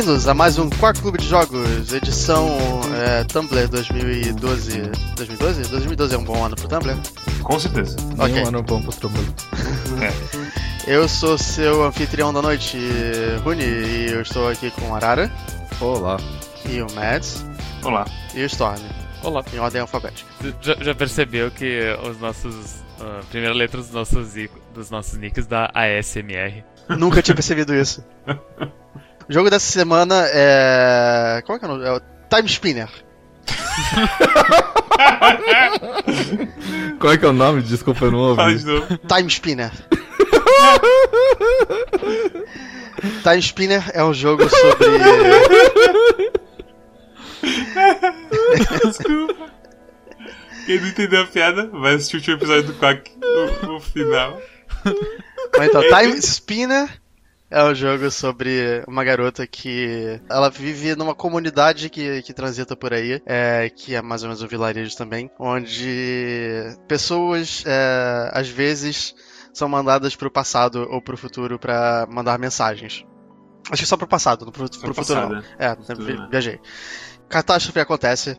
Bem-vindos 0.00 0.26
a 0.26 0.32
mais 0.32 0.58
um 0.58 0.70
Quark 0.70 1.02
Clube 1.02 1.18
de 1.18 1.28
Jogos, 1.28 1.92
edição 1.92 2.48
é, 3.06 3.22
Tumblr 3.24 3.68
2012. 3.68 4.80
2012? 5.14 5.68
2012 5.68 6.14
é 6.14 6.18
um 6.18 6.24
bom 6.24 6.42
ano 6.42 6.56
pro 6.56 6.66
Tumblr? 6.68 6.96
Com 7.42 7.60
certeza. 7.60 7.98
Ok. 8.18 8.42
Um 8.42 8.48
ano 8.48 8.62
bom 8.62 8.80
pro 8.80 8.92
Tumblr. 8.92 9.22
Eu 10.88 11.06
sou 11.06 11.36
seu 11.36 11.84
anfitrião 11.84 12.32
da 12.32 12.40
noite, 12.40 12.78
Rune, 13.44 13.62
e 13.62 14.10
eu 14.10 14.22
estou 14.22 14.48
aqui 14.48 14.70
com 14.70 14.88
o 14.88 14.94
Arara, 14.94 15.30
Olá. 15.78 16.16
e 16.64 16.80
o 16.80 16.90
Mads, 16.94 17.44
Olá. 17.84 18.06
e 18.34 18.42
o 18.42 18.46
Storm, 18.46 18.80
Olá. 19.22 19.44
em 19.52 19.58
ordem 19.58 19.82
alfabética. 19.82 20.30
Já, 20.62 20.76
já 20.80 20.94
percebeu 20.94 21.50
que 21.50 21.78
os 22.08 22.18
nossos. 22.18 22.76
A 22.98 23.22
primeira 23.24 23.54
letra 23.54 23.76
dos 23.76 23.90
nossos, 23.90 24.32
dos 24.72 24.88
nossos 24.88 25.18
nicks 25.18 25.46
dá 25.46 25.70
ASMR. 25.74 26.64
Nunca 26.88 27.20
tinha 27.20 27.34
percebido 27.34 27.74
isso. 27.74 28.02
O 29.30 29.32
jogo 29.32 29.48
dessa 29.48 29.70
semana 29.70 30.26
é. 30.26 31.40
Qual 31.46 31.54
é 31.54 31.58
que 31.60 31.64
é 31.64 31.68
o 31.68 31.70
nome? 31.70 31.86
É 31.86 31.92
o 31.92 32.00
Time 32.28 32.48
Spinner. 32.48 32.88
Qual 36.98 37.12
é 37.12 37.16
que 37.16 37.24
é 37.24 37.28
o 37.28 37.32
nome? 37.32 37.62
Desculpa, 37.62 38.06
eu 38.06 38.10
não 38.10 38.18
ouvi. 38.18 38.58
Time 39.06 39.28
Spinner. 39.28 39.70
Time 43.22 43.38
Spinner 43.38 43.88
é 43.94 44.02
um 44.02 44.12
jogo 44.12 44.48
sobre. 44.48 44.88
Desculpa. 48.84 49.48
Quem 50.66 50.80
não 50.80 50.88
entendeu 50.88 51.22
a 51.22 51.26
piada, 51.26 51.68
vai 51.68 51.94
assistir 51.94 52.16
o 52.16 52.18
último 52.18 52.36
episódio 52.36 52.64
do 52.64 52.74
Quack, 52.74 53.12
o, 53.22 53.76
o 53.76 53.80
final. 53.80 54.42
Mas 55.56 55.68
Então, 55.68 55.82
Time 55.82 56.18
Spinner 56.18 57.00
é 57.50 57.64
um 57.64 57.74
jogo 57.74 58.10
sobre 58.10 58.82
uma 58.86 59.02
garota 59.02 59.46
que 59.46 60.20
ela 60.30 60.48
vive 60.50 60.94
numa 60.94 61.14
comunidade 61.14 61.90
que, 61.90 62.22
que 62.22 62.32
transita 62.32 62.76
por 62.76 62.92
aí, 62.94 63.20
é, 63.26 63.68
que 63.70 63.94
é 63.94 64.00
mais 64.02 64.22
ou 64.22 64.28
menos 64.28 64.42
um 64.42 64.46
vilarejo 64.46 64.96
também, 64.96 65.30
onde 65.38 66.76
pessoas 66.86 67.64
é, 67.66 68.30
às 68.32 68.48
vezes 68.48 69.14
são 69.52 69.68
mandadas 69.68 70.14
pro 70.14 70.30
passado 70.30 70.86
ou 70.90 71.02
pro 71.02 71.16
futuro 71.16 71.58
pra 71.58 72.06
mandar 72.08 72.38
mensagens. 72.38 73.04
Acho 73.70 73.82
que 73.82 73.88
só 73.88 73.96
pro 73.96 74.06
passado, 74.08 74.44
não 74.44 74.52
pro, 74.52 74.68
pro 74.68 74.94
futuro 74.94 74.94
passado, 74.94 75.34
não. 75.34 75.42
É, 75.58 75.76
Futuro, 75.76 76.20
né? 76.20 76.28
viajei. 76.30 76.60
Catástrofe 77.28 77.78
acontece, 77.80 78.36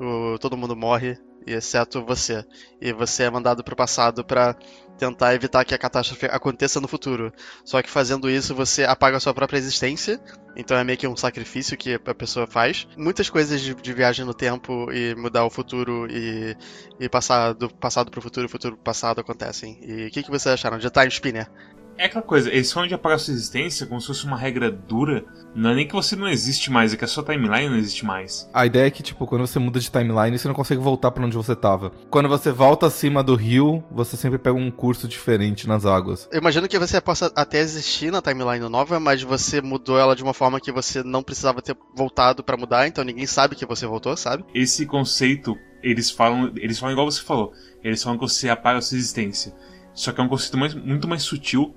o- 0.00 0.38
todo 0.38 0.56
mundo 0.56 0.74
morre, 0.74 1.16
exceto 1.46 2.04
você. 2.04 2.44
E 2.80 2.92
você 2.92 3.24
é 3.24 3.30
mandado 3.30 3.62
pro 3.62 3.76
passado 3.76 4.24
pra 4.24 4.56
tentar 4.98 5.34
evitar 5.34 5.64
que 5.64 5.74
a 5.74 5.78
catástrofe 5.78 6.26
aconteça 6.26 6.80
no 6.80 6.88
futuro. 6.88 7.32
Só 7.64 7.82
que 7.82 7.90
fazendo 7.90 8.30
isso 8.30 8.54
você 8.54 8.84
apaga 8.84 9.16
a 9.16 9.20
sua 9.20 9.34
própria 9.34 9.58
existência. 9.58 10.20
Então 10.56 10.76
é 10.76 10.84
meio 10.84 10.98
que 10.98 11.06
um 11.06 11.16
sacrifício 11.16 11.76
que 11.76 11.94
a 11.94 12.14
pessoa 12.14 12.46
faz. 12.46 12.86
Muitas 12.96 13.28
coisas 13.30 13.60
de, 13.60 13.74
de 13.74 13.92
viagem 13.92 14.24
no 14.24 14.34
tempo 14.34 14.92
e 14.92 15.14
mudar 15.14 15.44
o 15.44 15.50
futuro 15.50 16.06
e, 16.10 16.56
e 17.00 17.08
passar 17.08 17.52
do 17.54 17.68
passado 17.68 18.10
pro 18.10 18.22
futuro, 18.22 18.48
futuro 18.48 18.76
pro 18.76 18.84
passado 18.84 19.20
acontecem. 19.20 19.78
E 19.82 20.06
o 20.06 20.10
que, 20.10 20.22
que 20.22 20.30
vocês 20.30 20.54
acharam 20.54 20.78
de 20.78 20.90
Time 20.90 21.08
Spinner? 21.08 21.48
É 21.98 22.06
aquela 22.06 22.22
coisa, 22.22 22.50
eles 22.50 22.72
falam 22.72 22.88
de 22.88 22.94
apagar 22.94 23.18
sua 23.18 23.32
existência 23.34 23.86
como 23.86 24.00
se 24.00 24.06
fosse 24.08 24.24
uma 24.24 24.36
regra 24.36 24.70
dura. 24.70 25.24
Não 25.54 25.70
é 25.70 25.74
nem 25.74 25.86
que 25.86 25.92
você 25.92 26.16
não 26.16 26.26
existe 26.26 26.70
mais, 26.70 26.92
é 26.92 26.96
que 26.96 27.04
a 27.04 27.08
sua 27.08 27.22
timeline 27.22 27.68
não 27.68 27.76
existe 27.76 28.04
mais. 28.04 28.48
A 28.52 28.64
ideia 28.66 28.86
é 28.86 28.90
que, 28.90 29.02
tipo, 29.02 29.26
quando 29.26 29.46
você 29.46 29.58
muda 29.58 29.78
de 29.78 29.90
timeline, 29.90 30.36
você 30.38 30.48
não 30.48 30.54
consegue 30.54 30.80
voltar 30.80 31.10
pra 31.10 31.24
onde 31.24 31.36
você 31.36 31.54
tava. 31.54 31.90
Quando 32.10 32.28
você 32.28 32.50
volta 32.50 32.86
acima 32.86 33.22
do 33.22 33.34
rio, 33.34 33.84
você 33.90 34.16
sempre 34.16 34.38
pega 34.38 34.56
um 34.56 34.70
curso 34.70 35.06
diferente 35.06 35.68
nas 35.68 35.84
águas. 35.84 36.28
Eu 36.32 36.38
imagino 36.40 36.66
que 36.66 36.78
você 36.78 37.00
possa 37.00 37.30
até 37.36 37.58
existir 37.60 38.10
na 38.10 38.22
timeline 38.22 38.68
nova, 38.68 38.98
mas 38.98 39.22
você 39.22 39.60
mudou 39.60 39.98
ela 39.98 40.16
de 40.16 40.22
uma 40.22 40.34
forma 40.34 40.58
que 40.60 40.72
você 40.72 41.02
não 41.02 41.22
precisava 41.22 41.60
ter 41.62 41.76
voltado 41.94 42.42
pra 42.42 42.56
mudar, 42.56 42.88
então 42.88 43.04
ninguém 43.04 43.26
sabe 43.26 43.54
que 43.54 43.66
você 43.66 43.86
voltou, 43.86 44.16
sabe? 44.16 44.44
Esse 44.54 44.86
conceito, 44.86 45.56
eles 45.82 46.10
falam, 46.10 46.50
eles 46.56 46.78
falam 46.78 46.92
igual 46.94 47.10
você 47.10 47.22
falou. 47.22 47.52
Eles 47.84 48.02
falam 48.02 48.18
que 48.18 48.26
você 48.26 48.48
apaga 48.48 48.78
a 48.78 48.82
sua 48.82 48.96
existência. 48.96 49.52
Só 49.94 50.10
que 50.10 50.20
é 50.20 50.24
um 50.24 50.28
conceito 50.28 50.56
mais- 50.56 50.74
muito 50.74 51.06
mais 51.06 51.22
sutil. 51.22 51.74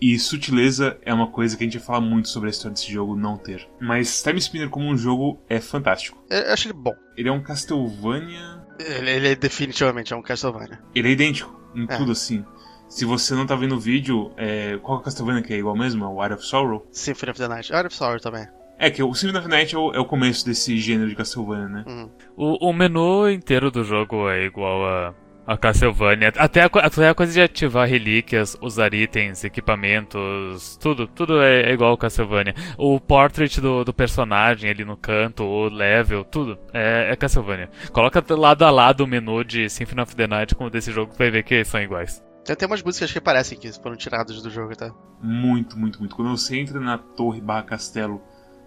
E 0.00 0.18
sutileza 0.18 0.98
é 1.02 1.12
uma 1.12 1.26
coisa 1.30 1.56
que 1.56 1.62
a 1.62 1.66
gente 1.66 1.76
vai 1.78 1.86
falar 1.86 2.00
muito 2.00 2.28
sobre 2.28 2.48
a 2.48 2.50
história 2.50 2.72
desse 2.72 2.90
jogo 2.90 3.14
não 3.16 3.36
ter. 3.36 3.68
Mas 3.80 4.22
Time 4.22 4.38
Spinner 4.38 4.70
como 4.70 4.86
um 4.88 4.96
jogo 4.96 5.38
é 5.48 5.60
fantástico. 5.60 6.22
Eu 6.30 6.52
acho 6.52 6.68
ele 6.68 6.74
bom. 6.74 6.94
Ele 7.16 7.28
é 7.28 7.32
um 7.32 7.42
Castlevania 7.42 8.62
Ele, 8.78 9.10
ele 9.10 9.28
é 9.28 9.34
definitivamente 9.34 10.12
é 10.12 10.16
um 10.16 10.22
Castlevania. 10.22 10.80
Ele 10.94 11.08
é 11.08 11.12
idêntico 11.12 11.54
em 11.74 11.84
É. 11.84 11.96
tudo 11.98 12.12
assim. 12.12 12.44
Se 12.88 13.04
você 13.04 13.34
não 13.34 13.46
tá 13.46 13.54
vendo 13.54 13.76
o 13.76 13.78
vídeo, 13.78 14.32
é... 14.36 14.78
qual 14.82 14.98
é 14.98 15.00
o 15.00 15.04
Castlevania 15.04 15.42
que 15.42 15.52
é 15.52 15.58
igual 15.58 15.76
mesmo? 15.76 16.04
É 16.04 16.08
o 16.08 16.20
Art 16.20 16.32
of 16.32 16.44
Sorrow? 16.44 16.86
Symphony 16.90 17.30
of 17.30 17.38
the 17.40 17.48
Night. 17.48 17.72
Art 17.72 17.86
of 17.86 17.94
Sorrow 17.94 18.18
também. 18.18 18.46
É 18.78 18.90
que 18.90 19.02
o 19.02 19.12
Symphony 19.14 19.38
of 19.38 19.48
the 19.48 19.54
Night 19.54 19.74
é 19.74 19.78
o, 19.78 19.92
é 19.92 20.00
o 20.00 20.06
começo 20.06 20.44
desse 20.46 20.78
gênero 20.78 21.10
de 21.10 21.14
Castlevania, 21.14 21.68
né? 21.68 21.84
Uhum. 21.86 22.10
O, 22.36 22.70
o 22.70 22.72
menu 22.72 23.28
inteiro 23.28 23.70
do 23.70 23.84
jogo 23.84 24.28
é 24.30 24.44
igual 24.46 24.84
a, 24.86 25.14
a 25.50 25.56
Castlevania. 25.56 26.32
Até 26.36 26.62
a, 26.62 26.66
até 26.66 27.08
a 27.08 27.14
coisa 27.14 27.32
de 27.32 27.40
ativar 27.40 27.88
relíquias, 27.88 28.56
usar 28.60 28.94
itens, 28.94 29.42
equipamentos, 29.42 30.76
tudo. 30.76 31.08
Tudo 31.08 31.42
é, 31.42 31.62
é 31.62 31.72
igual 31.72 31.90
ao 31.90 31.98
Castlevania. 31.98 32.54
O 32.78 33.00
portrait 33.00 33.60
do, 33.60 33.82
do 33.84 33.92
personagem 33.92 34.70
ali 34.70 34.84
no 34.84 34.96
canto, 34.96 35.42
o 35.42 35.68
level, 35.68 36.22
tudo 36.22 36.56
é, 36.72 37.10
é 37.10 37.16
Castlevania. 37.16 37.68
Coloca 37.92 38.24
lado 38.36 38.64
a 38.64 38.70
lado 38.70 39.02
o 39.02 39.08
menu 39.08 39.42
de 39.42 39.68
Symphony 39.68 40.02
of 40.02 40.14
the 40.14 40.28
Night 40.28 40.54
com 40.54 40.66
o 40.66 40.70
desse 40.70 40.92
jogo, 40.92 41.12
tu 41.12 41.18
vai 41.18 41.32
ver 41.32 41.42
que 41.42 41.64
são 41.64 41.82
iguais. 41.82 42.22
Tem 42.44 42.52
até 42.52 42.64
umas 42.64 42.80
músicas 42.80 43.10
que 43.10 43.20
parecem 43.20 43.58
que 43.58 43.72
foram 43.72 43.96
tiradas 43.96 44.40
do 44.40 44.50
jogo, 44.50 44.76
tá? 44.76 44.94
Muito, 45.20 45.76
muito, 45.76 45.98
muito. 45.98 46.14
Quando 46.14 46.30
você 46.30 46.60
entra 46.60 46.78
na 46.78 46.96
torre 46.96 47.40
barra 47.40 47.64
castelo, 47.64 48.22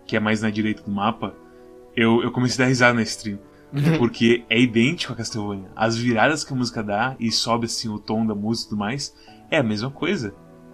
que 0.05 0.17
é 0.17 0.19
mais 0.19 0.41
na 0.41 0.49
direita 0.49 0.83
do 0.83 0.91
mapa, 0.91 1.33
eu, 1.95 2.21
eu 2.21 2.31
comecei 2.31 2.61
a 2.61 2.65
dar 2.65 2.69
risada 2.69 2.93
na 2.93 3.03
stream. 3.03 3.39
Porque 3.97 4.45
é 4.49 4.59
idêntico 4.59 5.13
a 5.13 5.15
Castlevania. 5.15 5.71
As 5.75 5.97
viradas 5.97 6.43
que 6.43 6.53
a 6.53 6.55
música 6.55 6.83
dá 6.83 7.15
e 7.19 7.31
sobe 7.31 7.65
assim 7.65 7.89
o 7.89 7.99
tom 7.99 8.25
da 8.25 8.35
música 8.35 8.67
e 8.67 8.69
tudo 8.69 8.79
mais, 8.79 9.15
é 9.49 9.57
a 9.57 9.63
mesma 9.63 9.89
coisa. 9.89 10.33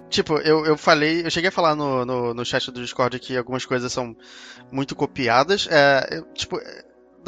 Tipo, 0.09 0.37
eu, 0.37 0.65
eu 0.65 0.75
falei, 0.75 1.25
eu 1.25 1.29
cheguei 1.29 1.49
a 1.49 1.51
falar 1.51 1.75
no, 1.75 2.03
no, 2.03 2.33
no 2.33 2.45
chat 2.45 2.71
do 2.71 2.81
Discord 2.81 3.19
que 3.19 3.37
algumas 3.37 3.65
coisas 3.65 3.93
são 3.93 4.15
muito 4.71 4.95
copiadas. 4.95 5.67
É, 5.69 6.17
eu, 6.17 6.23
tipo, 6.33 6.59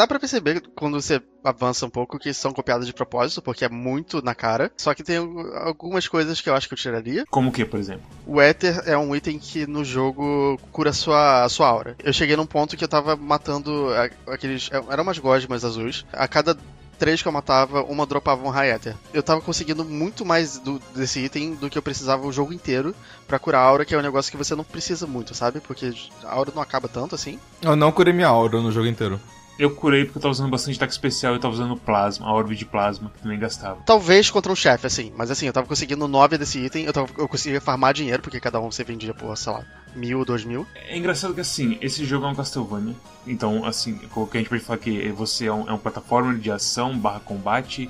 dá 0.01 0.07
pra 0.07 0.19
perceber 0.19 0.63
quando 0.75 0.99
você 0.99 1.21
avança 1.43 1.85
um 1.85 1.89
pouco 1.89 2.17
que 2.17 2.33
são 2.33 2.51
copiadas 2.51 2.87
de 2.87 2.93
propósito, 2.93 3.39
porque 3.41 3.63
é 3.63 3.69
muito 3.69 4.19
na 4.23 4.33
cara. 4.33 4.71
Só 4.75 4.93
que 4.95 5.03
tem 5.03 5.17
al- 5.17 5.57
algumas 5.67 6.07
coisas 6.07 6.41
que 6.41 6.49
eu 6.49 6.55
acho 6.55 6.67
que 6.67 6.73
eu 6.73 6.77
tiraria. 6.77 7.23
Como 7.29 7.49
o 7.49 7.51
que, 7.51 7.63
por 7.63 7.79
exemplo? 7.79 8.01
O 8.25 8.41
Éter 8.41 8.81
é 8.87 8.97
um 8.97 9.15
item 9.15 9.37
que 9.37 9.67
no 9.67 9.85
jogo 9.85 10.59
cura 10.71 10.89
a 10.89 10.93
sua, 10.93 11.43
a 11.43 11.49
sua 11.49 11.67
aura. 11.67 11.95
Eu 12.03 12.11
cheguei 12.13 12.35
num 12.35 12.45
ponto 12.47 12.75
que 12.75 12.83
eu 12.83 12.87
tava 12.87 13.15
matando 13.15 13.89
a- 13.93 14.33
aqueles. 14.33 14.69
Eram 14.89 15.03
umas 15.03 15.19
gosmas 15.19 15.63
azuis. 15.63 16.03
A 16.11 16.27
cada 16.27 16.57
três 16.97 17.21
que 17.21 17.27
eu 17.27 17.31
matava, 17.31 17.81
uma 17.83 18.05
dropava 18.05 18.45
um 18.45 18.49
High 18.51 18.71
Ether. 18.71 18.95
Eu 19.13 19.23
tava 19.23 19.41
conseguindo 19.41 19.83
muito 19.83 20.23
mais 20.25 20.57
do- 20.59 20.79
desse 20.95 21.19
item 21.19 21.55
do 21.55 21.69
que 21.69 21.77
eu 21.77 21.81
precisava 21.81 22.25
o 22.27 22.31
jogo 22.31 22.53
inteiro 22.53 22.93
pra 23.27 23.39
curar 23.39 23.59
a 23.59 23.65
aura, 23.65 23.85
que 23.85 23.93
é 23.95 23.97
um 23.97 24.01
negócio 24.03 24.31
que 24.31 24.37
você 24.37 24.53
não 24.55 24.63
precisa 24.63 25.07
muito, 25.07 25.33
sabe? 25.33 25.59
Porque 25.59 25.91
a 26.23 26.31
aura 26.31 26.51
não 26.55 26.61
acaba 26.61 26.87
tanto 26.87 27.15
assim. 27.15 27.39
Eu 27.61 27.75
não 27.75 27.91
curei 27.91 28.13
minha 28.13 28.27
aura 28.27 28.59
no 28.61 28.71
jogo 28.71 28.85
inteiro. 28.87 29.19
Eu 29.61 29.69
curei 29.69 30.05
porque 30.05 30.17
eu 30.17 30.21
tava 30.23 30.31
usando 30.31 30.49
bastante 30.49 30.77
ataque 30.77 30.91
especial 30.91 31.33
e 31.33 31.35
eu 31.35 31.39
tava 31.39 31.53
usando 31.53 31.77
plasma, 31.77 32.25
a 32.25 32.33
orbe 32.33 32.55
de 32.55 32.65
plasma, 32.65 33.11
que 33.13 33.21
também 33.21 33.37
gastava. 33.37 33.79
Talvez 33.85 34.27
contra 34.31 34.51
um 34.51 34.55
chefe, 34.55 34.87
assim. 34.87 35.13
Mas 35.15 35.29
assim, 35.29 35.45
eu 35.45 35.53
tava 35.53 35.67
conseguindo 35.67 36.07
nove 36.07 36.35
desse 36.35 36.57
item, 36.57 36.85
eu, 36.85 36.91
tava, 36.91 37.07
eu 37.15 37.27
conseguia 37.27 37.61
farmar 37.61 37.93
dinheiro, 37.93 38.23
porque 38.23 38.39
cada 38.39 38.59
um 38.59 38.71
você 38.71 38.83
vendia 38.83 39.13
por, 39.13 39.37
sei 39.37 39.53
lá, 39.53 39.63
mil, 39.95 40.25
dois 40.25 40.43
mil. 40.43 40.65
É 40.87 40.97
engraçado 40.97 41.35
que 41.35 41.41
assim, 41.41 41.77
esse 41.79 42.03
jogo 42.05 42.25
é 42.25 42.29
um 42.29 42.33
Castlevania. 42.33 42.95
Então, 43.27 43.63
assim, 43.63 43.99
o 44.15 44.25
que 44.25 44.37
a 44.37 44.41
gente 44.41 44.49
pode 44.49 44.63
falar 44.63 44.79
que 44.79 45.09
você 45.09 45.45
é 45.45 45.53
um, 45.53 45.69
é 45.69 45.73
um 45.73 45.77
plataforma 45.77 46.33
de 46.33 46.49
ação 46.51 46.97
barra 46.97 47.19
combate, 47.19 47.87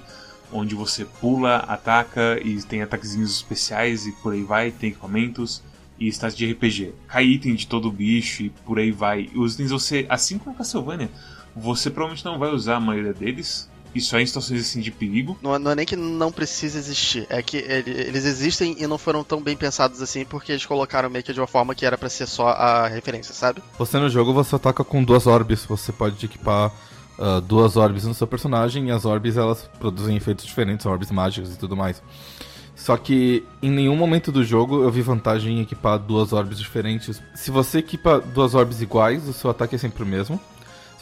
onde 0.51 0.75
você 0.75 1.05
pula, 1.05 1.55
ataca 1.69 2.37
e 2.43 2.61
tem 2.63 2.81
ataquezinhos 2.81 3.33
especiais 3.33 4.05
e 4.05 4.11
por 4.11 4.33
aí 4.33 4.43
vai, 4.43 4.71
tem 4.71 4.89
equipamentos 4.89 5.63
e 5.97 6.09
status 6.09 6.35
de 6.35 6.51
RPG. 6.51 6.93
Cai 7.07 7.23
item 7.23 7.55
de 7.55 7.65
todo 7.65 7.89
bicho 7.89 8.43
e 8.43 8.49
por 8.49 8.77
aí 8.77 8.91
vai. 8.91 9.29
E 9.33 9.39
os 9.39 9.53
itens 9.53 9.71
você, 9.71 10.05
assim 10.09 10.37
como 10.37 10.53
Castlevania, 10.53 11.09
você 11.55 11.89
provavelmente 11.89 12.25
não 12.25 12.37
vai 12.39 12.49
usar 12.51 12.75
a 12.77 12.79
maioria 12.79 13.13
deles. 13.13 13.69
E 13.93 13.99
só 13.99 14.17
em 14.21 14.25
situações 14.25 14.61
assim 14.61 14.79
de 14.79 14.89
perigo. 14.89 15.37
Não, 15.41 15.53
é- 15.53 15.59
não 15.59 15.71
é 15.71 15.75
nem 15.75 15.85
que 15.85 15.97
não 15.97 16.31
precisa 16.31 16.77
existir, 16.79 17.27
é 17.29 17.41
que 17.43 17.57
ele- 17.57 17.91
eles 17.91 18.23
existem 18.23 18.73
e 18.79 18.87
não 18.87 18.97
foram 18.97 19.21
tão 19.21 19.41
bem 19.41 19.57
pensados 19.57 20.01
assim 20.01 20.23
porque 20.23 20.53
eles 20.53 20.65
colocaram 20.65 21.09
meio 21.09 21.21
que 21.25 21.33
de 21.33 21.41
uma 21.41 21.45
forma 21.47 21.75
que 21.75 21.85
era 21.85 21.97
pra 21.97 22.07
ser 22.07 22.25
só 22.25 22.47
a 22.47 22.87
referência, 22.87 23.33
sabe? 23.33 23.61
Você 23.77 23.99
no 23.99 24.09
jogo, 24.09 24.33
você 24.33 24.55
ataca 24.55 24.81
com 24.85 25.03
duas 25.03 25.27
orbes. 25.27 25.65
Você 25.65 25.91
pode 25.91 26.25
equipar 26.25 26.71
ah, 27.19 27.41
duas 27.41 27.75
orbes 27.75 28.05
no 28.05 28.13
seu 28.13 28.25
personagem. 28.25 28.87
E 28.87 28.91
as 28.91 29.03
orbes, 29.03 29.35
elas 29.35 29.69
produzem 29.77 30.15
efeitos 30.15 30.45
diferentes. 30.45 30.85
Orbes 30.85 31.11
mágicas 31.11 31.53
e 31.53 31.57
tudo 31.57 31.75
mais. 31.75 32.01
Só 32.73 32.95
que 32.95 33.43
em 33.61 33.69
nenhum 33.69 33.97
momento 33.97 34.31
do 34.31 34.41
jogo 34.43 34.81
eu 34.83 34.89
vi 34.89 35.01
vantagem 35.01 35.57
em 35.57 35.61
equipar 35.63 35.99
duas 35.99 36.31
orbes 36.31 36.57
diferentes. 36.57 37.21
Se 37.35 37.51
você 37.51 37.79
equipa 37.79 38.21
duas 38.21 38.55
orbes 38.55 38.81
iguais, 38.81 39.27
o 39.27 39.33
seu 39.33 39.49
ataque 39.49 39.75
é 39.75 39.77
sempre 39.77 40.01
o 40.01 40.05
mesmo. 40.05 40.39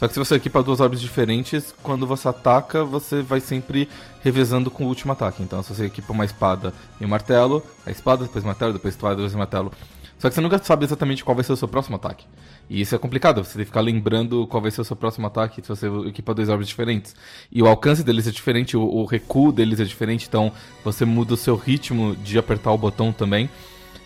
Só 0.00 0.08
que 0.08 0.14
se 0.14 0.18
você 0.18 0.36
equipa 0.36 0.62
duas 0.62 0.80
orbes 0.80 0.98
diferentes, 0.98 1.74
quando 1.82 2.06
você 2.06 2.26
ataca, 2.26 2.82
você 2.82 3.20
vai 3.20 3.38
sempre 3.38 3.86
revezando 4.22 4.70
com 4.70 4.84
o 4.84 4.86
último 4.86 5.12
ataque. 5.12 5.42
Então, 5.42 5.62
se 5.62 5.74
você 5.74 5.84
equipa 5.84 6.10
uma 6.14 6.24
espada 6.24 6.72
e 6.98 7.04
um 7.04 7.08
martelo, 7.08 7.62
a 7.84 7.90
espada, 7.90 8.24
depois 8.24 8.42
o 8.42 8.46
martelo, 8.46 8.72
depois 8.72 8.94
a 8.94 8.96
espada, 8.96 9.16
depois 9.16 9.34
o 9.34 9.38
martelo. 9.38 9.70
Só 10.18 10.30
que 10.30 10.34
você 10.34 10.40
nunca 10.40 10.56
sabe 10.56 10.86
exatamente 10.86 11.22
qual 11.22 11.34
vai 11.34 11.44
ser 11.44 11.52
o 11.52 11.56
seu 11.56 11.68
próximo 11.68 11.96
ataque. 11.96 12.24
E 12.70 12.80
isso 12.80 12.94
é 12.94 12.98
complicado, 12.98 13.44
você 13.44 13.52
tem 13.52 13.60
que 13.60 13.66
ficar 13.66 13.82
lembrando 13.82 14.46
qual 14.46 14.62
vai 14.62 14.70
ser 14.70 14.80
o 14.80 14.84
seu 14.84 14.96
próximo 14.96 15.26
ataque 15.26 15.60
se 15.60 15.68
você 15.68 15.86
equipa 16.06 16.32
dois 16.32 16.48
orbes 16.48 16.66
diferentes. 16.66 17.14
E 17.52 17.62
o 17.62 17.66
alcance 17.66 18.02
deles 18.02 18.26
é 18.26 18.30
diferente, 18.30 18.78
o, 18.78 18.82
o 18.82 19.04
recuo 19.04 19.52
deles 19.52 19.80
é 19.80 19.84
diferente, 19.84 20.26
então 20.26 20.50
você 20.82 21.04
muda 21.04 21.34
o 21.34 21.36
seu 21.36 21.56
ritmo 21.56 22.16
de 22.16 22.38
apertar 22.38 22.72
o 22.72 22.78
botão 22.78 23.12
também. 23.12 23.50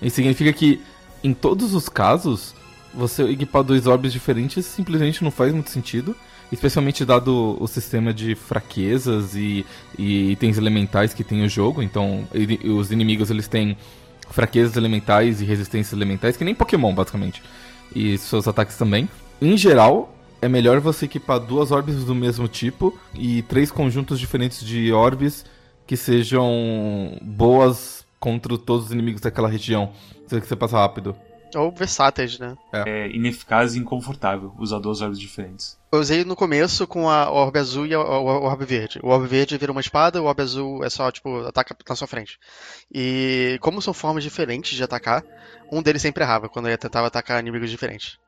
Isso 0.03 0.17
significa 0.17 0.53
que, 0.53 0.81
em 1.23 1.33
todos 1.33 1.73
os 1.73 1.89
casos, 1.89 2.53
você 2.97 3.25
equipar 3.25 3.63
dois 3.63 3.87
orbes 3.87 4.13
diferentes 4.13 4.65
simplesmente 4.67 5.23
não 5.23 5.31
faz 5.31 5.53
muito 5.53 5.71
sentido. 5.71 6.15
Especialmente 6.53 7.05
dado 7.05 7.57
o 7.59 7.67
sistema 7.67 8.13
de 8.13 8.35
fraquezas 8.35 9.35
e, 9.35 9.67
e 9.99 10.31
itens 10.33 10.59
elementais 10.59 11.13
que 11.13 11.25
tem 11.25 11.43
o 11.43 11.49
jogo. 11.49 11.83
Então, 11.83 12.29
os 12.65 12.93
inimigos 12.93 13.31
eles 13.31 13.49
têm 13.49 13.77
fraquezas 14.31 14.77
elementais 14.77 15.41
e 15.41 15.45
resistências 15.45 15.93
elementais, 15.93 16.37
que 16.37 16.45
nem 16.45 16.55
Pokémon, 16.55 16.95
basicamente 16.95 17.43
e 17.95 18.19
seus 18.19 18.47
ataques 18.47 18.77
também. 18.77 19.09
Em 19.41 19.57
geral, 19.57 20.15
é 20.43 20.49
melhor 20.49 20.81
você 20.81 21.07
equipar 21.07 21.41
duas 21.41 21.71
orbes 21.71 22.05
do 22.05 22.15
mesmo 22.15 22.49
tipo 22.49 22.99
e 23.15 23.43
três 23.43 23.71
conjuntos 23.71 24.19
diferentes 24.19 24.65
de 24.65 24.93
orbes 24.93 25.45
que 25.87 25.97
sejam 25.97 27.19
boas 27.23 28.05
contra 28.19 28.57
todos 28.57 28.87
os 28.87 28.93
inimigos 28.93 29.21
daquela 29.21 29.49
região. 29.49 29.93
Se 30.27 30.39
você 30.41 30.57
passa 30.57 30.79
rápido. 30.79 31.15
Ou 31.55 31.71
versáteis, 31.71 32.39
né? 32.39 32.57
É. 32.73 32.83
é 32.87 33.09
ineficaz 33.09 33.75
e 33.75 33.79
inconfortável 33.79 34.53
usar 34.59 34.79
duas 34.79 35.01
orbes 35.01 35.19
diferentes. 35.19 35.79
Eu 35.93 36.01
usei 36.01 36.25
no 36.25 36.35
começo 36.35 36.87
com 36.87 37.09
a 37.09 37.31
orbe 37.31 37.59
azul 37.59 37.87
e 37.87 37.95
a 37.95 38.01
orbe 38.01 38.65
verde. 38.65 38.99
O 39.03 39.09
orbe 39.09 39.29
verde 39.29 39.57
vira 39.57 39.73
uma 39.73 39.81
espada, 39.81 40.21
o 40.21 40.25
orbe 40.25 40.43
azul 40.43 40.85
é 40.85 40.91
só, 40.91 41.11
tipo, 41.11 41.47
ataca 41.47 41.77
na 41.89 41.97
sua 41.97 42.09
frente. 42.09 42.39
E 42.93 43.59
como 43.61 43.81
são 43.81 43.95
formas 43.95 44.25
diferentes 44.25 44.77
de 44.77 44.83
atacar, 44.83 45.23
um 45.71 45.83
deles 45.83 46.03
sempre 46.03 46.25
errava 46.25 46.49
quando 46.49 46.69
eu 46.69 46.77
tentava 46.79 47.07
atacar 47.07 47.41
inimigos 47.41 47.71
diferentes. 47.71 48.19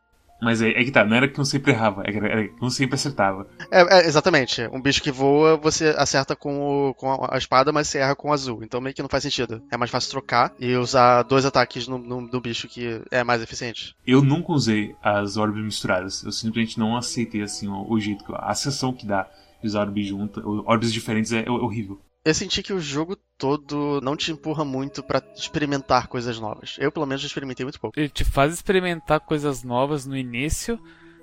Mas 0.40 0.60
é, 0.60 0.70
é, 0.70 0.84
que 0.84 0.90
tá, 0.90 1.04
não 1.04 1.16
era 1.16 1.28
que 1.28 1.40
um 1.40 1.44
sempre 1.44 1.72
errava, 1.72 2.02
era 2.04 2.48
que 2.48 2.64
um 2.64 2.70
sempre 2.70 2.94
acertava. 2.94 3.46
É, 3.70 4.00
é, 4.00 4.06
exatamente. 4.06 4.62
Um 4.72 4.80
bicho 4.80 5.02
que 5.02 5.10
voa, 5.10 5.56
você 5.56 5.94
acerta 5.96 6.36
com, 6.36 6.88
o, 6.88 6.94
com 6.94 7.26
a 7.30 7.38
espada, 7.38 7.72
mas 7.72 7.88
você 7.88 7.98
erra 7.98 8.14
com 8.14 8.28
o 8.28 8.32
azul. 8.32 8.62
Então 8.62 8.80
meio 8.80 8.94
que 8.94 9.02
não 9.02 9.08
faz 9.08 9.22
sentido. 9.22 9.62
É 9.70 9.76
mais 9.76 9.90
fácil 9.90 10.10
trocar 10.10 10.52
e 10.58 10.74
usar 10.76 11.22
dois 11.22 11.46
ataques 11.46 11.88
no, 11.88 11.98
no, 11.98 12.20
no 12.20 12.40
bicho 12.40 12.68
que 12.68 13.00
é 13.10 13.24
mais 13.24 13.42
eficiente. 13.42 13.94
Eu 14.06 14.22
nunca 14.22 14.52
usei 14.52 14.94
as 15.02 15.36
orbes 15.36 15.64
misturadas. 15.64 16.22
Eu 16.22 16.32
simplesmente 16.32 16.78
não 16.78 16.96
aceitei 16.96 17.42
assim 17.42 17.68
o, 17.68 17.90
o 17.90 17.98
jeito, 17.98 18.24
a 18.36 18.54
sensação 18.54 18.92
que 18.92 19.06
dá 19.06 19.28
de 19.60 19.66
usar 19.66 19.80
orbes 19.80 20.06
juntas, 20.06 20.44
orbes 20.44 20.92
diferentes 20.92 21.32
é, 21.32 21.44
é 21.46 21.50
horrível 21.50 22.00
eu 22.26 22.34
senti 22.34 22.61
que 22.61 22.73
o 22.73 22.81
jogo 22.81 23.17
todo 23.38 24.00
não 24.02 24.17
te 24.17 24.32
empurra 24.32 24.64
muito 24.64 25.00
para 25.00 25.23
experimentar 25.37 26.08
coisas 26.08 26.40
novas. 26.40 26.76
Eu, 26.76 26.90
pelo 26.90 27.06
menos, 27.06 27.23
experimentei 27.23 27.64
muito 27.64 27.78
pouco. 27.78 27.96
Ele 27.96 28.08
te 28.08 28.25
faz 28.25 28.52
experimentar 28.52 29.20
coisas 29.20 29.62
novas 29.62 30.05
no 30.05 30.17
início, 30.17 30.76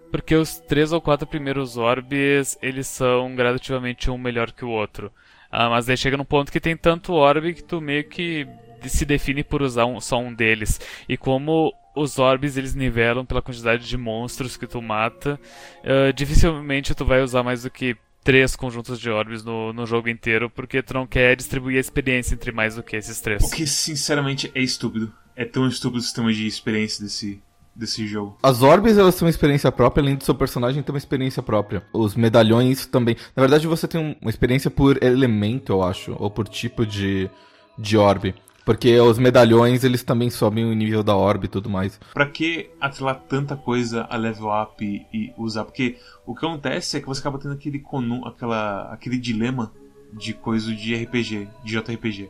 porque 0.09 0.33
os 0.33 0.59
três 0.59 0.93
ou 0.93 1.01
quatro 1.01 1.27
primeiros 1.27 1.75
orbes, 1.75 2.57
eles 2.61 2.87
são 2.87 3.35
gradativamente 3.35 4.09
um 4.09 4.17
melhor 4.17 4.53
que 4.53 4.63
o 4.63 4.69
outro. 4.69 5.11
Ah, 5.51 5.69
mas 5.69 5.89
aí 5.89 5.97
chega 5.97 6.15
num 6.15 6.23
ponto 6.23 6.49
que 6.49 6.59
tem 6.61 6.77
tanto 6.77 7.11
orbe 7.11 7.53
que 7.53 7.63
tu 7.65 7.81
meio 7.81 8.07
que 8.07 8.47
se 8.87 9.03
define 9.03 9.43
por 9.43 9.61
usar 9.61 9.85
um, 9.85 9.99
só 9.99 10.17
um 10.17 10.33
deles. 10.33 10.79
E 11.09 11.17
como 11.17 11.73
os 11.93 12.17
orbes 12.17 12.55
eles 12.55 12.75
nivelam 12.75 13.25
pela 13.25 13.41
quantidade 13.41 13.85
de 13.85 13.97
monstros 13.97 14.55
que 14.55 14.65
tu 14.65 14.81
mata, 14.81 15.37
uh, 15.83 16.13
dificilmente 16.13 16.95
tu 16.95 17.03
vai 17.03 17.21
usar 17.21 17.43
mais 17.43 17.63
do 17.63 17.69
que 17.69 17.97
três 18.23 18.55
conjuntos 18.55 18.99
de 18.99 19.09
orbes 19.09 19.43
no, 19.43 19.73
no 19.73 19.85
jogo 19.85 20.09
inteiro, 20.09 20.49
porque 20.49 20.81
tu 20.81 20.93
não 20.93 21.05
quer 21.05 21.35
distribuir 21.35 21.77
a 21.77 21.81
experiência 21.81 22.33
entre 22.33 22.51
mais 22.51 22.75
do 22.75 22.83
que 22.83 22.95
esses 22.95 23.19
três. 23.19 23.43
O 23.43 23.51
que, 23.51 23.67
sinceramente, 23.67 24.51
é 24.55 24.61
estúpido. 24.61 25.11
É 25.35 25.45
tão 25.45 25.67
estúpido 25.67 25.99
o 25.99 26.01
sistema 26.01 26.31
de 26.31 26.45
experiência 26.45 27.03
desse, 27.03 27.41
desse 27.75 28.07
jogo. 28.07 28.37
As 28.41 28.61
orbes, 28.61 28.97
elas 28.97 29.15
têm 29.15 29.25
uma 29.25 29.31
experiência 29.31 29.71
própria, 29.71 30.01
além 30.01 30.15
do 30.15 30.23
seu 30.23 30.35
personagem 30.35 30.81
ter 30.83 30.91
uma 30.91 30.97
experiência 30.97 31.41
própria. 31.41 31.83
Os 31.91 32.15
medalhões 32.15 32.85
também. 32.85 33.15
Na 33.35 33.41
verdade, 33.41 33.67
você 33.67 33.87
tem 33.87 34.15
uma 34.21 34.29
experiência 34.29 34.69
por 34.69 35.03
elemento, 35.03 35.73
eu 35.73 35.83
acho, 35.83 36.15
ou 36.19 36.29
por 36.29 36.47
tipo 36.47 36.85
de, 36.85 37.29
de 37.77 37.97
orbe. 37.97 38.35
Porque 38.65 38.97
os 38.99 39.19
medalhões, 39.19 39.83
eles 39.83 40.03
também 40.03 40.29
sobem 40.29 40.63
o 40.65 40.73
nível 40.73 41.03
da 41.03 41.15
orbe 41.15 41.45
e 41.45 41.49
tudo 41.49 41.69
mais. 41.69 41.99
Pra 42.13 42.25
que 42.25 42.69
atrelar 42.79 43.21
tanta 43.27 43.57
coisa 43.57 44.07
a 44.09 44.15
level 44.15 44.49
up 44.49 44.83
e, 44.83 45.33
usar? 45.37 45.65
Porque 45.65 45.97
o 46.25 46.33
que 46.33 46.45
acontece 46.45 46.97
é 46.97 47.01
que 47.01 47.07
você 47.07 47.19
acaba 47.19 47.37
tendo 47.37 47.53
aquele, 47.53 47.79
conum, 47.79 48.25
aquela, 48.25 48.93
aquele 48.93 49.17
dilema 49.17 49.71
de 50.13 50.33
coisa 50.33 50.73
de 50.73 50.95
RPG, 50.95 51.49
de 51.63 51.71
JRPG. 51.73 52.29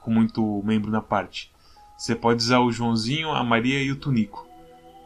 Com 0.00 0.10
muito 0.10 0.62
membro 0.64 0.90
na 0.90 1.00
parte. 1.00 1.52
Você 1.96 2.14
pode 2.14 2.42
usar 2.42 2.60
o 2.60 2.72
Joãozinho, 2.72 3.30
a 3.30 3.44
Maria 3.44 3.80
e 3.80 3.92
o 3.92 3.96
Tunico. 3.96 4.48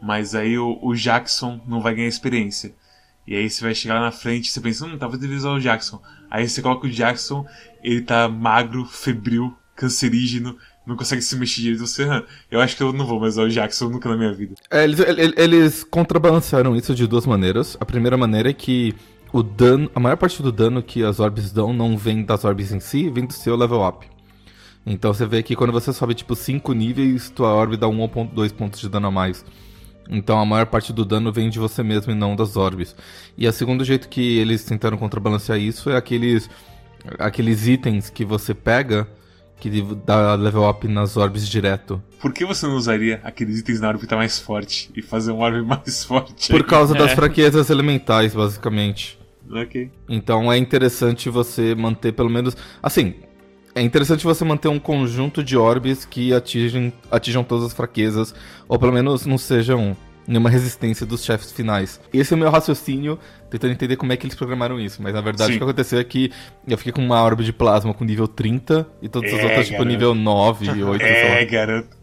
Mas 0.03 0.35
aí 0.35 0.59
o, 0.59 0.79
o 0.83 0.95
Jackson 0.95 1.61
não 1.67 1.81
vai 1.81 1.95
ganhar 1.95 2.09
experiência. 2.09 2.75
E 3.27 3.37
aí 3.37 3.49
você 3.49 3.63
vai 3.63 3.75
chegar 3.75 3.95
lá 3.95 4.01
na 4.01 4.11
frente 4.11 4.47
e 4.47 4.51
você 4.51 4.61
pensa, 4.61 4.87
hum, 4.87 4.99
talvez 4.99 5.21
devia 5.21 5.37
usar 5.37 5.51
o 5.51 5.61
Jackson. 5.61 6.03
Aí 6.31 6.49
você 6.49 6.61
coloca 6.61 6.87
o 6.87 6.91
Jackson, 6.91 7.47
ele 7.83 8.03
tá 8.03 8.29
magro, 8.29 8.85
febril, 8.85 9.57
cancerígeno, 9.75 10.57
não 10.87 10.97
consegue 10.97 11.23
se 11.23 11.37
mexer 11.37 11.63
direito. 11.63 11.87
Você, 11.87 12.07
eu 12.51 12.61
acho 12.61 12.77
que 12.77 12.83
eu 12.83 12.93
não 12.93 13.07
vou 13.07 13.21
mais 13.21 13.35
usar 13.35 13.45
o 13.45 13.49
Jackson 13.49 13.89
nunca 13.89 14.09
na 14.09 14.17
minha 14.17 14.33
vida. 14.33 14.55
É, 14.71 14.85
eles, 14.85 15.01
eles 15.37 15.85
contrabalancearam 15.85 16.77
isso 16.77 16.95
de 16.95 17.07
duas 17.07 17.27
maneiras. 17.27 17.77
A 17.81 17.85
primeira 17.85 18.17
maneira 18.17 18.51
é 18.51 18.53
que 18.53 18.95
o 19.33 19.43
dano, 19.43 19.91
a 19.95 20.01
maior 20.01 20.17
parte 20.17 20.43
do 20.43 20.53
dano 20.53 20.83
que 20.83 21.03
as 21.03 21.19
orbes 21.19 21.53
dão 21.53 21.73
não 21.73 21.97
vem 21.97 22.23
das 22.25 22.45
orbes 22.45 22.73
em 22.73 22.81
si, 22.81 23.09
vem 23.09 23.25
do 23.25 23.33
seu 23.33 23.57
level 23.57 23.87
up. 23.87 24.07
Então 24.85 25.15
você 25.15 25.25
vê 25.25 25.43
que 25.43 25.55
quando 25.55 25.73
você 25.73 25.93
sobe 25.93 26.15
tipo 26.15 26.35
5 26.35 26.73
níveis, 26.73 27.31
tua 27.31 27.55
orbe 27.55 27.77
dá 27.77 27.89
1 27.89 28.01
ou 28.01 28.09
2 28.27 28.53
pontos 28.53 28.81
de 28.81 28.89
dano 28.89 29.07
a 29.07 29.11
mais. 29.11 29.45
Então 30.11 30.39
a 30.39 30.45
maior 30.45 30.67
parte 30.67 30.93
do 30.93 31.05
dano 31.05 31.33
vem 31.33 31.49
de 31.49 31.59
você 31.59 31.83
mesmo 31.83 32.13
e 32.13 32.15
não 32.15 32.35
das 32.35 32.57
orbes. 32.57 32.95
E 33.39 33.47
o 33.47 33.53
segundo 33.53 33.85
jeito 33.85 34.09
que 34.09 34.39
eles 34.39 34.65
tentaram 34.65 34.99
contrabalancear 34.99 35.59
isso 35.59 35.89
é 35.89 35.97
aqueles 35.97 36.51
aqueles 37.19 37.67
itens 37.67 38.11
que 38.11 38.25
você 38.25 38.55
pega 38.55 39.09
que 39.63 39.81
dá 40.05 40.35
level 40.35 40.69
up 40.69 40.89
nas 40.89 41.17
orbes 41.17 41.49
direto. 41.49 42.03
Por 42.21 42.33
que 42.33 42.45
você 42.45 42.67
não 42.67 42.75
usaria 42.75 43.21
aqueles 43.23 43.61
itens 43.61 43.81
na 43.81 43.89
orbe 43.89 44.05
tá 44.09 44.17
mais 44.17 44.37
forte 44.41 44.91
e 44.97 45.01
fazer 45.01 45.31
um 45.31 45.39
orbe 45.39 45.63
mais 45.65 46.05
forte? 46.05 46.51
Por 46.51 46.65
causa 46.65 46.95
das 46.95 47.13
é. 47.13 47.15
fraquezas 47.15 47.71
elementais, 47.71 48.35
basicamente. 48.35 49.17
Ok. 49.49 49.89
Então 50.09 50.53
é 50.53 50.59
interessante 50.59 51.29
você 51.29 51.77
manter 51.77 52.11
pelo 52.13 52.29
menos. 52.29 52.57
Assim, 52.83 53.15
é 53.73 53.81
interessante 53.81 54.25
você 54.25 54.45
manter 54.45 54.67
um 54.67 54.81
conjunto 54.81 55.45
de 55.45 55.57
orbes 55.57 56.05
que 56.05 56.35
atingem, 56.35 56.93
atinjam 57.09 57.45
todas 57.45 57.67
as 57.67 57.73
fraquezas, 57.73 58.35
ou 58.67 58.81
pelo 58.81 58.93
menos 58.93 59.27
não 59.27 59.39
sejam 59.39 59.97
nenhuma 60.27 60.51
resistência 60.51 61.05
dos 61.05 61.25
chefes 61.25 61.53
finais. 61.53 62.01
Esse 62.13 62.33
é 62.33 62.37
o 62.37 62.39
meu 62.39 62.51
raciocínio, 62.51 63.19
tentando 63.51 63.73
entender 63.73 63.97
como 63.97 64.13
é 64.13 64.17
que 64.17 64.27
eles 64.27 64.37
programaram 64.37 64.79
isso. 64.79 65.03
Mas 65.03 65.15
na 65.15 65.21
verdade 65.21 65.51
Sim. 65.51 65.57
o 65.57 65.59
que 65.59 65.65
aconteceu 65.65 65.99
é 65.99 66.05
que 66.05 66.31
eu 66.67 66.79
fiquei 66.79 66.93
com 66.93 67.05
uma 67.05 67.23
orbe 67.23 67.45
de 67.45 67.53
plasma 67.53 67.93
com 67.93 68.05
nível 68.05 68.29
30 68.29 68.87
e 69.01 69.09
todas 69.09 69.33
as 69.33 69.41
é, 69.41 69.45
outras, 69.45 69.69
tipo, 69.69 69.85
nível 69.85 70.15
9 70.15 70.67
e 70.67 70.83
8. 70.83 71.03
É, 71.03 71.45
garoto. 71.45 71.97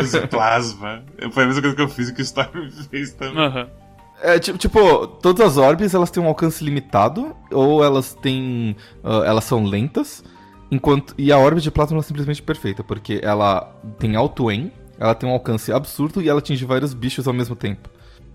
Use 0.00 0.26
plasma. 0.28 1.02
Foi 1.32 1.44
a 1.44 1.46
mesma 1.46 1.62
coisa 1.62 1.76
que 1.76 1.82
eu 1.82 1.88
fiz 1.88 2.08
e 2.08 2.14
que 2.14 2.20
o 2.20 2.24
Storm 2.24 2.70
fez 2.90 3.12
também. 3.12 3.48
Uhum. 3.48 3.66
É, 4.22 4.38
tipo, 4.38 4.56
tipo, 4.56 5.06
todas 5.06 5.44
as 5.44 5.56
orbes 5.56 5.92
elas 5.92 6.10
têm 6.10 6.22
um 6.22 6.26
alcance 6.26 6.64
limitado, 6.64 7.34
ou 7.50 7.84
elas 7.84 8.14
têm. 8.14 8.76
Uh, 9.02 9.24
elas 9.24 9.44
são 9.44 9.64
lentas. 9.64 10.22
Enquanto, 10.70 11.14
e 11.18 11.30
a 11.30 11.38
orbe 11.38 11.60
de 11.60 11.70
plasma 11.70 11.98
é 11.98 12.02
simplesmente 12.02 12.42
perfeita, 12.42 12.82
porque 12.82 13.20
ela 13.22 13.72
tem 13.98 14.16
alto 14.16 14.48
aim, 14.48 14.72
ela 14.98 15.14
tem 15.14 15.28
um 15.28 15.32
alcance 15.32 15.72
absurdo 15.72 16.22
e 16.22 16.28
ela 16.28 16.38
atinge 16.38 16.64
vários 16.64 16.94
bichos 16.94 17.26
ao 17.26 17.34
mesmo 17.34 17.56
tempo. 17.56 17.88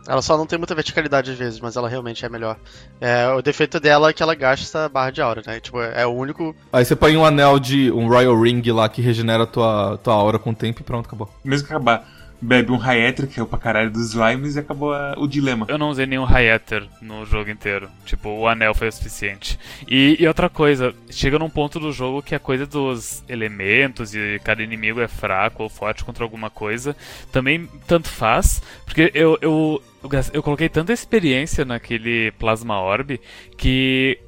Ela 0.08 0.22
só 0.22 0.38
não 0.38 0.46
tem 0.46 0.58
muita 0.58 0.74
verticalidade 0.74 1.32
às 1.32 1.38
vezes, 1.38 1.60
mas 1.60 1.76
ela 1.76 1.88
realmente 1.88 2.26
é 2.26 2.30
melhor. 2.30 2.58
É, 3.00 3.28
o 3.30 3.42
defeito 3.42 3.80
dela 3.80 4.10
é 4.10 4.14
que 4.14 4.24
ela 4.24 4.34
gasta 4.34 4.90
barra 4.90 5.12
de 5.12 5.22
aura, 5.22 5.44
né? 5.46 5.60
Tipo, 5.60 5.82
é 5.82 6.06
o 6.06 6.10
único. 6.10 6.56
Aí 6.74 6.84
você 6.84 6.96
põe 6.96 7.16
um 7.16 7.26
anel 7.26 7.60
de 7.60 7.92
um 7.92 8.08
Royal 8.08 8.40
Ring 8.42 8.64
lá 8.72 8.90
que 8.90 9.02
regenera 9.02 9.44
a 9.44 9.48
tua, 9.48 10.00
tua 10.02 10.14
aura 10.14 10.40
com 10.40 10.52
o 10.52 10.56
tempo 10.56 10.82
e 10.82 10.84
pronto, 10.84 11.06
acabou. 11.06 11.30
Mesmo 11.44 11.68
que 11.68 11.74
acabar 11.74 12.19
bebe 12.42 12.72
um 12.72 12.78
High 12.78 13.14
que 13.14 13.40
é 13.40 13.44
o 13.44 13.46
pra 13.46 13.58
caralho 13.58 13.92
dos 13.92 14.14
slimes, 14.14 14.56
e 14.56 14.60
acabou 14.60 14.94
o 15.18 15.28
dilema. 15.28 15.66
Eu 15.70 15.78
não 15.78 15.90
usei 15.90 16.06
nenhum 16.06 16.24
High 16.24 16.62
no 17.02 17.26
jogo 17.26 17.50
inteiro. 17.50 17.90
Tipo, 18.06 18.30
o 18.30 18.48
anel 18.48 18.74
foi 18.74 18.88
o 18.88 18.92
suficiente. 18.92 19.60
E, 19.88 20.18
e, 20.20 20.28
outra 20.28 20.50
coisa, 20.50 20.94
chega 21.10 21.40
num 21.40 21.50
ponto 21.50 21.80
do 21.80 21.92
jogo 21.92 22.22
que 22.22 22.36
a 22.36 22.40
coisa 22.40 22.66
dos 22.66 23.24
elementos 23.28 24.14
e 24.16 24.40
cada 24.44 24.64
inimigo 24.64 25.02
é 25.02 25.08
fraco 25.08 25.64
ou 25.64 25.70
forte 25.70 26.04
contra 26.04 26.24
alguma 26.24 26.50
coisa, 26.50 26.96
também 27.32 27.68
tanto 27.88 28.10
faz, 28.10 28.62
porque 28.86 29.12
eu, 29.14 29.38
eu, 29.42 29.82
eu, 30.04 30.10
eu 30.34 30.44
coloquei 30.44 30.70
tanta 30.70 30.94
experiência 30.94 31.66
naquele 31.66 32.32
Plasma 32.32 32.80
Orb 32.80 33.20
que 33.58 34.20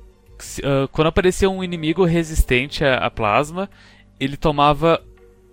uh, 0.60 0.88
quando 0.90 1.08
aparecia 1.08 1.50
um 1.50 1.64
inimigo 1.64 2.04
resistente 2.06 2.84
a, 2.84 2.98
a 2.98 3.12
plasma, 3.12 3.70
ele 4.20 4.38
tomava 4.38 5.02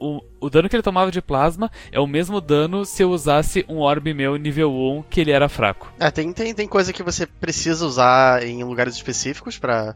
o, 0.00 0.20
o 0.40 0.50
dano 0.50 0.68
que 0.68 0.76
ele 0.76 0.82
tomava 0.82 1.10
de 1.10 1.20
plasma 1.20 1.70
é 1.90 2.00
o 2.00 2.06
mesmo 2.06 2.40
dano 2.40 2.84
se 2.84 3.02
eu 3.02 3.10
usasse 3.10 3.64
um 3.68 3.78
orbe 3.78 4.14
meu 4.14 4.36
nível 4.36 4.72
1 4.72 5.04
que 5.10 5.20
ele 5.20 5.30
era 5.30 5.48
fraco. 5.48 5.92
É, 5.98 6.10
tem, 6.10 6.32
tem, 6.32 6.54
tem 6.54 6.68
coisa 6.68 6.92
que 6.92 7.02
você 7.02 7.26
precisa 7.26 7.84
usar 7.84 8.42
em 8.42 8.62
lugares 8.64 8.94
específicos 8.94 9.58
para 9.58 9.94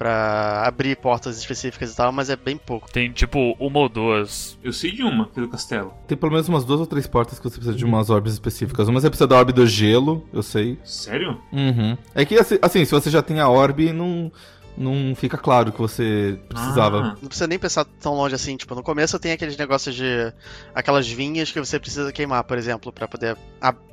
pra 0.00 0.62
abrir 0.66 0.96
portas 0.96 1.36
específicas 1.36 1.92
e 1.92 1.96
tal, 1.96 2.10
mas 2.10 2.30
é 2.30 2.36
bem 2.36 2.56
pouco. 2.56 2.90
Tem 2.90 3.12
tipo 3.12 3.54
uma 3.60 3.80
ou 3.80 3.86
duas. 3.86 4.58
Eu 4.64 4.72
sei 4.72 4.92
de 4.92 5.02
uma, 5.02 5.28
do 5.36 5.46
castelo. 5.46 5.92
Tem 6.08 6.16
pelo 6.16 6.32
menos 6.32 6.48
umas 6.48 6.64
duas 6.64 6.80
ou 6.80 6.86
três 6.86 7.06
portas 7.06 7.38
que 7.38 7.44
você 7.44 7.56
precisa 7.56 7.76
de 7.76 7.84
umas 7.84 8.08
orbes 8.08 8.32
específicas. 8.32 8.88
Uma 8.88 8.98
você 8.98 9.10
precisa 9.10 9.26
da 9.26 9.36
orbe 9.36 9.52
do 9.52 9.66
gelo, 9.66 10.26
eu 10.32 10.42
sei. 10.42 10.78
Sério? 10.84 11.38
Uhum. 11.52 11.98
É 12.14 12.24
que 12.24 12.34
assim, 12.38 12.58
assim, 12.62 12.82
se 12.86 12.92
você 12.92 13.10
já 13.10 13.20
tem 13.20 13.40
a 13.40 13.48
orbe, 13.50 13.92
não, 13.92 14.32
não 14.76 15.14
fica 15.14 15.36
claro 15.36 15.72
que 15.72 15.78
você 15.80 16.38
precisava. 16.48 16.98
Ah, 16.98 17.16
Não 17.20 17.28
precisa 17.28 17.46
nem 17.46 17.58
pensar 17.58 17.84
tão 18.00 18.14
longe 18.14 18.34
assim, 18.34 18.56
tipo, 18.56 18.74
no 18.74 18.82
começo 18.82 19.18
tem 19.18 19.32
aqueles 19.32 19.56
negócios 19.56 19.94
de. 19.94 20.32
aquelas 20.74 21.08
vinhas 21.08 21.50
que 21.50 21.58
você 21.58 21.78
precisa 21.78 22.12
queimar, 22.12 22.44
por 22.44 22.56
exemplo, 22.56 22.92
pra 22.92 23.06
poder 23.08 23.36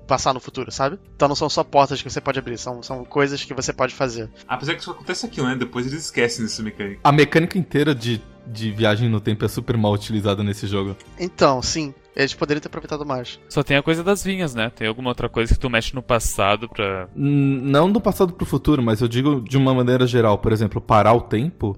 passar 0.07 0.33
no 0.33 0.39
futuro, 0.39 0.71
sabe? 0.71 0.97
Então 1.15 1.27
não 1.27 1.35
são 1.35 1.49
só 1.49 1.63
portas 1.63 2.01
que 2.01 2.09
você 2.09 2.21
pode 2.21 2.39
abrir, 2.39 2.57
são, 2.57 2.81
são 2.81 3.03
coisas 3.03 3.43
que 3.43 3.53
você 3.53 3.73
pode 3.73 3.93
fazer. 3.93 4.29
apesar 4.47 4.73
que 4.75 4.81
isso 4.81 4.91
acontece 4.91 5.25
aqui, 5.25 5.41
né? 5.41 5.55
Depois 5.55 5.85
eles 5.85 6.05
esquecem 6.05 6.45
dessa 6.45 6.63
mecânica. 6.63 7.01
A 7.03 7.11
mecânica 7.11 7.57
inteira 7.57 7.93
de, 7.93 8.21
de 8.45 8.71
viagem 8.71 9.09
no 9.09 9.19
tempo 9.19 9.43
é 9.43 9.47
super 9.49 9.75
mal 9.75 9.91
utilizada 9.91 10.41
nesse 10.43 10.65
jogo. 10.65 10.95
Então, 11.19 11.61
sim, 11.61 11.93
eles 12.17 12.33
poderiam 12.33 12.59
ter 12.61 12.67
aproveitado 12.67 13.05
mais. 13.05 13.39
Só 13.49 13.61
tem 13.63 13.77
a 13.77 13.83
coisa 13.83 14.03
das 14.03 14.23
vinhas, 14.23 14.53
né? 14.55 14.69
Tem 14.69 14.87
alguma 14.87 15.09
outra 15.09 15.29
coisa 15.29 15.53
que 15.53 15.59
tu 15.59 15.69
mexe 15.69 15.93
no 15.95 16.01
passado 16.01 16.67
pra. 16.67 17.07
N- 17.15 17.61
Não 17.61 17.91
do 17.91 18.01
passado 18.01 18.33
pro 18.33 18.45
futuro, 18.45 18.81
mas 18.81 18.99
eu 19.01 19.07
digo 19.07 19.39
de 19.41 19.55
uma 19.57 19.73
maneira 19.73 20.05
geral. 20.07 20.37
Por 20.37 20.51
exemplo, 20.51 20.81
parar 20.81 21.13
o 21.13 21.21
tempo. 21.21 21.77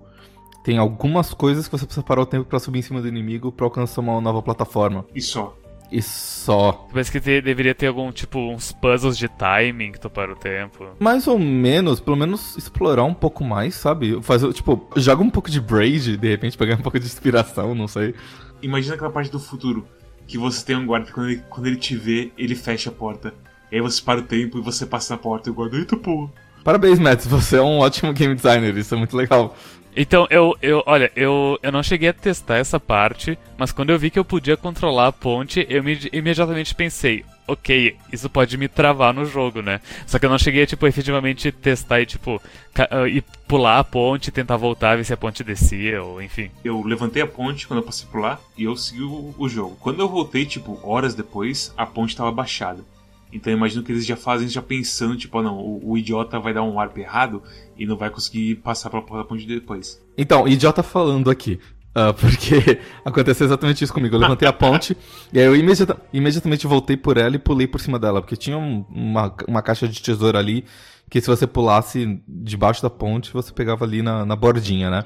Tem 0.64 0.78
algumas 0.78 1.34
coisas 1.34 1.68
que 1.68 1.72
você 1.78 1.86
precisa 1.86 2.06
parar 2.06 2.22
o 2.22 2.26
tempo 2.26 2.46
pra 2.46 2.60
subir 2.60 2.80
em 2.80 2.82
cima 2.82 3.02
do 3.02 3.08
inimigo 3.08 3.52
pra 3.52 3.66
alcançar 3.66 4.02
uma 4.02 4.20
nova 4.22 4.42
plataforma. 4.42 5.06
E 5.16 5.22
só. 5.22 5.56
E 5.92 6.02
só. 6.04 6.86
Parece 6.92 7.12
que 7.12 7.20
te- 7.20 7.42
deveria 7.42 7.74
ter 7.74 7.88
algum, 7.88 8.12
tipo, 8.12 8.38
uns 8.40 8.72
puzzles 8.72 9.18
de 9.18 9.28
timing 9.28 9.92
que 9.94 10.00
tu 10.00 10.10
para 10.10 10.32
o 10.32 10.36
tempo. 10.36 10.86
Mais 11.00 11.28
ou 11.28 11.40
menos, 11.40 12.00
pelo 12.00 12.16
menos 12.18 12.56
explorar 12.58 13.04
um 13.06 13.14
pouco 13.14 13.44
mais, 13.44 13.74
sabe? 13.74 14.22
Fazer, 14.22 14.54
tipo, 14.54 14.88
joga 14.98 15.24
um 15.24 15.30
pouco 15.32 15.50
de 15.50 15.60
Braid, 15.60 16.16
de 16.18 16.28
repente 16.30 16.56
pegar 16.58 16.76
um 16.76 16.82
pouco 16.84 17.00
de 17.00 17.06
inspiração, 17.08 17.74
não 17.74 17.88
sei. 17.88 18.14
Imagina 18.62 18.94
aquela 18.96 19.10
parte 19.10 19.32
do 19.32 19.40
futuro. 19.40 19.88
Que 20.30 20.38
você 20.38 20.64
tem 20.64 20.76
um 20.76 20.86
guarda 20.86 21.08
que 21.08 21.12
quando 21.12 21.30
ele, 21.30 21.42
quando 21.50 21.66
ele 21.66 21.76
te 21.76 21.96
vê, 21.96 22.32
ele 22.38 22.54
fecha 22.56 22.90
a 22.90 22.94
porta. 22.94 23.34
E 23.72 23.76
aí 23.76 23.82
você 23.82 24.00
para 24.02 24.20
o 24.20 24.24
tempo 24.24 24.60
e 24.60 24.62
você 24.62 24.86
passa 24.86 25.14
na 25.16 25.18
porta 25.18 25.50
e 25.50 25.52
o 25.52 25.56
guarda, 25.56 25.76
eita 25.78 25.98
porra. 25.98 26.32
Parabéns, 26.64 27.00
Matt, 27.00 27.26
você 27.26 27.58
é 27.58 27.62
um 27.62 27.80
ótimo 27.80 28.14
game 28.14 28.36
designer, 28.36 28.78
isso 28.78 28.94
é 28.94 28.98
muito 28.98 29.18
legal. 29.18 29.58
Então, 29.96 30.28
eu, 30.30 30.56
eu 30.62 30.84
olha, 30.86 31.12
eu, 31.16 31.58
eu 31.64 31.72
não 31.72 31.82
cheguei 31.82 32.10
a 32.10 32.14
testar 32.14 32.58
essa 32.58 32.80
parte, 32.80 33.40
mas 33.58 33.72
quando 33.72 33.90
eu 33.90 33.98
vi 33.98 34.12
que 34.12 34.20
eu 34.20 34.24
podia 34.24 34.56
controlar 34.56 35.08
a 35.08 35.12
ponte, 35.12 35.66
eu 35.68 35.84
me- 35.84 36.10
imediatamente 36.14 36.76
pensei, 36.76 37.26
ok, 37.52 37.96
isso 38.12 38.30
pode 38.30 38.58
me 38.58 38.68
travar 38.68 39.14
no 39.14 39.26
jogo, 39.26 39.62
né? 39.62 39.82
Só 40.06 40.20
que 40.20 40.26
eu 40.26 40.30
não 40.30 40.38
cheguei 40.38 40.64
a, 40.64 40.68
tipo, 40.68 40.86
efetivamente 40.88 41.52
testar 41.52 42.02
e, 42.02 42.06
tipo, 42.06 42.42
ah, 42.78 43.08
e 43.08 43.22
pular 43.48 43.80
a 43.80 43.84
ponte, 43.84 44.32
tentar 44.32 44.58
voltar, 44.58 44.98
ver 44.98 45.04
se 45.04 45.14
a 45.14 45.18
ponte 45.18 45.44
descia, 45.44 46.04
ou 46.04 46.22
enfim. 46.22 46.52
Eu 46.64 46.84
levantei 46.84 47.22
a 47.22 47.28
ponte 47.28 47.68
quando 47.68 47.80
eu 47.80 47.86
passei 47.86 48.08
por 48.10 48.22
lá 48.22 48.40
e 48.58 48.64
eu 48.64 48.76
segui 48.76 49.04
o, 49.04 49.34
o 49.38 49.50
jogo. 49.50 49.78
Quando 49.80 50.00
eu 50.00 50.08
voltei, 50.08 50.46
tipo, 50.46 50.80
horas 50.84 51.16
depois, 51.16 51.74
a 51.76 51.86
ponte 51.86 52.16
tava 52.16 52.32
baixada. 52.32 52.84
Então 53.32 53.54
eu 53.54 53.58
imagino 53.58 53.84
que 53.84 53.92
eles 53.92 54.06
já 54.06 54.16
fazem 54.16 54.48
isso 54.48 54.56
já 54.56 54.62
pensando, 54.62 55.16
tipo, 55.16 55.38
ah, 55.38 55.44
não, 55.44 55.58
o, 55.58 55.92
o 55.92 55.98
idiota 55.98 56.40
vai 56.40 56.54
dar 56.54 56.64
um 56.64 56.74
warp 56.76 56.98
errado 56.98 57.44
e 57.78 57.86
não 57.86 57.96
vai 57.96 58.10
conseguir 58.10 58.56
passar 58.56 58.90
pela 58.90 59.04
porta 59.04 59.24
da 59.24 59.30
ponte 59.30 59.46
depois. 59.46 60.02
Então, 60.18 60.48
idiota 60.48 60.82
falando 60.82 61.30
aqui. 61.30 61.60
Ah, 61.96 62.14
porque 62.14 62.80
aconteceu 63.04 63.46
exatamente 63.46 63.84
isso 63.84 63.94
comigo. 63.94 64.16
Eu 64.16 64.20
levantei 64.20 64.48
a 64.48 64.54
ponte 64.54 64.96
e 65.34 65.40
aí 65.40 65.46
eu 65.46 65.56
imediata- 65.56 65.98
imediatamente 66.14 66.68
voltei 66.68 66.96
por 66.96 67.18
ela 67.18 67.36
e 67.36 67.40
pulei 67.40 67.68
por 67.68 67.80
cima 67.82 67.98
dela. 68.00 68.22
Porque 68.22 68.36
tinha 68.38 68.58
um- 68.58 68.86
uma, 68.90 69.34
uma 69.48 69.62
caixa 69.62 69.88
de 69.88 70.02
tesouro 70.02 70.38
ali 70.38 70.66
que 71.10 71.20
se 71.20 71.28
você 71.28 71.48
pulasse 71.48 72.22
debaixo 72.28 72.82
da 72.84 72.90
ponte, 72.90 73.34
você 73.34 73.52
pegava 73.52 73.84
ali 73.86 74.02
na, 74.02 74.26
na 74.26 74.36
bordinha, 74.36 74.90
né? 74.92 75.06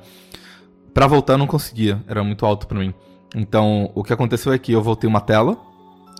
Pra 0.94 1.08
voltar 1.08 1.34
eu 1.34 1.38
não 1.38 1.48
conseguia, 1.48 2.04
era 2.08 2.24
muito 2.24 2.46
alto 2.46 2.68
pra 2.68 2.78
mim. 2.78 2.94
Então, 3.36 3.90
o 3.96 4.04
que 4.04 4.14
aconteceu 4.14 4.52
é 4.54 4.60
que 4.60 4.72
eu 4.74 4.82
voltei 4.84 5.10
uma 5.10 5.22
tela 5.22 5.58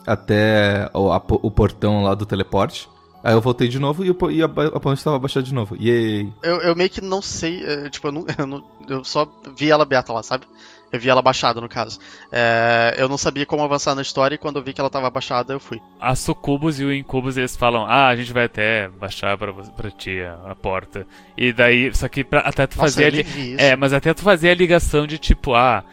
até 0.08 0.90
o, 0.94 1.12
a 1.12 1.18
o 1.28 1.52
portão 1.52 2.04
lá 2.04 2.16
do 2.16 2.26
teleporte. 2.26 2.90
Aí 3.24 3.34
eu 3.34 3.40
voltei 3.42 3.70
de 3.70 3.80
novo 3.80 4.04
e, 4.04 4.12
o 4.12 4.32
e 4.32 4.44
a, 4.44 4.50
ponte 4.50 4.98
estava 4.98 5.18
baixada 5.18 5.46
de 5.46 5.54
novo. 5.54 5.78
Yay! 5.78 6.30
Eu, 6.44 6.58
eu 6.58 6.76
meio 6.76 6.90
que 6.90 7.00
não 7.00 7.22
sei, 7.22 7.64
é, 7.64 7.90
tipo, 7.90 8.08
eu, 8.08 8.12
não, 8.12 8.26
eu, 8.38 8.46
não- 8.46 8.64
eu 8.90 9.04
só 9.04 9.26
vi 9.58 9.72
ela 9.72 9.84
aberta 9.84 10.12
lá, 10.12 10.22
sabe? 10.22 10.46
Eu 10.92 11.00
vi 11.00 11.10
ela 11.10 11.24
baixada, 11.24 11.60
no 11.60 11.68
caso. 11.68 12.00
É, 12.32 12.94
eu 13.00 13.10
não 13.10 13.18
sabia 13.18 13.48
como 13.48 13.64
avançar 13.64 13.96
na 13.96 14.02
história 14.04 14.36
e 14.36 14.38
quando 14.38 14.58
eu 14.58 14.64
vi 14.64 14.74
que 14.74 14.80
ela 14.80 14.92
tava 14.92 15.10
baixada, 15.10 15.52
eu 15.54 15.60
fui. 15.60 15.82
A 16.00 16.14
Sucubus 16.16 16.80
e 16.80 16.86
o 16.86 16.94
Incubus, 16.94 17.36
eles 17.36 17.56
falam, 17.56 17.86
ah, 17.86 18.10
a 18.10 18.16
gente 18.16 18.32
vai 18.32 18.46
até 18.46 18.90
baixar 18.90 19.36
pra, 19.36 19.52
pra 19.54 19.90
ti 19.90 20.20
a, 20.22 20.52
a 20.52 20.56
porta. 20.56 21.08
E 21.36 21.52
daí, 21.52 21.92
só 21.96 22.08
que 22.08 22.24
pra, 22.24 22.42
até 22.42 22.68
tu 22.68 22.78
Nossa, 22.78 23.02
fazer... 23.02 23.12
li-. 23.12 23.56
É, 23.58 23.76
mas 23.76 23.92
até 23.92 24.14
tu 24.14 24.22
fazer 24.22 24.50
a 24.52 24.56
ligação 24.56 25.08
de 25.08 25.18
tipo, 25.18 25.56
ah, 25.56 25.84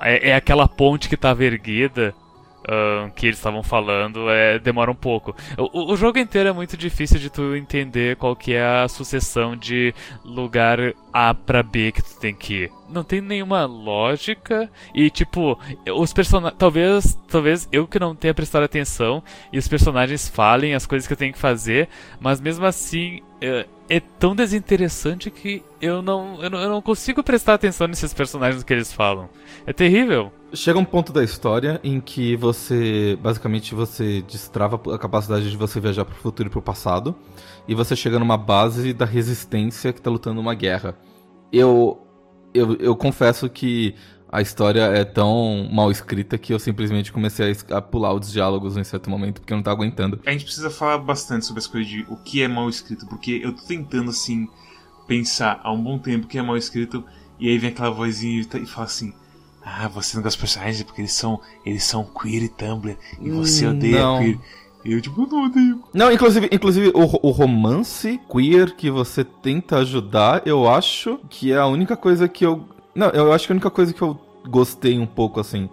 é, 0.00 0.30
é 0.30 0.34
aquela 0.34 0.66
ponte 0.66 1.08
que 1.08 1.16
tava 1.16 1.44
erguida 1.44 2.12
que 3.14 3.26
eles 3.26 3.38
estavam 3.38 3.62
falando, 3.62 4.30
é, 4.30 4.58
demora 4.58 4.90
um 4.90 4.94
pouco. 4.94 5.34
O, 5.58 5.92
o- 5.92 5.96
jogo 5.96 6.18
inteiro 6.18 6.48
é 6.48 6.52
muito 6.52 6.76
difícil 6.76 7.18
de 7.18 7.28
tu 7.30 7.54
entender 7.56 8.16
qual 8.16 8.34
que 8.36 8.52
é 8.54 8.62
a 8.82 8.88
sucessão 8.88 9.56
de 9.56 9.94
lugar 10.24 10.78
A 11.12 11.34
pra 11.34 11.62
B 11.62 11.92
que 11.92 12.02
tu 12.02 12.18
tem 12.20 12.34
que 12.34 12.54
ir. 12.64 12.72
Não 12.88 13.04
tem 13.04 13.20
nenhuma 13.20 13.64
lógica 13.66 14.68
e 14.94 15.10
tipo, 15.10 15.58
os 15.94 16.12
personagens, 16.12 16.58
talvez, 16.58 17.18
talvez 17.28 17.68
eu 17.70 17.86
que 17.86 17.98
não 17.98 18.14
tenha 18.14 18.34
prestado 18.34 18.64
atenção 18.64 19.22
e 19.52 19.58
os 19.58 19.68
personagens 19.68 20.28
falem 20.28 20.74
as 20.74 20.86
coisas 20.86 21.06
que 21.06 21.12
eu 21.12 21.16
tenho 21.16 21.32
que 21.32 21.38
fazer, 21.38 21.88
mas 22.20 22.40
mesmo 22.40 22.64
assim 22.66 23.20
é, 23.40 23.66
é 23.88 24.00
tão 24.00 24.36
desinteressante 24.36 25.30
que 25.30 25.62
eu 25.80 26.02
não, 26.02 26.42
eu 26.42 26.50
não, 26.50 26.58
eu 26.60 26.68
não 26.68 26.82
consigo 26.82 27.22
prestar 27.22 27.54
atenção 27.54 27.86
nesses 27.86 28.12
personagens 28.12 28.62
que 28.62 28.72
eles 28.72 28.92
falam. 28.92 29.28
É 29.66 29.72
terrível. 29.72 30.30
Chega 30.52 30.78
um 30.78 30.84
ponto 30.84 31.12
da 31.12 31.22
história 31.24 31.80
em 31.82 32.00
que 32.00 32.36
você, 32.36 33.18
basicamente, 33.20 33.74
você 33.74 34.22
destrava 34.22 34.80
a 34.94 34.98
capacidade 34.98 35.50
de 35.50 35.56
você 35.56 35.80
viajar 35.80 36.04
pro 36.04 36.14
futuro 36.14 36.48
e 36.48 36.50
pro 36.50 36.60
passado, 36.60 37.14
e 37.66 37.74
você 37.74 37.96
chega 37.96 38.18
numa 38.18 38.36
base 38.36 38.92
da 38.92 39.04
resistência 39.04 39.92
que 39.92 40.02
tá 40.02 40.10
lutando 40.10 40.40
uma 40.40 40.54
guerra. 40.54 40.96
Eu, 41.52 42.00
eu, 42.52 42.76
eu 42.76 42.96
confesso 42.96 43.48
que 43.48 43.94
a 44.30 44.40
história 44.40 44.82
é 44.82 45.04
tão 45.04 45.68
mal 45.72 45.90
escrita 45.90 46.38
que 46.38 46.52
eu 46.52 46.58
simplesmente 46.58 47.12
comecei 47.12 47.56
a 47.70 47.80
pular 47.82 48.14
os 48.14 48.30
diálogos 48.32 48.76
em 48.76 48.84
certo 48.84 49.10
momento, 49.10 49.40
porque 49.40 49.52
eu 49.52 49.56
não 49.56 49.62
tava 49.64 49.76
aguentando. 49.76 50.20
A 50.24 50.30
gente 50.32 50.44
precisa 50.44 50.70
falar 50.70 50.98
bastante 50.98 51.46
sobre 51.46 51.60
as 51.60 51.66
coisas 51.66 51.90
de 51.90 52.04
o 52.08 52.16
que 52.16 52.42
é 52.42 52.48
mal 52.48 52.68
escrito, 52.68 53.06
porque 53.06 53.40
eu 53.42 53.54
tô 53.54 53.62
tentando, 53.62 54.10
assim, 54.10 54.48
pensar 55.06 55.60
há 55.62 55.72
um 55.72 55.82
bom 55.82 55.98
tempo 55.98 56.26
o 56.26 56.28
que 56.28 56.38
é 56.38 56.42
mal 56.42 56.56
escrito, 56.56 57.04
e 57.38 57.48
aí 57.48 57.58
vem 57.58 57.70
aquela 57.70 57.90
vozinha 57.90 58.40
e 58.40 58.66
fala 58.66 58.86
assim. 58.86 59.12
Ah, 59.62 59.88
você 59.88 60.16
não 60.16 60.22
gosta 60.22 60.36
dos 60.38 60.40
personagens 60.40 60.82
porque 60.82 61.02
eles 61.02 61.12
são, 61.12 61.40
eles 61.66 61.84
são 61.84 62.04
queer 62.04 62.42
e 62.44 62.48
Tumblr, 62.48 62.96
e 63.22 63.30
você 63.30 63.66
Hum, 63.66 63.70
odeia 63.70 64.04
não. 64.04 64.16
queer. 64.16 64.38
E 64.84 64.92
eu, 64.92 65.00
tipo, 65.02 65.26
não 65.26 65.44
odeio. 65.46 65.82
Não, 65.92 66.10
inclusive, 66.12 66.48
inclusive 66.52 66.88
o, 66.94 67.28
o 67.28 67.30
romance 67.30 68.18
queer 68.30 68.74
que 68.76 68.90
você 68.90 69.24
tenta 69.24 69.78
ajudar, 69.78 70.42
eu 70.46 70.68
acho 70.68 71.18
que 71.28 71.52
é 71.52 71.56
a 71.58 71.66
única 71.66 71.96
coisa 71.96 72.28
que 72.28 72.46
eu. 72.46 72.66
Não, 72.94 73.08
eu 73.10 73.32
acho 73.32 73.46
que 73.46 73.52
a 73.52 73.54
única 73.54 73.70
coisa 73.70 73.92
que 73.92 74.02
eu 74.02 74.18
gostei 74.48 74.98
um 74.98 75.06
pouco, 75.06 75.40
assim. 75.40 75.68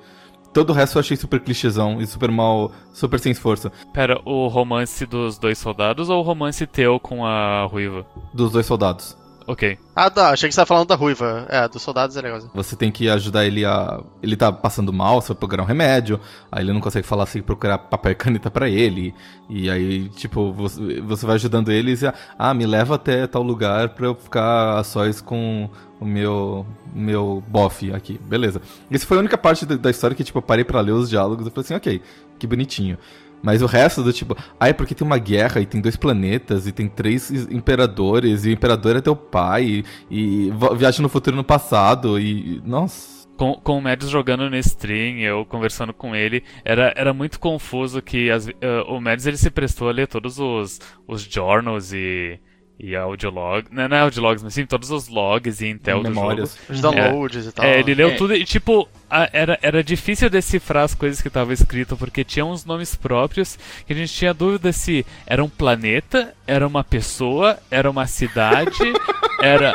Todo 0.54 0.72
o 0.72 0.74
resto 0.74 0.98
eu 0.98 1.02
achei 1.02 1.16
super 1.16 1.40
clichêzão 1.40 2.02
e 2.02 2.08
super 2.08 2.32
mal, 2.32 2.72
super 2.94 3.20
sem 3.20 3.32
esforço. 3.32 3.72
Pera, 3.94 4.20
o 4.26 4.48
romance 4.48 5.06
dos 5.06 5.38
dois 5.38 5.58
soldados 5.58 6.10
ou 6.10 6.20
o 6.20 6.24
romance 6.24 6.66
teu 6.66 7.00
com 7.00 7.26
a 7.26 7.66
ruiva? 7.66 8.06
Dos 8.34 8.52
dois 8.52 8.66
soldados. 8.66 9.16
Ok. 9.48 9.80
Ah, 9.96 10.10
tá, 10.10 10.32
achei 10.32 10.50
que 10.50 10.54
você 10.54 10.60
tava 10.60 10.68
falando 10.68 10.90
da 10.90 10.96
ruiva. 10.96 11.46
É, 11.48 11.66
dos 11.70 11.82
soldados 11.82 12.18
é 12.18 12.22
legal. 12.22 12.42
Você 12.54 12.76
tem 12.76 12.92
que 12.92 13.08
ajudar 13.08 13.46
ele 13.46 13.64
a. 13.64 14.02
Ele 14.22 14.36
tá 14.36 14.52
passando 14.52 14.92
mal, 14.92 15.22
você 15.22 15.30
vai 15.30 15.38
procurar 15.38 15.64
um 15.64 15.66
remédio. 15.66 16.20
Aí 16.52 16.66
ele 16.66 16.74
não 16.74 16.82
consegue 16.82 17.08
falar 17.08 17.24
assim, 17.24 17.42
procurar 17.42 17.78
papel 17.78 18.12
e 18.12 18.16
caneta 18.16 18.52
pra 18.52 18.70
ele. 18.70 19.16
E 19.50 19.70
aí, 19.70 20.10
tipo, 20.10 20.52
você, 20.52 21.00
você 21.00 21.26
vai 21.26 21.36
ajudando 21.36 21.72
eles 21.72 22.02
e. 22.02 22.14
Ah, 22.38 22.54
me 22.54 22.66
leva 22.66 22.96
até 22.96 23.26
tal 23.26 23.42
lugar 23.42 23.90
pra 23.90 24.08
eu 24.08 24.16
ficar 24.16 24.80
a 24.80 24.84
sós 24.84 25.22
com 25.22 25.70
o 25.98 26.06
meu. 26.06 26.66
meu 26.94 27.42
bofe 27.48 27.94
aqui. 27.94 28.20
Beleza. 28.28 28.62
Essa 28.92 29.06
foi 29.06 29.16
a 29.16 29.22
única 29.22 29.38
parte 29.38 29.66
da, 29.66 29.78
da 29.78 29.90
história 29.90 30.14
que, 30.14 30.26
tipo, 30.26 30.40
eu 30.40 30.44
parei 30.44 30.66
pra 30.66 30.82
ler 30.82 30.92
os 30.92 31.10
diálogos 31.10 31.48
e 31.48 31.50
falei 31.50 31.64
assim, 31.64 31.76
ok, 31.76 32.02
que 32.38 32.46
bonitinho. 32.46 32.98
Mas 33.42 33.62
o 33.62 33.66
resto 33.66 34.04
do 34.04 34.12
tipo, 34.12 34.36
ah, 34.60 34.68
é 34.68 34.74
porque 34.74 34.96
tem 34.96 35.06
uma 35.06 35.18
guerra 35.18 35.62
e 35.62 35.66
tem 35.66 35.80
dois 35.80 35.96
planetas 35.96 36.68
e 36.68 36.72
tem 36.72 36.88
três 36.88 37.30
imperadores 37.52 38.46
e 38.46 38.50
o 38.50 38.52
imperador 38.52 38.96
é 38.96 39.02
teu 39.02 39.16
pai 39.16 39.84
e, 40.10 40.50
e 40.50 40.54
viaja 40.76 41.02
no 41.02 41.10
futuro 41.10 41.36
e 41.36 41.38
no 41.38 41.44
passado 41.44 42.20
e. 42.20 42.62
Nossa. 42.66 43.18
Com, 43.38 43.54
com 43.54 43.78
o 43.78 43.82
Mads 43.82 44.10
jogando 44.10 44.50
no 44.50 44.58
stream, 44.58 45.20
eu 45.20 45.46
conversando 45.46 45.94
com 45.94 46.16
ele, 46.16 46.44
era, 46.66 46.92
era 46.98 47.14
muito 47.14 47.40
confuso 47.40 48.02
que 48.02 48.32
as, 48.32 48.48
eh, 48.48 48.84
o 48.88 49.00
Mads 49.00 49.28
ele 49.28 49.38
se 49.38 49.52
prestou 49.52 49.90
a 49.90 49.92
ler 49.92 50.08
todos 50.08 50.40
os, 50.40 50.80
os 51.08 51.22
journals 51.22 51.94
e, 51.94 52.40
e 52.80 52.96
audiologs, 52.96 53.72
não, 53.72 53.88
não 53.88 53.98
é 53.98 54.02
audiologs, 54.02 54.44
mas 54.44 54.54
sim, 54.54 54.66
todos 54.66 54.92
os 54.92 55.08
logs 55.08 55.62
e 55.62 55.68
intel 55.68 56.00
do 56.04 56.10
jogo. 56.10 56.16
memórias. 56.20 56.58
Os 56.70 56.80
downloads 56.80 57.48
e 57.48 57.52
tal. 57.52 57.66
É, 57.66 57.80
ele 57.80 57.96
leu 57.96 58.10
É. 58.10 58.16
tudo 58.16 58.36
e, 58.36 58.46
tipo, 58.46 58.88
a- 59.10 59.30
era, 59.34 59.58
era 59.62 59.84
difícil 59.84 60.30
decifrar 60.30 60.84
as 60.84 60.94
coisas 60.94 61.20
que 61.22 61.28
estavam 61.28 61.52
escrito, 61.54 61.98
porque 61.98 62.24
tinha 62.24 62.46
uns 62.46 62.64
nomes 62.66 62.94
próprios 62.96 63.58
que 63.88 63.94
a 63.94 63.96
gente 63.96 64.14
tinha 64.14 64.34
dúvida 64.34 64.72
se 64.72 65.06
era 65.26 65.44
um 65.44 65.50
planeta, 65.50 66.34
era 66.46 66.68
uma 66.68 66.84
pessoa, 66.84 67.58
era 67.72 67.90
uma 67.90 68.06
cidade, 68.06 68.78
era. 69.42 69.74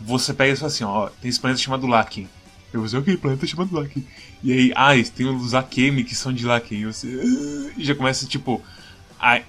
você 0.00 0.32
pega 0.34 0.52
e 0.52 0.56
fala 0.56 0.68
assim, 0.68 0.84
ó, 0.84 1.08
tem 1.20 1.28
esse 1.28 1.40
planeta 1.40 1.60
chamado 1.60 1.86
Lakin. 1.86 2.28
Eu 2.72 2.80
vou 2.80 2.84
dizer, 2.86 2.98
ok, 2.98 3.16
planeta 3.18 3.46
chamado 3.46 3.74
Lakin. 3.74 4.04
E 4.42 4.50
aí, 4.52 4.72
ah, 4.74 4.92
tem 5.14 5.26
os 5.26 5.54
Akemi 5.54 6.02
que 6.04 6.14
são 6.14 6.32
de 6.32 6.44
Lakin. 6.46 6.74
E 6.76 6.84
você 6.86 7.06
ah", 7.06 7.72
e 7.76 7.84
já 7.84 7.94
começa, 7.94 8.26
tipo, 8.26 8.62
a, 9.22 9.36
a, 9.36 9.40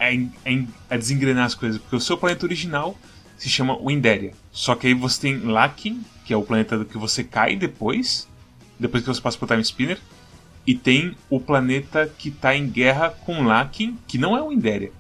a, 0.92 0.98
desengrenar 0.98 1.46
as 1.46 1.56
coisas. 1.56 1.82
Porque 1.82 1.96
o 1.96 2.00
seu 2.00 2.16
planeta 2.16 2.46
original 2.46 2.96
se 3.36 3.50
chama 3.50 3.78
Winderia. 3.84 4.32
Só 4.52 4.76
que 4.76 4.88
aí 4.88 4.94
você 4.94 5.22
tem 5.22 5.40
Lakin, 5.40 6.04
que 6.24 6.32
é 6.32 6.38
o 6.38 6.44
planeta 6.44 6.86
que 6.86 6.98
você 6.98 7.24
cai 7.24 7.56
depois, 7.56 8.28
depois 8.80 9.04
que 9.04 9.10
você 9.10 9.20
passa 9.20 9.38
pro 9.38 9.48
Time 9.48 9.62
Spinner. 9.64 10.00
E 10.66 10.76
tem 10.76 11.18
o 11.30 11.40
planeta 11.40 12.10
que 12.18 12.32
tá 12.32 12.56
em 12.56 12.70
guerra 12.70 13.10
com 13.10 13.44
Lakin, 13.44 13.98
que 14.08 14.18
não 14.18 14.38
é 14.38 14.42
o 14.42 14.50
Winderia. 14.50 14.92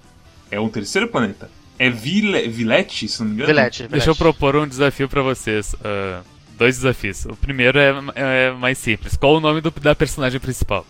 É 0.51 0.59
um 0.59 0.67
terceiro 0.67 1.07
planeta. 1.07 1.49
É 1.79 1.89
Vile, 1.89 2.47
Vilete, 2.49 3.07
se 3.07 3.21
não 3.21 3.27
me 3.27 3.35
engano? 3.35 3.47
Vilete, 3.47 3.87
Deixa 3.87 4.09
eu 4.09 4.15
propor 4.15 4.55
um 4.55 4.67
desafio 4.67 5.07
para 5.07 5.21
vocês. 5.21 5.73
Uh, 5.75 6.23
dois 6.57 6.77
desafios. 6.77 7.25
O 7.25 7.35
primeiro 7.35 7.79
é, 7.79 7.93
é, 8.15 8.51
mais 8.51 8.77
simples. 8.77 9.15
Qual 9.15 9.35
o 9.35 9.39
nome 9.39 9.61
do, 9.61 9.71
da 9.71 9.95
personagem 9.95 10.39
principal? 10.39 10.85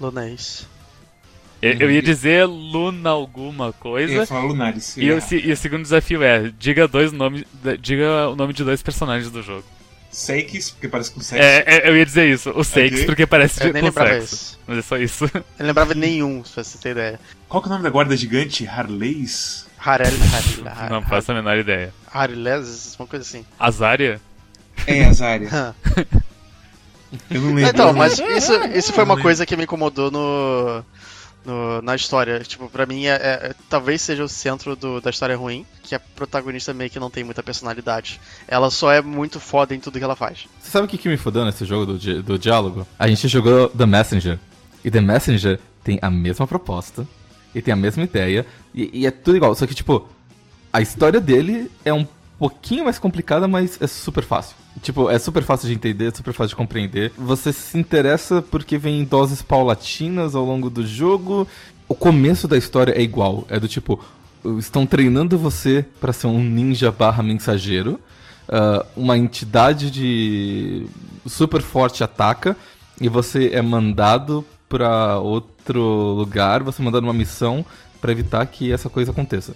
Lunês. 0.00 0.66
Eu, 1.60 1.72
eu, 1.74 1.90
ia 1.90 2.02
dizer 2.02 2.44
Luna 2.46 3.10
alguma 3.10 3.72
coisa. 3.72 4.12
Eu 4.12 4.20
ia 4.20 4.26
falar 4.26 4.44
Lunaris. 4.44 4.96
E, 4.96 5.10
o, 5.10 5.18
e 5.32 5.52
o 5.52 5.56
segundo 5.56 5.82
desafio 5.82 6.22
é: 6.22 6.52
diga 6.58 6.86
dois 6.86 7.12
nomes. 7.12 7.44
Diga 7.80 8.28
o 8.28 8.36
nome 8.36 8.52
de 8.52 8.62
dois 8.62 8.82
personagens 8.82 9.30
do 9.30 9.42
jogo. 9.42 9.64
Seikis, 10.10 10.70
porque 10.70 10.88
parece 10.88 11.10
com 11.10 11.20
sexo. 11.20 11.44
É, 11.44 11.64
é, 11.66 11.88
eu 11.88 11.96
ia 11.96 12.04
dizer 12.04 12.32
isso. 12.32 12.50
O 12.50 12.64
Seikis, 12.64 13.00
okay. 13.00 13.06
porque 13.06 13.26
parece 13.26 13.62
eu 13.62 13.72
com 13.72 13.92
sexo. 13.92 14.34
Isso. 14.34 14.58
Mas 14.66 14.78
é 14.78 14.82
só 14.82 14.96
isso. 14.96 15.24
Eu 15.34 15.44
não 15.58 15.66
lembrava 15.66 15.94
nenhum, 15.94 16.42
se 16.44 16.56
você 16.56 16.78
ter 16.78 16.90
ideia. 16.90 17.20
Qual 17.48 17.62
que 17.62 17.68
é 17.68 17.70
o 17.70 17.72
nome 17.72 17.84
da 17.84 17.90
guarda 17.90 18.16
gigante? 18.16 18.66
Harleys? 18.66 19.66
Harel. 19.78 20.12
Har 20.66 20.90
não 20.90 21.02
faço 21.02 21.30
a 21.30 21.34
menor 21.34 21.56
ideia. 21.56 21.92
Harles, 22.10 22.96
uma 22.98 23.06
coisa 23.06 23.24
assim. 23.24 23.44
Azaria? 23.58 24.20
É, 24.86 25.04
Azaria. 25.04 25.48
eu 27.30 27.40
não 27.40 27.54
lembro. 27.54 27.70
Então, 27.70 27.92
mas 27.92 28.18
isso, 28.18 28.52
isso 28.74 28.92
foi 28.92 29.04
uma 29.04 29.20
coisa 29.20 29.46
que 29.46 29.56
me 29.56 29.64
incomodou 29.64 30.10
no 30.10 30.84
no, 31.48 31.80
na 31.80 31.96
história. 31.96 32.40
Tipo, 32.40 32.68
pra 32.68 32.84
mim, 32.84 33.06
é, 33.06 33.14
é, 33.14 33.54
talvez 33.68 34.02
seja 34.02 34.22
o 34.22 34.28
centro 34.28 34.76
do, 34.76 35.00
da 35.00 35.08
história 35.08 35.36
ruim, 35.36 35.64
que 35.82 35.94
a 35.94 36.00
protagonista 36.00 36.74
meio 36.74 36.90
que 36.90 37.00
não 37.00 37.10
tem 37.10 37.24
muita 37.24 37.42
personalidade. 37.42 38.20
Ela 38.46 38.70
só 38.70 38.92
é 38.92 39.00
muito 39.00 39.40
foda 39.40 39.74
em 39.74 39.80
tudo 39.80 39.98
que 39.98 40.04
ela 40.04 40.14
faz. 40.14 40.46
Você 40.60 40.70
sabe 40.70 40.86
o 40.86 40.88
que, 40.88 40.98
que 40.98 41.08
me 41.08 41.16
fodeu 41.16 41.44
nesse 41.44 41.64
jogo 41.64 41.86
do, 41.86 41.98
di 41.98 42.20
do 42.20 42.38
diálogo? 42.38 42.86
A 42.98 43.08
gente 43.08 43.26
jogou 43.26 43.68
The 43.70 43.86
Messenger. 43.86 44.38
E 44.84 44.90
The 44.90 45.00
Messenger 45.00 45.58
tem 45.82 45.98
a 46.02 46.10
mesma 46.10 46.46
proposta, 46.46 47.06
e 47.54 47.62
tem 47.62 47.72
a 47.72 47.76
mesma 47.76 48.04
ideia, 48.04 48.46
e, 48.74 49.00
e 49.00 49.06
é 49.06 49.10
tudo 49.10 49.36
igual. 49.36 49.54
Só 49.54 49.66
que, 49.66 49.74
tipo, 49.74 50.06
a 50.72 50.80
história 50.80 51.20
dele 51.20 51.70
é 51.84 51.92
um 51.92 52.06
pouquinho 52.38 52.84
mais 52.84 52.98
complicada, 52.98 53.48
mas 53.48 53.80
é 53.80 53.86
super 53.86 54.22
fácil. 54.22 54.56
Tipo, 54.80 55.10
é 55.10 55.18
super 55.18 55.42
fácil 55.42 55.68
de 55.68 55.74
entender, 55.74 56.14
super 56.14 56.32
fácil 56.32 56.50
de 56.50 56.56
compreender. 56.56 57.12
Você 57.18 57.52
se 57.52 57.76
interessa 57.76 58.40
porque 58.40 58.78
vem 58.78 59.00
em 59.00 59.04
doses 59.04 59.42
paulatinas 59.42 60.34
ao 60.34 60.44
longo 60.44 60.70
do 60.70 60.86
jogo. 60.86 61.46
O 61.88 61.94
começo 61.94 62.46
da 62.46 62.56
história 62.56 62.92
é 62.92 63.02
igual. 63.02 63.44
É 63.48 63.58
do 63.58 63.66
tipo, 63.66 64.02
estão 64.58 64.86
treinando 64.86 65.36
você 65.36 65.84
para 66.00 66.12
ser 66.12 66.28
um 66.28 66.42
ninja 66.42 66.92
barra 66.92 67.22
mensageiro. 67.22 68.00
Uh, 68.48 68.86
uma 68.96 69.18
entidade 69.18 69.90
de 69.90 70.86
super 71.26 71.60
forte 71.60 72.02
ataca 72.02 72.56
e 73.00 73.08
você 73.08 73.50
é 73.52 73.60
mandado 73.60 74.44
para 74.68 75.18
outro 75.18 76.14
lugar, 76.14 76.62
você 76.62 76.80
é 76.80 76.84
mandado 76.84 77.04
uma 77.04 77.12
missão 77.12 77.64
para 78.00 78.12
evitar 78.12 78.46
que 78.46 78.72
essa 78.72 78.88
coisa 78.88 79.10
aconteça. 79.10 79.54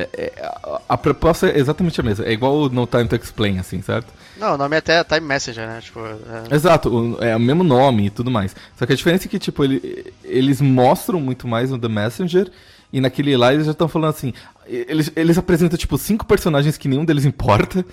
É, 0.00 0.32
é, 0.36 0.42
a, 0.42 0.80
a, 0.90 0.98
proposta 0.98 1.48
é 1.48 1.58
exatamente 1.58 2.00
a 2.00 2.02
mesma. 2.02 2.24
É 2.24 2.32
igual 2.32 2.54
o 2.54 2.68
No 2.68 2.86
Time 2.86 3.06
to 3.08 3.16
Explain, 3.16 3.58
assim, 3.58 3.82
certo? 3.82 4.12
Não, 4.38 4.54
o 4.54 4.58
nome 4.58 4.76
é 4.76 4.78
até 4.78 5.04
Time 5.04 5.26
Messenger, 5.26 5.66
né? 5.66 5.80
Tipo, 5.80 6.00
é... 6.00 6.54
Exato, 6.54 6.88
o, 6.88 7.22
é 7.22 7.36
o 7.36 7.40
mesmo 7.40 7.62
nome 7.62 8.06
e 8.06 8.10
tudo 8.10 8.30
mais. 8.30 8.54
Só 8.76 8.86
que 8.86 8.92
a 8.92 8.96
diferença 8.96 9.26
é 9.26 9.28
que, 9.28 9.38
tipo, 9.38 9.62
ele, 9.64 10.12
eles 10.24 10.60
mostram 10.60 11.20
muito 11.20 11.46
mais 11.46 11.70
no 11.70 11.78
The 11.78 11.88
Messenger 11.88 12.50
e 12.92 13.00
naquele 13.00 13.36
lá 13.36 13.52
eles 13.52 13.66
já 13.66 13.72
estão 13.72 13.88
falando 13.88 14.10
assim. 14.10 14.32
Eles, 14.66 15.12
eles 15.14 15.38
apresentam, 15.38 15.78
tipo, 15.78 15.96
cinco 15.98 16.26
personagens 16.26 16.76
que 16.76 16.88
nenhum 16.88 17.04
deles 17.04 17.24
importa. 17.24 17.84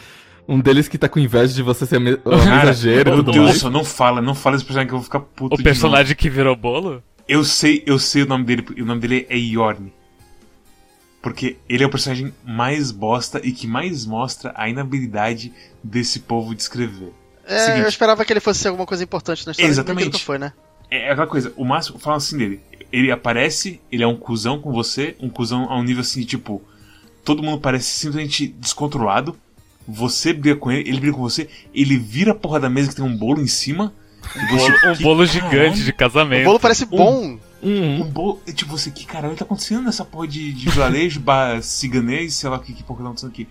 Um 0.48 0.62
deles 0.62 0.88
que 0.88 0.98
tá 0.98 1.10
com 1.10 1.20
inveja 1.20 1.54
de 1.54 1.62
você 1.62 1.86
ser 1.86 2.00
me 2.00 2.12
mensageiro 2.26 3.10
e 3.10 3.16
tudo 3.18 3.32
Deus, 3.34 3.64
mais. 3.64 3.74
não 3.74 3.84
fala, 3.84 4.22
não 4.22 4.34
fala 4.34 4.56
esse 4.56 4.64
personagem 4.64 4.88
que 4.88 4.94
eu 4.94 5.00
vou 5.00 5.04
ficar 5.04 5.20
puto 5.20 5.56
O 5.56 5.64
personagem 5.64 6.16
que 6.16 6.30
virou 6.30 6.56
bolo? 6.56 7.04
Eu 7.28 7.44
sei, 7.44 7.84
eu 7.86 8.00
sei 8.00 8.24
o 8.24 8.26
nome 8.26 8.46
dele, 8.46 8.66
o 8.82 8.86
nome 8.86 9.02
dele 9.02 9.28
é 9.30 9.38
Yorn. 9.38 9.92
Porque 11.22 11.58
ele 11.68 11.84
é 11.84 11.88
o 11.88 11.90
personagem 11.90 12.34
mais 12.46 12.92
bosta 12.92 13.42
e 13.44 13.52
que 13.52 13.68
mais 13.68 14.06
mostra 14.06 14.54
a 14.56 14.70
inabilidade 14.70 15.52
desse 15.84 16.20
povo 16.20 16.54
de 16.54 16.62
escrever. 16.62 17.12
É, 17.46 17.60
Seguinte, 17.60 17.84
eu 17.84 17.90
esperava 17.90 18.24
que 18.26 18.34
ele 18.34 18.40
fosse 18.40 18.68
alguma 18.68 18.86
coisa 18.86 19.04
importante 19.04 19.46
na 19.46 19.52
história. 19.52 19.70
Exatamente. 19.70 20.24
Foi, 20.24 20.38
né? 20.38 20.54
É 20.92 21.12
aquela 21.12 21.28
coisa, 21.28 21.54
o 21.56 21.66
máximo, 21.66 21.98
fala 21.98 22.18
assim 22.18 22.38
dele. 22.38 22.62
Ele 22.92 23.12
aparece, 23.12 23.82
ele 23.92 24.04
é 24.04 24.08
um 24.08 24.16
cuzão 24.16 24.60
com 24.62 24.72
você, 24.72 25.16
um 25.20 25.30
cuzão 25.30 25.70
a 25.70 25.78
um 25.78 25.84
nível 25.84 26.02
assim, 26.02 26.24
tipo. 26.24 26.62
Todo 27.24 27.44
mundo 27.44 27.60
parece 27.60 27.88
simplesmente 27.88 28.48
descontrolado. 28.48 29.38
Você 29.86 30.32
briga 30.32 30.56
com 30.56 30.72
ele, 30.72 30.90
ele 30.90 31.00
briga 31.00 31.16
com 31.16 31.22
você, 31.22 31.50
ele 31.74 31.98
vira 31.98 32.32
a 32.32 32.36
porra 32.36 32.60
da 32.60 32.70
mesa 32.70 32.90
que 32.90 32.96
tem 32.96 33.04
um 33.04 33.16
bolo 33.16 33.42
em 33.42 33.48
cima. 33.48 33.94
Um 34.36 34.58
bolo, 34.58 34.74
um 34.94 35.02
bolo 35.02 35.26
gigante 35.26 35.84
de 35.84 35.92
casamento. 35.92 36.44
O 36.44 36.46
bolo 36.46 36.60
parece 36.60 36.86
bom. 36.86 37.38
Uhum. 37.62 38.02
Um 38.02 38.10
bolo, 38.10 38.42
tipo, 38.54 38.78
você, 38.78 38.92
que 38.92 39.06
caralho 39.06 39.36
tá 39.36 39.44
acontecendo 39.44 39.84
nessa 39.84 40.06
porra 40.06 40.28
de, 40.28 40.54
de 40.54 40.70
vilarejo, 40.70 41.24
ciganês, 41.62 42.36
sei 42.36 42.50
lá 42.50 42.58
o 42.58 42.60
que, 42.60 42.74
que 42.74 42.84
porra 42.84 43.00
tá 43.00 43.06
acontecendo 43.06 43.32
aqui. 43.32 43.48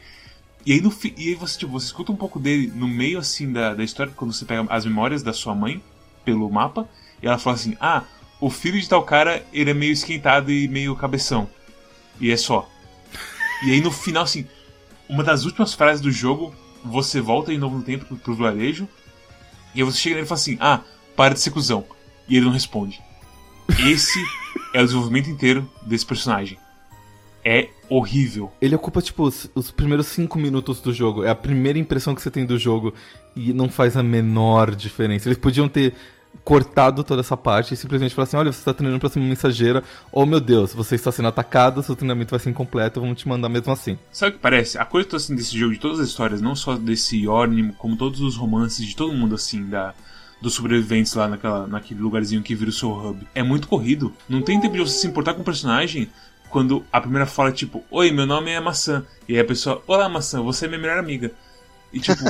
E 0.65 0.73
aí, 0.73 0.81
no, 0.81 0.93
e 1.17 1.29
aí 1.29 1.35
você, 1.35 1.59
tipo, 1.59 1.73
você 1.73 1.87
escuta 1.87 2.13
um 2.13 2.17
pouco 2.17 2.39
dele 2.39 2.73
no 2.75 2.89
meio, 2.89 3.19
assim, 3.19 3.53
da, 3.53 3.75
da 3.75 3.85
história, 3.85 4.13
quando 4.17 4.33
você 4.33 4.45
pega 4.45 4.67
as 4.69 4.85
memórias 4.85 5.23
da 5.23 5.33
sua 5.33 5.55
mãe 5.55 5.83
pelo 6.25 6.51
mapa, 6.51 6.89
e 7.23 7.27
ela 7.27 7.39
fala 7.39 7.57
assim, 7.57 7.77
ah, 7.81 8.03
o 8.41 8.51
filho 8.51 8.81
de 8.81 8.89
tal 8.89 9.03
cara, 9.03 9.45
ele 9.53 9.71
é 9.71 9.75
meio 9.75 9.93
esquentado 9.93 10.51
e 10.51 10.69
meio 10.69 10.95
cabeção. 10.97 11.49
E 12.21 12.31
é 12.31 12.37
só. 12.37 12.69
E 13.65 13.71
aí 13.71 13.81
no 13.81 13.91
final, 13.91 14.25
assim, 14.25 14.47
uma 15.09 15.23
das 15.23 15.45
últimas 15.45 15.73
frases 15.73 16.01
do 16.01 16.11
jogo, 16.11 16.55
você 16.85 17.21
volta 17.21 17.53
de 17.53 17.59
novo 17.59 17.77
no 17.77 17.83
tempo 17.83 18.05
pro, 18.05 18.17
pro 18.17 18.35
vilarejo, 18.35 18.89
e 19.75 19.81
aí 19.81 19.85
você 19.85 19.99
chega 19.99 20.17
nele 20.17 20.27
e 20.27 20.29
fala 20.29 20.41
assim, 20.41 20.57
ah, 20.61 20.81
para 21.15 21.35
de 21.35 21.41
ser 21.41 21.51
cuzão. 21.51 21.85
E 22.29 22.37
ele 22.37 22.47
não 22.47 22.53
responde. 22.53 23.01
Esse 23.87 24.23
é 24.75 24.81
o 24.81 24.85
desenvolvimento 24.85 25.31
inteiro 25.31 25.69
desse 25.83 26.05
personagem. 26.05 26.59
É 27.45 27.69
horrível. 27.89 28.53
Ele 28.61 28.75
ocupa, 28.75 29.01
tipo, 29.01 29.23
os, 29.23 29.49
os, 29.55 29.71
primeiros 29.71 30.07
cinco 30.09 30.39
minutos 30.39 30.81
do 30.81 30.93
jogo. 30.93 31.25
É 31.25 31.31
a 31.31 31.35
primeira 31.35 31.79
impressão 31.79 32.15
que 32.15 32.21
você 32.21 32.31
tem 32.31 32.45
do 32.45 32.59
jogo. 32.59 32.93
E 33.37 33.53
não 33.53 33.69
faz 33.69 33.97
a 33.97 34.03
menor 34.03 34.75
diferença. 34.75 35.29
Eles 35.29 35.39
podiam 35.39 35.69
ter 35.69 35.95
cortado 36.45 37.03
toda 37.03 37.21
essa 37.21 37.37
parte 37.37 37.75
e 37.75 37.77
simplesmente 37.77 38.15
falar 38.15 38.25
assim: 38.25 38.37
olha, 38.37 38.53
você 38.53 38.59
está 38.59 38.75
treinando 38.75 39.01
pra 39.01 39.09
ser 39.09 39.19
uma 39.19 39.29
mensageira. 39.29 39.83
Oh 40.11 40.27
meu 40.27 40.41
Deus, 40.41 40.73
você 40.73 40.95
está 40.95 41.11
sendo 41.13 41.29
atacado, 41.29 41.83
seu 41.83 41.97
treinamento 41.97 42.31
vai 42.31 42.41
ser 42.41 42.51
incompleto, 42.51 43.01
vamos 43.01 43.19
te 43.19 43.29
mandar 43.29 43.49
mesmo 43.49 43.73
assim. 43.73 43.99
Sabe 44.13 44.31
o 44.31 44.35
que 44.35 44.41
parece? 44.41 44.79
A 44.79 44.85
coisa 44.85 45.09
toda 45.09 45.23
assim 45.23 45.35
desse 45.35 45.57
jogo, 45.57 45.73
de 45.73 45.81
todas 45.81 46.01
as 46.01 46.09
histórias, 46.09 46.41
não 46.41 46.55
só 46.55 46.77
desse 46.77 47.23
Yorn, 47.23 47.73
como 47.79 47.97
todos 47.97 48.21
os 48.21 48.37
romances 48.37 48.85
de 48.85 48.97
todo 48.97 49.13
mundo 49.13 49.35
assim, 49.35 49.65
da 49.67 49.95
dos 50.41 50.55
sobreviventes 50.55 51.15
lá 51.15 51.29
naquela, 51.29 51.67
naquele 51.67 52.01
lugarzinho 52.01 52.43
que 52.43 52.55
vira 52.55 52.71
o 52.71 52.73
seu 52.73 52.91
hub. 52.91 53.27
É 53.35 53.43
muito 53.43 53.69
corrido. 53.69 54.13
Não 54.29 54.43
tem 54.43 54.61
tempo 54.61 54.75
de 54.75 54.81
você 54.81 54.99
se 54.99 55.07
importar 55.07 55.35
com 55.35 55.43
o 55.43 55.45
personagem 55.45 56.09
quando 56.49 56.85
a 56.93 57.01
primeira 57.01 57.27
fala 57.27 57.49
é 57.49 57.53
tipo, 57.53 57.85
oi, 57.91 58.11
meu 58.11 58.27
nome 58.27 58.51
é 58.51 58.61
Maçã. 58.61 59.05
E 59.29 59.35
aí 59.35 59.41
a 59.41 59.45
pessoa, 59.45 59.83
olá 59.87 60.09
Maçã, 60.09 60.43
você 60.43 60.67
é 60.67 60.69
minha 60.69 60.81
melhor 60.81 60.99
amiga. 60.99 61.33
E 61.93 62.01
tipo, 62.01 62.23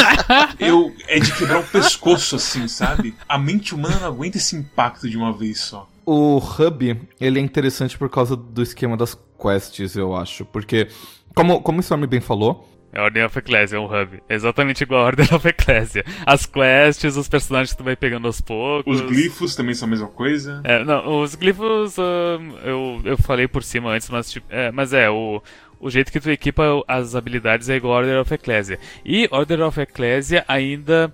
eu 0.58 0.94
é 1.08 1.18
de 1.18 1.32
quebrar 1.34 1.60
o 1.60 1.66
pescoço 1.66 2.36
assim, 2.36 2.68
sabe? 2.68 3.14
A 3.28 3.38
mente 3.38 3.74
humana 3.74 4.00
não 4.00 4.08
aguenta 4.08 4.36
esse 4.36 4.56
impacto 4.56 5.08
de 5.08 5.16
uma 5.16 5.32
vez 5.32 5.60
só. 5.60 5.88
O 6.04 6.38
hub, 6.38 7.00
ele 7.20 7.38
é 7.38 7.42
interessante 7.42 7.98
por 7.98 8.08
causa 8.08 8.36
do 8.36 8.62
esquema 8.62 8.96
das 8.96 9.18
quests, 9.40 9.96
eu 9.96 10.14
acho, 10.14 10.44
porque 10.44 10.88
como, 11.34 11.60
como 11.60 11.78
o 11.78 11.80
Storm 11.80 12.06
bem 12.06 12.20
falou, 12.20 12.68
é 12.96 13.00
a 13.00 13.04
Ordem 13.04 13.24
of 13.24 13.38
Ecclesia, 13.38 13.76
é 13.76 13.80
um 13.80 13.84
hub. 13.84 14.22
É 14.28 14.34
exatamente 14.34 14.82
igual 14.82 15.02
a 15.02 15.04
Ordem 15.04 15.26
of 15.32 15.46
Ecclesia. 15.46 16.04
As 16.24 16.46
quests, 16.46 17.16
os 17.16 17.28
personagens 17.28 17.72
que 17.72 17.78
tu 17.78 17.84
vai 17.84 17.94
pegando 17.94 18.26
aos 18.26 18.40
poucos. 18.40 19.00
Os 19.00 19.06
glifos 19.06 19.54
também 19.54 19.74
são 19.74 19.86
a 19.86 19.90
mesma 19.90 20.08
coisa? 20.08 20.62
É, 20.64 20.82
não, 20.82 21.20
os 21.20 21.34
glifos 21.34 21.96
eu, 21.98 23.02
eu 23.04 23.18
falei 23.18 23.46
por 23.46 23.62
cima 23.62 23.90
antes, 23.90 24.08
mas, 24.08 24.30
tipo, 24.30 24.46
é, 24.48 24.72
mas 24.72 24.94
é, 24.94 25.10
o, 25.10 25.42
o 25.78 25.90
jeito 25.90 26.10
que 26.10 26.18
tu 26.18 26.30
equipa 26.30 26.82
as 26.88 27.14
habilidades 27.14 27.68
é 27.68 27.76
igual 27.76 27.94
a 27.94 27.98
Order 27.98 28.20
of 28.20 28.32
Ecclesia. 28.32 28.78
E 29.04 29.28
Order 29.30 29.60
of 29.62 29.78
Ecclesia 29.78 30.44
ainda 30.48 31.12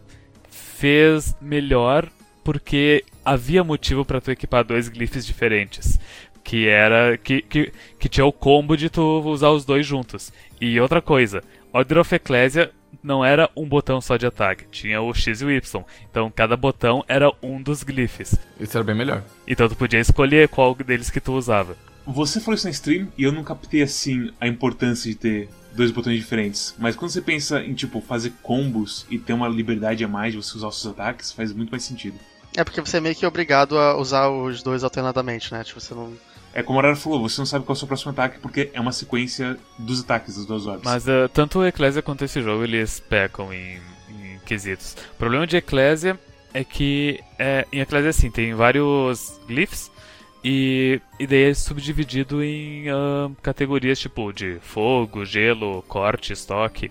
fez 0.48 1.34
melhor 1.40 2.08
porque 2.44 3.04
havia 3.24 3.64
motivo 3.64 4.04
para 4.04 4.20
tu 4.20 4.30
equipar 4.30 4.64
dois 4.64 4.88
glifos 4.88 5.26
diferentes. 5.26 5.98
Que 6.44 6.66
era. 6.66 7.16
Que, 7.16 7.40
que, 7.40 7.72
que 8.00 8.08
tinha 8.08 8.26
o 8.26 8.32
combo 8.32 8.76
de 8.76 8.90
tu 8.90 9.20
usar 9.24 9.50
os 9.50 9.64
dois 9.64 9.86
juntos. 9.86 10.32
E 10.60 10.78
outra 10.80 11.00
coisa, 11.00 11.42
Order 11.72 11.98
of 11.98 12.14
Ecclesia 12.14 12.70
não 13.02 13.24
era 13.24 13.50
um 13.56 13.66
botão 13.66 14.00
só 14.00 14.16
de 14.16 14.26
ataque, 14.26 14.66
tinha 14.70 15.00
o 15.00 15.12
X 15.14 15.40
e 15.40 15.44
o 15.44 15.50
Y. 15.50 15.84
Então 16.10 16.30
cada 16.30 16.56
botão 16.56 17.04
era 17.08 17.32
um 17.42 17.62
dos 17.62 17.82
glifes. 17.82 18.36
Isso 18.60 18.76
era 18.76 18.84
bem 18.84 18.94
melhor. 18.94 19.22
Então 19.46 19.68
tu 19.68 19.74
podia 19.74 20.00
escolher 20.00 20.48
qual 20.48 20.74
deles 20.74 21.10
que 21.10 21.20
tu 21.20 21.32
usava. 21.32 21.76
Você 22.06 22.40
falou 22.40 22.54
isso 22.54 22.66
na 22.66 22.70
stream 22.70 23.08
e 23.16 23.22
eu 23.22 23.32
não 23.32 23.44
captei 23.44 23.82
assim 23.82 24.30
a 24.40 24.46
importância 24.46 25.10
de 25.10 25.16
ter 25.16 25.48
dois 25.74 25.90
botões 25.90 26.18
diferentes. 26.18 26.74
Mas 26.78 26.96
quando 26.96 27.10
você 27.10 27.22
pensa 27.22 27.60
em, 27.62 27.74
tipo, 27.74 28.00
fazer 28.00 28.32
combos 28.42 29.06
e 29.08 29.18
ter 29.18 29.32
uma 29.32 29.48
liberdade 29.48 30.04
a 30.04 30.08
mais 30.08 30.32
de 30.32 30.42
você 30.42 30.56
usar 30.56 30.68
os 30.68 30.80
seus 30.80 30.92
ataques, 30.92 31.32
faz 31.32 31.52
muito 31.52 31.70
mais 31.70 31.84
sentido. 31.84 32.18
É 32.56 32.62
porque 32.64 32.80
você 32.80 32.98
é 32.98 33.00
meio 33.00 33.14
que 33.14 33.24
obrigado 33.24 33.78
a 33.78 33.96
usar 33.96 34.28
os 34.28 34.62
dois 34.62 34.84
alternadamente, 34.84 35.52
né? 35.52 35.64
Tipo, 35.64 35.80
você 35.80 35.94
não. 35.94 36.12
É 36.54 36.62
como 36.62 36.78
a 36.78 36.82
Arara 36.82 36.96
falou, 36.96 37.20
você 37.20 37.40
não 37.40 37.46
sabe 37.46 37.64
qual 37.64 37.74
é 37.74 37.76
o 37.76 37.78
seu 37.78 37.88
próximo 37.88 38.12
ataque 38.12 38.38
porque 38.38 38.70
é 38.72 38.80
uma 38.80 38.92
sequência 38.92 39.56
dos 39.78 40.00
ataques 40.00 40.36
das 40.36 40.46
duas 40.46 40.66
orbes. 40.66 40.84
Mas 40.84 41.06
uh, 41.06 41.28
tanto 41.32 41.60
o 41.60 41.66
Ecclesia 41.66 42.02
quanto 42.02 42.24
esse 42.24 42.42
jogo 42.42 42.64
eles 42.64 43.00
pecam 43.00 43.52
em, 43.52 43.80
em 44.10 44.38
quesitos. 44.44 44.96
O 45.14 45.16
problema 45.16 45.46
de 45.46 45.56
Ecclesia 45.56 46.18
é 46.52 46.62
que 46.62 47.20
é, 47.38 47.66
em 47.72 47.80
Ecclesia 47.80 48.10
assim, 48.10 48.30
tem 48.30 48.54
vários 48.54 49.40
glyphs 49.46 49.90
e, 50.44 51.00
e 51.20 51.26
daí 51.26 51.50
é 51.50 51.54
subdividido 51.54 52.42
em 52.42 52.90
uh, 52.90 53.34
categorias 53.40 54.00
tipo 54.00 54.32
de 54.32 54.58
fogo, 54.60 55.24
gelo, 55.24 55.82
corte, 55.86 56.32
estoque. 56.32 56.90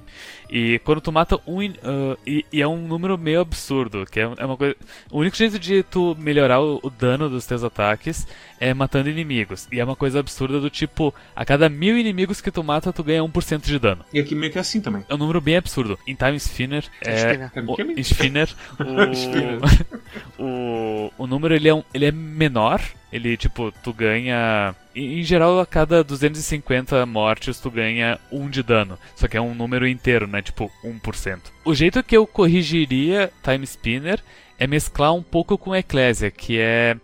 E 0.49 0.79
quando 0.79 1.01
tu 1.01 1.11
mata 1.11 1.39
um. 1.45 1.59
Uh, 1.65 2.17
e, 2.25 2.45
e, 2.51 2.61
é 2.61 2.67
um 2.67 2.87
número 2.87 3.17
meio 3.17 3.41
absurdo. 3.41 4.05
Que 4.05 4.21
é, 4.21 4.23
é, 4.37 4.45
uma 4.45 4.55
coisa. 4.55 4.75
O 5.09 5.19
único 5.19 5.35
jeito 5.35 5.59
de 5.59 5.83
tu 5.83 6.15
melhorar 6.17 6.61
o, 6.61 6.79
o, 6.81 6.89
dano 6.89 7.29
dos 7.29 7.45
teus 7.45 7.63
ataques 7.63 8.25
é 8.59 8.73
matando 8.73 9.09
inimigos. 9.09 9.67
E 9.71 9.79
é 9.79 9.83
uma 9.83 9.95
coisa 9.97 10.19
absurda 10.19 10.59
do 10.59 10.69
tipo: 10.69 11.13
a 11.35 11.43
cada 11.43 11.67
mil 11.67 11.97
inimigos 11.97 12.39
que 12.39 12.51
tu 12.51 12.63
mata, 12.63 12.93
tu 12.93 13.03
ganha 13.03 13.21
1% 13.21 13.65
de 13.65 13.79
dano. 13.79 14.05
E 14.13 14.19
aqui 14.19 14.33
meio 14.33 14.51
que 14.51 14.57
é 14.57 14.61
assim 14.61 14.79
também. 14.79 15.05
É 15.09 15.13
um 15.13 15.17
número 15.17 15.41
bem 15.41 15.57
absurdo. 15.57 15.99
Em 16.07 16.15
Time 16.15 16.37
Spinner. 16.37 16.85
É, 17.01 17.49
Spinner. 17.49 17.99
Spinner. 18.03 18.49
o, 20.39 20.43
o, 20.43 21.13
o 21.17 21.27
número 21.27 21.53
ele 21.53 21.67
é, 21.67 21.73
um, 21.73 21.83
ele 21.93 22.05
é 22.05 22.11
menor. 22.11 22.81
Ele, 23.12 23.36
tipo, 23.36 23.71
tu 23.84 23.93
ganha. 23.93 24.76
Em 24.95 25.24
geral, 25.24 25.60
a 25.60 25.65
cada 25.65 26.04
250 26.04 27.06
mortes, 27.06 27.60
tu 27.60 27.69
ganha 27.69 28.19
1 28.32 28.50
de 28.50 28.63
dano. 28.63 28.97
Só 29.15 29.28
que 29.28 29.38
é 29.38 29.41
um 29.41 29.54
número 29.54 29.88
inteiro, 29.88 30.28
né? 30.28 30.41
Tipo, 30.41 30.71
1%. 30.84 31.39
O 31.65 31.74
jeito 31.74 32.04
que 32.04 32.15
eu 32.15 32.26
corrigiria 32.26 33.32
Time 33.43 33.65
Spinner 33.65 34.21
é 34.58 34.67
mesclar 34.67 35.13
um 35.13 35.24
pouco 35.24 35.58
com 35.58 35.76
Ecclesia, 35.76 36.30
que 36.32 36.60
é 36.60 36.95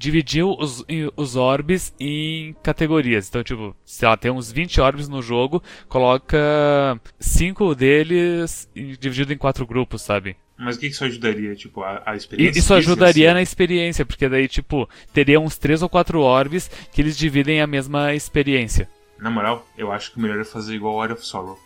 dividir 0.00 0.42
os, 0.44 0.82
os 1.14 1.36
orbes 1.36 1.94
em 2.00 2.56
categorias. 2.62 3.28
Então, 3.28 3.44
tipo, 3.44 3.76
se 3.84 4.06
ela 4.06 4.16
tem 4.16 4.30
uns 4.30 4.50
20 4.50 4.80
orbes 4.80 5.06
no 5.06 5.20
jogo, 5.20 5.62
coloca 5.90 6.98
5 7.18 7.74
deles 7.74 8.66
dividido 8.98 9.34
em 9.34 9.36
4 9.36 9.66
grupos, 9.66 10.00
sabe? 10.00 10.36
Mas 10.60 10.76
o 10.76 10.78
que 10.78 10.88
isso 10.88 11.02
ajudaria? 11.04 11.54
Tipo, 11.54 11.82
a, 11.82 12.02
a 12.04 12.14
experiência? 12.14 12.58
Isso 12.58 12.74
ajudaria 12.74 13.32
na 13.32 13.40
experiência, 13.40 14.04
porque 14.04 14.28
daí, 14.28 14.46
tipo, 14.46 14.88
teria 15.12 15.40
uns 15.40 15.56
3 15.56 15.82
ou 15.82 15.88
4 15.88 16.20
orbes 16.20 16.70
que 16.92 17.00
eles 17.00 17.16
dividem 17.16 17.62
a 17.62 17.66
mesma 17.66 18.14
experiência. 18.14 18.88
Na 19.18 19.30
moral, 19.30 19.66
eu 19.76 19.90
acho 19.90 20.12
que 20.12 20.18
o 20.18 20.20
melhor 20.20 20.38
é 20.38 20.44
fazer 20.44 20.74
igual 20.74 20.96
War 20.96 21.12
of 21.12 21.24
Sorrow. 21.24 21.58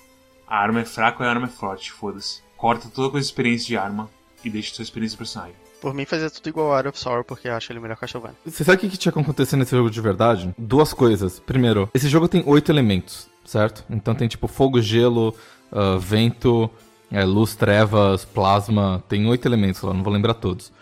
A 0.46 0.58
arma 0.58 0.80
é 0.80 0.84
fraca 0.84 1.24
e 1.24 1.26
a 1.26 1.30
arma 1.30 1.46
é 1.46 1.50
forte, 1.50 1.90
foda-se. 1.90 2.40
Corta 2.56 2.88
toda 2.88 3.10
com 3.10 3.16
a 3.16 3.20
experiência 3.20 3.66
de 3.66 3.76
arma 3.76 4.08
e 4.44 4.50
deixa 4.50 4.74
sua 4.74 4.84
experiência 4.84 5.16
de 5.16 5.18
personagem. 5.18 5.54
Por 5.80 5.92
mim, 5.92 6.04
fazer 6.04 6.30
tudo 6.30 6.48
igual 6.48 6.68
War 6.68 6.86
of 6.86 6.98
Sorrow, 6.98 7.24
porque 7.24 7.48
eu 7.48 7.54
acho 7.54 7.72
ele 7.72 7.80
melhor 7.80 7.96
Castlevania. 7.96 8.36
Você 8.46 8.62
sabe 8.62 8.76
o 8.76 8.80
que, 8.80 8.90
que 8.90 8.96
tinha 8.96 9.12
que 9.12 9.18
acontecer 9.18 9.56
nesse 9.56 9.72
jogo 9.72 9.90
de 9.90 10.00
verdade? 10.00 10.54
Duas 10.56 10.94
coisas. 10.94 11.40
Primeiro, 11.40 11.90
esse 11.92 12.08
jogo 12.08 12.28
tem 12.28 12.44
oito 12.46 12.70
elementos, 12.70 13.28
certo? 13.44 13.84
Então 13.90 14.14
tem 14.14 14.28
tipo 14.28 14.46
fogo, 14.46 14.80
gelo, 14.80 15.34
uh, 15.72 15.98
vento, 15.98 16.70
é, 17.14 17.24
luz, 17.24 17.54
trevas, 17.54 18.24
plasma, 18.24 19.02
tem 19.08 19.24
oito 19.26 19.46
elementos 19.46 19.80
lá, 19.82 19.94
não 19.94 20.02
vou 20.02 20.12
lembrar 20.12 20.34
todos. 20.34 20.72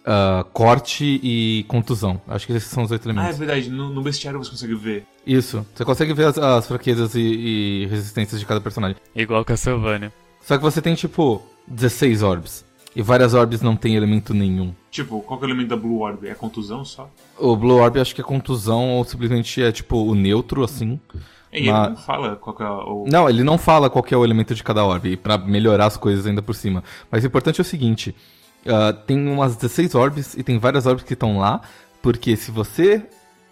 Uh, 0.00 0.42
corte 0.54 1.20
e 1.22 1.64
contusão. 1.68 2.20
Acho 2.26 2.46
que 2.46 2.54
esses 2.54 2.70
são 2.70 2.82
os 2.82 2.90
oito 2.90 3.06
elementos. 3.06 3.30
Ah, 3.30 3.34
é 3.34 3.38
verdade. 3.38 3.68
No, 3.68 3.90
no 3.90 4.00
bestiário 4.00 4.42
você 4.42 4.50
consegue 4.50 4.74
ver. 4.74 5.04
Isso. 5.26 5.64
Você 5.74 5.84
consegue 5.84 6.14
ver 6.14 6.28
as, 6.28 6.38
as 6.38 6.66
fraquezas 6.66 7.14
e, 7.14 7.20
e, 7.20 7.86
resistências 7.86 8.40
de 8.40 8.46
cada 8.46 8.62
personagem. 8.62 8.96
Igual 9.14 9.44
Castlevania. 9.44 10.10
Só 10.40 10.56
que 10.56 10.62
você 10.62 10.80
tem, 10.80 10.94
tipo, 10.94 11.42
16 11.68 12.22
orbs. 12.22 12.64
E 12.96 13.02
várias 13.02 13.34
orbs 13.34 13.60
não 13.60 13.76
tem 13.76 13.94
elemento 13.94 14.32
nenhum. 14.32 14.74
Tipo, 14.90 15.20
qual 15.20 15.38
que 15.38 15.44
é 15.44 15.48
o 15.48 15.50
elemento 15.50 15.68
da 15.68 15.76
Blue 15.76 16.00
Orb? 16.00 16.26
É 16.26 16.34
contusão 16.34 16.84
só? 16.84 17.08
O 17.38 17.54
Blue 17.54 17.76
Orb 17.76 18.00
acho 18.00 18.14
que 18.14 18.22
é 18.22 18.24
contusão 18.24 18.96
ou 18.96 19.04
simplesmente 19.04 19.62
é, 19.62 19.70
tipo, 19.70 20.02
o 20.02 20.14
neutro, 20.14 20.64
assim. 20.64 20.98
E 21.52 21.68
ele 21.68 21.72
não 21.72 21.96
fala 21.96 22.36
qual 22.36 22.56
é 22.60 22.70
o. 22.70 23.04
Não, 23.08 23.28
ele 23.28 23.42
não 23.42 23.58
fala 23.58 23.90
qual 23.90 24.04
é 24.10 24.16
o 24.16 24.24
elemento 24.24 24.54
de 24.54 24.62
cada 24.62 24.84
orbe, 24.84 25.16
para 25.16 25.36
melhorar 25.36 25.86
as 25.86 25.96
coisas 25.96 26.26
ainda 26.26 26.40
por 26.40 26.54
cima. 26.54 26.84
Mas 27.10 27.24
o 27.24 27.26
importante 27.26 27.60
é 27.60 27.62
o 27.62 27.64
seguinte: 27.64 28.14
uh, 28.66 28.92
tem 29.06 29.28
umas 29.28 29.56
16 29.56 29.94
orbes 29.94 30.34
e 30.34 30.42
tem 30.42 30.58
várias 30.58 30.86
orbes 30.86 31.04
que 31.04 31.14
estão 31.14 31.38
lá, 31.38 31.60
porque 32.00 32.36
se 32.36 32.50
você 32.50 33.04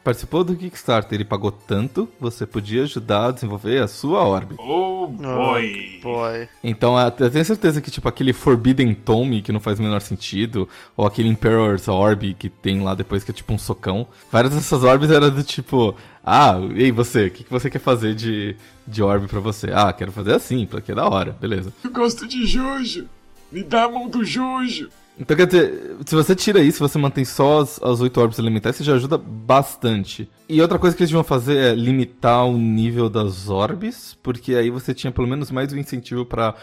participou 0.08 0.42
do 0.42 0.56
Kickstarter 0.56 1.20
e 1.20 1.24
pagou 1.24 1.52
tanto, 1.52 2.08
você 2.18 2.46
podia 2.46 2.84
ajudar 2.84 3.26
a 3.26 3.30
desenvolver 3.30 3.82
a 3.82 3.86
sua 3.86 4.24
orbe. 4.24 4.54
Oh 4.58 5.06
boy! 5.06 5.98
Oh, 5.98 6.02
boy. 6.02 6.48
Então 6.64 6.98
eu 6.98 7.30
tenho 7.30 7.44
certeza 7.44 7.78
que 7.82 7.90
tipo 7.90 8.08
aquele 8.08 8.32
Forbidden 8.32 8.94
Tome 8.94 9.42
que 9.42 9.52
não 9.52 9.60
faz 9.60 9.78
o 9.78 9.82
menor 9.82 10.00
sentido, 10.00 10.66
ou 10.96 11.06
aquele 11.06 11.28
Emperor's 11.28 11.88
Orb 11.88 12.32
que 12.38 12.48
tem 12.48 12.80
lá 12.80 12.94
depois 12.94 13.22
que 13.22 13.32
é 13.32 13.34
tipo 13.34 13.52
um 13.52 13.58
socão. 13.58 14.06
Várias 14.32 14.54
dessas 14.54 14.82
orbes 14.82 15.10
eram 15.10 15.28
do 15.28 15.42
tipo, 15.42 15.94
ah, 16.24 16.54
ei 16.74 16.90
você, 16.90 17.26
o 17.26 17.30
que, 17.30 17.44
que 17.44 17.50
você 17.50 17.68
quer 17.68 17.80
fazer 17.80 18.14
de, 18.14 18.56
de 18.86 19.02
orbe 19.02 19.28
pra 19.28 19.40
você? 19.40 19.70
Ah, 19.74 19.92
quero 19.92 20.10
fazer 20.10 20.32
assim, 20.32 20.64
porque 20.64 20.92
é 20.92 20.94
da 20.94 21.06
hora, 21.06 21.36
beleza. 21.38 21.70
Eu 21.84 21.90
gosto 21.90 22.26
de 22.26 22.46
Jojo! 22.46 23.06
Me 23.52 23.62
dá 23.62 23.84
a 23.84 23.90
mão 23.90 24.08
do 24.08 24.24
Jojo! 24.24 24.88
Então, 25.18 25.36
quer 25.36 25.46
dizer, 25.46 25.96
se 26.06 26.14
você 26.14 26.34
tira 26.34 26.60
isso, 26.60 26.78
você 26.78 26.96
mantém 26.96 27.24
só 27.24 27.60
as, 27.60 27.82
as 27.82 28.00
8 28.00 28.20
orbes 28.20 28.38
elementares, 28.38 28.76
você 28.76 28.84
já 28.84 28.94
ajuda 28.94 29.18
bastante. 29.18 30.30
E 30.48 30.62
outra 30.62 30.78
coisa 30.78 30.96
que 30.96 31.02
eles 31.02 31.10
deviam 31.10 31.24
fazer 31.24 31.56
é 31.56 31.74
limitar 31.74 32.46
o 32.46 32.56
nível 32.56 33.10
das 33.10 33.48
orbes, 33.48 34.16
porque 34.22 34.54
aí 34.54 34.70
você 34.70 34.94
tinha 34.94 35.12
pelo 35.12 35.26
menos 35.26 35.50
mais 35.50 35.72
um 35.72 35.76
incentivo 35.76 36.24
para 36.24 36.54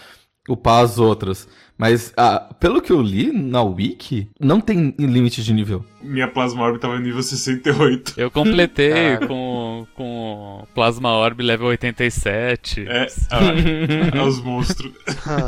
upar 0.47 0.83
as 0.83 0.97
outras. 0.97 1.47
Mas, 1.77 2.13
ah, 2.15 2.39
pelo 2.57 2.81
que 2.81 2.91
eu 2.91 3.01
li 3.01 3.33
na 3.33 3.61
Wiki, 3.61 4.29
não 4.39 4.61
tem 4.61 4.95
limite 4.97 5.43
de 5.43 5.53
nível. 5.53 5.85
Minha 6.01 6.27
Plasma 6.27 6.63
Orb 6.63 6.79
tava 6.79 6.95
no 6.95 7.01
nível 7.01 7.21
68. 7.21 8.13
Eu 8.15 8.31
completei 8.31 9.17
com, 9.27 9.85
com 9.93 10.65
Plasma 10.73 11.11
Orb 11.11 11.43
level 11.43 11.67
87. 11.67 12.85
É, 12.87 13.07
ah, 13.29 14.19
aos 14.19 14.41
monstros. 14.41 14.93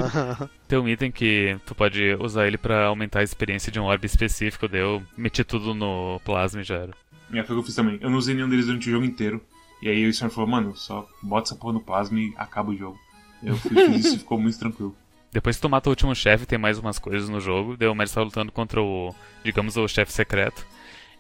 tem 0.67 0.77
um 0.77 0.89
item 0.89 1.11
que 1.11 1.57
tu 1.65 1.73
pode 1.73 2.17
usar 2.19 2.45
ele 2.45 2.57
para 2.57 2.87
aumentar 2.87 3.21
a 3.21 3.23
experiência 3.23 3.71
de 3.71 3.79
um 3.79 3.85
orb 3.85 4.05
específico, 4.05 4.67
daí 4.67 4.81
eu 4.81 5.01
meti 5.15 5.45
tudo 5.45 5.73
no 5.73 6.19
Plasma 6.25 6.59
e 6.59 6.65
já 6.65 6.75
era. 6.75 6.91
É, 7.33 7.43
foi 7.43 7.55
o 7.55 7.59
que 7.59 7.63
eu 7.63 7.63
fiz 7.63 7.75
também. 7.75 7.97
Eu 8.01 8.09
não 8.09 8.17
usei 8.17 8.35
nenhum 8.35 8.49
deles 8.49 8.65
durante 8.65 8.89
o 8.89 8.91
jogo 8.91 9.05
inteiro. 9.05 9.41
E 9.81 9.87
aí 9.87 10.07
o 10.07 10.13
senhor 10.13 10.29
falou, 10.29 10.49
mano, 10.49 10.75
só 10.75 11.07
bota 11.21 11.49
essa 11.49 11.55
porra 11.55 11.73
no 11.73 11.81
Plasma 11.81 12.19
e 12.19 12.33
acaba 12.35 12.71
o 12.71 12.75
jogo. 12.75 12.97
Eu 13.43 13.55
fiz 13.55 14.05
isso 14.05 14.15
e 14.15 14.19
ficou 14.19 14.39
muito 14.39 14.57
tranquilo. 14.57 14.95
Depois 15.31 15.55
que 15.55 15.61
tu 15.61 15.69
mata 15.69 15.89
o 15.89 15.91
último 15.91 16.15
chefe, 16.15 16.45
tem 16.45 16.57
mais 16.57 16.79
umas 16.79 16.97
coisas 16.97 17.29
no 17.29 17.39
jogo. 17.39 17.77
Deu 17.77 17.91
o 17.91 17.95
Mario 17.95 18.23
lutando 18.23 18.51
contra 18.51 18.81
o, 18.81 19.13
digamos, 19.43 19.77
o 19.77 19.87
chefe 19.87 20.11
secreto. 20.11 20.65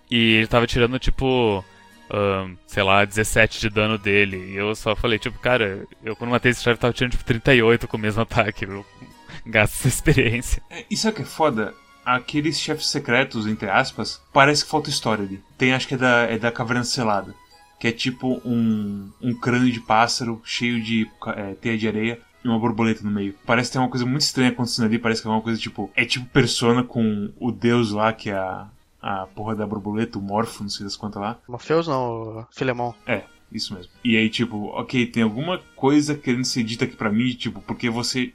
E 0.09 0.35
ele 0.35 0.47
tava 0.47 0.65
tirando, 0.65 0.97
tipo, 0.97 1.63
um, 2.09 2.55
sei 2.65 2.83
lá, 2.83 3.03
17 3.03 3.59
de 3.59 3.69
dano 3.69 3.97
dele. 3.97 4.37
E 4.37 4.55
eu 4.55 4.73
só 4.75 4.95
falei, 4.95 5.19
tipo, 5.19 5.37
cara, 5.39 5.85
eu 6.03 6.15
quando 6.15 6.31
matei 6.31 6.51
esse 6.51 6.63
chefe 6.63 6.79
tava 6.79 6.93
tirando, 6.93 7.11
tipo, 7.11 7.25
38 7.25 7.87
com 7.87 7.97
o 7.97 7.99
mesmo 7.99 8.21
ataque. 8.21 8.65
Eu 8.65 8.85
gasto 9.45 9.75
essa 9.75 9.87
experiência. 9.87 10.63
É, 10.69 10.85
isso 10.89 11.07
é 11.07 11.11
que 11.11 11.21
é 11.21 11.25
foda. 11.25 11.73
Aqueles 12.05 12.57
chefes 12.57 12.87
secretos, 12.87 13.45
entre 13.45 13.69
aspas, 13.69 14.21
parece 14.31 14.63
que 14.63 14.71
falta 14.71 14.89
história 14.89 15.25
ali. 15.25 15.43
Tem, 15.57 15.73
acho 15.73 15.87
que 15.87 15.95
é 15.95 15.97
da, 15.97 16.21
é 16.23 16.37
da 16.37 16.51
Caverna 16.51 16.85
Selada 16.85 17.35
que 17.79 17.87
é 17.87 17.91
tipo 17.91 18.41
um, 18.43 19.09
um 19.21 19.33
crânio 19.33 19.71
de 19.71 19.79
pássaro 19.79 20.41
cheio 20.43 20.81
de 20.81 21.09
é, 21.27 21.53
teia 21.53 21.77
de 21.77 21.87
areia 21.87 22.19
e 22.43 22.47
uma 22.47 22.59
borboleta 22.59 23.03
no 23.03 23.11
meio. 23.11 23.35
Parece 23.45 23.71
ter 23.71 23.77
uma 23.77 23.89
coisa 23.89 24.05
muito 24.05 24.21
estranha 24.21 24.49
acontecendo 24.49 24.85
ali, 24.85 24.97
parece 24.97 25.21
que 25.21 25.27
é 25.27 25.31
uma 25.31 25.41
coisa 25.41 25.59
tipo. 25.59 25.91
É 25.95 26.05
tipo 26.05 26.25
Persona 26.27 26.83
com 26.83 27.31
o 27.39 27.51
deus 27.51 27.91
lá, 27.91 28.11
que 28.13 28.29
é 28.29 28.35
a, 28.35 28.67
a 29.01 29.27
porra 29.27 29.55
da 29.55 29.67
borboleta, 29.67 30.17
o 30.17 30.21
Morfo, 30.21 30.63
não 30.63 30.69
sei 30.69 30.83
das 30.83 30.95
quantas 30.95 31.21
lá. 31.21 31.37
Morpheus 31.47 31.87
não, 31.87 32.47
Filemon. 32.51 32.93
É, 33.05 33.23
isso 33.51 33.73
mesmo. 33.73 33.91
E 34.03 34.17
aí, 34.17 34.29
tipo, 34.29 34.67
ok, 34.67 35.05
tem 35.05 35.23
alguma 35.23 35.59
coisa 35.75 36.15
querendo 36.15 36.45
ser 36.45 36.63
dita 36.63 36.85
aqui 36.85 36.95
pra 36.95 37.11
mim, 37.11 37.29
tipo, 37.33 37.61
porque 37.61 37.89
você. 37.89 38.33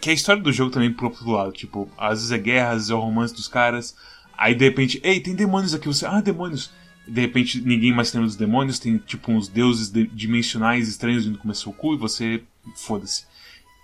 Que 0.00 0.10
a 0.10 0.12
história 0.12 0.42
do 0.42 0.52
jogo 0.52 0.70
também 0.70 0.92
pro 0.92 1.06
outro 1.06 1.30
lado, 1.30 1.52
tipo, 1.52 1.88
às 1.96 2.18
vezes 2.18 2.30
é 2.30 2.38
guerra, 2.38 2.68
às 2.68 2.74
vezes 2.74 2.90
é 2.90 2.94
o 2.94 3.00
romance 3.00 3.34
dos 3.34 3.48
caras. 3.48 3.96
Aí 4.36 4.54
de 4.54 4.64
repente, 4.64 5.00
ei, 5.02 5.18
tem 5.20 5.34
demônios 5.34 5.74
aqui, 5.74 5.88
você. 5.88 6.06
Ah, 6.06 6.20
demônios 6.20 6.70
de 7.08 7.20
repente 7.20 7.60
ninguém 7.60 7.92
mais 7.92 8.12
lembra 8.12 8.26
dos 8.26 8.36
demônios, 8.36 8.78
tem 8.78 8.98
tipo 8.98 9.32
uns 9.32 9.48
deuses 9.48 9.90
dimensionais 10.12 10.88
estranhos 10.88 11.26
indo 11.26 11.38
comer 11.38 11.54
seu 11.54 11.72
cu 11.72 11.94
e 11.94 11.96
você. 11.96 12.42
foda-se. 12.76 13.24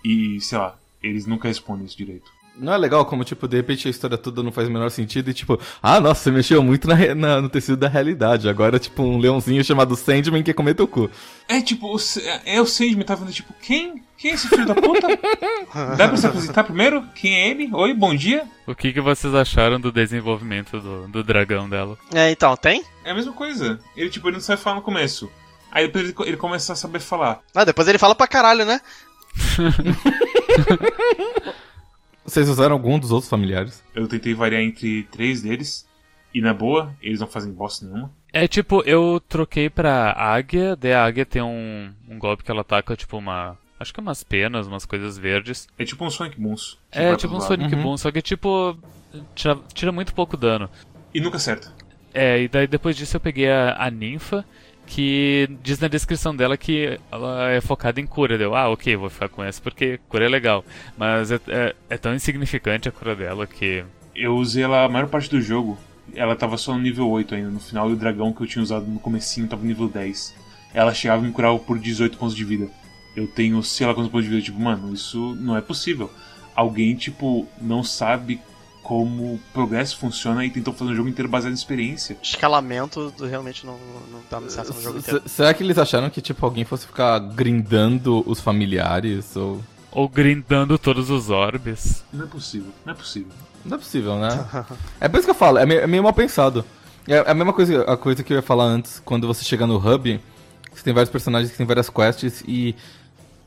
E 0.03 0.39
sei 0.41 0.57
lá, 0.57 0.77
eles 1.01 1.25
nunca 1.25 1.47
respondem 1.47 1.85
isso 1.85 1.97
direito. 1.97 2.31
Não 2.57 2.73
é 2.73 2.77
legal 2.77 3.05
como, 3.05 3.23
tipo, 3.23 3.47
de 3.47 3.57
repente 3.57 3.87
a 3.87 3.91
história 3.91 4.17
toda 4.17 4.41
não 4.41 4.51
faz 4.51 4.67
o 4.67 4.71
menor 4.71 4.89
sentido 4.89 5.29
e, 5.29 5.33
tipo, 5.33 5.59
ah, 5.81 5.99
nossa, 5.99 6.23
você 6.23 6.31
mexeu 6.31 6.63
muito 6.63 6.87
na, 6.87 7.13
na, 7.13 7.41
no 7.41 7.49
tecido 7.49 7.77
da 7.77 7.87
realidade. 7.87 8.47
Agora, 8.47 8.79
tipo, 8.79 9.03
um 9.03 9.17
leãozinho 9.17 9.63
chamado 9.63 9.95
Sandman 9.95 10.43
quer 10.43 10.53
comer 10.53 10.73
teu 10.73 10.87
cu. 10.87 11.09
É, 11.47 11.61
tipo, 11.61 11.93
o, 11.93 11.97
é 12.45 12.61
o 12.61 12.65
Sandman, 12.65 13.03
tá 13.03 13.15
vendo, 13.15 13.31
tipo, 13.31 13.53
quem? 13.61 14.03
Quem 14.17 14.31
é 14.31 14.33
esse 14.35 14.47
filho 14.47 14.65
da 14.65 14.73
puta? 14.73 15.07
Dá 15.97 16.07
pra 16.07 16.17
se 16.17 16.25
apresentar 16.25 16.63
primeiro? 16.63 17.03
Quem 17.13 17.35
é 17.35 17.49
ele? 17.49 17.69
Oi, 17.73 17.93
bom 17.93 18.15
dia. 18.15 18.45
O 18.65 18.73
que, 18.73 18.93
que 18.93 19.01
vocês 19.01 19.35
acharam 19.35 19.79
do 19.79 19.91
desenvolvimento 19.91 20.79
do, 20.79 21.07
do 21.07 21.23
dragão 21.23 21.67
dela? 21.67 21.97
É, 22.13 22.31
então, 22.31 22.55
tem? 22.55 22.83
É 23.03 23.11
a 23.11 23.15
mesma 23.15 23.33
coisa. 23.33 23.79
Ele, 23.95 24.09
tipo, 24.09 24.27
ele 24.27 24.37
não 24.37 24.41
sabe 24.41 24.61
falar 24.61 24.77
no 24.77 24.81
começo. 24.81 25.29
Aí 25.71 25.87
depois 25.87 26.05
ele, 26.05 26.29
ele 26.29 26.37
começa 26.37 26.71
a 26.71 26.75
saber 26.75 26.99
falar. 26.99 27.41
Ah, 27.53 27.65
depois 27.65 27.87
ele 27.87 27.97
fala 27.97 28.15
pra 28.15 28.27
caralho, 28.27 28.65
né? 28.65 28.79
Vocês 32.25 32.49
usaram 32.49 32.73
algum 32.73 32.97
dos 32.97 33.11
outros 33.11 33.29
familiares? 33.29 33.83
Eu 33.93 34.07
tentei 34.07 34.33
variar 34.33 34.61
entre 34.61 35.03
três 35.11 35.41
deles. 35.43 35.87
E 36.33 36.41
na 36.41 36.53
boa, 36.53 36.93
eles 37.01 37.19
não 37.21 37.27
fazem 37.27 37.53
bosta 37.53 37.85
nenhuma. 37.85 38.11
É 38.33 38.45
tipo, 38.47 38.81
eu 38.85 39.21
troquei 39.29 39.69
pra 39.69 40.11
águia, 40.11 40.75
daí 40.75 40.91
a 40.91 41.05
águia 41.05 41.25
tem 41.25 41.41
um, 41.41 41.93
um 42.09 42.19
golpe 42.19 42.43
que 42.43 42.51
ela 42.51 42.61
ataca, 42.61 42.95
tipo, 42.95 43.17
uma. 43.17 43.57
Acho 43.79 43.93
que 43.93 43.99
é 43.99 44.03
umas 44.03 44.23
penas, 44.23 44.67
umas 44.67 44.85
coisas 44.85 45.17
verdes. 45.17 45.67
É 45.77 45.85
tipo 45.85 46.03
um 46.03 46.09
Sonic 46.09 46.39
Booms. 46.39 46.77
que 46.91 46.99
É 46.99 47.15
tipo 47.15 47.33
um 47.33 47.37
lados. 47.37 47.47
Sonic 47.47 47.73
Uhum. 47.75 47.81
Boom, 47.83 47.97
só 47.97 48.11
que 48.11 48.21
tipo. 48.21 48.77
Tira, 49.33 49.57
tira 49.73 49.91
muito 49.93 50.13
pouco 50.13 50.35
dano. 50.35 50.69
E 51.13 51.21
nunca 51.21 51.37
acerta. 51.37 51.71
É, 52.13 52.41
e 52.41 52.47
daí 52.49 52.67
depois 52.67 52.97
disso 52.97 53.15
eu 53.15 53.21
peguei 53.21 53.49
a, 53.49 53.75
a 53.77 53.89
ninfa, 53.89 54.43
que 54.85 55.49
diz 55.63 55.79
na 55.79 55.87
descrição 55.87 56.35
dela 56.35 56.57
que 56.57 56.99
ela 57.11 57.49
é 57.49 57.61
focada 57.61 57.99
em 57.99 58.05
cura. 58.05 58.37
Deu, 58.37 58.55
ah, 58.55 58.69
ok, 58.69 58.95
vou 58.95 59.09
ficar 59.09 59.29
com 59.29 59.43
essa 59.43 59.61
porque 59.61 59.99
cura 60.07 60.25
é 60.25 60.29
legal. 60.29 60.63
Mas 60.97 61.31
é, 61.31 61.39
é, 61.47 61.75
é 61.89 61.97
tão 61.97 62.13
insignificante 62.13 62.87
a 62.87 62.91
cura 62.91 63.15
dela 63.15 63.47
que. 63.47 63.83
Eu 64.15 64.35
usei 64.35 64.63
ela 64.63 64.85
a 64.85 64.89
maior 64.89 65.07
parte 65.07 65.29
do 65.29 65.41
jogo. 65.41 65.77
Ela 66.13 66.35
tava 66.35 66.57
só 66.57 66.73
no 66.73 66.79
nível 66.79 67.09
8 67.09 67.35
ainda. 67.35 67.49
No 67.49 67.59
final, 67.59 67.87
o 67.87 67.95
dragão 67.95 68.31
que 68.31 68.41
eu 68.41 68.47
tinha 68.47 68.63
usado 68.63 68.85
no 68.85 68.99
comecinho 68.99 69.47
tava 69.47 69.61
no 69.61 69.67
nível 69.67 69.87
10. 69.89 70.35
Ela 70.73 70.93
chegava 70.93 71.23
e 71.23 71.27
me 71.27 71.33
curava 71.33 71.57
por 71.59 71.79
18 71.79 72.17
pontos 72.17 72.35
de 72.35 72.43
vida. 72.43 72.69
Eu 73.15 73.27
tenho 73.27 73.61
sei 73.63 73.87
lá 73.87 73.93
quantos 73.93 74.11
pontos 74.11 74.25
de 74.25 74.31
vida. 74.31 74.41
Tipo, 74.41 74.59
mano, 74.59 74.93
isso 74.93 75.35
não 75.35 75.57
é 75.57 75.61
possível. 75.61 76.11
Alguém, 76.55 76.95
tipo, 76.95 77.47
não 77.59 77.83
sabe 77.83 78.39
como 78.85 79.23
o 79.33 79.39
progresso 79.51 79.97
funciona 79.97 80.45
e 80.45 80.49
tentou 80.51 80.71
fazer 80.73 80.91
um 80.91 80.95
jogo 80.95 81.09
inteiro 81.09 81.27
baseado 81.27 81.51
em 81.51 81.55
experiência. 81.55 82.15
Escalamento 82.21 83.11
do- 83.17 83.25
realmente 83.25 83.65
não, 83.65 83.73
não 84.11 84.19
dá 84.29 84.47
certo 84.49 84.73
no 84.75 84.81
jogo 84.81 84.99
inteiro. 84.99 85.21
S- 85.25 85.29
Será 85.35 85.51
que 85.55 85.63
eles 85.63 85.77
acharam 85.79 86.07
que, 86.11 86.21
tipo, 86.21 86.45
alguém 86.45 86.63
fosse 86.63 86.85
ficar 86.85 87.17
grindando 87.19 88.23
os 88.29 88.39
familiares? 88.39 89.35
Ou... 89.35 89.59
Ou 89.91 90.07
grindando 90.07 90.77
todos 90.77 91.09
os 91.09 91.29
orbes. 91.31 92.03
Não 92.13 92.25
é 92.25 92.27
possível, 92.27 92.69
não 92.85 92.93
é 92.93 92.95
possível. 92.95 93.31
Não 93.65 93.75
é 93.75 93.79
possível, 93.79 94.19
né? 94.19 94.45
é 95.01 95.07
por 95.09 95.17
isso 95.17 95.25
que 95.25 95.31
eu 95.31 95.35
falo, 95.35 95.57
é 95.57 95.65
meio, 95.65 95.81
é 95.81 95.87
meio 95.87 96.03
mal 96.03 96.13
pensado. 96.13 96.63
É 97.07 97.19
a 97.29 97.33
mesma 97.33 97.53
coisa, 97.53 97.81
a 97.83 97.97
coisa 97.97 98.23
que 98.23 98.31
eu 98.33 98.37
ia 98.37 98.41
falar 98.43 98.65
antes, 98.65 99.01
quando 99.03 99.25
você 99.25 99.43
chega 99.43 99.65
no 99.65 99.77
hub, 99.77 100.19
você 100.73 100.83
tem 100.83 100.93
vários 100.93 101.09
personagens 101.09 101.51
que 101.51 101.57
tem 101.57 101.65
várias 101.65 101.89
quests 101.89 102.43
e. 102.47 102.75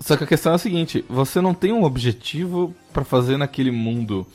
Só 0.01 0.17
que 0.17 0.25
a 0.25 0.27
questão 0.27 0.53
é 0.53 0.55
a 0.55 0.59
seguinte, 0.59 1.05
você 1.09 1.41
não 1.41 1.53
tem 1.53 1.73
um 1.73 1.83
objetivo 1.85 2.73
pra 2.93 3.05
fazer 3.05 3.37
naquele 3.37 3.71
mundo. 3.73 4.27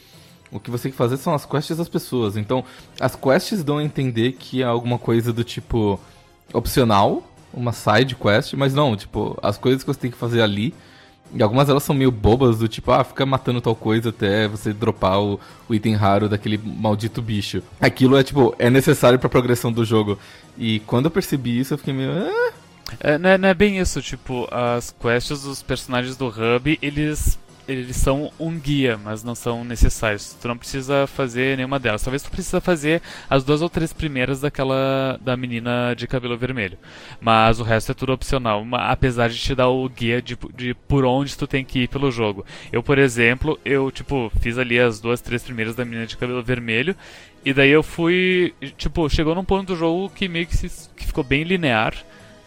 O 0.53 0.59
que 0.59 0.71
você 0.71 0.83
tem 0.83 0.91
que 0.91 0.97
fazer 0.97 1.17
são 1.17 1.33
as 1.33 1.45
quests 1.45 1.77
das 1.77 1.89
pessoas. 1.89 2.37
Então, 2.37 2.63
as 2.99 3.15
quests 3.15 3.63
dão 3.63 3.79
a 3.79 3.83
entender 3.83 4.33
que 4.33 4.61
é 4.61 4.65
alguma 4.65 4.99
coisa 4.99 5.33
do 5.33 5.43
tipo 5.43 5.99
opcional, 6.53 7.23
uma 7.53 7.73
side 7.73 8.15
quest, 8.15 8.53
mas 8.53 8.73
não, 8.73 8.95
tipo, 8.95 9.37
as 9.41 9.57
coisas 9.57 9.83
que 9.83 9.87
você 9.87 9.99
tem 9.99 10.11
que 10.11 10.17
fazer 10.17 10.41
ali 10.41 10.73
e 11.33 11.41
algumas 11.41 11.65
delas 11.65 11.81
são 11.81 11.95
meio 11.95 12.11
bobas, 12.11 12.59
do 12.59 12.67
tipo, 12.67 12.91
ah, 12.91 13.03
fica 13.03 13.25
matando 13.25 13.59
tal 13.59 13.75
coisa 13.75 14.09
até 14.09 14.47
você 14.47 14.71
dropar 14.71 15.19
o, 15.19 15.39
o 15.67 15.73
item 15.73 15.95
raro 15.95 16.29
daquele 16.29 16.59
maldito 16.63 17.21
bicho. 17.23 17.63
Aquilo 17.81 18.15
é, 18.15 18.23
tipo, 18.23 18.53
é 18.59 18.69
necessário 18.69 19.17
pra 19.17 19.27
progressão 19.27 19.71
do 19.71 19.83
jogo. 19.83 20.19
E 20.55 20.79
quando 20.81 21.05
eu 21.05 21.11
percebi 21.11 21.59
isso, 21.59 21.73
eu 21.73 21.77
fiquei 21.79 21.93
meio. 21.93 22.11
"Ah". 22.11 22.53
É, 22.99 23.17
não, 23.17 23.29
é, 23.29 23.37
não 23.39 23.49
é 23.49 23.53
bem 23.55 23.79
isso, 23.79 23.99
tipo, 24.03 24.47
as 24.51 24.93
quests 25.01 25.41
dos 25.41 25.63
personagens 25.63 26.15
do 26.15 26.27
Hub, 26.27 26.77
eles, 26.79 27.39
eles 27.67 27.95
são 27.95 28.31
um 28.39 28.57
guia, 28.59 28.97
mas 29.03 29.23
não 29.23 29.35
são 29.35 29.63
necessários. 29.63 30.35
Tu 30.41 30.47
não 30.47 30.57
precisa 30.57 31.07
fazer 31.07 31.57
nenhuma 31.57 31.79
delas. 31.79 32.03
Talvez 32.03 32.21
tu 32.23 32.29
precisa 32.31 32.59
fazer 32.59 33.01
as 33.29 33.43
duas 33.43 33.61
ou 33.61 33.69
três 33.69 33.93
primeiras 33.93 34.41
daquela 34.41 35.17
da 35.21 35.35
menina 35.37 35.93
de 35.95 36.07
cabelo 36.07 36.37
vermelho. 36.37 36.77
Mas 37.21 37.59
o 37.59 37.63
resto 37.63 37.91
é 37.91 37.95
tudo 37.95 38.13
opcional, 38.13 38.65
apesar 38.73 39.29
de 39.29 39.37
te 39.39 39.55
dar 39.55 39.69
o 39.69 39.87
guia 39.87 40.21
de, 40.21 40.37
de 40.55 40.73
por 40.73 41.05
onde 41.05 41.37
tu 41.37 41.47
tem 41.47 41.63
que 41.63 41.79
ir 41.83 41.87
pelo 41.87 42.11
jogo. 42.11 42.45
Eu, 42.71 42.83
por 42.83 42.97
exemplo, 42.97 43.59
eu, 43.63 43.89
tipo, 43.91 44.31
fiz 44.39 44.57
ali 44.57 44.79
as 44.79 44.99
duas, 44.99 45.21
três 45.21 45.43
primeiras 45.43 45.75
da 45.75 45.85
menina 45.85 46.05
de 46.05 46.17
cabelo 46.17 46.43
vermelho, 46.43 46.95
e 47.45 47.53
daí 47.53 47.69
eu 47.69 47.83
fui, 47.83 48.53
tipo, 48.77 49.09
chegou 49.09 49.35
num 49.35 49.43
ponto 49.43 49.67
do 49.67 49.75
jogo 49.75 50.09
que 50.09 50.27
meio 50.27 50.47
que, 50.47 50.55
se- 50.55 50.89
que 50.95 51.05
ficou 51.05 51.23
bem 51.23 51.43
linear. 51.43 51.93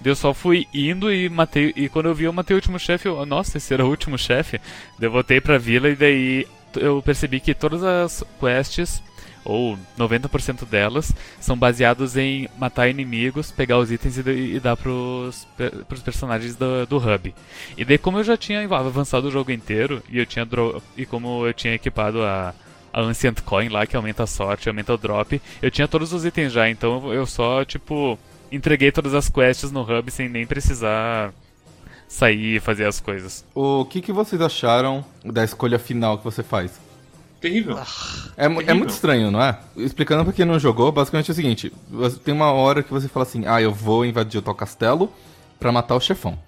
Eu 0.07 0.14
só 0.14 0.33
fui 0.33 0.69
indo 0.73 1.12
e 1.12 1.29
matei. 1.29 1.73
E 1.75 1.88
quando 1.88 2.07
eu 2.07 2.14
vi, 2.14 2.25
eu 2.25 2.33
matei 2.33 2.55
o 2.55 2.59
último 2.59 2.79
chefe. 2.79 3.09
Eu, 3.09 3.27
nossa, 3.27 3.59
esse 3.59 3.75
era 3.75 3.85
o 3.85 3.88
último 3.88 4.16
chefe. 4.16 4.61
Eu 5.01 5.11
voltei 5.11 5.40
pra 5.40 5.59
vila 5.59 5.88
e 5.88 5.97
daí 5.97 6.47
eu 6.77 7.03
percebi 7.03 7.40
que 7.40 7.53
todas 7.53 7.83
as 7.83 8.25
quests, 8.38 9.03
ou 9.45 9.77
90% 9.99 10.64
delas, 10.64 11.12
são 11.40 11.59
baseadas 11.59 12.16
em 12.16 12.49
matar 12.57 12.88
inimigos, 12.88 13.51
pegar 13.51 13.79
os 13.79 13.90
itens 13.90 14.16
e, 14.19 14.31
e 14.55 14.61
dar 14.61 14.77
pros, 14.77 15.45
pros 15.88 16.03
personagens 16.03 16.55
do, 16.55 16.87
do 16.87 16.99
hub. 16.99 17.35
E 17.77 17.85
daí, 17.85 17.99
como 17.99 18.19
eu 18.19 18.25
já 18.25 18.37
tinha 18.37 18.62
avançado 18.62 19.27
o 19.27 19.31
jogo 19.33 19.51
inteiro, 19.51 20.01
e 20.09 20.19
eu 20.21 20.27
tinha 20.27 20.47
e 20.97 21.05
como 21.05 21.45
eu 21.45 21.53
tinha 21.53 21.75
equipado 21.75 22.23
a. 22.23 22.55
A 22.92 23.03
Ancient 23.03 23.42
Coin 23.42 23.69
lá, 23.69 23.85
que 23.85 23.95
aumenta 23.95 24.23
a 24.23 24.27
sorte, 24.27 24.71
aumenta 24.71 24.95
o 24.95 24.97
drop. 24.97 25.42
Eu 25.61 25.71
tinha 25.71 25.87
todos 25.87 26.14
os 26.14 26.25
itens 26.25 26.51
já, 26.51 26.66
então 26.71 27.12
eu 27.12 27.27
só, 27.27 27.62
tipo, 27.62 28.19
entreguei 28.50 28.90
todas 28.92 29.14
as 29.14 29.28
quests 29.28 29.70
no 29.72 29.82
hub 29.82 30.11
sem 30.11 30.28
nem 30.28 30.46
precisar 30.46 31.32
sair 32.09 32.56
e 32.56 32.61
fazer 32.61 32.87
as 32.87 33.00
coisas. 33.00 33.44
O 33.54 33.85
que, 33.85 34.00
que 34.00 34.12
vocês 34.12 34.40
acharam 34.40 35.04
da 35.24 35.42
escolha 35.44 35.78
final 35.78 36.18
que 36.18 36.24
você 36.24 36.42
faz? 36.42 36.72
Terrível. 37.40 37.78
É, 38.37 38.48
mu- 38.48 38.54
é 38.61 38.64
Terrível. 38.64 38.76
muito 38.76 38.90
estranho, 38.90 39.30
não 39.30 39.42
é? 39.42 39.59
Explicando 39.76 40.24
pra 40.24 40.32
quem 40.32 40.44
não 40.46 40.59
jogou, 40.59 40.90
basicamente 40.90 41.30
é 41.30 41.32
o 41.32 41.35
seguinte: 41.35 41.72
tem 42.24 42.32
uma 42.32 42.50
hora 42.50 42.82
que 42.82 42.90
você 42.90 43.09
fala 43.09 43.24
assim, 43.26 43.44
ah, 43.46 43.61
eu 43.61 43.72
vou 43.72 44.04
invadir 44.06 44.38
o 44.38 44.42
tal 44.42 44.54
castelo 44.54 45.12
pra 45.59 45.70
matar 45.70 45.94
o 45.96 46.00
chefão. 46.00 46.38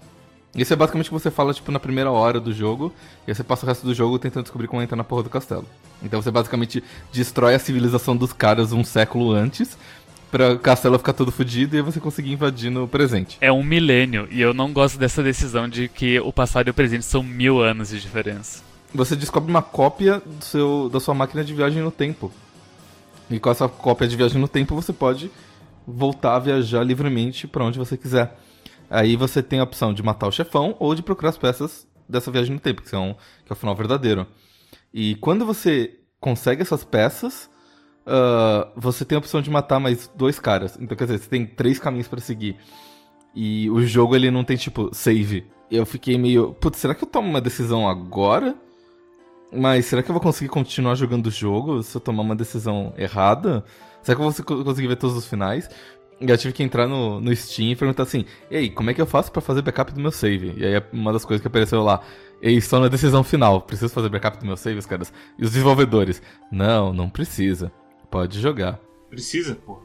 Isso 0.55 0.73
é 0.73 0.75
basicamente 0.75 1.05
o 1.05 1.09
que 1.09 1.21
você 1.21 1.29
fala, 1.29 1.53
tipo, 1.53 1.71
na 1.71 1.79
primeira 1.79 2.09
hora 2.09 2.39
do 2.39 2.51
jogo, 2.51 2.91
e 3.27 3.29
aí 3.29 3.35
você 3.35 3.43
passa 3.43 3.65
o 3.65 3.69
resto 3.69 3.85
do 3.85 3.93
jogo 3.93 4.17
tentando 4.17 4.43
descobrir 4.43 4.67
como 4.67 4.81
entrar 4.81 4.97
na 4.97 5.03
porra 5.03 5.21
do 5.21 5.29
castelo. 5.29 5.63
Então 6.01 6.19
você 6.19 6.31
basicamente 6.31 6.83
destrói 7.13 7.53
a 7.53 7.59
civilização 7.59 8.17
dos 8.17 8.33
caras 8.33 8.71
um 8.73 8.83
século 8.83 9.31
antes, 9.31 9.77
pra 10.31 10.57
castelo 10.57 10.97
ficar 10.97 11.13
todo 11.13 11.31
fodido 11.31 11.75
e 11.75 11.81
você 11.81 11.99
conseguir 11.99 12.31
invadir 12.31 12.69
no 12.69 12.87
presente. 12.87 13.37
É 13.41 13.51
um 13.51 13.63
milênio, 13.63 14.27
e 14.31 14.41
eu 14.41 14.53
não 14.53 14.71
gosto 14.71 14.97
dessa 14.97 15.23
decisão 15.23 15.67
de 15.67 15.87
que 15.87 16.19
o 16.19 16.31
passado 16.31 16.67
e 16.67 16.71
o 16.71 16.73
presente 16.73 17.05
são 17.05 17.23
mil 17.23 17.61
anos 17.61 17.89
de 17.89 17.99
diferença. 17.99 18.63
Você 18.93 19.15
descobre 19.15 19.49
uma 19.49 19.61
cópia 19.61 20.21
do 20.25 20.43
seu, 20.43 20.89
da 20.91 20.99
sua 20.99 21.13
máquina 21.13 21.43
de 21.43 21.53
viagem 21.53 21.81
no 21.81 21.91
tempo. 21.91 22.31
E 23.29 23.39
com 23.39 23.49
essa 23.49 23.67
cópia 23.67 24.07
de 24.07 24.15
viagem 24.15 24.41
no 24.41 24.47
tempo 24.47 24.73
você 24.73 24.91
pode 24.91 25.29
voltar 25.85 26.35
a 26.35 26.39
viajar 26.39 26.83
livremente 26.83 27.47
pra 27.47 27.63
onde 27.63 27.77
você 27.77 27.95
quiser. 27.97 28.37
Aí 28.89 29.15
você 29.15 29.43
tem 29.43 29.59
a 29.59 29.63
opção 29.63 29.93
de 29.93 30.01
matar 30.01 30.27
o 30.27 30.31
chefão 30.31 30.75
ou 30.79 30.95
de 30.95 31.03
procurar 31.03 31.29
as 31.29 31.37
peças 31.37 31.87
dessa 32.07 32.31
viagem 32.31 32.53
no 32.53 32.59
tempo, 32.59 32.81
que, 32.81 32.89
são, 32.89 33.15
que 33.45 33.51
é 33.51 33.53
o 33.53 33.55
final 33.55 33.75
verdadeiro. 33.75 34.25
E 34.91 35.15
quando 35.15 35.45
você 35.45 35.99
consegue 36.19 36.63
essas 36.63 36.83
peças, 36.83 37.48
ah, 38.09 38.71
você 38.75 39.05
tem 39.05 39.15
a 39.15 39.19
opção 39.19 39.41
de 39.41 39.49
matar 39.49 39.79
mais 39.79 40.11
dois 40.15 40.39
caras. 40.39 40.77
Então, 40.79 40.97
quer 40.97 41.05
dizer, 41.05 41.19
você 41.19 41.29
tem 41.29 41.45
três 41.45 41.79
caminhos 41.79 42.07
pra 42.07 42.19
seguir. 42.19 42.57
E 43.35 43.69
o 43.69 43.81
jogo 43.85 44.15
ele 44.15 44.31
não 44.31 44.43
tem 44.43 44.57
tipo 44.57 44.89
save. 44.93 45.45
Eu 45.71 45.85
fiquei 45.85 46.17
meio, 46.17 46.53
putz, 46.55 46.79
será 46.79 46.95
que 46.95 47.03
eu 47.03 47.07
tomo 47.07 47.29
uma 47.29 47.41
decisão 47.41 47.87
agora? 47.87 48.55
Mas 49.51 49.85
será 49.85 50.03
que 50.03 50.09
eu 50.09 50.13
vou 50.13 50.21
conseguir 50.21 50.49
continuar 50.49 50.95
jogando 50.95 51.27
o 51.27 51.31
jogo 51.31 51.81
se 51.81 51.95
eu 51.95 52.01
tomar 52.01 52.21
uma 52.23 52.35
decisão 52.35 52.93
errada? 52.97 53.63
Será 54.01 54.15
que 54.15 54.21
eu 54.23 54.31
vou 54.31 54.45
co- 54.45 54.63
conseguir 54.63 54.87
ver 54.87 54.95
todos 54.95 55.15
os 55.17 55.25
finais? 55.25 55.69
E 56.21 56.29
eu 56.29 56.37
tive 56.37 56.53
que 56.53 56.61
entrar 56.63 56.87
no, 56.87 57.19
no 57.19 57.35
Steam 57.35 57.71
e 57.71 57.75
perguntar 57.75 58.03
assim: 58.03 58.25
Ei, 58.51 58.69
como 58.69 58.89
é 58.89 58.93
que 58.93 59.01
eu 59.01 59.05
faço 59.07 59.31
pra 59.31 59.41
fazer 59.41 59.61
backup 59.61 59.91
do 59.93 60.01
meu 60.01 60.11
save? 60.11 60.53
E 60.57 60.65
aí 60.65 60.83
uma 60.93 61.13
das 61.13 61.25
coisas 61.25 61.41
que 61.41 61.47
apareceu 61.47 61.81
lá: 61.83 62.01
Ei, 62.41 62.55
estou 62.57 62.79
na 62.79 62.87
decisão 62.89 63.23
final, 63.23 63.61
preciso 63.61 63.93
fazer 63.93 64.09
backup 64.09 64.37
do 64.37 64.45
meu 64.45 64.57
save, 64.57 64.77
os 64.79 64.85
caras? 64.85 65.11
E 65.37 65.43
os 65.43 65.51
desenvolvedores: 65.51 66.21
Não, 66.51 66.93
não 66.93 67.09
precisa. 67.09 67.71
Pode 68.09 68.39
jogar. 68.39 68.79
Precisa, 69.09 69.55
pô. 69.55 69.81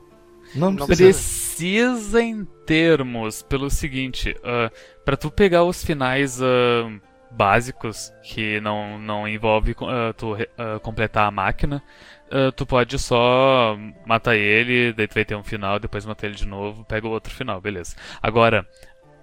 Não, 0.54 0.70
Não 0.70 0.86
precisa. 0.86 1.10
Precisa 1.10 2.22
em 2.22 2.44
termos, 2.66 3.42
pelo 3.42 3.70
seguinte, 3.70 4.36
ah, 4.42 4.70
pra 5.04 5.16
tu 5.16 5.30
pegar 5.30 5.64
os 5.64 5.84
finais 5.84 6.40
ah, 6.42 6.90
básicos, 7.30 8.12
que 8.22 8.60
não, 8.60 8.98
não 8.98 9.28
envolve 9.28 9.74
ah, 9.82 10.12
tu 10.12 10.34
ah, 10.34 10.78
completar 10.80 11.26
a 11.26 11.30
máquina, 11.30 11.82
ah, 12.30 12.52
tu 12.52 12.66
pode 12.66 12.98
só 12.98 13.76
matar 14.06 14.36
ele, 14.36 14.92
daí 14.92 15.06
tu 15.08 15.14
vai 15.14 15.24
ter 15.24 15.34
um 15.34 15.44
final, 15.44 15.78
depois 15.78 16.06
matar 16.06 16.26
ele 16.26 16.36
de 16.36 16.46
novo, 16.46 16.84
pega 16.84 17.06
o 17.06 17.10
outro 17.10 17.32
final, 17.32 17.60
beleza. 17.60 17.96
Agora, 18.22 18.66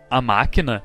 a 0.10 0.22
máquina, 0.22 0.84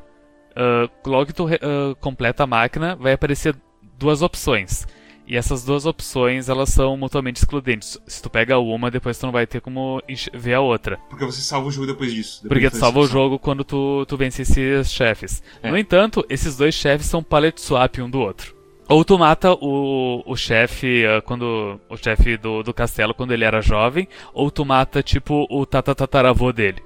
ah, 0.55 0.89
logo 1.05 1.27
que 1.27 1.33
tu 1.35 1.47
ah, 1.49 1.95
completa 2.01 2.45
a 2.45 2.47
máquina, 2.47 2.97
vai 2.97 3.13
aparecer 3.13 3.57
duas 3.99 4.23
opções. 4.23 4.87
E 5.27 5.37
essas 5.37 5.65
duas 5.65 5.87
opções, 5.87 6.49
elas 6.49 6.69
são 6.69 6.97
mutuamente 6.97 7.39
excludentes. 7.39 7.99
Se 8.07 8.23
tu 8.23 8.31
pega 8.31 8.59
uma, 8.59 8.91
depois 8.91 9.19
tu 9.19 9.27
não 9.27 9.33
vai 9.33 9.45
ter 9.47 9.61
como 9.61 10.01
ver 10.33 10.55
a 10.55 10.61
outra. 10.61 10.99
Porque 11.11 11.25
você 11.25 11.41
salva 11.41 11.67
o 11.67 11.71
jogo 11.73 11.89
depois 11.89 12.12
disso. 12.12 12.43
depois 12.45 12.61
Porque 12.61 12.71
tu 12.71 12.79
salva 12.79 13.01
o 13.01 13.07
jogo 13.09 13.39
quando 13.39 13.65
tu, 13.65 14.07
tu 14.07 14.17
vence 14.17 14.43
esses 14.43 14.93
chefes. 14.93 15.43
É. 15.61 15.69
No 15.69 15.77
entanto, 15.77 16.25
esses 16.29 16.57
dois 16.57 16.75
chefes 16.77 17.07
são 17.07 17.25
palette 17.25 17.61
swap 17.61 17.99
um 17.99 18.09
do 18.09 18.21
outro. 18.21 18.55
Ou 18.89 19.05
tu 19.05 19.19
mata 19.19 19.53
o, 19.53 20.23
o 20.25 20.37
chefe 20.37 21.05
ah, 21.05 21.21
quando. 21.21 21.81
O 21.89 21.97
chefe 21.97 22.37
do, 22.37 22.62
do 22.62 22.73
castelo 22.73 23.12
quando 23.12 23.33
ele 23.33 23.45
era 23.45 23.61
jovem, 23.61 24.07
ou 24.33 24.49
tu 24.49 24.65
mata, 24.65 25.03
tipo, 25.03 25.45
o 25.51 25.67
tatatataravô 25.67 26.53
dele. 26.53 26.81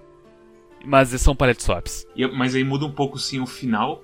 Mas 0.82 1.10
são 1.20 1.36
palette 1.36 1.62
swaps. 1.62 2.06
E- 2.16 2.26
mas 2.26 2.54
aí 2.54 2.64
muda 2.64 2.86
um 2.86 2.92
pouco 2.92 3.18
sim 3.18 3.38
o 3.40 3.46
final, 3.46 4.02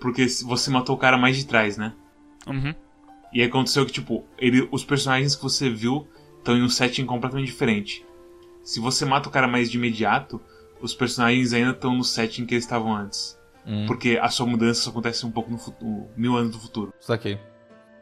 porque 0.00 0.26
você 0.44 0.70
matou 0.70 0.96
o 0.96 0.98
cara 0.98 1.16
mais 1.16 1.36
de 1.36 1.46
trás, 1.46 1.76
né? 1.76 1.92
Uhum. 2.48 2.74
E 3.32 3.40
aí 3.40 3.46
aconteceu 3.48 3.86
que, 3.86 3.92
tipo, 3.92 4.24
ele, 4.38 4.68
os 4.72 4.84
personagens 4.84 5.36
que 5.36 5.42
você 5.42 5.70
viu 5.70 6.08
estão 6.38 6.56
em 6.56 6.62
um 6.62 6.68
setting 6.68 7.06
completamente 7.06 7.46
diferente. 7.46 8.04
Se 8.62 8.80
você 8.80 9.04
mata 9.04 9.28
o 9.28 9.32
cara 9.32 9.46
mais 9.46 9.70
de 9.70 9.76
imediato, 9.78 10.40
os 10.80 10.94
personagens 10.94 11.52
ainda 11.52 11.70
estão 11.70 11.94
no 11.96 12.04
setting 12.04 12.46
que 12.46 12.54
eles 12.54 12.64
estavam 12.64 12.94
antes. 12.94 13.38
Hum, 13.66 13.84
Porque 13.86 14.18
a 14.20 14.28
sua 14.28 14.46
mudança 14.46 14.80
só 14.82 14.90
acontece 14.90 15.24
um 15.26 15.30
pouco 15.30 15.50
no 15.50 15.58
futuro, 15.58 16.08
mil 16.16 16.36
anos 16.36 16.52
do 16.52 16.58
futuro. 16.58 16.92
saquei. 17.00 17.38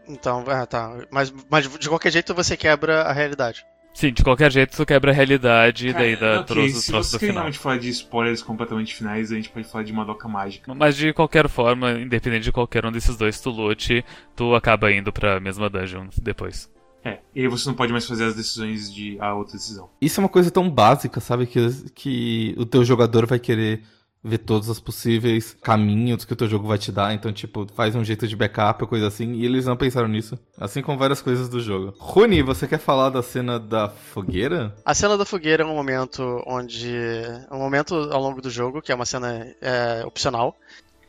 Então, 0.07 0.43
ah, 0.49 0.65
tá. 0.65 1.07
Mas, 1.11 1.33
mas 1.51 1.69
de 1.79 1.89
qualquer 1.89 2.11
jeito 2.11 2.35
você 2.35 2.57
quebra 2.57 3.03
a 3.03 3.13
realidade. 3.13 3.67
Sim, 3.93 4.13
de 4.13 4.23
qualquer 4.23 4.53
jeito 4.53 4.77
tu 4.77 4.87
quebra 4.87 5.11
a 5.11 5.15
realidade 5.15 5.89
e 5.89 5.93
daí 5.93 6.17
Cara, 6.17 6.35
dá 6.37 6.41
ok, 6.43 6.55
todos 6.57 6.77
os 6.77 6.85
se 6.85 6.91
troços 6.93 7.11
você 7.11 7.17
do 7.17 7.21
quer 7.21 7.27
final. 7.27 7.43
realmente 7.43 7.59
falar 7.59 7.79
de 7.79 7.89
spoilers 7.89 8.43
completamente 8.43 8.95
finais, 8.95 9.33
a 9.33 9.35
gente 9.35 9.49
pode 9.51 9.67
falar 9.67 9.83
de 9.83 9.93
Madoka 9.93 10.29
Mágica. 10.29 10.73
Mas 10.73 10.97
de 10.97 11.13
qualquer 11.13 11.49
forma, 11.49 11.93
independente 11.93 12.45
de 12.45 12.53
qualquer 12.53 12.87
um 12.87 12.93
desses 12.93 13.17
dois 13.17 13.41
tu 13.41 13.51
lute, 13.51 14.05
tu 14.37 14.55
acaba 14.55 14.93
indo 14.93 15.13
pra 15.13 15.41
mesma 15.41 15.69
dungeon 15.69 16.07
depois. 16.23 16.71
É, 17.05 17.19
e 17.35 17.41
aí 17.43 17.49
você 17.49 17.69
não 17.69 17.75
pode 17.75 17.91
mais 17.93 18.07
fazer 18.07 18.25
as 18.25 18.35
decisões 18.37 18.93
de 18.93 19.17
a 19.21 19.35
outra 19.35 19.55
decisão. 19.57 19.89
Isso 20.01 20.21
é 20.21 20.23
uma 20.23 20.29
coisa 20.29 20.51
tão 20.51 20.69
básica, 20.71 21.21
sabe? 21.21 21.47
Que, 21.47 21.69
que 21.95 22.55
o 22.59 22.67
teu 22.67 22.85
jogador 22.85 23.27
vai 23.27 23.39
querer 23.39 23.83
ver 24.23 24.39
todos 24.39 24.69
os 24.69 24.81
possíveis 24.81 25.57
caminhos 25.63 26.25
que 26.25 26.33
o 26.33 26.37
teu 26.37 26.49
jogo 26.49 26.67
vai 26.67 26.79
te 26.79 26.91
dar. 26.91 27.15
Então, 27.15 27.33
tipo, 27.33 27.67
faz 27.75 27.95
um 27.95 28.05
jeito 28.05 28.27
de 28.27 28.35
backup 28.37 28.83
ou 28.83 28.89
coisa 28.89 29.07
assim. 29.07 29.35
E 29.35 29.45
eles 29.45 29.65
não 29.67 29.77
pensaram 29.77 30.09
nisso. 30.09 30.39
Assim 30.59 30.83
como 30.83 30.99
várias 30.99 31.23
coisas 31.23 31.49
do 31.49 31.61
jogo. 31.61 31.95
Rony, 31.99 32.43
você 32.43 32.67
quer 32.67 32.79
falar 32.79 33.11
da 33.11 33.23
cena 33.23 33.59
da 33.59 33.89
fogueira? 33.89 34.75
A 34.85 34.95
cena 34.95 35.17
da 35.17 35.25
fogueira 35.25 35.63
é 35.63 35.67
um 35.67 35.75
momento 35.75 36.43
onde. 36.47 36.95
É 36.95 37.55
um 37.55 37.59
momento 37.59 37.95
ao 37.95 38.21
longo 38.21 38.43
do 38.43 38.51
jogo, 38.51 38.83
que 38.83 38.91
é 38.93 38.95
uma 38.95 39.07
cena 39.07 39.47
é, 39.61 40.03
opcional, 40.05 40.57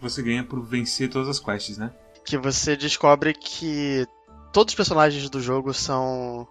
Você 0.02 0.22
ganha 0.22 0.44
por 0.44 0.62
vencer 0.62 1.10
todas 1.10 1.30
as 1.30 1.40
quests, 1.40 1.78
né? 1.78 1.92
que 2.30 2.38
você 2.38 2.76
descobre 2.78 3.34
que 3.34 4.06
todos 4.54 4.72
os 4.72 4.76
personagens 4.76 5.28
do 5.32 5.42
jogo 5.42 5.74
são. 5.74 6.48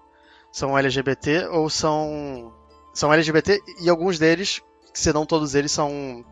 são 0.51 0.77
LGBT 0.77 1.47
ou 1.53 1.71
são. 1.71 2.53
são 2.93 3.13
LGBT 3.13 3.61
e 3.81 3.89
alguns 3.89 4.19
deles, 4.19 4.61
se 4.93 5.13
não 5.13 5.27
todos 5.27 5.55
eles, 5.55 5.73
são 5.73 6.25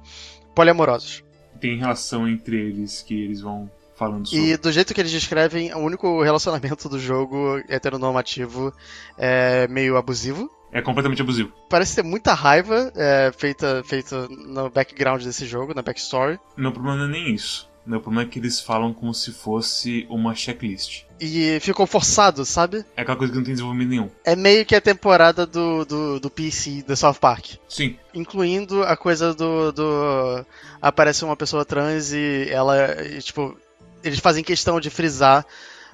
poliamorosos. 0.54 1.22
Tem 1.60 1.78
relação 1.78 2.28
entre 2.28 2.56
eles 2.56 3.02
que 3.02 3.14
eles 3.14 3.40
vão 3.40 3.70
falando 3.96 4.28
sobre. 4.28 4.52
E 4.52 4.56
do 4.56 4.70
jeito 4.70 4.94
que 4.94 5.00
eles 5.00 5.10
descrevem, 5.10 5.72
o 5.74 5.78
único 5.78 6.22
relacionamento 6.22 6.88
do 6.88 6.98
jogo 6.98 7.58
heteronormativo 7.68 8.72
é 9.18 9.66
meio 9.68 9.96
abusivo. 9.96 10.50
É 10.72 10.82
completamente 10.82 11.22
abusivo. 11.22 11.52
Parece 11.70 11.96
ter 11.96 12.02
muita 12.02 12.34
raiva 12.34 12.92
é, 12.94 13.32
feita, 13.36 13.82
feita 13.84 14.28
no 14.28 14.68
background 14.68 15.22
desse 15.22 15.46
jogo, 15.46 15.74
na 15.74 15.80
backstory. 15.80 16.38
Meu 16.56 16.72
problema 16.72 16.98
não 16.98 17.04
é 17.06 17.08
nem 17.08 17.34
isso. 17.34 17.68
Meu 17.86 18.00
problema 18.00 18.26
é 18.26 18.30
que 18.30 18.38
eles 18.38 18.60
falam 18.60 18.92
como 18.92 19.14
se 19.14 19.32
fosse 19.32 20.06
uma 20.10 20.34
checklist. 20.34 21.04
E 21.20 21.58
ficou 21.60 21.86
forçado, 21.86 22.44
sabe? 22.44 22.84
É 22.96 23.02
aquela 23.02 23.16
coisa 23.16 23.32
que 23.32 23.38
não 23.38 23.44
tem 23.44 23.54
desenvolvimento 23.54 23.88
nenhum. 23.88 24.10
É 24.24 24.34
meio 24.34 24.66
que 24.66 24.74
a 24.74 24.80
temporada 24.80 25.46
do, 25.46 25.84
do, 25.84 26.20
do 26.20 26.28
PC, 26.28 26.82
do 26.82 26.96
South 26.96 27.14
Park. 27.14 27.54
Sim, 27.68 27.96
Incluindo 28.12 28.82
a 28.82 28.96
coisa 28.96 29.32
do. 29.32 29.72
do 29.72 30.44
aparece 30.82 31.24
uma 31.24 31.36
pessoa 31.36 31.64
trans 31.64 32.12
e 32.12 32.48
ela. 32.50 32.76
e, 33.04 33.22
tipo, 33.22 33.56
eles 34.02 34.18
fazem 34.18 34.42
questão 34.44 34.80
de 34.80 34.90
frisar 34.90 35.46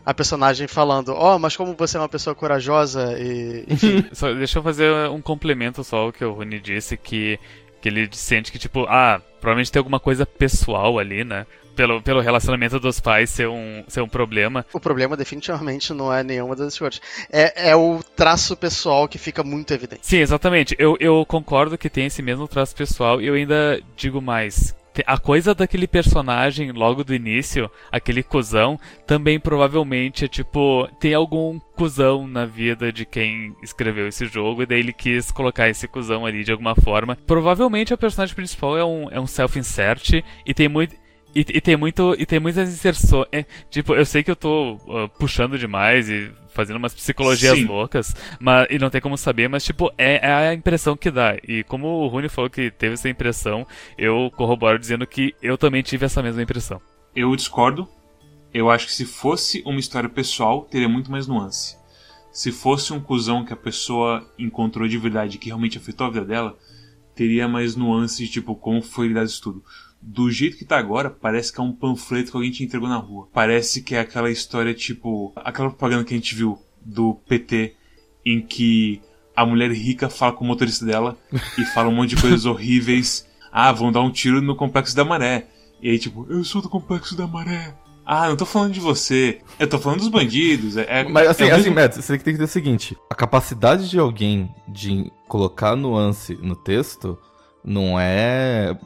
a 0.05 0.13
personagem 0.13 0.67
falando: 0.67 1.13
Ó, 1.15 1.39
mas 1.39 1.57
como 1.57 1.75
você 1.75 1.97
é 1.97 2.01
uma 2.01 2.09
pessoa 2.09 2.35
corajosa 2.35 3.17
e. 3.19 3.65
Enfim. 3.69 4.05
Só, 4.13 4.33
deixa 4.33 4.59
eu 4.59 4.63
fazer 4.63 4.91
um 5.11 5.21
complemento 5.21 5.85
só 5.85 5.99
ao 5.99 6.13
que 6.13 6.25
o 6.25 6.33
Rony 6.33 6.61
disse, 6.61 6.97
que, 6.97 7.39
que 7.81 7.89
ele 7.89 8.09
sente 8.13 8.51
que, 8.51 8.59
tipo, 8.59 8.85
ah, 8.89 9.21
provavelmente 9.43 9.73
tem 9.73 9.81
alguma 9.81 9.99
coisa 9.99 10.25
pessoal 10.25 11.01
ali, 11.01 11.25
né? 11.25 11.45
Pelo, 11.75 12.01
pelo 12.03 12.21
relacionamento 12.21 12.79
dos 12.79 13.01
pais 13.01 13.31
ser 13.31 13.49
um, 13.49 13.83
ser 13.89 14.03
um 14.03 14.09
problema. 14.09 14.65
o 14.75 14.79
problema 14.79 15.17
definitivamente 15.17 15.93
não 15.93 16.13
é 16.13 16.23
nenhuma 16.23 16.55
das 16.55 16.79
coisas. 16.79 17.01
É, 17.31 17.71
é 17.71 17.77
o 17.77 18.01
traço 18.15 18.55
pessoal 18.57 19.09
que 19.09 19.19
fica 19.19 19.43
muito 19.43 19.73
evidente. 19.73 20.07
Sim, 20.07 20.19
exatamente. 20.19 20.77
Eu, 20.79 20.97
eu 21.01 21.25
concordo 21.27 21.79
que 21.79 21.91
tem 21.91 22.07
esse 22.07 22.23
mesmo 22.23 22.47
traço 22.47 22.77
pessoal 22.77 23.21
e 23.21 23.27
eu 23.27 23.35
ainda 23.35 23.81
digo 23.97 24.21
mais. 24.21 24.75
A 25.07 25.19
coisa 25.19 25.55
daquele 25.55 25.87
personagem 25.87 26.73
logo 26.73 27.03
do 27.03 27.15
início, 27.15 27.71
aquele 27.91 28.23
cuzão, 28.23 28.79
também 29.07 29.41
provavelmente 29.41 30.25
é 30.25 30.29
tipo. 30.29 30.89
Tem 31.01 31.15
algum 31.15 31.59
cuzão 31.75 32.27
na 32.27 32.45
vida 32.45 32.93
de 32.93 33.07
quem 33.07 33.55
escreveu 33.63 34.07
esse 34.09 34.27
jogo, 34.27 34.63
e 34.63 34.67
daí 34.67 34.81
ele 34.81 34.93
quis 34.93 35.31
colocar 35.31 35.69
esse 35.69 35.89
cuzão 35.89 36.27
ali 36.27 36.45
de 36.45 36.53
alguma 36.53 36.75
forma. 36.75 37.17
Provavelmente 37.27 37.95
o 37.95 37.99
personagem 37.99 38.35
principal 38.35 38.77
é 38.77 38.85
um, 38.85 39.09
é 39.11 39.21
um 39.21 39.27
self-insert 39.27 40.23
e 40.45 40.55
tem 40.55 40.69
muito. 40.69 40.95
E, 41.35 41.41
e 41.41 41.61
tem 41.61 41.77
muito. 41.77 42.15
E 42.19 42.27
tem 42.27 42.39
muitas 42.39 42.69
inserções. 42.69 43.27
é, 43.33 43.45
tipo, 43.71 43.95
eu 43.95 44.05
sei 44.05 44.23
que 44.23 44.31
eu 44.31 44.37
tô 44.37 44.79
ah, 44.89 45.09
puxando 45.19 45.59
demais 45.59 46.11
e 46.11 46.31
fazendo 46.53 46.77
umas 46.77 46.95
psicologias 46.95 47.59
Sim. 47.59 47.65
loucas, 47.67 48.15
mas, 48.39 48.67
e 48.71 48.79
não 48.79 48.91
tem 48.91 49.01
como 49.01 49.17
saber, 49.17 49.49
mas 49.49 49.65
tipo, 49.65 49.93
é, 49.97 50.27
é 50.27 50.49
a 50.49 50.55
impressão 50.55 50.97
que 50.97 51.11
dá. 51.11 51.37
E 51.47 51.63
como 51.65 51.87
o 51.87 52.09
Rune 52.09 52.29
falou 52.29 52.51
que 52.51 52.71
teve 52.71 52.95
essa 52.95 53.09
impressão, 53.09 53.67
eu 53.99 54.31
corroboro 54.37 54.79
dizendo 54.79 55.07
que 55.07 55.35
eu 55.43 55.59
também 55.59 55.83
tive 55.83 56.07
essa 56.07 56.23
mesma 56.23 56.43
impressão. 56.43 56.81
eu 57.15 57.35
discordo. 57.37 57.89
Eu 58.55 58.71
acho 58.71 58.87
que 58.87 58.93
se 58.93 59.07
fosse 59.07 59.63
uma 59.65 59.81
história 59.81 60.11
pessoal, 60.11 60.63
teria 60.71 60.89
muito 60.89 61.11
mais 61.11 61.27
nuance. 61.27 61.77
Se 62.31 62.53
fosse 62.53 62.93
um 62.93 63.01
cuzão 63.01 63.45
que 63.45 63.53
a 63.53 63.57
pessoa 63.57 64.31
encontrou 64.39 64.87
de 64.87 64.99
verdade 64.99 65.39
que 65.39 65.47
realmente 65.47 65.79
afetou 65.79 66.07
a 66.07 66.11
vida 66.11 66.27
dela, 66.27 66.59
teria 67.15 67.49
mais 67.49 67.77
nuance 67.77 68.23
de 68.23 68.31
tipo 68.31 68.55
como 68.55 68.83
foi 68.83 69.09
lidado 69.09 69.27
isso 69.27 69.43
tudo. 69.43 69.65
Do 70.05 70.29
jeito 70.31 70.57
que 70.57 70.65
tá 70.65 70.77
agora, 70.77 71.09
parece 71.09 71.53
que 71.53 71.61
é 71.61 71.63
um 71.63 71.73
panfleto 71.73 72.33
que 72.33 72.37
alguém 72.37 72.51
te 72.51 72.65
entregou 72.65 72.89
na 72.89 72.97
rua. 72.97 73.29
Parece 73.33 73.83
que 73.83 73.95
é 73.95 74.01
aquela 74.01 74.31
história 74.31 74.75
tipo. 74.75 75.33
aquela 75.37 75.69
propaganda 75.71 76.05
que 76.05 76.13
a 76.13 76.17
gente 76.17 76.35
viu 76.35 76.59
do 76.85 77.15
PT 77.29 77.77
em 78.27 78.41
que 78.43 79.01
a 79.35 79.47
mulher 79.47 79.71
rica 79.71 80.11
fala 80.11 80.33
com 80.33 80.45
o 80.45 80.49
motorista 80.49 80.85
dela 80.85 81.17
e 81.57 81.65
fala 81.67 81.89
um 81.89 81.95
monte 81.95 82.17
de 82.17 82.21
coisas 82.21 82.45
horríveis. 82.45 83.29
Ah, 83.53 83.71
vão 83.71 83.93
dar 83.93 84.01
um 84.01 84.11
tiro 84.11 84.43
no 84.43 84.57
complexo 84.57 84.97
da 84.97 85.05
maré. 85.05 85.47
E 85.81 85.91
aí, 85.91 85.99
tipo, 85.99 86.27
eu 86.29 86.43
sou 86.43 86.61
do 86.61 86.69
complexo 86.69 87.17
da 87.17 87.27
maré. 87.27 87.75
Ah, 88.05 88.29
não 88.29 88.37
tô 88.37 88.45
falando 88.45 88.73
de 88.73 88.81
você. 88.81 89.41
Eu 89.59 89.69
tô 89.69 89.79
falando 89.79 90.01
dos 90.01 90.09
bandidos. 90.09 90.77
É, 90.77 90.87
é- 90.89 91.05
Mas 91.05 91.29
assim, 91.29 91.45
é 91.45 91.53
assim 91.53 91.63
mesmo- 91.65 91.75
Mads, 91.77 91.99
você 92.05 92.13
tem 92.15 92.19
que 92.25 92.31
entender 92.31 92.45
o 92.45 92.49
seguinte: 92.49 92.97
a 93.09 93.15
capacidade 93.15 93.89
de 93.89 93.99
alguém 93.99 94.53
de 94.67 95.11
colocar 95.29 95.77
nuance 95.77 96.37
no 96.43 96.57
texto 96.57 97.17
não 97.65 97.99
é 98.01 98.77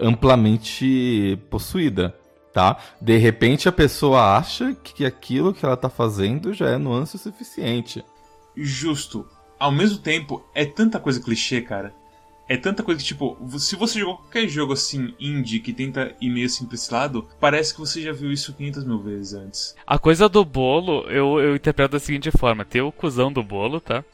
amplamente 0.00 1.38
possuída, 1.50 2.14
tá? 2.52 2.78
De 3.00 3.16
repente 3.16 3.68
a 3.68 3.72
pessoa 3.72 4.36
acha 4.36 4.74
que 4.74 5.04
aquilo 5.04 5.52
que 5.52 5.64
ela 5.64 5.76
tá 5.76 5.88
fazendo 5.88 6.52
já 6.52 6.70
é 6.70 6.78
nuance 6.78 7.16
o 7.16 7.18
suficiente. 7.18 8.04
Justo. 8.56 9.26
Ao 9.58 9.72
mesmo 9.72 9.98
tempo, 9.98 10.44
é 10.54 10.64
tanta 10.64 11.00
coisa 11.00 11.20
clichê, 11.20 11.60
cara. 11.60 11.94
É 12.46 12.56
tanta 12.56 12.82
coisa 12.82 13.00
que, 13.00 13.06
tipo, 13.06 13.38
se 13.58 13.74
você 13.74 13.98
jogou 13.98 14.18
qualquer 14.18 14.46
jogo 14.46 14.74
assim, 14.74 15.14
indie, 15.18 15.60
que 15.60 15.72
tenta 15.72 16.14
ir 16.20 16.28
meio 16.28 16.44
assim 16.44 16.66
pra 16.66 16.74
esse 16.74 16.92
lado, 16.92 17.26
parece 17.40 17.72
que 17.72 17.80
você 17.80 18.02
já 18.02 18.12
viu 18.12 18.30
isso 18.30 18.52
500 18.52 18.84
mil 18.84 18.98
vezes 18.98 19.32
antes. 19.32 19.74
A 19.86 19.98
coisa 19.98 20.28
do 20.28 20.44
bolo, 20.44 21.08
eu, 21.08 21.40
eu 21.40 21.56
interpreto 21.56 21.92
da 21.92 21.98
seguinte 21.98 22.30
forma: 22.30 22.64
tem 22.64 22.82
o 22.82 22.92
cuzão 22.92 23.32
do 23.32 23.42
bolo, 23.42 23.80
tá? 23.80 24.04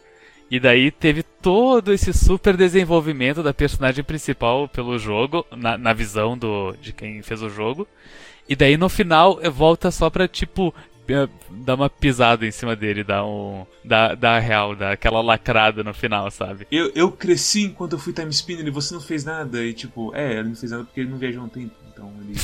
E 0.51 0.59
daí 0.59 0.91
teve 0.91 1.23
todo 1.23 1.93
esse 1.93 2.13
super 2.13 2.57
desenvolvimento 2.57 3.43
da 3.43 3.55
personagem 3.55 4.03
principal 4.03 4.69
pelo 4.69 4.99
jogo, 4.99 5.47
na, 5.57 5.79
na 5.79 5.93
visão 5.93 6.37
do, 6.37 6.75
de 6.81 6.93
quem 6.93 7.23
fez 7.23 7.41
o 7.41 7.49
jogo. 7.49 7.87
E 8.49 8.57
daí 8.57 8.77
no 8.77 8.89
final 8.89 9.39
eh, 9.41 9.49
volta 9.49 9.93
só 9.93 10.11
pra, 10.11 10.27
tipo, 10.27 10.75
eh, 11.09 11.29
dar 11.51 11.77
uma 11.77 11.89
pisada 11.89 12.45
em 12.45 12.51
cima 12.51 12.75
dele, 12.75 13.05
dar 13.05 13.25
um. 13.25 13.65
dar, 13.85 14.17
dar 14.17 14.41
real, 14.41 14.75
dar 14.75 14.93
aquela 14.93 15.21
lacrada 15.21 15.85
no 15.85 15.95
final, 15.95 16.29
sabe? 16.33 16.67
Eu, 16.69 16.91
eu 16.97 17.13
cresci 17.13 17.67
enquanto 17.67 17.93
eu 17.93 17.99
fui 17.99 18.13
time 18.13 18.31
spinner 18.31 18.67
e 18.67 18.71
você 18.71 18.93
não 18.93 19.01
fez 19.01 19.25
nada. 19.25 19.65
E 19.65 19.73
tipo, 19.73 20.13
é, 20.17 20.39
ele 20.39 20.49
não 20.49 20.57
fez 20.57 20.73
nada 20.73 20.83
porque 20.83 21.01
ele 21.01 21.11
não 21.11 21.19
viajou 21.19 21.45
um 21.45 21.49
tempo. 21.49 21.75
Então 21.93 22.13
ele. 22.23 22.35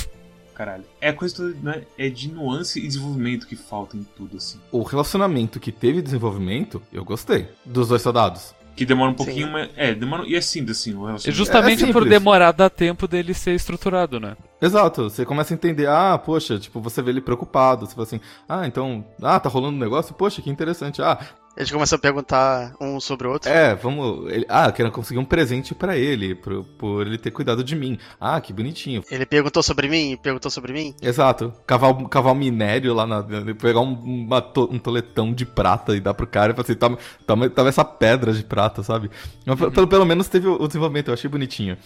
Caralho. 0.57 0.85
É 1.03 1.11
a 1.11 1.13
coisa 1.13 1.37
toda, 1.37 1.55
né? 1.63 1.83
É 1.99 2.09
de 2.09 2.33
nuance 2.33 2.81
e 2.81 2.87
desenvolvimento 2.87 3.47
que 3.47 3.55
falta 3.55 3.95
em 3.95 4.03
tudo, 4.17 4.39
assim. 4.39 4.59
O 4.73 4.83
relacionamento 4.83 5.61
que 5.61 5.71
teve 5.71 6.01
desenvolvimento, 6.01 6.81
eu 6.91 7.05
gostei. 7.05 7.47
Dos 7.63 7.89
dois 7.89 8.01
soldados. 8.01 8.55
Que 8.75 8.87
demora 8.87 9.11
um 9.11 9.15
pouquinho, 9.15 9.51
mas. 9.51 9.69
É, 9.77 9.95
demora. 9.95 10.27
E 10.27 10.35
é 10.35 10.41
simples, 10.41 10.79
assim, 10.79 10.95
o 10.95 11.05
relacionamento. 11.05 11.33
justamente 11.33 11.85
É 11.85 11.93
por 11.93 12.09
demorar 12.09 12.53
dá 12.53 12.71
tempo 12.71 13.07
dele 13.07 13.35
ser 13.35 13.55
estruturado, 13.55 14.19
né? 14.19 14.35
Exato, 14.61 15.11
você 15.11 15.27
começa 15.27 15.53
a 15.53 15.57
entender, 15.57 15.87
ah, 15.89 16.17
poxa, 16.17 16.59
tipo, 16.59 16.81
você 16.81 17.03
vê 17.03 17.11
ele 17.11 17.21
preocupado, 17.21 17.87
você 17.87 17.95
fala 17.95 18.07
assim, 18.07 18.21
ah, 18.49 18.67
então, 18.67 19.05
ah, 19.23 19.39
tá 19.39 19.51
rolando 19.51 19.77
um 19.77 19.81
negócio, 19.81 20.15
poxa, 20.15 20.41
que 20.41 20.49
interessante, 20.49 21.03
ah, 21.03 21.19
Eles 21.57 21.71
começam 21.71 21.97
a 21.97 22.01
perguntar 22.01 22.75
um 22.81 23.01
sobre 23.01 23.27
o 23.27 23.33
outro. 23.33 23.51
é, 23.51 23.75
vamos, 23.75 24.31
ele, 24.31 24.45
ah, 24.49 24.71
quero 24.71 24.91
conseguir 24.91 25.19
um 25.19 25.25
presente 25.25 25.75
pra 25.75 25.97
ele, 25.97 26.35
por, 26.35 26.65
por 26.65 27.07
ele 27.07 27.17
ter 27.17 27.31
cuidado 27.31 27.65
de 27.65 27.75
mim, 27.75 27.99
ah, 28.21 28.41
que 28.41 28.53
bonitinho, 28.53 29.03
Ele 29.11 29.25
perguntou 29.25 29.63
sobre 29.63 29.89
mim, 29.89 30.19
perguntou 30.23 30.51
sobre 30.51 30.73
mim. 30.73 30.95
exato, 31.01 31.53
cavar, 31.67 31.95
cavar 32.09 32.33
um 32.33 32.37
minério 32.37 32.93
lá, 32.93 33.07
na, 33.07 33.23
pegar 33.55 33.81
um, 33.81 33.95
uma 33.95 34.39
um 34.71 34.79
toletão 34.79 35.33
de 35.33 35.47
prata 35.47 35.97
e 35.97 36.01
dar 36.01 36.15
pro 36.15 36.27
cara 36.27 36.53
e 36.53 36.55
falar 36.55 36.65
assim, 36.65 36.75
toma, 36.75 36.99
toma, 37.27 37.49
toma 37.49 37.69
essa 37.69 37.85
pedra 37.85 38.33
de 38.33 38.45
prata, 38.45 38.83
sabe? 38.83 39.11
Mas, 39.45 39.59
pelo, 39.59 39.87
pelo 39.87 40.05
menos 40.05 40.29
teve 40.29 40.47
o, 40.47 40.61
o 40.61 40.67
desenvolvimento, 40.67 41.09
eu 41.09 41.15
achei 41.15 41.31
bonitinho. 41.31 41.77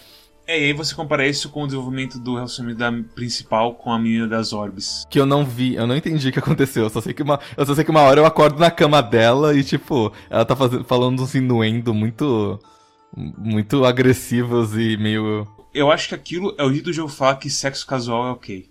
É, 0.47 0.59
e 0.59 0.65
aí 0.65 0.73
você 0.73 0.93
compara 0.95 1.25
isso 1.27 1.49
com 1.49 1.63
o 1.63 1.65
desenvolvimento 1.67 2.19
do 2.19 2.35
relacionamento 2.35 2.79
da 2.79 2.91
principal 3.15 3.75
com 3.75 3.91
a 3.91 3.99
menina 3.99 4.27
das 4.27 4.51
orbes. 4.53 5.05
Que 5.09 5.19
eu 5.19 5.25
não 5.25 5.45
vi, 5.45 5.75
eu 5.75 5.87
não 5.87 5.95
entendi 5.95 6.29
o 6.29 6.31
que 6.31 6.39
aconteceu. 6.39 6.83
Eu 6.83 6.89
só 6.89 6.99
sei 6.99 7.13
que 7.13 7.23
uma, 7.23 7.39
eu 7.55 7.65
só 7.65 7.73
sei 7.75 7.83
que 7.85 7.91
uma 7.91 8.01
hora 8.01 8.19
eu 8.19 8.25
acordo 8.25 8.59
na 8.59 8.69
cama 8.71 9.01
dela 9.01 9.55
e, 9.55 9.63
tipo, 9.63 10.11
ela 10.29 10.43
tá 10.43 10.55
fazendo, 10.55 10.83
falando 10.83 11.21
uns 11.21 11.35
inuendo 11.35 11.93
muito. 11.93 12.59
muito 13.15 13.85
agressivos 13.85 14.73
e 14.75 14.97
meio. 14.97 15.47
Eu 15.73 15.89
acho 15.91 16.09
que 16.09 16.15
aquilo 16.15 16.53
é 16.57 16.63
o 16.65 16.71
jeito 16.71 16.85
do 16.85 16.93
jogo 16.93 17.09
falar 17.09 17.35
que 17.35 17.49
sexo 17.49 17.85
casual 17.87 18.27
é 18.27 18.31
ok. 18.31 18.69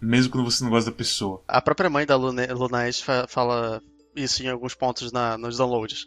Mesmo 0.00 0.30
quando 0.32 0.50
você 0.50 0.62
não 0.62 0.70
gosta 0.70 0.90
da 0.90 0.96
pessoa. 0.96 1.42
A 1.48 1.60
própria 1.60 1.90
mãe 1.90 2.06
da 2.06 2.16
Luna, 2.16 2.46
Lunais 2.54 3.00
fa- 3.00 3.26
fala 3.28 3.82
isso 4.14 4.42
em 4.42 4.48
alguns 4.48 4.74
pontos 4.74 5.10
na- 5.12 5.36
nos 5.36 5.56
downloads. 5.58 6.06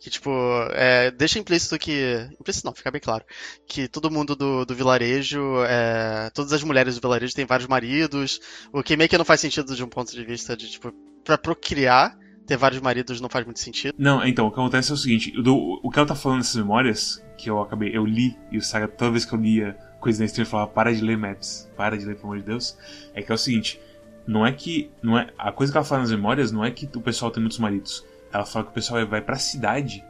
Que, 0.00 0.10
tipo, 0.10 0.30
é, 0.72 1.10
deixa 1.10 1.38
implícito 1.38 1.76
que. 1.78 2.28
Implícito 2.40 2.66
não, 2.66 2.72
fica 2.74 2.90
bem 2.90 3.00
claro. 3.00 3.24
Que 3.66 3.88
todo 3.88 4.10
mundo 4.10 4.36
do, 4.36 4.64
do 4.64 4.74
vilarejo, 4.74 5.40
é, 5.66 6.30
todas 6.32 6.52
as 6.52 6.62
mulheres 6.62 6.94
do 6.94 7.00
vilarejo 7.00 7.34
têm 7.34 7.44
vários 7.44 7.68
maridos. 7.68 8.40
O 8.72 8.82
que 8.82 8.96
meio 8.96 9.10
que 9.10 9.18
não 9.18 9.24
faz 9.24 9.40
sentido 9.40 9.74
de 9.74 9.82
um 9.82 9.88
ponto 9.88 10.12
de 10.12 10.24
vista 10.24 10.56
de, 10.56 10.70
tipo, 10.70 10.92
pra 11.24 11.36
procriar, 11.36 12.16
ter 12.46 12.56
vários 12.56 12.80
maridos 12.80 13.20
não 13.20 13.28
faz 13.28 13.44
muito 13.44 13.58
sentido. 13.60 13.94
Não, 13.98 14.24
então, 14.24 14.46
o 14.46 14.50
que 14.52 14.58
acontece 14.60 14.90
é 14.90 14.94
o 14.94 14.96
seguinte, 14.96 15.36
o, 15.36 15.42
do- 15.42 15.80
o 15.82 15.90
que 15.90 15.98
ela 15.98 16.08
tá 16.08 16.14
falando 16.14 16.38
nessas 16.38 16.56
memórias, 16.56 17.22
que 17.36 17.50
eu 17.50 17.60
acabei, 17.60 17.94
eu 17.94 18.06
li, 18.06 18.38
e 18.52 18.56
o 18.56 18.62
Saga, 18.62 18.88
toda 18.88 19.10
vez 19.10 19.24
que 19.24 19.34
eu 19.34 19.38
lia 19.40 19.76
coisa 20.00 20.20
na 20.20 20.26
stream, 20.26 20.44
ele 20.44 20.50
falava, 20.50 20.70
para 20.70 20.94
de 20.94 21.02
ler 21.02 21.18
maps, 21.18 21.68
para 21.76 21.98
de 21.98 22.04
ler, 22.06 22.14
pelo 22.14 22.28
amor 22.28 22.38
de 22.38 22.44
Deus, 22.46 22.78
é 23.14 23.20
que 23.20 23.30
é 23.30 23.34
o 23.34 23.38
seguinte, 23.38 23.80
não 24.26 24.46
é 24.46 24.52
que, 24.52 24.90
não 25.02 25.18
é, 25.18 25.30
a 25.36 25.50
coisa 25.52 25.72
que 25.72 25.76
ela 25.76 25.84
fala 25.84 26.02
nas 26.02 26.10
memórias 26.10 26.52
não 26.52 26.64
é 26.64 26.70
que 26.70 26.88
o 26.96 27.00
pessoal 27.00 27.30
tem 27.30 27.42
muitos 27.42 27.58
maridos, 27.58 28.06
ela 28.32 28.44
fala 28.44 28.64
que 28.64 28.70
o 28.70 28.74
pessoal 28.74 29.06
vai 29.06 29.20
pra 29.20 29.36
cidade 29.36 30.04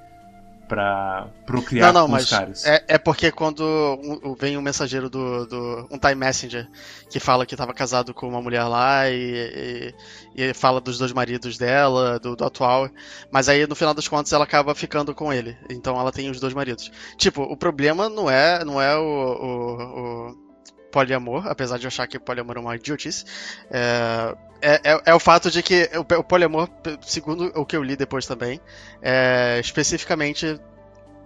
pra 0.68 1.28
procriar 1.46 1.92
não, 1.92 2.02
não, 2.02 2.06
com 2.06 2.12
mas 2.12 2.24
os 2.24 2.30
caras. 2.30 2.66
é, 2.66 2.84
é 2.86 2.98
porque 2.98 3.32
quando 3.32 4.36
vem 4.38 4.56
um 4.56 4.60
mensageiro 4.60 5.08
do, 5.08 5.46
do. 5.46 5.88
um 5.90 5.98
Time 5.98 6.14
Messenger 6.14 6.68
que 7.10 7.18
fala 7.18 7.46
que 7.46 7.56
tava 7.56 7.72
casado 7.72 8.12
com 8.12 8.28
uma 8.28 8.42
mulher 8.42 8.64
lá 8.64 9.08
e, 9.08 9.94
e, 10.36 10.44
e 10.44 10.54
fala 10.54 10.80
dos 10.80 10.98
dois 10.98 11.12
maridos 11.12 11.56
dela, 11.56 12.18
do, 12.18 12.36
do 12.36 12.44
atual. 12.44 12.90
Mas 13.30 13.48
aí 13.48 13.66
no 13.66 13.74
final 13.74 13.94
das 13.94 14.06
contas 14.06 14.32
ela 14.32 14.44
acaba 14.44 14.74
ficando 14.74 15.14
com 15.14 15.32
ele. 15.32 15.56
Então 15.70 15.98
ela 15.98 16.12
tem 16.12 16.30
os 16.30 16.38
dois 16.38 16.52
maridos. 16.52 16.92
Tipo, 17.16 17.42
o 17.42 17.56
problema 17.56 18.08
não 18.08 18.30
é, 18.30 18.62
não 18.64 18.80
é 18.80 18.94
o, 18.96 19.00
o, 19.00 20.30
o 20.30 20.48
poliamor, 20.92 21.46
apesar 21.46 21.78
de 21.78 21.84
eu 21.84 21.88
achar 21.88 22.06
que 22.06 22.18
poliamor 22.18 22.56
é 22.56 22.60
uma 22.60 22.76
idiotice. 22.76 23.24
É, 23.70 24.36
é, 24.60 24.92
é- 24.92 25.02
é 25.06 25.14
o 25.14 25.20
fato 25.20 25.50
de 25.50 25.62
que 25.62 25.88
o, 25.94 26.00
o 26.18 26.24
poliamor, 26.24 26.68
segundo 27.02 27.52
o 27.54 27.64
que 27.64 27.76
eu 27.76 27.82
li 27.82 27.96
depois 27.96 28.26
também, 28.26 28.60
é 29.02 29.58
especificamente 29.60 30.60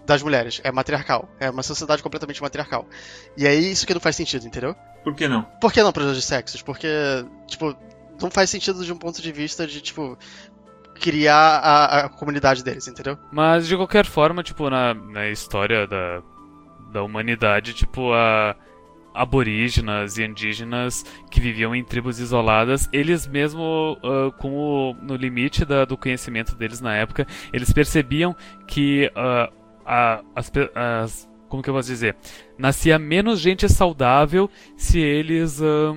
das 0.07 0.22
mulheres. 0.22 0.61
É 0.64 0.72
matriarcal. 0.72 1.28
É 1.39 1.49
uma 1.51 1.62
sociedade 1.62 2.03
completamente 2.03 2.43
matriarcal. 2.43 2.87
E 3.37 3.47
é 3.47 3.55
isso 3.55 3.87
que 3.87 3.95
não 3.95 4.01
faz 4.01 4.16
sentido, 4.16 4.47
entendeu? 4.47 4.74
Por 5.05 5.14
que 5.14 5.28
não? 5.28 5.43
Por 5.61 5.72
que 5.72 5.83
não 5.83 5.93
para 5.93 6.03
os 6.05 6.12
dois 6.12 6.24
sexos? 6.24 6.62
Porque, 6.62 6.89
tipo, 7.47 7.76
não 8.20 8.30
faz 8.30 8.51
sentido 8.51 8.85
de 8.85 8.93
um 8.93 8.97
ponto 8.97 9.22
de 9.22 9.33
vista 9.33 9.66
de, 9.66 9.80
tipo, 9.80 10.18
criar 11.01 11.59
a, 11.59 11.99
a 12.01 12.09
comunidade 12.09 12.62
deles, 12.62 12.87
entendeu? 12.89 13.16
Mas 13.33 13.66
de 13.66 13.76
qualquer 13.76 14.05
forma, 14.07 14.43
tipo, 14.43 14.68
na, 14.70 14.95
na 14.95 15.28
história 15.28 15.87
da, 15.87 16.22
da 16.93 17.03
humanidade, 17.03 17.72
tipo, 17.74 18.12
a 18.12 18.55
aborígenas 19.15 20.19
e 20.19 20.25
indígenas 20.25 21.05
que 21.31 21.41
viviam 21.41 21.75
em 21.75 21.85
tribos 21.85 22.19
isoladas, 22.21 22.89
eles 22.93 23.27
mesmo 23.27 23.99
ah, 24.03 24.31
com 24.39 24.53
o, 24.55 24.95
no 25.03 25.15
limite 25.17 25.65
da- 25.65 25.85
do 25.85 25.97
conhecimento 25.97 26.55
deles 26.55 26.81
na 26.81 26.95
época, 26.97 27.27
eles 27.53 27.73
percebiam 27.73 28.35
que 28.67 29.11
ah, 29.15 29.51
a- 29.85 30.23
as, 30.35 30.51
as- 30.75 31.29
como 31.49 31.63
que 31.63 31.69
eu 31.69 31.75
posso 31.75 31.89
dizer? 31.89 32.17
Nascia 32.57 32.99
menos 32.99 33.39
gente 33.41 33.69
saudável 33.69 34.49
se 34.77 34.99
eles 35.01 35.61
ah, 35.61 35.95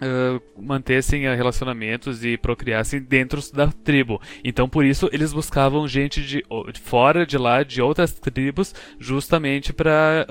ah, 0.00 0.40
mantessem 0.56 1.22
relacionamentos 1.22 2.24
e 2.24 2.36
procriassem 2.36 3.00
dentro 3.02 3.40
da 3.52 3.66
tribo. 3.68 4.20
Então, 4.44 4.68
por 4.68 4.84
isso, 4.84 5.08
eles 5.12 5.32
buscavam 5.32 5.88
gente 5.88 6.22
de, 6.22 6.44
de 6.72 6.80
fora 6.80 7.26
de 7.26 7.36
lá, 7.38 7.62
de 7.62 7.82
outras 7.82 8.12
tribos, 8.12 8.74
justamente 9.00 9.72
para 9.72 10.26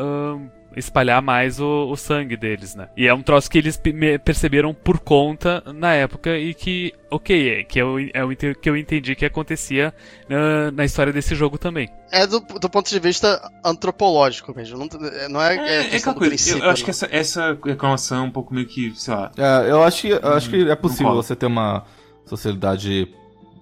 espalhar 0.76 1.22
mais 1.22 1.60
o, 1.60 1.90
o 1.90 1.96
sangue 1.96 2.36
deles, 2.36 2.76
né? 2.76 2.90
E 2.98 3.08
é 3.08 3.14
um 3.14 3.22
troço 3.22 3.50
que 3.50 3.58
eles 3.58 3.80
perceberam 4.24 4.74
por 4.74 5.00
conta 5.00 5.64
na 5.74 5.94
época 5.94 6.38
e 6.38 6.54
que, 6.54 6.94
ok, 7.10 7.60
é, 7.60 7.64
que 7.64 7.80
eu, 7.80 7.98
é 8.14 8.24
o 8.24 8.36
que 8.36 8.70
eu 8.70 8.76
entendi 8.78 9.16
que 9.16 9.26
acontecia 9.26 9.94
na, 10.28 10.72
na 10.72 10.86
história 10.86 11.14
desse 11.14 11.34
jogo 11.36 11.58
também. 11.58 11.90
É 12.12 12.26
do, 12.28 12.40
do 12.40 12.70
ponto 12.70 12.90
de 12.90 13.00
vista 13.00 13.42
antropológico 13.64 14.54
mesmo. 14.56 14.78
Não, 14.78 14.88
não 15.30 15.42
é, 15.42 15.56
É, 15.56 15.60
é, 15.60 15.80
é 15.82 15.90
questão 15.90 16.12
aquela 16.14 16.14
do 16.14 16.30
coisa, 16.30 16.52
eu, 16.52 16.58
eu 16.60 16.70
acho 16.70 16.82
não. 16.82 16.86
que 16.86 16.92
essa, 16.92 17.08
essa 17.12 17.58
reclamação 17.66 18.18
é 18.20 18.28
um 18.28 18.32
pouco 18.32 18.54
meio 18.54 18.68
que, 18.68 18.94
sei 18.96 19.14
lá, 19.14 19.32
É, 19.38 19.70
eu 19.72 19.84
acho 19.84 20.02
que, 20.02 20.10
eu 20.10 20.34
acho 20.34 20.50
que 20.50 20.70
é 20.70 20.76
possível 20.76 21.08
concordo. 21.08 21.24
você 21.24 21.36
ter 21.36 21.46
uma 21.46 21.84
sociedade 22.26 23.08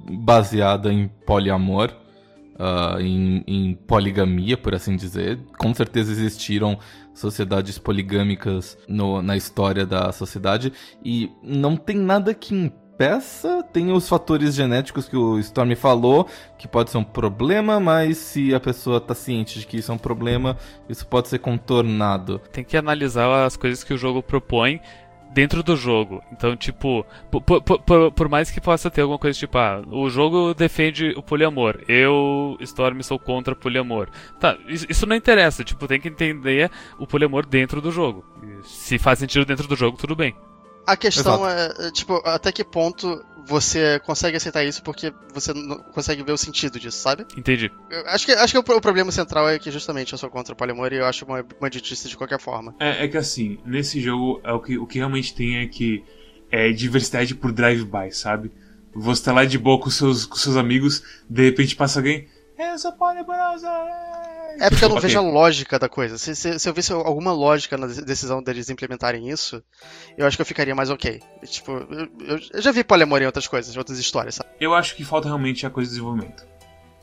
baseada 0.10 0.92
em 0.92 1.08
poliamor, 1.26 1.92
ah, 2.58 2.98
em, 3.00 3.44
em 3.48 3.74
poligamia, 3.74 4.56
por 4.58 4.74
assim 4.76 4.96
dizer. 4.96 5.40
Com 5.58 5.74
certeza 5.74 6.12
existiram 6.12 6.78
sociedades 7.14 7.78
poligâmicas 7.78 8.78
no- 8.88 9.22
na 9.22 9.36
história 9.38 9.86
da 9.86 10.12
sociedade 10.12 10.72
e 11.04 11.32
não 11.44 11.76
tem 11.76 11.96
nada 11.98 12.34
que 12.34 12.54
impeça. 12.56 13.64
Tem 13.74 13.92
os 13.92 14.08
fatores 14.08 14.54
genéticos 14.54 15.10
que 15.10 15.18
o 15.18 15.40
Storm 15.40 15.76
falou, 15.76 16.28
que 16.60 16.68
pode 16.68 16.92
ser 16.92 16.98
um 17.00 17.04
problema, 17.04 17.80
mas 17.80 18.18
se 18.18 18.54
a 18.54 18.60
pessoa 18.60 19.02
tá 19.02 19.16
ciente 19.16 19.60
de 19.60 19.66
que 19.66 19.78
isso 19.78 19.92
é 19.92 19.96
um 19.96 19.98
problema, 19.98 20.58
isso 20.88 21.06
pode 21.08 21.28
ser 21.28 21.40
contornado. 21.40 22.40
Tem 22.52 22.64
que 22.64 22.78
analisar 22.78 23.46
as 23.46 23.58
coisas 23.58 23.84
que 23.84 23.94
o 23.94 23.98
jogo 23.98 24.22
propõe 24.22 24.80
dentro 25.34 25.64
do 25.64 25.76
jogo. 25.76 26.22
Então, 26.32 26.56
tipo, 26.56 27.06
por, 27.32 27.42
por- 27.42 27.62
por- 27.82 28.12
por 28.12 28.30
mais 28.30 28.52
que 28.52 28.62
possa 28.62 28.90
ter 28.92 29.02
alguma 29.02 29.20
coisa 29.20 29.38
tipo, 29.38 29.58
ah, 29.58 29.82
o 29.92 30.10
jogo 30.10 30.54
defende 30.54 31.14
o 31.18 31.24
poliamor, 31.24 31.80
eu, 31.88 32.58
Storm, 32.62 33.02
sou 33.02 33.18
contra 33.20 33.56
poliamor. 33.56 34.10
Tá, 34.40 34.58
isso, 34.68 34.86
isso 34.90 35.06
não 35.06 35.16
interessa, 35.16 35.64
tipo, 35.64 35.88
tem 35.88 36.00
que 36.00 36.08
entender 36.08 36.70
o 37.00 37.08
poliamor 37.08 37.46
dentro 37.46 37.82
do 37.82 37.92
jogo. 37.92 38.24
Se 38.64 38.98
faz 39.00 39.20
sentido 39.20 39.46
dentro 39.46 39.68
do 39.68 39.76
jogo, 39.76 39.98
tudo 39.98 40.16
bem. 40.16 40.36
A 40.86 40.98
questão 40.98 41.48
é, 41.48 41.74
é, 41.80 41.92
tipo, 41.92 42.22
até 42.26 42.52
que 42.52 42.62
ponto 42.64 43.24
você 43.46 44.00
consegue 44.00 44.38
aceitar 44.38 44.64
isso 44.64 44.82
porque 44.84 45.14
você 45.34 45.54
não 45.54 45.78
consegue 45.78 46.24
ver 46.24 46.32
o 46.32 46.38
sentido 46.38 46.80
disso, 46.80 46.98
sabe? 46.98 47.26
Entendi. 47.38 47.72
Eu 47.90 48.08
acho 48.08 48.26
que, 48.26 48.32
acho 48.32 48.54
que 48.54 48.72
o, 48.72 48.78
o 48.78 48.82
problema 48.82 49.12
central 49.12 49.50
é 49.50 49.60
que 49.60 49.72
justamente 49.72 50.14
eu 50.14 50.18
sou 50.18 50.30
contra 50.30 50.54
o 50.54 50.58
poliamor 50.58 50.92
e 50.94 50.98
eu 50.98 51.06
acho 51.06 51.26
uma, 51.26 51.46
uma 51.60 51.68
idiotice 51.68 52.08
de 52.08 52.18
qualquer 52.18 52.40
forma. 52.40 52.74
É, 52.80 53.06
é 53.06 53.08
que 53.08 53.18
assim, 53.18 53.58
nesse 53.66 54.02
jogo 54.02 54.42
é 54.44 54.52
o 54.52 54.60
que, 54.60 54.78
o 54.78 54.88
que 54.88 54.98
realmente 54.98 55.34
tem 55.34 55.58
é 55.58 55.68
que 55.68 56.04
é 56.52 56.72
diversidade 56.72 57.36
por 57.36 57.52
drive-by, 57.52 58.12
sabe? 58.12 58.52
Você 58.96 59.24
tá 59.24 59.34
lá 59.34 59.44
de 59.44 59.58
boa 59.58 59.80
com 59.80 59.90
seus, 59.90 60.26
com 60.26 60.36
seus 60.36 60.56
amigos, 60.56 61.04
de 61.30 61.44
repente 61.44 61.76
passa 61.76 62.00
alguém. 62.00 62.28
Eu 62.72 62.80
sou! 62.80 62.94
É 64.60 64.70
porque 64.70 64.86
eu 64.86 64.90
não 64.90 64.98
Ok. 64.98 65.08
vejo 65.08 65.18
a 65.20 65.22
lógica 65.22 65.80
da 65.80 65.90
coisa. 65.90 66.18
Se, 66.18 66.36
se, 66.36 66.60
se 66.60 66.70
eu 66.70 66.74
visse 66.74 66.94
alguma 66.94 67.32
lógica 67.34 67.76
na 67.78 67.88
de- 67.88 68.04
decisão 68.06 68.42
deles 68.42 68.70
implementarem 68.70 69.28
isso, 69.30 69.64
eu 70.18 70.28
acho 70.28 70.38
que 70.38 70.42
eu 70.42 70.46
ficaria 70.46 70.76
mais 70.76 70.90
ok. 70.90 71.22
Tipo, 71.46 71.72
eu, 71.72 72.08
eu- 72.54 72.62
já 72.62 72.72
vi 72.72 72.84
poliamor 72.84 73.22
em 73.22 73.26
outras 73.26 73.48
coisas, 73.48 73.74
em 73.76 73.78
outras 73.78 73.98
histórias, 73.98 74.36
sabe? 74.36 74.50
Eu 74.60 74.74
acho 74.76 74.96
que 74.96 75.04
falta 75.04 75.28
realmente 75.28 75.66
a 75.66 75.70
coisa 75.70 75.90
de 75.90 75.96
desenvolvimento. 75.96 76.46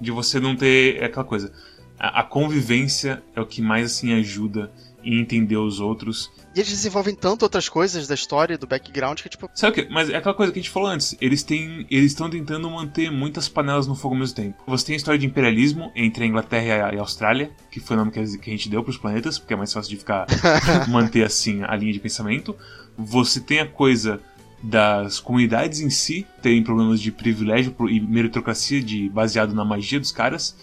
De 0.00 0.10
você 0.10 0.38
não 0.38 0.54
ter 0.56 1.02
aquela 1.02 1.24
coisa. 1.24 1.52
A, 1.98 2.20
a 2.20 2.22
convivência 2.22 3.22
é 3.34 3.40
o 3.40 3.46
que 3.46 3.60
mais 3.60 3.86
assim 3.86 4.14
ajuda 4.18 4.70
em 5.02 5.20
entender 5.20 5.56
os 5.56 5.80
outros. 5.80 6.30
E 6.54 6.60
eles 6.60 6.70
desenvolvem 6.70 7.14
tanto 7.14 7.42
outras 7.42 7.68
coisas 7.68 8.06
da 8.06 8.14
história, 8.14 8.54
e 8.54 8.56
do 8.56 8.66
background, 8.66 9.20
que 9.20 9.28
tipo, 9.28 9.48
Sabe 9.54 9.80
o 9.80 9.84
que? 9.84 9.92
Mas 9.92 10.10
é 10.10 10.16
aquela 10.16 10.34
coisa 10.34 10.52
que 10.52 10.58
a 10.58 10.62
gente 10.62 10.70
falou 10.70 10.88
antes. 10.88 11.16
Eles 11.20 11.42
têm. 11.42 11.86
Eles 11.90 12.12
estão 12.12 12.28
tentando 12.28 12.68
manter 12.70 13.10
muitas 13.10 13.48
panelas 13.48 13.86
no 13.86 13.94
fogo 13.94 14.14
ao 14.14 14.20
mesmo 14.20 14.34
tempo. 14.34 14.62
Você 14.66 14.86
tem 14.86 14.94
a 14.94 14.96
história 14.96 15.18
de 15.18 15.26
imperialismo 15.26 15.92
entre 15.94 16.24
a 16.24 16.26
Inglaterra 16.26 16.64
e 16.64 16.80
a, 16.80 16.94
e 16.94 16.98
Austrália, 16.98 17.50
que 17.70 17.80
foi 17.80 17.96
o 17.96 17.98
nome 18.00 18.10
que 18.10 18.18
a, 18.18 18.24
gente 18.24 18.68
deu 18.68 18.82
pros 18.82 18.98
planetas, 18.98 19.38
porque 19.38 19.54
é 19.54 19.56
mais 19.56 19.72
fácil 19.72 19.90
de 19.90 19.96
ficar 19.96 20.26
manter 20.88 21.24
assim 21.24 21.62
a 21.62 21.74
linha 21.76 21.92
de 21.92 22.00
pensamento. 22.00 22.56
Você 22.96 23.40
tem 23.40 23.60
a 23.60 23.66
coisa 23.66 24.20
das 24.62 25.18
comunidades 25.18 25.80
em 25.80 25.88
si 25.88 26.26
terem 26.42 26.62
problemas 26.62 27.00
de 27.00 27.10
privilégio 27.10 27.74
e 27.88 28.00
meritocracia 28.00 28.82
de, 28.82 29.08
baseado 29.08 29.54
na 29.54 29.64
magia 29.64 29.98
dos 29.98 30.12
caras. 30.12 30.54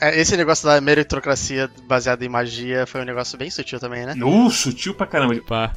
É, 0.00 0.20
esse 0.20 0.36
negócio 0.36 0.66
da 0.66 0.80
meritocracia 0.80 1.70
baseada 1.86 2.24
em 2.24 2.28
magia 2.28 2.86
foi 2.86 3.00
um 3.00 3.04
negócio 3.04 3.38
bem 3.38 3.50
sutil 3.50 3.80
também, 3.80 4.04
né? 4.04 4.14
Uh, 4.22 4.50
sutil 4.50 4.94
pra 4.94 5.06
caramba. 5.06 5.34
Pá. 5.46 5.72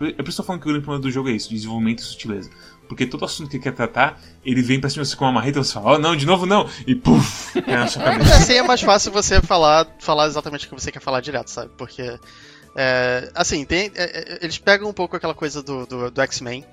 É 0.00 0.14
eu 0.18 0.24
tô 0.24 0.42
falando 0.42 0.60
que 0.60 0.68
o 0.68 0.70
grande 0.70 0.84
problema 0.84 1.02
do 1.02 1.10
jogo 1.10 1.28
é 1.28 1.32
isso, 1.32 1.50
desenvolvimento 1.50 2.00
e 2.00 2.02
sutileza. 2.02 2.50
Porque 2.88 3.06
todo 3.06 3.24
assunto 3.24 3.48
que 3.48 3.56
ele 3.56 3.62
quer 3.62 3.72
tratar, 3.72 4.20
ele 4.44 4.60
vem 4.62 4.78
pra 4.78 4.90
cima 4.90 5.02
de 5.02 5.08
você 5.08 5.16
com 5.16 5.24
uma 5.24 5.32
marreta 5.32 5.58
e 5.58 5.64
você 5.64 5.72
fala, 5.72 5.92
oh 5.92 5.98
não, 5.98 6.14
de 6.14 6.26
novo 6.26 6.44
não! 6.44 6.68
E 6.86 6.94
puf! 6.94 7.60
Cai 7.62 7.76
na 7.76 7.86
sua 7.86 8.02
Mas 8.02 8.18
cabeça. 8.18 8.36
assim 8.36 8.52
é 8.54 8.62
mais 8.62 8.80
fácil 8.82 9.10
você 9.10 9.40
falar, 9.40 9.86
falar 9.98 10.26
exatamente 10.26 10.66
o 10.66 10.68
que 10.68 10.74
você 10.74 10.92
quer 10.92 11.00
falar 11.00 11.20
direto, 11.20 11.48
sabe? 11.48 11.70
Porque. 11.78 12.18
é, 12.76 13.30
assim, 13.34 13.64
tem, 13.64 13.90
é, 13.94 14.04
é, 14.04 14.38
eles 14.42 14.58
pegam 14.58 14.88
um 14.88 14.92
pouco 14.92 15.16
aquela 15.16 15.34
coisa 15.34 15.62
do, 15.62 15.86
do, 15.86 16.10
do 16.10 16.20
X-Men, 16.20 16.64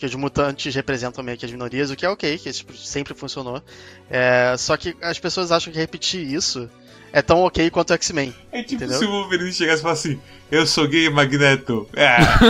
que 0.00 0.06
os 0.06 0.14
mutantes 0.14 0.74
representam 0.74 1.22
meio 1.22 1.36
que 1.36 1.44
as 1.44 1.52
minorias, 1.52 1.90
o 1.90 1.96
que 1.96 2.06
é 2.06 2.08
ok, 2.08 2.38
que 2.38 2.50
tipo, 2.50 2.74
sempre 2.74 3.12
funcionou. 3.12 3.62
É, 4.08 4.54
só 4.58 4.74
que 4.74 4.96
as 5.02 5.18
pessoas 5.18 5.52
acham 5.52 5.70
que 5.70 5.78
repetir 5.78 6.26
isso 6.26 6.70
é 7.12 7.20
tão 7.20 7.40
ok 7.42 7.70
quanto 7.70 7.90
o 7.90 7.94
X-Men. 7.94 8.34
É 8.50 8.62
tipo 8.62 8.76
Entendeu? 8.82 8.98
se 8.98 9.04
o 9.04 9.10
Wolverine 9.10 9.52
chegasse 9.52 9.80
e 9.80 9.82
falasse 9.82 10.08
assim: 10.08 10.20
Eu 10.50 10.66
sou 10.66 10.88
gay, 10.88 11.10
Magneto. 11.10 11.86
Ah, 11.94 12.40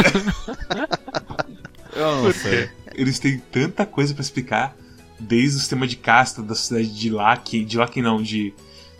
Eu 1.93 2.23
não 2.23 2.33
sei. 2.33 2.71
eles 2.95 3.19
têm 3.19 3.39
tanta 3.51 3.85
coisa 3.85 4.15
pra 4.15 4.23
explicar, 4.23 4.77
desde 5.19 5.57
o 5.57 5.59
sistema 5.61 5.89
de 5.89 5.97
casta 5.97 6.41
da 6.43 6.55
cidade 6.55 6.95
de 6.97 7.11
Laken, 7.11 7.65
de 7.65 7.77
Laken 7.77 8.03
não, 8.03 8.23
de 8.23 8.55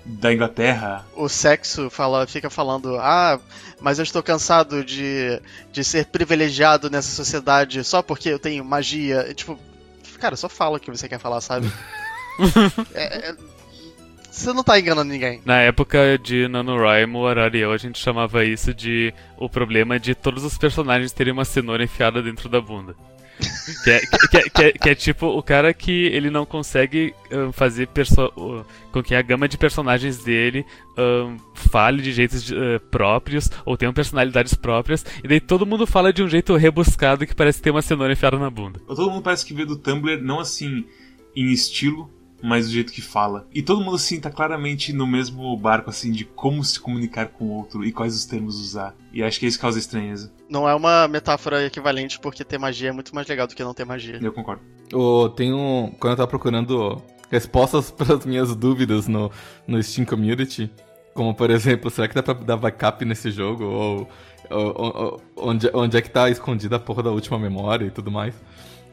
da 0.05 0.33
Inglaterra. 0.33 1.05
O 1.15 1.29
sexo 1.29 1.91
fala, 1.91 2.27
fica 2.27 2.49
falando, 2.51 2.97
ah, 2.99 3.39
mas 3.81 3.99
eu 3.99 4.03
estou 4.03 4.23
cansado 4.23 4.85
de, 4.85 5.41
de 5.73 5.85
ser 5.85 6.07
privilegiado 6.07 6.91
nessa 6.91 7.11
sociedade 7.11 7.85
só 7.85 8.03
porque 8.03 8.29
eu 8.29 8.39
tenho 8.39 8.65
magia. 8.65 9.27
E, 9.29 9.35
tipo, 9.35 9.59
cara, 10.19 10.37
só 10.37 10.49
fala 10.49 10.77
o 10.77 10.81
que 10.81 10.91
você 10.91 11.09
quer 11.09 11.19
falar, 11.19 11.41
sabe? 11.41 11.71
É- 12.95 13.31
é- 13.31 13.37
você 14.31 14.53
não 14.53 14.63
tá 14.63 14.79
enganando 14.79 15.11
ninguém. 15.11 15.43
Na 15.45 15.61
época 15.61 16.17
de 16.17 16.47
NaNoWriMo, 16.49 17.27
Arariel, 17.27 17.73
a 17.73 17.77
gente 17.77 17.99
chamava 17.99 18.45
isso 18.45 18.73
de 18.73 19.13
o 19.37 19.49
problema 19.49 19.99
de 19.99 20.15
todos 20.15 20.45
os 20.45 20.57
personagens 20.57 21.13
terem 21.13 21.33
uma 21.33 21.45
cenoura 21.45 21.83
enfiada 21.83 22.23
dentro 22.23 22.49
da 22.49 22.61
bunda. 22.61 22.95
que, 23.84 23.91
é, 23.91 24.01
que, 24.01 24.36
é- 24.36 24.43
que 24.51 24.62
é- 24.62 24.72
que 24.72 24.88
é 24.91 24.95
tipo 24.95 25.26
o 25.26 25.43
cara 25.43 25.72
que 25.72 26.07
ele 26.07 26.30
não 26.30 26.45
consegue 26.47 27.14
ahn, 27.32 27.53
fazer 27.53 27.88
com 28.93 29.03
que 29.03 29.14
a 29.14 29.22
gama 29.22 29.49
de 29.49 29.57
personagens 29.57 30.18
dele 30.22 30.64
ahn, 30.97 31.36
fale 31.55 32.03
de 32.03 32.12
jeitos 32.12 32.51
ah, 32.53 32.80
próprios 32.91 33.51
ou 33.64 33.76
tenham 33.76 33.93
personalidades 33.93 34.55
próprias, 34.55 35.05
e 35.22 35.28
daí 35.28 35.41
todo 35.41 35.66
mundo 35.66 35.86
fala 35.86 36.12
de 36.12 36.22
um 36.22 36.28
jeito 36.28 36.55
rebuscado 36.57 37.26
que 37.26 37.34
parece 37.34 37.61
ter 37.62 37.70
uma 37.70 37.82
cenoura 37.82 38.12
enfiada 38.12 38.38
na 38.38 38.51
bunda. 38.51 38.80
Todo 38.86 39.11
mundo 39.11 39.22
parece 39.22 39.45
que 39.47 39.55
vê 39.55 39.64
do 39.64 39.76
Tumblr, 39.76 40.20
não 40.22 40.41
assim 40.41 40.84
em 41.34 41.53
estilo, 41.53 42.11
mas 42.43 42.66
do 42.66 42.72
jeito 42.72 42.93
que 42.93 43.01
fala. 43.03 43.47
E 43.55 43.62
todo 43.62 43.80
mundo 43.82 43.97
assim 43.97 44.20
tá 44.20 44.30
claramente 44.30 44.93
no 44.93 45.07
mesmo 45.07 45.57
barco 45.57 45.91
assim 45.91 46.11
de 46.12 46.24
como 46.24 46.62
se 46.64 46.78
comunicar 46.80 47.26
com 47.28 47.45
o 47.47 47.51
outro 47.51 47.84
e 47.84 47.93
quais 47.93 48.14
os 48.14 48.24
termos 48.24 48.61
usar. 48.61 48.95
E 49.12 49.22
acho 49.22 49.38
que 49.41 49.47
isso 49.47 49.59
causa 49.61 49.78
estranheza. 49.78 50.32
Não 50.49 50.68
é 50.68 50.74
uma 50.74 51.07
metáfora 51.09 51.64
equivalente 51.64 52.18
porque 52.20 52.45
ter 52.45 52.59
magia 52.59 52.88
é 52.88 52.93
muito 52.93 53.14
mais 53.14 53.26
legal 53.26 53.47
do 53.47 53.55
que 53.55 53.62
não 53.64 53.74
ter 53.74 53.84
magia. 53.84 54.18
Eu 54.22 54.32
concordo. 54.32 54.62
O, 54.93 55.28
tem 55.28 55.53
um. 55.53 55.93
Quando 55.99 56.12
eu 56.12 56.16
tava 56.16 56.28
procurando 56.28 57.01
respostas 57.30 57.91
para 57.93 58.14
as 58.16 58.24
minhas 58.26 58.55
dúvidas 58.57 59.07
no, 59.07 59.30
no 59.66 59.82
Steam 59.82 60.05
Community, 60.05 60.70
como 61.14 61.34
por 61.34 61.51
exemplo, 61.51 61.91
será 61.91 62.09
que 62.09 62.14
dá 62.14 62.22
pra 62.22 62.34
dar 62.34 62.57
backup 62.57 63.05
nesse 63.05 63.30
jogo? 63.30 63.64
Ou, 63.64 64.09
ou- 64.51 64.74
ou- 64.76 65.20
onde, 65.36 65.70
onde 65.72 65.97
é 65.97 66.01
que 66.03 66.11
tá 66.11 66.28
escondida 66.30 66.76
a 66.76 66.80
porra 66.80 67.03
da 67.05 67.11
última 67.11 67.38
memória 67.38 67.84
e 67.86 67.91
tudo 67.91 68.11
mais? 68.11 68.34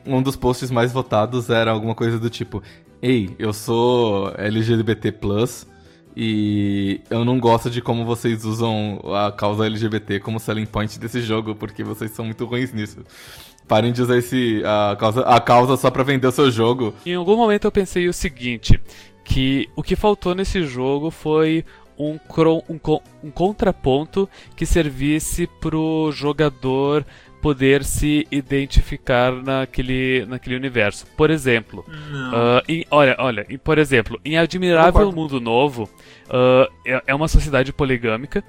Um 0.05 0.21
dos 0.21 0.35
posts 0.35 0.69
mais 0.71 0.91
votados 0.93 1.49
era 1.49 1.71
alguma 1.71 1.93
coisa 1.95 2.17
do 2.19 2.29
tipo: 2.29 2.61
Ei, 3.01 3.29
eu 3.37 3.53
sou 3.53 4.33
LGBT 4.37 5.13
e 6.19 6.99
eu 7.11 7.23
não 7.23 7.39
gosto 7.39 7.69
de 7.69 7.79
como 7.79 8.03
vocês 8.03 8.43
usam 8.43 8.99
a 9.13 9.31
causa 9.31 9.67
LGBT 9.67 10.19
como 10.19 10.39
selling 10.39 10.65
point 10.65 10.97
desse 10.99 11.21
jogo, 11.21 11.53
porque 11.53 11.83
vocês 11.83 12.09
são 12.11 12.25
muito 12.25 12.43
ruins 12.45 12.73
nisso. 12.73 12.97
Parem 13.67 13.91
de 13.91 14.01
usar 14.01 14.17
esse, 14.17 14.63
a, 14.65 14.95
causa, 14.95 15.21
a 15.21 15.39
causa 15.39 15.77
só 15.77 15.91
pra 15.91 16.01
vender 16.01 16.25
o 16.25 16.31
seu 16.31 16.49
jogo. 16.49 16.93
Em 17.05 17.13
algum 17.13 17.35
momento 17.35 17.65
eu 17.65 17.71
pensei 17.71 18.07
o 18.07 18.13
seguinte, 18.13 18.79
que 19.23 19.69
o 19.75 19.83
que 19.83 19.95
faltou 19.95 20.33
nesse 20.33 20.63
jogo 20.63 21.11
foi 21.11 21.63
um, 21.99 22.17
cro- 22.17 22.63
um 22.69 22.79
um 23.23 23.29
contraponto 23.29 24.27
que 24.55 24.65
servisse 24.65 25.47
pro 25.59 26.11
jogador 26.11 27.05
poder 27.41 27.83
se 27.83 28.27
identificar 28.31 29.31
naquele, 29.31 30.25
naquele 30.27 30.55
universo. 30.55 31.05
Por 31.15 31.29
exemplo, 31.29 31.85
ah, 32.33 32.63
em- 32.67 32.85
olha, 32.91 33.15
olha, 33.19 33.45
em- 33.49 33.57
por 33.57 33.77
exemplo, 33.77 34.19
em 34.25 34.37
Admirável. 34.37 34.91
Mundo 35.11 35.39
Novo, 35.39 35.89
ah, 36.29 36.67
é, 36.85 37.01
é 37.07 37.15
uma 37.15 37.27
sociedade 37.27 37.71
poligâmica 37.71 38.43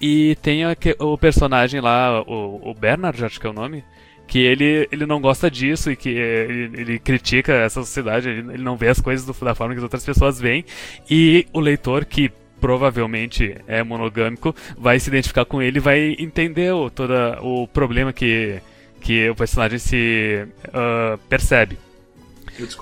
e 0.00 0.36
tem 0.42 0.62
o 0.98 1.18
personagem 1.18 1.80
lá, 1.80 2.22
o, 2.22 2.70
o 2.70 2.74
Bernard, 2.74 3.24
acho 3.24 3.40
que 3.40 3.46
é 3.46 3.50
o 3.50 3.52
nome, 3.52 3.82
que 4.26 4.38
ele, 4.38 4.86
ele 4.92 5.06
não 5.06 5.20
gosta 5.20 5.50
disso 5.50 5.90
e 5.90 5.96
que 5.96 6.10
ele, 6.10 6.80
ele 6.80 6.98
critica 6.98 7.52
essa 7.54 7.80
sociedade, 7.80 8.28
ele, 8.28 8.52
ele 8.52 8.62
não 8.62 8.76
vê 8.76 8.88
as 8.88 9.00
coisas 9.00 9.24
do- 9.26 9.44
da 9.44 9.54
forma 9.54 9.72
que 9.74 9.78
as 9.78 9.82
outras 9.84 10.04
pessoas 10.04 10.38
veem, 10.38 10.64
e 11.10 11.46
o 11.52 11.58
leitor 11.60 12.04
que 12.04 12.30
provavelmente 12.60 13.56
é 13.66 13.82
monogâmico 13.82 14.54
vai 14.76 14.98
se 15.00 15.08
identificar 15.08 15.44
com 15.44 15.60
ele 15.62 15.78
e 15.78 15.80
vai 15.80 16.16
entender 16.18 16.72
o, 16.72 16.90
toda, 16.90 17.38
o 17.42 17.66
problema 17.68 18.12
que, 18.12 18.58
que 19.00 19.28
o 19.30 19.34
personagem 19.34 19.78
se 19.78 20.46
ah, 20.72 21.18
percebe. 21.28 21.78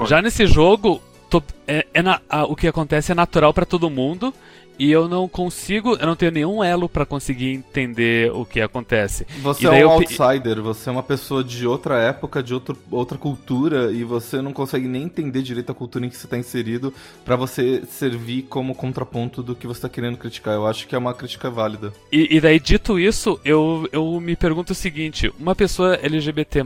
Já 0.06 0.22
nesse 0.22 0.46
jogo, 0.46 1.02
to- 1.28 1.42
é- 1.66 1.86
é 1.92 2.02
na- 2.02 2.20
a- 2.28 2.44
o 2.44 2.56
que 2.56 2.66
acontece 2.66 3.12
é 3.12 3.14
natural 3.14 3.52
pra 3.52 3.64
todo 3.66 3.90
mundo 3.90 4.32
e 4.78 4.90
eu 4.90 5.08
não 5.08 5.28
consigo, 5.28 5.96
eu 5.96 6.06
não 6.06 6.16
tenho 6.16 6.32
nenhum 6.32 6.62
elo 6.62 6.88
pra 6.88 7.06
conseguir 7.06 7.52
entender 7.52 8.30
o 8.32 8.44
que 8.44 8.60
acontece. 8.60 9.26
Você 9.42 9.66
é 9.66 9.86
um 9.86 9.90
outsider, 9.90 10.60
você 10.62 10.88
é 10.88 10.92
uma 10.92 11.02
pessoa 11.02 11.42
de 11.42 11.66
outra 11.66 12.00
época, 12.00 12.42
de 12.42 12.52
outro, 12.52 12.76
outra 12.90 13.16
cultura, 13.16 13.92
e 13.92 14.04
você 14.04 14.40
não 14.42 14.52
consegue 14.52 14.86
nem 14.86 15.04
entender 15.04 15.42
direito 15.42 15.70
a 15.70 15.74
cultura 15.74 16.06
em 16.06 16.08
que 16.08 16.16
você 16.16 16.26
está 16.26 16.36
inserido 16.36 16.92
pra 17.24 17.36
você 17.36 17.82
servir 17.88 18.42
como 18.42 18.74
contraponto 18.74 19.42
do 19.42 19.54
que 19.54 19.66
você 19.66 19.82
tá 19.82 19.88
querendo 19.88 20.16
criticar. 20.16 20.54
Eu 20.54 20.66
acho 20.66 20.86
que 20.86 20.94
é 20.94 20.98
uma 20.98 21.14
crítica 21.14 21.50
válida. 21.50 21.92
E, 22.12 22.36
e 22.36 22.40
daí, 22.40 22.60
dito 22.60 22.98
isso, 22.98 23.40
eu, 23.44 23.88
eu 23.92 24.20
me 24.20 24.36
pergunto 24.36 24.72
o 24.72 24.76
seguinte: 24.76 25.32
uma 25.38 25.54
pessoa 25.54 25.98
LGBT, 26.02 26.62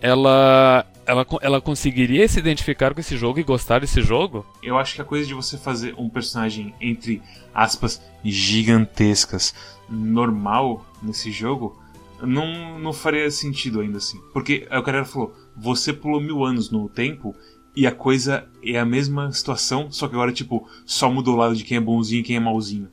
ela, 0.00 0.86
ela, 1.06 1.26
ela 1.40 1.60
conseguiria 1.60 2.26
se 2.28 2.38
identificar 2.38 2.92
com 2.92 3.00
esse 3.00 3.16
jogo 3.16 3.38
e 3.38 3.42
gostar 3.44 3.80
desse 3.80 4.02
jogo? 4.02 4.44
Eu 4.62 4.76
acho 4.78 4.94
que 4.94 5.00
a 5.00 5.04
coisa 5.04 5.26
de 5.26 5.34
você 5.34 5.56
fazer 5.56 5.94
um 5.96 6.08
personagem, 6.08 6.74
entre 6.80 7.22
aspas, 7.54 8.02
gigantescas, 8.24 9.54
normal 9.88 10.84
nesse 11.02 11.30
jogo, 11.30 11.78
não, 12.20 12.78
não 12.78 12.92
faria 12.92 13.30
sentido 13.30 13.80
ainda 13.80 13.98
assim. 13.98 14.20
Porque 14.32 14.66
é 14.70 14.78
o 14.78 14.82
cara 14.82 15.04
falou, 15.04 15.34
você 15.56 15.92
pulou 15.92 16.20
mil 16.20 16.44
anos 16.44 16.70
no 16.70 16.88
tempo 16.88 17.34
e 17.74 17.86
a 17.86 17.92
coisa 17.92 18.48
é 18.64 18.78
a 18.78 18.84
mesma 18.84 19.30
situação, 19.32 19.90
só 19.90 20.08
que 20.08 20.14
agora, 20.14 20.32
tipo, 20.32 20.66
só 20.84 21.10
mudou 21.10 21.34
o 21.34 21.38
lado 21.38 21.54
de 21.54 21.62
quem 21.62 21.76
é 21.76 21.80
bonzinho 21.80 22.20
e 22.20 22.24
quem 22.24 22.36
é 22.36 22.40
malzinho. 22.40 22.88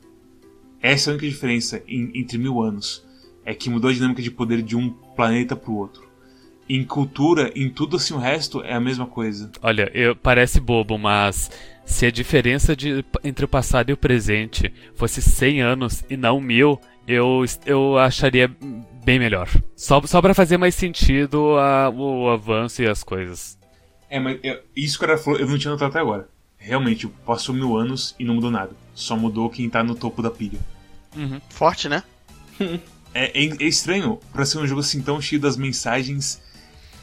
Essa 0.80 1.08
é 1.08 1.12
a 1.12 1.14
única 1.14 1.28
diferença 1.28 1.82
em- 1.88 2.10
entre 2.14 2.36
mil 2.36 2.62
anos. 2.62 3.02
É 3.46 3.54
que 3.54 3.70
mudou 3.70 3.90
a 3.90 3.92
dinâmica 3.92 4.22
de 4.22 4.30
poder 4.30 4.62
de 4.62 4.76
um 4.76 4.90
planeta 4.90 5.56
pro 5.56 5.74
outro. 5.74 6.03
Em 6.68 6.82
cultura, 6.84 7.52
em 7.54 7.68
tudo 7.68 7.96
assim 7.96 8.14
o 8.14 8.18
resto 8.18 8.62
é 8.62 8.72
a 8.72 8.80
mesma 8.80 9.06
coisa. 9.06 9.50
Olha, 9.62 9.90
eu, 9.94 10.16
parece 10.16 10.58
bobo, 10.60 10.96
mas 10.98 11.50
se 11.84 12.06
a 12.06 12.10
diferença 12.10 12.74
de, 12.74 13.04
entre 13.22 13.44
o 13.44 13.48
passado 13.48 13.90
e 13.90 13.92
o 13.92 13.96
presente 13.96 14.72
fosse 14.94 15.20
100 15.20 15.60
anos 15.60 16.02
e 16.08 16.16
não 16.16 16.40
mil, 16.40 16.80
eu, 17.06 17.44
eu 17.66 17.98
acharia 17.98 18.50
bem 19.04 19.18
melhor. 19.18 19.48
Só, 19.76 20.00
só 20.06 20.22
para 20.22 20.32
fazer 20.32 20.56
mais 20.56 20.74
sentido 20.74 21.58
a- 21.58 21.90
o 21.90 22.30
avanço 22.30 22.82
e 22.82 22.86
as 22.88 23.04
coisas. 23.04 23.58
É, 24.08 24.18
mas 24.18 24.38
eu- 24.42 24.60
isso 24.74 24.98
que 24.98 25.04
o 25.04 25.08
cara 25.08 25.18
falou, 25.18 25.38
eu 25.38 25.46
não 25.46 25.58
tinha 25.58 25.70
notado 25.72 25.90
até 25.90 25.98
agora. 26.00 26.28
Realmente, 26.56 27.06
passou 27.26 27.54
mil 27.54 27.76
anos 27.76 28.14
e 28.18 28.24
não 28.24 28.36
mudou 28.36 28.50
nada. 28.50 28.70
Só 28.94 29.14
mudou 29.18 29.50
quem 29.50 29.68
tá 29.68 29.82
no 29.84 29.94
topo 29.94 30.22
da 30.22 30.30
pilha. 30.30 30.58
Forte, 31.50 31.88
né? 31.88 32.02
É, 33.16 33.44
é- 33.44 33.46
é 33.46 33.64
estranho 33.68 34.18
pra 34.32 34.44
ser 34.44 34.58
um 34.58 34.66
jogo 34.66 34.80
assim 34.80 35.00
tão 35.00 35.20
cheio 35.20 35.40
das 35.40 35.56
mensagens 35.56 36.42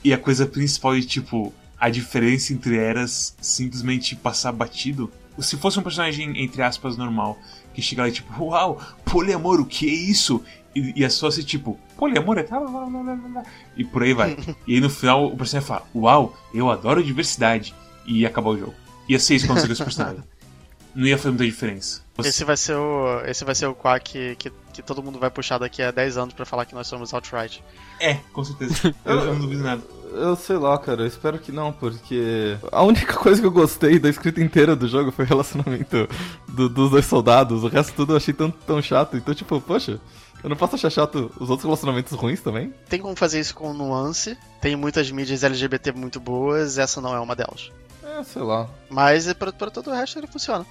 e 0.04 0.14
a 0.14 0.18
coisa 0.18 0.46
principal 0.46 0.96
de 0.96 1.06
tipo, 1.06 1.54
a 1.80 1.90
diferença 1.90 2.54
entre 2.54 2.78
eras 2.78 3.36
simplesmente 3.42 4.16
passar 4.16 4.52
batido. 4.52 5.12
Se 5.40 5.58
fosse 5.58 5.80
um 5.80 5.84
personagem, 5.84 6.44
entre 6.44 6.62
aspas, 6.62 6.98
normal, 6.98 7.38
que 7.74 7.82
chega 7.82 8.02
lá 8.04 8.10
e 8.10 8.12
tipo, 8.12 8.44
uau, 8.44 8.82
poliamor, 9.06 9.60
o 9.60 9.66
que 9.66 9.88
é 9.90 9.94
isso? 9.94 10.44
E, 10.76 10.94
e 11.02 11.04
é 11.04 11.10
só 11.10 11.28
assim, 11.28 11.42
tipo, 11.42 11.80
poliamor 11.98 12.38
é 12.38 12.44
tal, 12.44 12.64
lá", 12.64 13.44
e 13.76 13.84
por 13.84 14.04
aí 14.04 14.14
vai. 14.14 14.38
e 14.68 14.76
aí 14.76 14.82
no 14.82 14.90
final 14.90 15.28
o 15.28 15.36
personagem 15.38 15.68
fala, 15.68 15.86
uau, 15.96 16.38
eu 16.54 16.70
adoro 16.70 17.04
diversidade. 17.04 17.74
E 18.06 18.26
acabar 18.26 18.50
o 18.50 18.58
jogo. 18.58 18.74
Ia 19.08 19.20
ser 19.20 19.36
isso 19.36 19.46
quando 19.48 19.60
esse 19.60 19.84
personagem. 19.84 20.24
Não 20.94 21.08
ia 21.08 21.18
fazer 21.18 21.30
muita 21.30 21.46
diferença. 21.46 22.02
Você- 22.18 22.30
Esse 22.30 22.44
vai 22.44 22.58
ser 22.58 22.76
o. 22.76 23.22
Esse 23.26 23.46
vai 23.46 23.56
ser 23.56 23.68
o 23.68 23.76
Quack 23.76 24.12
que, 24.12 24.36
que, 24.36 24.52
que 24.72 24.82
todo 24.82 25.04
mundo 25.04 25.20
vai 25.20 25.30
puxar 25.30 25.58
daqui 25.58 25.82
a 25.82 25.92
10 25.92 26.18
anos 26.18 26.34
pra 26.34 26.46
falar 26.46 26.66
que 26.66 26.74
nós 26.76 26.88
somos 26.88 27.14
outright. 27.14 27.64
É, 28.00 28.16
com 28.34 28.44
certeza. 28.44 28.94
Eu, 29.06 29.20
eu 29.20 29.34
não 29.34 29.40
duvido 29.42 29.64
nada. 29.64 29.82
Eu 30.14 30.36
sei 30.36 30.58
lá, 30.58 30.78
cara, 30.78 31.04
eu 31.04 31.08
espero 31.08 31.40
que 31.40 31.52
não, 31.54 31.72
porque 31.72 32.58
a 32.72 32.84
única 32.84 33.14
coisa 33.14 33.40
que 33.40 33.48
eu 33.48 33.52
gostei 33.52 33.98
da 34.00 34.10
escrita 34.10 34.42
inteira 34.42 34.76
do 34.76 34.88
jogo 34.88 35.12
foi 35.12 35.24
o 35.26 35.28
relacionamento 35.28 36.08
do- 36.50 36.68
dos 36.68 36.90
dois 36.92 37.06
soldados. 37.06 37.64
O 37.64 37.68
resto 37.68 37.94
tudo 37.94 38.14
eu 38.14 38.18
achei 38.18 38.34
tão, 38.34 38.52
tão 38.52 38.82
chato. 38.82 39.16
Então, 39.16 39.34
tipo, 39.34 39.62
poxa, 39.62 40.00
eu 40.44 40.50
não 40.50 40.58
posso 40.58 40.76
achar 40.76 40.90
chato 40.90 41.32
os 41.40 41.50
outros 41.50 41.64
relacionamentos 41.64 42.12
ruins 42.14 42.42
também? 42.42 42.74
Tem 42.90 43.00
como 43.00 43.16
fazer 43.16 43.40
isso 43.40 43.56
com 43.56 43.72
nuance. 43.74 44.38
Tem 44.60 44.76
muitas 44.76 45.10
mídias 45.12 45.44
LGBT 45.46 45.94
muito 45.94 46.20
boas, 46.20 46.78
essa 46.78 47.00
não 47.00 47.16
é 47.16 47.20
uma 47.20 47.36
delas. 47.36 47.72
É, 48.04 48.22
sei 48.24 48.42
lá, 48.42 48.68
Mas 48.90 49.28
é 49.30 49.34
pra, 49.34 49.54
pra 49.54 49.72
todo 49.72 49.90
o 49.92 49.94
resto 49.94 50.20
ele 50.20 50.28
funciona. 50.28 50.66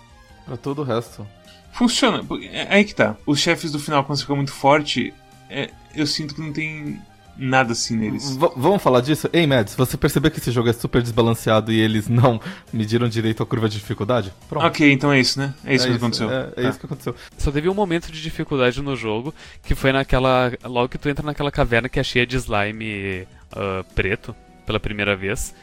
pra 0.45 0.57
todo 0.59 0.81
o 0.81 0.85
resto. 0.85 1.27
Funciona. 1.73 2.25
É 2.53 2.67
aí 2.75 2.85
que 2.85 2.95
tá. 2.95 3.17
Os 3.27 3.39
chefes 3.39 3.73
do 3.73 3.79
final, 3.79 4.05
quando 4.05 4.19
você 4.19 4.23
fica 4.23 4.35
muito 4.35 4.53
forte, 4.53 5.15
é, 5.49 5.71
eu 5.95 6.07
sinto 6.07 6.35
que 6.35 6.41
não 6.41 6.53
tem 6.53 7.01
nada 7.37 7.73
assim 7.73 7.97
neles. 7.97 8.37
V 8.37 8.51
vamos 8.55 8.83
falar 8.83 9.01
disso? 9.01 9.29
Ei, 9.33 9.47
Mads, 9.47 9.75
você 9.75 9.97
percebeu 9.97 10.31
que 10.31 10.39
esse 10.39 10.51
jogo 10.51 10.69
é 10.69 10.73
super 10.73 11.01
desbalanceado 11.01 11.73
e 11.73 11.81
eles 11.81 12.07
não 12.07 12.41
mediram 12.73 13.09
direito 13.09 13.43
a 13.43 13.47
curva 13.47 13.69
de 13.69 13.79
dificuldade? 13.79 14.33
Pronto. 14.49 14.67
Ok, 14.67 14.93
então 14.93 15.11
é 15.11 15.19
isso, 15.19 15.39
né? 15.39 15.55
É 15.65 15.75
isso 15.75 15.85
é 15.85 15.89
que 15.89 15.95
isso, 15.95 16.05
aconteceu. 16.05 16.31
É, 16.31 16.41
é 16.57 16.63
tá. 16.63 16.69
isso 16.69 16.79
que 16.79 16.87
aconteceu. 16.87 17.15
Só 17.39 17.51
teve 17.51 17.69
um 17.69 17.75
momento 17.75 18.13
de 18.13 18.21
dificuldade 18.21 18.83
no 18.83 18.95
jogo, 18.95 19.35
que 19.63 19.75
foi 19.75 19.93
naquela. 19.93 20.53
Logo 20.65 20.89
que 20.89 20.99
tu 20.99 21.09
entra 21.09 21.25
naquela 21.25 21.51
caverna 21.51 21.89
que 21.89 21.99
é 21.99 22.03
cheia 22.03 22.27
de 22.27 22.37
slime 22.37 23.27
uh, 23.53 23.85
preto 23.95 24.35
pela 24.67 24.79
primeira 24.79 25.17
vez 25.17 25.55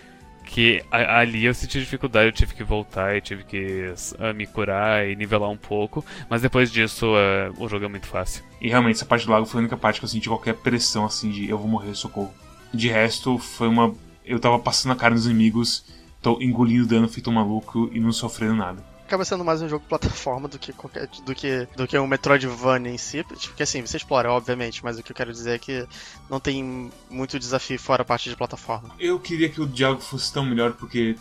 que 0.47 0.83
ali 0.91 1.45
eu 1.45 1.53
senti 1.53 1.79
dificuldade, 1.79 2.27
eu 2.27 2.31
tive 2.31 2.55
que 2.55 2.63
voltar, 2.63 3.15
eu 3.15 3.21
tive 3.21 3.43
que 3.43 3.93
uh, 4.19 4.33
me 4.33 4.47
curar 4.47 5.07
e 5.07 5.15
nivelar 5.15 5.49
um 5.49 5.57
pouco, 5.57 6.03
mas 6.29 6.41
depois 6.41 6.71
disso 6.71 7.07
uh, 7.07 7.63
o 7.63 7.67
jogo 7.67 7.85
é 7.85 7.87
muito 7.87 8.07
fácil. 8.07 8.43
E 8.59 8.69
realmente 8.69 8.95
essa 8.95 9.05
parte 9.05 9.25
do 9.25 9.31
lago 9.31 9.45
foi 9.45 9.59
a 9.59 9.61
única 9.61 9.77
parte 9.77 9.99
que 9.99 10.05
eu 10.05 10.09
senti 10.09 10.27
qualquer 10.27 10.55
pressão 10.55 11.05
assim 11.05 11.29
de 11.29 11.49
eu 11.49 11.57
vou 11.57 11.67
morrer, 11.67 11.93
socorro. 11.93 12.33
De 12.73 12.89
resto, 12.89 13.37
foi 13.37 13.67
uma. 13.67 13.93
Eu 14.25 14.39
tava 14.39 14.59
passando 14.59 14.91
a 14.91 14.95
cara 14.95 15.13
nos 15.13 15.25
inimigos, 15.25 15.85
tô 16.21 16.41
engolindo 16.41 16.87
dano 16.87 17.07
feito 17.07 17.29
um 17.29 17.33
maluco 17.33 17.89
e 17.93 17.99
não 17.99 18.11
sofrendo 18.11 18.55
nada 18.55 18.96
acaba 19.07 19.23
sendo 19.23 19.43
mais 19.43 19.61
um 19.61 19.69
jogo 19.69 19.83
de 19.83 19.89
plataforma 19.89 20.49
do 20.49 20.59
que 20.59 20.73
qualquer 20.73 21.07
do 21.25 21.33
que 21.33 21.65
do 21.77 21.87
que 21.87 21.97
um 21.97 22.05
Metroidvania 22.05 22.91
em 22.91 22.97
si, 22.97 23.23
porque 23.23 23.63
assim, 23.63 23.81
você 23.81 23.95
explora, 23.95 24.29
obviamente, 24.31 24.83
mas 24.83 24.99
o 24.99 25.03
que 25.03 25.13
eu 25.13 25.15
quero 25.15 25.31
dizer 25.31 25.51
é 25.51 25.57
que 25.57 25.87
não 26.29 26.41
tem 26.41 26.91
muito 27.09 27.39
desafio 27.39 27.79
fora 27.79 28.01
a 28.01 28.05
parte 28.05 28.29
de 28.29 28.35
plataforma. 28.35 28.93
Eu 28.99 29.17
queria 29.17 29.47
que 29.47 29.61
o 29.61 29.65
diálogo 29.65 30.01
fosse 30.01 30.31
tão 30.31 30.45
melhor 30.45 30.73
porque 30.73 31.15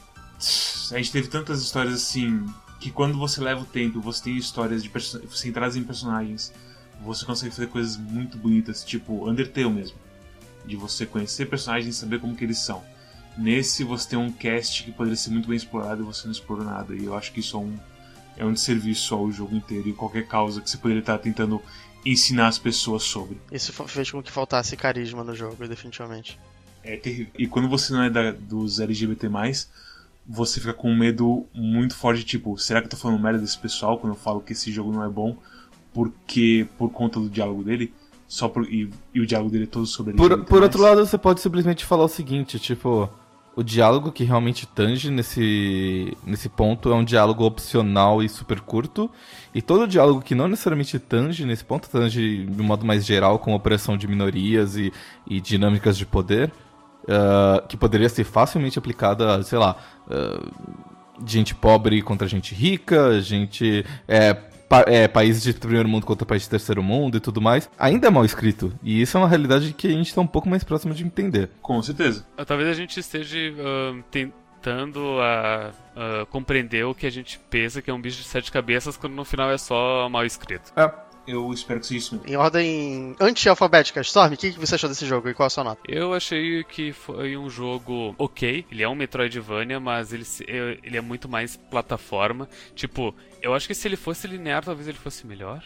a 0.91 0.97
gente 0.97 1.12
teve 1.12 1.28
tantas 1.28 1.62
histórias 1.62 1.95
assim 1.95 2.45
que 2.80 2.91
quando 2.91 3.16
você 3.16 3.41
leva 3.41 3.62
o 3.62 3.64
tempo, 3.64 4.01
você 4.01 4.24
tem 4.24 4.37
histórias 4.37 4.82
de 4.82 4.91
centradas 5.30 5.76
em 5.76 5.84
personagens, 5.84 6.53
você 7.01 7.24
consegue 7.24 7.55
fazer 7.55 7.68
coisas 7.68 7.97
muito 7.97 8.37
bonitas, 8.37 8.84
tipo 8.84 9.30
Undertale 9.30 9.70
mesmo, 9.70 9.97
de 10.64 10.74
você 10.74 11.07
conhecer 11.07 11.47
personagens 11.47 11.95
e 11.95 11.99
saber 11.99 12.20
como 12.20 12.34
que 12.34 12.45
eles 12.45 12.59
são. 12.59 12.82
Nesse 13.37 13.84
você 13.84 14.11
tem 14.11 14.18
um 14.18 14.32
cast 14.32 14.84
que 14.84 14.93
poderia 14.93 15.16
ser 15.16 15.30
muito 15.30 15.49
bem 15.49 15.57
explorado 15.57 16.03
e 16.03 16.05
você 16.05 16.26
não 16.26 16.32
explorou 16.32 16.64
nada. 16.64 16.95
E 16.95 17.05
eu 17.05 17.14
acho 17.14 17.32
que 17.32 17.41
isso 17.41 17.57
é 17.57 17.61
um, 17.61 17.76
é 18.39 18.45
um 18.45 18.53
desserviço 18.53 19.14
ao 19.14 19.30
jogo 19.30 19.55
inteiro 19.55 19.89
e 19.89 19.93
qualquer 19.93 20.26
causa 20.26 20.61
que 20.61 20.70
você 20.70 20.76
poderia 20.78 21.01
estar 21.01 21.18
tentando 21.18 21.61
ensinar 22.05 22.49
as 22.49 22.59
pessoas 22.59 23.03
sobre. 23.03 23.37
Isso 23.51 23.72
fez 23.72 24.11
com 24.11 24.22
que 24.22 24.30
faltasse 24.30 24.76
carisma 24.76 25.24
no 25.24 25.34
jogo, 25.34 25.66
definitivamente. 25.66 26.39
É 26.82 26.97
terrível. 26.97 27.32
E 27.37 27.47
quando 27.47 27.68
você 27.68 27.93
não 27.93 28.03
é 28.03 28.11
da, 28.11 28.30
dos 28.30 28.78
LGBT, 28.78 29.28
você 30.26 30.61
fica 30.61 30.72
com 30.72 30.91
um 30.91 30.97
medo 30.97 31.47
muito 31.53 31.95
forte, 31.95 32.24
tipo, 32.24 32.57
será 32.57 32.80
que 32.80 32.87
eu 32.87 32.91
tô 32.91 32.97
falando 32.97 33.20
merda 33.20 33.41
desse 33.41 33.59
pessoal 33.59 33.99
quando 33.99 34.14
eu 34.14 34.18
falo 34.18 34.41
que 34.41 34.53
esse 34.53 34.72
jogo 34.72 34.93
não 34.93 35.05
é 35.05 35.09
bom 35.09 35.37
porque 35.93 36.66
por 36.76 36.91
conta 36.91 37.18
do 37.18 37.28
diálogo 37.28 37.64
dele? 37.64 37.93
Só 38.28 38.49
por, 38.49 38.64
e, 38.64 38.91
e 39.14 39.20
o 39.20 39.26
diálogo 39.26 39.51
dele 39.51 39.64
é 39.64 39.68
todo 39.68 39.87
sobre 39.87 40.14
Por, 40.14 40.45
por 40.45 40.62
outro 40.62 40.82
lado, 40.82 41.05
você 41.05 41.16
pode 41.16 41.41
simplesmente 41.41 41.84
falar 41.84 42.05
o 42.05 42.09
seguinte, 42.09 42.59
tipo, 42.59 43.09
o 43.57 43.62
diálogo 43.62 44.12
que 44.12 44.22
realmente 44.22 44.66
tange 44.66 45.11
nesse, 45.11 46.14
nesse 46.26 46.46
ponto 46.46 46.92
é 46.92 46.94
um 46.94 47.02
diálogo 47.02 47.42
opcional 47.42 48.22
e 48.22 48.28
super 48.28 48.61
curto. 48.61 49.11
E 49.54 49.62
todo 49.62 49.88
diálogo 49.88 50.20
que 50.20 50.34
não 50.34 50.46
necessariamente 50.46 50.98
tange 50.98 51.46
nesse 51.46 51.64
ponto, 51.64 51.88
tange 51.88 52.44
de 52.44 52.61
um 52.61 52.64
modo 52.64 52.84
mais 52.84 53.07
geral 53.07 53.38
com 53.38 53.54
opressão 53.54 53.96
de 53.96 54.07
minorias 54.07 54.76
e, 54.76 54.92
e 55.26 55.40
dinâmicas 55.40 55.96
de 55.96 56.04
poder, 56.04 56.52
uh, 57.04 57.66
que 57.66 57.78
poderia 57.78 58.11
ser 58.11 58.24
facilmente 58.24 58.78
aplicada, 58.78 59.42
sei 59.42 59.59
lá, 59.59 59.74
uh, 60.07 60.86
gente 61.24 61.54
pobre 61.54 62.02
contra 62.02 62.28
gente 62.28 62.54
rica, 62.54 63.18
gente. 63.22 63.86
É, 64.07 64.36
pa 64.68 64.84
é, 64.86 65.08
países 65.08 65.42
de 65.42 65.52
primeiro 65.52 65.88
mundo 65.88 66.06
contra 66.06 66.26
países 66.26 66.46
de 66.46 66.50
terceiro 66.50 66.82
mundo 66.82 67.16
e 67.16 67.20
tudo 67.20 67.40
mais, 67.40 67.70
ainda 67.78 68.08
é 68.08 68.10
mal 68.10 68.24
escrito. 68.24 68.72
E 68.82 69.00
isso 69.00 69.16
é 69.16 69.20
uma 69.20 69.28
realidade 69.28 69.72
que 69.72 69.86
a 69.86 69.90
gente 69.90 70.08
está 70.08 70.20
um 70.20 70.26
pouco 70.26 70.48
mais 70.48 70.64
próximo 70.64 70.94
de 70.94 71.04
entender. 71.04 71.50
Com 71.62 71.80
certeza. 71.82 72.26
Ah, 72.36 72.44
talvez 72.44 72.68
a 72.68 72.74
gente 72.74 72.98
esteja 72.98 73.36
uh, 73.36 74.02
tentando 74.10 75.20
a, 75.20 75.70
uh, 75.96 76.26
compreender 76.26 76.84
o 76.84 76.94
que 76.94 77.06
a 77.06 77.10
gente 77.10 77.38
pensa 77.50 77.80
que 77.80 77.90
é 77.90 77.94
um 77.94 78.00
bicho 78.00 78.18
de 78.18 78.24
sete 78.28 78.50
cabeças, 78.50 78.96
quando 78.96 79.14
no 79.14 79.24
final 79.24 79.50
é 79.50 79.58
só 79.58 80.08
mal 80.08 80.24
escrito. 80.24 80.72
É. 80.76 81.05
Eu 81.27 81.53
espero 81.53 81.81
que 81.81 81.87
seja 81.87 81.99
isso 81.99 82.14
mesmo. 82.14 82.31
Em 82.31 82.37
ordem 82.37 83.16
anti-alfabética, 83.18 84.01
Storm, 84.01 84.33
o 84.33 84.37
que, 84.37 84.53
que 84.53 84.59
você 84.59 84.77
achou 84.77 84.89
desse 84.89 85.05
jogo 85.05 85.29
e 85.29 85.35
qual 85.35 85.47
a 85.47 85.51
sua 85.51 85.64
nota? 85.64 85.81
Eu 85.89 86.14
achei 86.14 86.62
que 86.64 86.93
foi 86.93 87.37
um 87.37 87.51
jogo 87.51 88.14
ok. 88.16 88.64
Ele 88.70 88.83
é 88.83 88.89
um 88.89 88.95
Metroidvania, 88.95 89.81
mas 89.81 90.12
ele, 90.12 90.24
ele 90.83 90.97
é 90.97 91.01
muito 91.01 91.29
mais 91.29 91.57
plataforma. 91.57 92.49
Tipo, 92.74 93.14
eu 93.43 93.55
acho 93.55 93.66
que 93.66 93.74
se 93.74 93.89
ele 93.89 93.97
fosse 93.97 94.27
linear, 94.27 94.64
talvez 94.64 94.87
ele 94.87 94.99
fosse 94.99 95.27
melhor. 95.27 95.64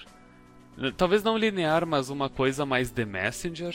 Talvez 0.97 1.23
não 1.23 1.37
linear, 1.37 1.85
mas 1.87 2.09
uma 2.09 2.31
coisa 2.31 2.65
mais 2.65 2.91
The 2.91 3.05
Messenger. 3.05 3.75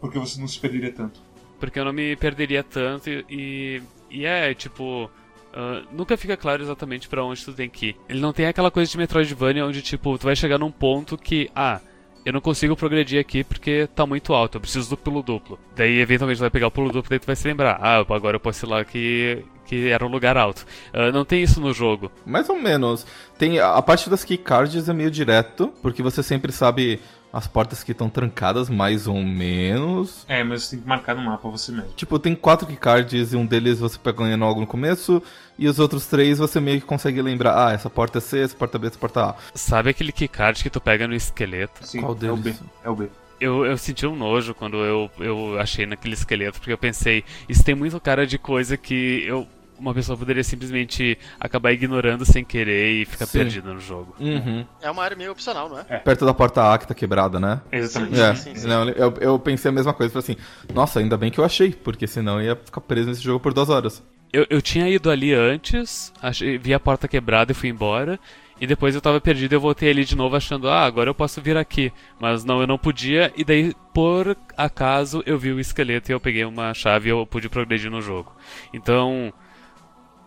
Porque 0.00 0.18
você 0.18 0.40
não 0.40 0.48
se 0.48 0.58
perderia 0.58 0.92
tanto. 0.92 1.20
Porque 1.60 1.78
eu 1.78 1.84
não 1.84 1.92
me 1.92 2.16
perderia 2.16 2.64
tanto 2.64 3.08
e. 3.08 3.82
E 4.10 4.24
é, 4.24 4.52
tipo. 4.54 5.08
Uh, 5.52 5.84
nunca 5.92 6.16
fica 6.16 6.36
claro 6.36 6.62
exatamente 6.62 7.08
para 7.08 7.24
onde 7.24 7.44
tu 7.44 7.52
tem 7.52 7.68
que 7.68 7.86
ir. 7.86 7.96
Ele 8.08 8.20
não 8.20 8.32
tem 8.32 8.46
aquela 8.46 8.70
coisa 8.70 8.90
de 8.90 8.96
Metroidvania 8.96 9.66
onde, 9.66 9.82
tipo, 9.82 10.16
tu 10.16 10.24
vai 10.24 10.36
chegar 10.36 10.58
num 10.58 10.70
ponto 10.70 11.18
que, 11.18 11.50
ah, 11.54 11.80
eu 12.24 12.32
não 12.32 12.40
consigo 12.40 12.76
progredir 12.76 13.20
aqui 13.20 13.42
porque 13.42 13.88
tá 13.94 14.06
muito 14.06 14.32
alto, 14.32 14.56
eu 14.56 14.60
preciso 14.60 14.90
do 14.90 14.96
pulo 14.96 15.22
duplo. 15.22 15.58
Daí, 15.74 15.98
eventualmente, 15.98 16.38
tu 16.38 16.42
vai 16.42 16.50
pegar 16.50 16.68
o 16.68 16.70
pulo 16.70 16.92
duplo 16.92 17.14
e 17.14 17.18
tu 17.18 17.26
vai 17.26 17.34
se 17.34 17.48
lembrar, 17.48 17.78
ah, 17.80 17.98
agora 17.98 18.36
eu 18.36 18.40
posso 18.40 18.64
ir 18.64 18.68
lá 18.68 18.84
que, 18.84 19.42
que 19.66 19.88
era 19.88 20.06
um 20.06 20.10
lugar 20.10 20.36
alto. 20.36 20.66
Uh, 20.94 21.10
não 21.12 21.24
tem 21.24 21.42
isso 21.42 21.60
no 21.60 21.72
jogo. 21.72 22.12
Mais 22.24 22.48
ou 22.48 22.56
menos. 22.56 23.06
Tem 23.38 23.58
A 23.58 23.80
parte 23.82 24.08
das 24.08 24.22
keycards 24.22 24.88
é 24.88 24.92
meio 24.92 25.10
direto, 25.10 25.72
porque 25.82 26.02
você 26.02 26.22
sempre 26.22 26.52
sabe 26.52 27.00
as 27.32 27.46
portas 27.46 27.82
que 27.82 27.92
estão 27.92 28.08
trancadas, 28.08 28.68
mais 28.68 29.06
ou 29.06 29.22
menos. 29.22 30.24
É, 30.28 30.42
mas 30.42 30.64
você 30.64 30.70
tem 30.76 30.80
que 30.80 30.88
marcar 30.88 31.14
no 31.14 31.22
mapa 31.22 31.48
você 31.48 31.72
mesmo. 31.72 31.92
Tipo, 31.96 32.18
tem 32.18 32.34
quatro 32.34 32.66
keycards 32.66 33.32
e 33.32 33.36
um 33.36 33.46
deles 33.46 33.78
você 33.78 33.98
pega 33.98 34.18
ganhando 34.18 34.44
algo 34.44 34.60
no 34.60 34.66
começo, 34.66 35.22
e 35.58 35.68
os 35.68 35.78
outros 35.78 36.06
três 36.06 36.38
você 36.38 36.60
meio 36.60 36.80
que 36.80 36.86
consegue 36.86 37.20
lembrar, 37.22 37.68
ah, 37.68 37.72
essa 37.72 37.88
porta 37.88 38.18
é 38.18 38.20
C, 38.20 38.40
essa 38.40 38.56
porta 38.56 38.76
é 38.76 38.80
B, 38.80 38.86
essa 38.88 38.98
porta 38.98 39.20
é 39.20 39.22
A. 39.24 39.34
Sabe 39.54 39.90
aquele 39.90 40.12
keycard 40.12 40.62
que 40.62 40.70
tu 40.70 40.80
pega 40.80 41.06
no 41.06 41.14
esqueleto? 41.14 41.86
Sim, 41.86 42.00
Qual 42.00 42.14
deles? 42.14 42.30
É 42.30 42.32
o 42.32 42.36
B. 42.36 42.54
É 42.84 42.90
o 42.90 42.96
B. 42.96 43.08
Eu, 43.40 43.64
eu 43.64 43.78
senti 43.78 44.06
um 44.06 44.14
nojo 44.14 44.54
quando 44.54 44.76
eu, 44.78 45.10
eu 45.18 45.58
achei 45.58 45.86
naquele 45.86 46.14
esqueleto, 46.14 46.58
porque 46.58 46.72
eu 46.72 46.78
pensei, 46.78 47.24
isso 47.48 47.64
tem 47.64 47.74
muito 47.74 47.98
cara 47.98 48.26
de 48.26 48.36
coisa 48.36 48.76
que 48.76 49.24
eu 49.26 49.48
uma 49.80 49.94
pessoa 49.94 50.16
poderia 50.16 50.44
simplesmente 50.44 51.18
acabar 51.38 51.72
ignorando 51.72 52.24
sem 52.24 52.44
querer 52.44 53.02
e 53.02 53.04
ficar 53.04 53.26
perdida 53.26 53.72
no 53.72 53.80
jogo. 53.80 54.14
Uhum. 54.20 54.64
É 54.80 54.90
uma 54.90 55.02
área 55.02 55.16
meio 55.16 55.32
opcional, 55.32 55.68
não 55.68 55.78
é? 55.78 55.86
é. 55.88 55.98
Perto 55.98 56.24
da 56.24 56.34
porta 56.34 56.72
A 56.72 56.78
que 56.78 56.86
tá 56.86 56.94
quebrada, 56.94 57.40
né? 57.40 57.60
Exatamente. 57.72 58.20
É. 58.20 58.34
Sim, 58.34 58.54
sim, 58.54 58.60
sim. 58.60 58.68
Não, 58.68 58.88
eu, 58.90 59.14
eu 59.20 59.38
pensei 59.38 59.70
a 59.70 59.72
mesma 59.72 59.94
coisa. 59.94 60.12
Falei 60.12 60.24
assim, 60.24 60.36
nossa, 60.74 61.00
ainda 61.00 61.16
bem 61.16 61.30
que 61.30 61.38
eu 61.40 61.44
achei, 61.44 61.72
porque 61.72 62.06
senão 62.06 62.40
eu 62.40 62.46
ia 62.46 62.56
ficar 62.56 62.80
preso 62.82 63.08
nesse 63.08 63.22
jogo 63.22 63.40
por 63.40 63.52
duas 63.52 63.68
horas. 63.70 64.02
Eu, 64.32 64.46
eu 64.48 64.62
tinha 64.62 64.88
ido 64.88 65.10
ali 65.10 65.34
antes, 65.34 66.12
achei, 66.22 66.56
vi 66.56 66.72
a 66.72 66.78
porta 66.78 67.08
quebrada 67.08 67.50
e 67.50 67.54
fui 67.54 67.68
embora. 67.68 68.18
E 68.60 68.66
depois 68.66 68.94
eu 68.94 69.00
tava 69.00 69.18
perdido 69.20 69.52
e 69.52 69.56
eu 69.56 69.60
voltei 69.60 69.88
ali 69.90 70.04
de 70.04 70.14
novo 70.14 70.36
achando, 70.36 70.68
ah, 70.68 70.84
agora 70.84 71.08
eu 71.08 71.14
posso 71.14 71.40
vir 71.40 71.56
aqui. 71.56 71.90
Mas 72.20 72.44
não, 72.44 72.60
eu 72.60 72.66
não 72.66 72.76
podia. 72.76 73.32
E 73.34 73.42
daí, 73.42 73.74
por 73.94 74.36
acaso, 74.54 75.22
eu 75.24 75.38
vi 75.38 75.50
o 75.50 75.58
esqueleto 75.58 76.10
e 76.10 76.14
eu 76.14 76.20
peguei 76.20 76.44
uma 76.44 76.74
chave 76.74 77.08
e 77.08 77.10
eu 77.10 77.26
pude 77.26 77.48
progredir 77.48 77.90
no 77.90 78.02
jogo. 78.02 78.36
Então, 78.72 79.32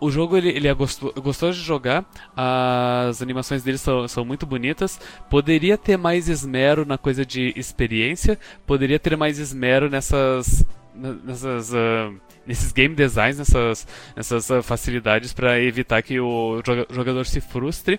o 0.04 0.12
jogo 0.12 0.36
ele, 0.36 0.50
ele 0.50 0.68
é 0.68 0.74
gostoso, 0.74 1.14
gostoso 1.14 1.58
de 1.58 1.66
jogar, 1.66 2.06
as 2.36 3.22
animações 3.22 3.64
dele 3.64 3.78
são, 3.78 4.06
são 4.06 4.26
muito 4.26 4.46
bonitas. 4.46 5.00
Poderia 5.30 5.78
ter 5.78 5.98
mais 5.98 6.28
esmero 6.28 6.86
na 6.86 6.98
coisa 6.98 7.26
de 7.26 7.54
experiência, 7.56 8.38
poderia 8.68 9.00
ter 9.00 9.16
mais 9.16 9.40
esmero 9.40 9.90
nessas. 9.90 10.66
nessas 10.94 11.72
uh, 11.72 12.14
nesses 12.46 12.74
game 12.74 12.94
designs, 12.94 13.38
nessas, 13.38 13.88
nessas 14.14 14.50
uh, 14.50 14.62
facilidades 14.62 15.32
para 15.32 15.62
evitar 15.62 16.02
que 16.02 16.20
o 16.20 16.62
jogador 16.90 17.26
se 17.26 17.40
frustre. 17.40 17.98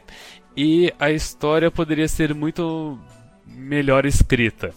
E 0.54 0.92
a 1.00 1.10
história 1.10 1.70
poderia 1.70 2.06
ser 2.06 2.34
muito 2.34 2.98
melhor 3.46 4.04
escrita. 4.04 4.74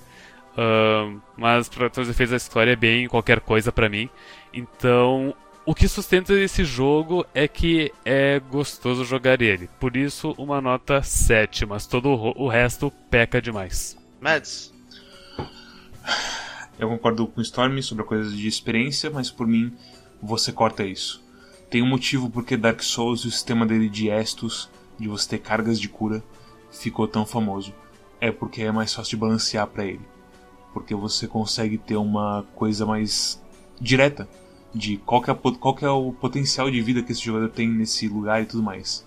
Uh, 0.54 1.22
mas 1.38 1.68
para 1.68 1.90
todos 1.90 2.08
os 2.08 2.16
efeitos 2.16 2.34
a 2.34 2.38
história 2.38 2.72
é 2.72 2.76
bem 2.76 3.08
qualquer 3.10 3.42
coisa 3.42 3.70
para 3.70 3.90
mim. 3.90 4.10
Então 4.54 5.36
o 5.68 5.76
que 5.76 5.86
sustenta 5.86 6.34
esse 6.34 6.64
jogo 6.64 7.26
é 7.34 7.46
que 7.46 7.92
é 8.06 8.40
gostoso 8.40 9.04
jogar 9.04 9.42
ele. 9.42 9.70
Por 9.82 9.98
isso, 9.98 10.34
uma 10.38 10.62
nota 10.62 11.04
7, 11.04 11.66
mas 11.66 11.86
todo 11.86 12.10
o 12.10 12.48
resto 12.48 12.90
peca 13.10 13.42
demais. 13.42 13.98
Mads. 14.22 14.74
Eu 16.80 16.88
concordo 16.88 17.28
com 17.28 17.42
o 17.42 17.44
Storm 17.44 17.82
sobre 17.82 18.06
a 18.06 18.08
coisa 18.08 18.34
de 18.34 18.48
experiência, 18.48 19.10
mas 19.10 19.30
por 19.30 19.46
mim, 19.46 19.74
você 20.24 20.54
corta 20.54 20.86
isso. 20.86 21.22
Tem 21.70 21.84
um 21.84 21.88
motivo 21.88 22.30
porque 22.30 22.56
Dark 22.56 22.82
Souls 22.82 23.26
e 23.26 23.28
o 23.28 23.32
sistema 23.32 23.66
dele 23.66 23.90
de 23.90 24.08
Estus, 24.08 24.70
de 24.98 25.10
você 25.10 25.32
ter 25.32 25.40
cargas 25.40 25.82
de 25.82 25.90
cura, 25.90 26.24
ficou 26.72 27.10
tão 27.10 27.26
famoso. 27.26 27.74
É 28.22 28.32
porque 28.32 28.62
é 28.62 28.72
mais 28.72 28.94
fácil 28.94 29.10
de 29.10 29.18
balancear 29.18 29.68
para 29.68 29.84
ele. 29.84 30.08
Porque 30.74 30.96
você 30.96 31.28
consegue 31.28 31.78
ter 31.78 31.98
uma 31.98 32.46
coisa 32.56 32.86
mais 32.86 33.44
direta 33.82 34.30
de 34.74 34.98
qual 34.98 35.24
é, 35.24 35.34
qual 35.34 35.78
é 35.82 35.90
o 35.90 36.12
potencial 36.12 36.70
de 36.70 36.82
vida 36.82 37.02
que 37.02 37.12
esse 37.12 37.24
jogador 37.24 37.50
tem 37.50 37.70
nesse 37.70 38.08
lugar 38.08 38.42
e 38.42 38.46
tudo 38.46 38.64
mais. 38.64 39.06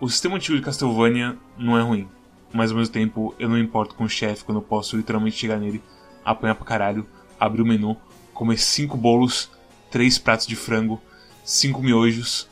O 0.00 0.08
sistema 0.08 0.36
antigo 0.36 0.56
de 0.56 0.62
Castlevania 0.62 1.36
não 1.56 1.78
é 1.78 1.82
ruim, 1.82 2.08
mas 2.52 2.70
ao 2.70 2.76
mesmo 2.76 2.92
tempo 2.92 3.34
eu 3.38 3.48
não 3.48 3.58
importo 3.58 3.94
com 3.94 4.04
o 4.04 4.08
chefe 4.08 4.44
quando 4.44 4.58
eu 4.58 4.62
posso 4.62 4.96
literalmente 4.96 5.36
chegar 5.36 5.58
nele, 5.58 5.82
apanhar 6.24 6.54
pra 6.54 6.64
caralho, 6.64 7.06
abrir 7.38 7.62
o 7.62 7.66
menu, 7.66 7.96
comer 8.32 8.58
cinco 8.58 8.96
bolos, 8.96 9.50
três 9.90 10.18
pratos 10.18 10.46
de 10.46 10.56
frango, 10.56 11.00
cinco 11.44 11.82
miojos 11.82 12.48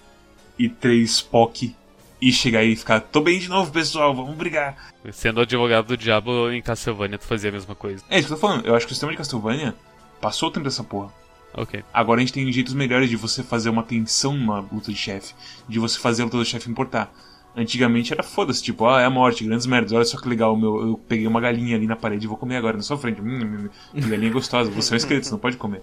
e 0.59 0.69
três 0.69 1.21
poke 1.21 1.75
e 2.21 2.33
chegar 2.33 2.61
aí 2.61 2.73
e 2.73 2.77
ficar, 2.77 3.01
tô 3.01 3.21
bem 3.21 3.39
de 3.41 3.49
novo, 3.49 3.73
pessoal, 3.73 4.15
vamos 4.15 4.37
brigar. 4.37 4.93
Sendo 5.11 5.41
advogado 5.41 5.89
do 5.89 5.97
diabo 5.97 6.51
em 6.51 6.63
Castlevania, 6.63 7.19
tu 7.19 7.27
fazia 7.27 7.51
a 7.51 7.53
mesma 7.53 7.75
coisa. 7.75 8.05
É 8.09 8.19
isso 8.19 8.29
que 8.29 8.35
eu 8.35 8.39
tô 8.39 8.41
falando, 8.41 8.65
eu 8.65 8.77
acho 8.77 8.87
que 8.87 8.93
o 8.93 8.95
sistema 8.95 9.11
de 9.11 9.19
Castlevania 9.19 9.75
passou 10.21 10.49
o 10.49 10.53
tempo 10.53 10.65
dessa 10.65 10.85
porra. 10.85 11.13
Ok. 11.55 11.85
Agora 11.93 12.19
a 12.19 12.21
gente 12.21 12.33
tem 12.33 12.51
jeitos 12.51 12.75
melhores 12.75 13.11
de 13.11 13.17
você 13.17 13.43
fazer 13.43 13.69
uma 13.69 13.83
tensão 13.83 14.35
numa 14.35 14.61
luta 14.61 14.91
de 14.91 14.97
chefe, 14.97 15.35
de 15.69 15.79
você 15.79 15.99
fazer 15.99 16.23
a 16.23 16.25
luta 16.25 16.39
do 16.39 16.45
chefe 16.45 16.71
importar. 16.71 17.13
Antigamente 17.55 18.13
era 18.13 18.23
foda-se, 18.23 18.63
tipo, 18.63 18.87
ah, 18.87 19.03
é 19.03 19.05
a 19.05 19.11
morte, 19.11 19.45
grandes 19.45 19.67
merdas, 19.67 19.93
olha 19.93 20.05
só 20.07 20.19
que 20.19 20.27
legal, 20.27 20.57
meu, 20.57 20.81
eu 20.81 21.01
peguei 21.07 21.27
uma 21.27 21.41
galinha 21.41 21.77
ali 21.77 21.87
na 21.87 21.95
parede 21.95 22.25
e 22.25 22.29
vou 22.29 22.39
comer 22.39 22.57
agora 22.57 22.79
na 22.79 22.83
sua 22.83 22.97
frente. 22.97 23.21
Hum, 23.21 23.43
hum, 23.43 23.69
hum, 23.95 24.01
que 24.01 24.09
galinha 24.09 24.33
gostosa, 24.33 24.71
você 24.71 24.93
é 24.93 24.95
um 24.95 24.97
esqueleto, 24.97 25.27
você 25.27 25.33
não 25.33 25.39
pode 25.39 25.59
comer. 25.59 25.83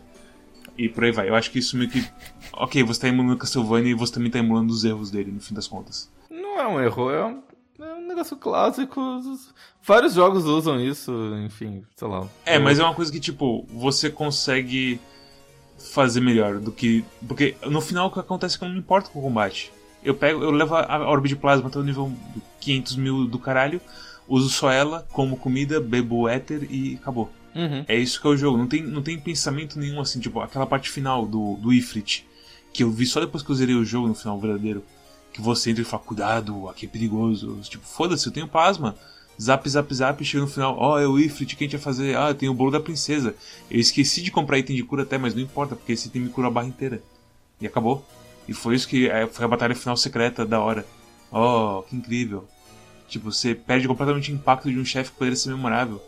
E 0.75 0.89
por 0.89 1.03
aí 1.03 1.11
vai. 1.11 1.29
Eu 1.29 1.35
acho 1.35 1.51
que 1.51 1.59
isso 1.59 1.77
meio 1.77 1.89
que. 1.89 2.03
Ok, 2.53 2.81
você 2.83 3.01
tá 3.01 3.07
emulando 3.09 3.37
Castlevania 3.37 3.91
e 3.91 3.93
você 3.93 4.13
também 4.13 4.31
tá 4.31 4.39
emulando 4.39 4.71
os 4.71 4.85
erros 4.85 5.11
dele, 5.11 5.29
no 5.29 5.41
fim 5.41 5.53
das 5.53 5.67
contas. 5.67 6.09
Não 6.31 6.59
é 6.59 6.67
um 6.67 6.79
erro, 6.79 7.11
é 7.11 7.25
um, 7.25 7.43
é 7.79 7.93
um 7.95 8.07
negócio 8.07 8.37
clássico. 8.37 9.01
Vários 9.83 10.13
jogos 10.13 10.45
usam 10.45 10.79
isso, 10.79 11.11
enfim, 11.45 11.83
sei 11.95 12.07
lá. 12.07 12.25
É, 12.45 12.57
mas 12.57 12.79
é 12.79 12.83
uma 12.83 12.95
coisa 12.95 13.11
que, 13.11 13.19
tipo, 13.19 13.67
você 13.67 14.09
consegue 14.09 14.99
fazer 15.79 16.21
melhor 16.21 16.59
do 16.59 16.71
que. 16.71 17.03
Porque 17.27 17.55
no 17.65 17.81
final 17.81 18.07
o 18.07 18.11
que 18.11 18.19
acontece 18.19 18.55
é 18.55 18.59
que 18.59 18.65
não 18.65 18.77
importa 18.77 19.09
com 19.09 19.19
o 19.19 19.23
combate. 19.23 19.71
Eu 20.03 20.13
pego, 20.13 20.43
eu 20.43 20.51
levo 20.51 20.75
a 20.75 21.09
orbe 21.09 21.27
de 21.27 21.35
plasma 21.35 21.67
até 21.67 21.77
o 21.77 21.83
nível 21.83 22.11
500 22.61 22.95
mil 22.95 23.27
do 23.27 23.37
caralho, 23.37 23.81
uso 24.27 24.49
só 24.49 24.71
ela 24.71 25.05
como 25.11 25.37
comida, 25.37 25.79
bebo 25.79 26.27
éter 26.27 26.67
e 26.71 26.95
acabou. 26.95 27.29
Uhum. 27.55 27.83
É 27.87 27.95
isso 27.95 28.21
que 28.21 28.27
é 28.27 28.29
o 28.29 28.37
jogo. 28.37 28.57
Não 28.57 28.67
tem, 28.67 28.83
não 28.83 29.01
tem 29.01 29.19
pensamento 29.19 29.79
nenhum 29.79 29.99
assim, 29.99 30.19
tipo, 30.19 30.39
aquela 30.39 30.65
parte 30.65 30.89
final 30.89 31.25
do, 31.25 31.55
do 31.55 31.73
Ifrit, 31.73 32.25
que 32.71 32.83
eu 32.83 32.91
vi 32.91 33.05
só 33.05 33.19
depois 33.19 33.43
que 33.43 33.49
eu 33.49 33.55
zerei 33.55 33.75
o 33.75 33.83
jogo 33.83 34.07
no 34.07 34.15
final 34.15 34.39
verdadeiro. 34.39 34.83
Que 35.33 35.41
você 35.41 35.69
entra 35.71 35.81
e 35.81 35.85
fala, 35.85 36.03
cuidado, 36.03 36.69
aqui 36.69 36.85
é 36.85 36.89
perigoso. 36.89 37.59
Tipo, 37.63 37.85
foda-se, 37.85 38.25
eu 38.25 38.31
tenho 38.31 38.47
plasma. 38.47 38.95
Zap, 39.41 39.69
zap, 39.69 39.93
zap, 39.93 40.25
chega 40.25 40.43
no 40.43 40.49
final, 40.49 40.75
ó, 40.77 40.95
oh, 40.95 40.99
é 40.99 41.07
o 41.07 41.17
Ifrit, 41.17 41.55
quem 41.55 41.67
a 41.67 41.71
gente 41.71 41.81
fazer? 41.81 42.17
Ah, 42.17 42.33
tem 42.33 42.49
o 42.49 42.53
bolo 42.53 42.71
da 42.71 42.79
princesa. 42.79 43.33
Eu 43.71 43.79
esqueci 43.79 44.21
de 44.21 44.31
comprar 44.31 44.59
item 44.59 44.75
de 44.75 44.83
cura 44.83 45.03
até, 45.03 45.17
mas 45.17 45.33
não 45.33 45.41
importa, 45.41 45.77
porque 45.77 45.93
esse 45.93 46.09
item 46.09 46.23
me 46.23 46.29
cura 46.29 46.47
a 46.47 46.51
barra 46.51 46.67
inteira. 46.67 47.01
E 47.61 47.65
acabou. 47.65 48.05
E 48.47 48.53
foi 48.53 48.75
isso 48.75 48.87
que 48.87 49.07
é, 49.07 49.25
foi 49.27 49.45
a 49.45 49.47
batalha 49.47 49.75
final 49.75 49.95
secreta 49.95 50.45
da 50.45 50.59
hora. 50.59 50.85
Oh, 51.31 51.83
que 51.83 51.95
incrível. 51.95 52.47
Tipo, 53.07 53.31
você 53.31 53.55
perde 53.55 53.87
completamente 53.87 54.31
o 54.31 54.35
impacto 54.35 54.69
de 54.69 54.77
um 54.77 54.83
chefe 54.83 55.11
que 55.11 55.17
poderia 55.17 55.37
ser 55.37 55.49
memorável. 55.49 56.03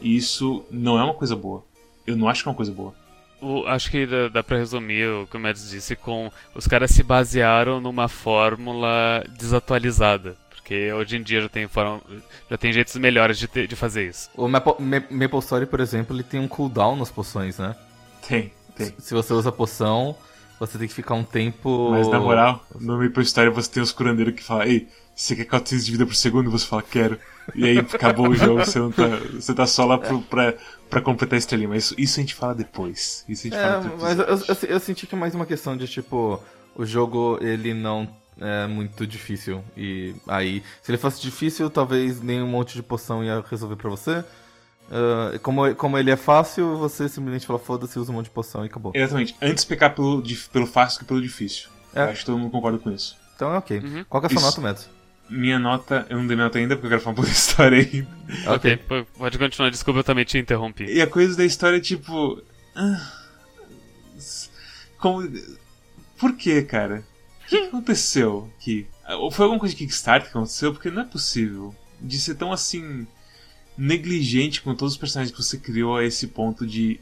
E 0.00 0.14
isso 0.16 0.64
não 0.70 0.98
é 0.98 1.02
uma 1.02 1.14
coisa 1.14 1.34
boa. 1.34 1.64
Eu 2.06 2.16
não 2.16 2.28
acho 2.28 2.42
que 2.42 2.48
é 2.48 2.50
uma 2.50 2.56
coisa 2.56 2.72
boa. 2.72 2.94
O, 3.40 3.66
acho 3.66 3.90
que 3.90 4.06
dá, 4.06 4.28
dá 4.28 4.42
pra 4.42 4.56
resumir 4.56 5.08
o 5.08 5.26
que 5.26 5.36
o 5.36 5.40
Mads 5.40 5.68
disse 5.68 5.96
com 5.96 6.30
os 6.54 6.68
caras 6.68 6.92
se 6.92 7.02
basearam 7.02 7.80
numa 7.80 8.06
fórmula 8.06 9.24
desatualizada. 9.36 10.36
Porque 10.72 10.92
hoje 10.94 11.16
em 11.18 11.22
dia 11.22 11.42
já 11.42 11.48
tem, 11.50 11.68
forma, 11.68 12.00
já 12.50 12.56
tem 12.56 12.72
jeitos 12.72 12.96
melhores 12.96 13.38
de, 13.38 13.46
ter, 13.46 13.66
de 13.66 13.76
fazer 13.76 14.08
isso. 14.08 14.30
O 14.34 14.48
Maple, 14.48 14.74
Maple 15.10 15.38
Story, 15.40 15.66
por 15.66 15.80
exemplo, 15.80 16.16
ele 16.16 16.22
tem 16.22 16.40
um 16.40 16.48
cooldown 16.48 16.96
nas 16.96 17.10
poções, 17.10 17.58
né? 17.58 17.76
Tem, 18.26 18.50
tem. 18.74 18.94
Se 18.98 19.12
você 19.12 19.34
usa 19.34 19.52
poção, 19.52 20.16
você 20.58 20.78
tem 20.78 20.88
que 20.88 20.94
ficar 20.94 21.14
um 21.14 21.24
tempo. 21.24 21.90
Mas 21.90 22.08
na 22.08 22.18
moral, 22.18 22.64
no 22.80 22.96
Maple 22.96 23.22
Story 23.22 23.50
você 23.50 23.70
tem 23.70 23.82
os 23.82 23.92
curandeiros 23.92 24.34
que 24.34 24.42
falam, 24.42 24.64
ei, 24.64 24.88
você 25.14 25.36
quer 25.36 25.44
400 25.44 25.84
de 25.84 25.92
vida 25.92 26.06
por 26.06 26.14
segundo? 26.14 26.48
E 26.48 26.50
você 26.50 26.66
fala, 26.66 26.82
quero. 26.82 27.18
E 27.54 27.66
aí 27.66 27.78
acabou 27.78 28.30
o 28.30 28.34
jogo, 28.34 28.64
você, 28.64 28.78
não 28.78 28.90
tá, 28.90 29.08
você 29.34 29.52
tá 29.52 29.66
só 29.66 29.84
lá 29.84 29.98
pro, 29.98 30.22
pra, 30.22 30.54
pra 30.88 31.02
completar 31.02 31.34
a 31.34 31.38
estrelinha. 31.38 31.68
Mas 31.68 31.84
isso, 31.84 31.94
isso, 31.98 32.18
a 32.18 32.22
gente 32.22 32.34
fala 32.34 32.54
depois. 32.54 33.26
Isso 33.28 33.46
a 33.46 33.50
gente 33.50 33.58
é, 33.58 33.62
fala 33.62 33.80
depois. 33.82 34.02
Mas 34.02 34.18
eu, 34.18 34.54
eu, 34.54 34.70
eu, 34.70 34.80
senti 34.80 35.06
que 35.06 35.14
é 35.14 35.18
mais 35.18 35.34
uma 35.34 35.44
questão 35.44 35.76
de, 35.76 35.86
tipo, 35.86 36.42
o 36.74 36.86
jogo 36.86 37.38
ele 37.42 37.74
não 37.74 38.08
é 38.42 38.66
muito 38.66 39.06
difícil. 39.06 39.64
E 39.76 40.14
aí, 40.26 40.62
se 40.82 40.90
ele 40.90 40.98
fosse 40.98 41.22
difícil, 41.22 41.70
talvez 41.70 42.20
nem 42.20 42.42
um 42.42 42.46
monte 42.46 42.74
de 42.74 42.82
poção 42.82 43.24
ia 43.24 43.42
resolver 43.48 43.76
pra 43.76 43.88
você. 43.88 44.24
Uh, 44.92 45.38
como, 45.40 45.74
como 45.74 45.96
ele 45.96 46.10
é 46.10 46.16
fácil, 46.16 46.76
você 46.76 47.08
simplesmente 47.08 47.46
fala, 47.46 47.58
foda-se, 47.58 47.98
usa 47.98 48.10
um 48.10 48.16
monte 48.16 48.26
de 48.26 48.30
poção 48.32 48.64
e 48.64 48.66
acabou. 48.66 48.92
Exatamente. 48.94 49.36
Antes 49.40 49.64
pecar 49.64 49.94
pelo, 49.94 50.22
pelo 50.52 50.66
fácil 50.66 51.00
que 51.00 51.04
pelo 51.04 51.22
difícil. 51.22 51.70
É. 51.94 52.02
Acho 52.02 52.20
que 52.20 52.26
todo 52.26 52.38
mundo 52.38 52.50
concorda 52.50 52.78
com 52.78 52.90
isso. 52.90 53.16
Então 53.36 53.54
é 53.54 53.58
ok. 53.58 53.78
Uhum. 53.78 54.04
Qual 54.08 54.20
que 54.20 54.26
é 54.26 54.36
a 54.36 54.38
sua 54.38 54.48
isso. 54.48 54.60
nota, 54.60 54.60
Mads? 54.60 54.90
Minha 55.30 55.58
nota, 55.58 56.06
eu 56.10 56.18
não 56.18 56.26
dei 56.26 56.36
minha 56.36 56.44
nota 56.44 56.58
ainda 56.58 56.74
porque 56.76 56.86
eu 56.86 56.90
quero 56.90 57.00
falar 57.00 57.12
um 57.12 57.16
pouco 57.16 57.30
da 57.30 57.32
história 57.36 57.78
ainda. 57.78 58.52
Ok, 58.54 58.76
pode 59.16 59.38
continuar, 59.38 59.70
desculpa, 59.70 60.00
eu 60.00 60.04
também 60.04 60.24
te 60.24 60.36
interrompi. 60.36 60.84
E 60.84 61.00
a 61.00 61.06
coisa 61.06 61.36
da 61.36 61.44
história 61.44 61.76
é 61.76 61.80
tipo. 61.80 62.42
Ah, 62.74 63.12
como. 64.98 65.26
Por 66.18 66.36
que, 66.36 66.62
cara? 66.62 67.02
O 67.52 67.54
que 67.54 67.66
aconteceu 67.66 68.50
aqui? 68.56 68.86
Foi 69.30 69.44
alguma 69.44 69.60
coisa 69.60 69.74
de 69.74 69.78
Kickstarter 69.78 70.30
que 70.30 70.38
aconteceu? 70.38 70.72
Porque 70.72 70.90
não 70.90 71.02
é 71.02 71.04
possível 71.04 71.74
de 72.00 72.18
ser 72.18 72.34
tão 72.34 72.50
assim. 72.50 73.06
negligente 73.76 74.62
com 74.62 74.74
todos 74.74 74.94
os 74.94 74.98
personagens 74.98 75.36
que 75.36 75.42
você 75.42 75.58
criou 75.58 75.96
a 75.98 76.04
esse 76.04 76.28
ponto 76.28 76.66
de. 76.66 76.98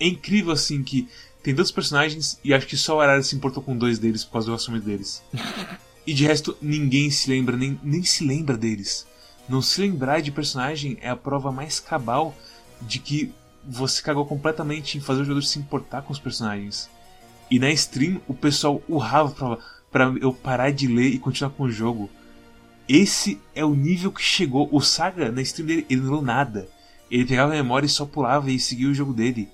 É 0.00 0.08
incrível 0.08 0.52
assim 0.52 0.82
que 0.82 1.08
tem 1.40 1.54
dois 1.54 1.70
personagens 1.70 2.40
e 2.42 2.52
acho 2.52 2.66
que 2.66 2.76
só 2.76 2.96
o 2.96 3.00
Arara 3.00 3.22
se 3.22 3.36
importou 3.36 3.62
com 3.62 3.78
dois 3.78 4.00
deles 4.00 4.24
por 4.24 4.32
causa 4.32 4.48
do 4.48 4.54
assunto 4.54 4.80
deles. 4.80 5.22
E 6.08 6.14
de 6.14 6.24
resto, 6.24 6.56
ninguém 6.62 7.10
se 7.10 7.28
lembra, 7.28 7.56
nem, 7.56 7.80
nem 7.82 8.04
se 8.04 8.24
lembra 8.24 8.56
deles. 8.56 9.04
Não 9.48 9.60
se 9.60 9.80
lembrar 9.80 10.22
de 10.22 10.30
personagem 10.30 10.96
é 11.00 11.08
a 11.08 11.16
prova 11.16 11.50
mais 11.50 11.80
cabal 11.80 12.32
de 12.80 13.00
que 13.00 13.34
você 13.64 14.00
cagou 14.00 14.24
completamente 14.24 14.96
em 14.96 15.00
fazer 15.00 15.22
o 15.22 15.24
jogador 15.24 15.42
se 15.42 15.58
importar 15.58 16.02
com 16.02 16.12
os 16.12 16.20
personagens. 16.20 16.88
E 17.50 17.58
na 17.58 17.70
stream, 17.70 18.20
o 18.26 18.34
pessoal 18.34 18.82
urrava 18.88 19.30
pra, 19.30 19.58
pra 19.90 20.14
eu 20.20 20.32
parar 20.32 20.70
de 20.72 20.86
ler 20.86 21.08
e 21.08 21.18
continuar 21.18 21.50
com 21.50 21.64
o 21.64 21.70
jogo. 21.70 22.10
Esse 22.88 23.40
é 23.54 23.64
o 23.64 23.74
nível 23.74 24.12
que 24.12 24.22
chegou. 24.22 24.68
O 24.72 24.80
Saga, 24.80 25.30
na 25.30 25.42
stream 25.42 25.66
dele, 25.66 25.86
ele 25.88 26.00
não 26.00 26.12
leu 26.12 26.22
nada. 26.22 26.68
Ele 27.10 27.24
pegava 27.24 27.52
a 27.52 27.56
memória 27.56 27.86
e 27.86 27.90
só 27.90 28.04
pulava 28.04 28.50
e 28.50 28.58
seguia 28.58 28.88
o 28.88 28.94
jogo 28.94 29.12
dele 29.12 29.48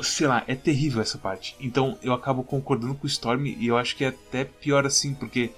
sei 0.00 0.26
lá, 0.26 0.44
é 0.46 0.54
terrível 0.54 1.02
essa 1.02 1.18
parte. 1.18 1.56
Então 1.60 1.98
eu 2.02 2.12
acabo 2.12 2.42
concordando 2.44 2.94
com 2.94 3.04
o 3.04 3.10
Storm 3.10 3.46
e 3.46 3.66
eu 3.66 3.76
acho 3.76 3.96
que 3.96 4.04
é 4.04 4.08
até 4.08 4.44
pior 4.44 4.86
assim, 4.86 5.12
porque 5.12 5.50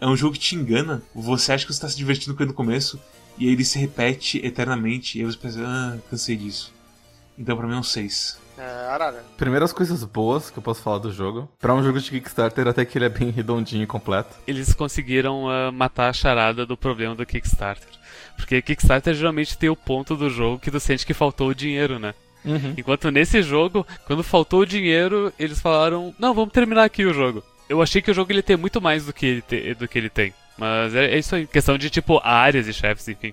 é 0.00 0.06
um 0.06 0.16
jogo 0.16 0.34
que 0.34 0.40
te 0.40 0.56
engana. 0.56 1.02
Você 1.14 1.52
acha 1.52 1.64
que 1.64 1.72
você 1.72 1.76
está 1.76 1.88
se 1.88 1.96
divertindo 1.96 2.34
com 2.34 2.42
ele 2.42 2.50
no 2.50 2.56
começo 2.56 2.98
e 3.38 3.46
aí 3.46 3.52
ele 3.52 3.64
se 3.64 3.78
repete 3.78 4.44
eternamente 4.44 5.18
e 5.18 5.20
aí 5.20 5.26
você 5.26 5.36
pensa, 5.36 5.60
ah, 5.64 5.98
cansei 6.08 6.36
disso. 6.36 6.72
Então 7.38 7.56
pra 7.56 7.66
mim 7.66 7.74
é 7.74 7.78
um 7.78 7.82
6. 7.82 8.38
É, 8.60 8.88
Arara. 8.88 9.24
Primeiras 9.38 9.72
coisas 9.72 10.04
boas 10.04 10.50
que 10.50 10.58
eu 10.58 10.62
posso 10.62 10.82
falar 10.82 10.98
do 10.98 11.10
jogo. 11.10 11.48
Pra 11.58 11.74
um 11.74 11.82
jogo 11.82 11.98
de 11.98 12.10
Kickstarter, 12.10 12.68
até 12.68 12.84
que 12.84 12.98
ele 12.98 13.06
é 13.06 13.08
bem 13.08 13.30
redondinho 13.30 13.84
e 13.84 13.86
completo. 13.86 14.36
Eles 14.46 14.74
conseguiram 14.74 15.44
uh, 15.44 15.72
matar 15.72 16.10
a 16.10 16.12
charada 16.12 16.66
do 16.66 16.76
problema 16.76 17.14
do 17.14 17.24
Kickstarter. 17.24 17.88
Porque 18.36 18.60
Kickstarter 18.60 19.14
geralmente 19.14 19.56
tem 19.56 19.70
o 19.70 19.76
ponto 19.76 20.14
do 20.14 20.28
jogo 20.28 20.58
que 20.58 20.70
tu 20.70 20.78
sente 20.78 21.06
que 21.06 21.14
faltou 21.14 21.48
o 21.48 21.54
dinheiro, 21.54 21.98
né? 21.98 22.14
Uhum. 22.44 22.74
Enquanto 22.76 23.10
nesse 23.10 23.42
jogo, 23.42 23.86
quando 24.06 24.22
faltou 24.22 24.60
o 24.60 24.66
dinheiro, 24.66 25.32
eles 25.38 25.60
falaram: 25.60 26.14
Não, 26.18 26.34
vamos 26.34 26.52
terminar 26.52 26.84
aqui 26.84 27.04
o 27.04 27.14
jogo. 27.14 27.42
Eu 27.68 27.80
achei 27.80 28.02
que 28.02 28.10
o 28.10 28.14
jogo 28.14 28.32
ele 28.32 28.42
tem 28.42 28.56
muito 28.56 28.80
mais 28.80 29.06
do 29.06 29.12
que 29.12 29.26
ele, 29.26 29.42
te, 29.42 29.74
do 29.74 29.86
que 29.86 29.98
ele 29.98 30.10
tem. 30.10 30.34
Mas 30.60 30.94
é, 30.94 31.14
é, 31.14 31.18
isso 31.18 31.34
aí. 31.34 31.46
Questão 31.46 31.78
de, 31.78 31.88
tipo, 31.88 32.20
áreas 32.22 32.66
e 32.66 32.72
chefes, 32.72 33.08
enfim. 33.08 33.32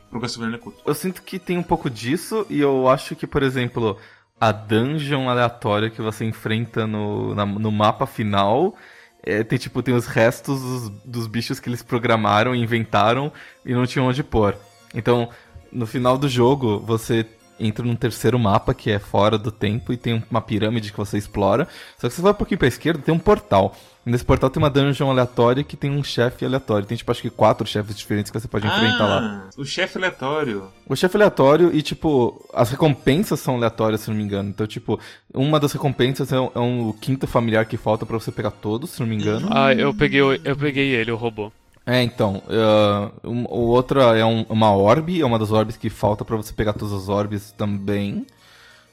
Eu 0.85 0.93
sinto 0.93 1.21
que 1.21 1.37
tem 1.37 1.57
um 1.57 1.63
pouco 1.63 1.89
disso, 1.89 2.45
e 2.49 2.59
eu 2.61 2.87
acho 2.87 3.15
que, 3.15 3.27
por 3.27 3.43
exemplo, 3.43 3.97
a 4.39 4.51
dungeon 4.51 5.29
aleatória 5.29 5.89
que 5.89 6.01
você 6.01 6.25
enfrenta 6.25 6.85
no, 6.85 7.33
na, 7.33 7.45
no 7.45 7.71
mapa 7.71 8.05
final. 8.05 8.75
É, 9.23 9.43
tem, 9.43 9.57
tipo, 9.57 9.83
tem 9.83 9.93
os 9.93 10.07
restos 10.07 10.61
dos, 10.61 10.89
dos 11.03 11.27
bichos 11.27 11.59
que 11.59 11.67
eles 11.67 11.83
programaram, 11.83 12.55
inventaram 12.55 13.31
e 13.65 13.73
não 13.73 13.85
tinham 13.85 14.07
onde 14.07 14.23
pôr. 14.23 14.55
Então, 14.93 15.29
no 15.71 15.85
final 15.85 16.17
do 16.17 16.29
jogo, 16.29 16.79
você 16.79 17.25
entra 17.59 17.83
num 17.83 17.95
terceiro 17.95 18.37
mapa 18.37 18.73
que 18.73 18.91
é 18.91 18.99
fora 18.99 19.37
do 19.37 19.51
tempo 19.51 19.91
e 19.91 19.97
tem 19.97 20.23
uma 20.29 20.41
pirâmide 20.41 20.91
que 20.91 20.97
você 20.97 21.17
explora. 21.17 21.67
Só 21.97 22.07
que 22.07 22.13
você 22.13 22.21
vai 22.21 22.31
um 22.31 22.35
pouquinho 22.35 22.59
pra 22.59 22.67
esquerda, 22.67 23.01
tem 23.01 23.13
um 23.13 23.19
portal. 23.19 23.75
Nesse 24.07 24.23
portal 24.23 24.49
tem 24.49 24.63
uma 24.63 24.69
dungeon 24.69 25.09
aleatória 25.09 25.65
que 25.65 25.75
tem 25.75 25.91
um 25.91 26.01
chefe 26.01 26.45
aleatório. 26.45 26.87
Tem 26.87 26.97
tipo 26.97 27.11
acho 27.11 27.21
que 27.21 27.29
quatro 27.29 27.67
chefes 27.67 27.97
diferentes 27.97 28.31
que 28.31 28.39
você 28.39 28.47
pode 28.47 28.65
ah, 28.65 28.69
enfrentar 28.69 29.05
lá. 29.05 29.49
O 29.57 29.65
chefe 29.65 29.97
aleatório. 29.97 30.63
O 30.87 30.95
chefe 30.95 31.17
aleatório 31.17 31.75
e 31.75 31.81
tipo, 31.81 32.45
as 32.53 32.69
recompensas 32.69 33.41
são 33.41 33.55
aleatórias, 33.55 34.01
se 34.01 34.09
não 34.09 34.15
me 34.15 34.23
engano. 34.23 34.47
Então, 34.47 34.65
tipo, 34.65 34.97
uma 35.33 35.59
das 35.59 35.73
recompensas 35.73 36.31
é, 36.31 36.39
um, 36.39 36.49
é 36.55 36.59
um 36.59 36.93
quinto 36.93 37.27
familiar 37.27 37.65
que 37.65 37.75
falta 37.75 38.05
para 38.05 38.17
você 38.17 38.31
pegar 38.31 38.51
todos, 38.51 38.91
se 38.91 39.01
não 39.01 39.07
me 39.07 39.15
engano. 39.15 39.49
Ah, 39.51 39.73
eu 39.73 39.93
peguei, 39.93 40.21
eu 40.21 40.55
peguei 40.55 40.95
ele, 40.95 41.11
o 41.11 41.17
robô. 41.17 41.51
É, 41.85 42.01
então. 42.01 42.41
Uh, 42.47 43.29
um, 43.29 43.43
o 43.49 43.67
outro 43.67 43.99
é 43.99 44.25
um, 44.25 44.45
uma 44.47 44.71
orbe, 44.71 45.19
é 45.19 45.25
uma 45.25 45.37
das 45.37 45.51
orbes 45.51 45.75
que 45.75 45.89
falta 45.89 46.23
para 46.23 46.37
você 46.37 46.53
pegar 46.53 46.71
todas 46.71 46.93
as 46.93 47.09
orbes 47.09 47.51
também. 47.51 48.25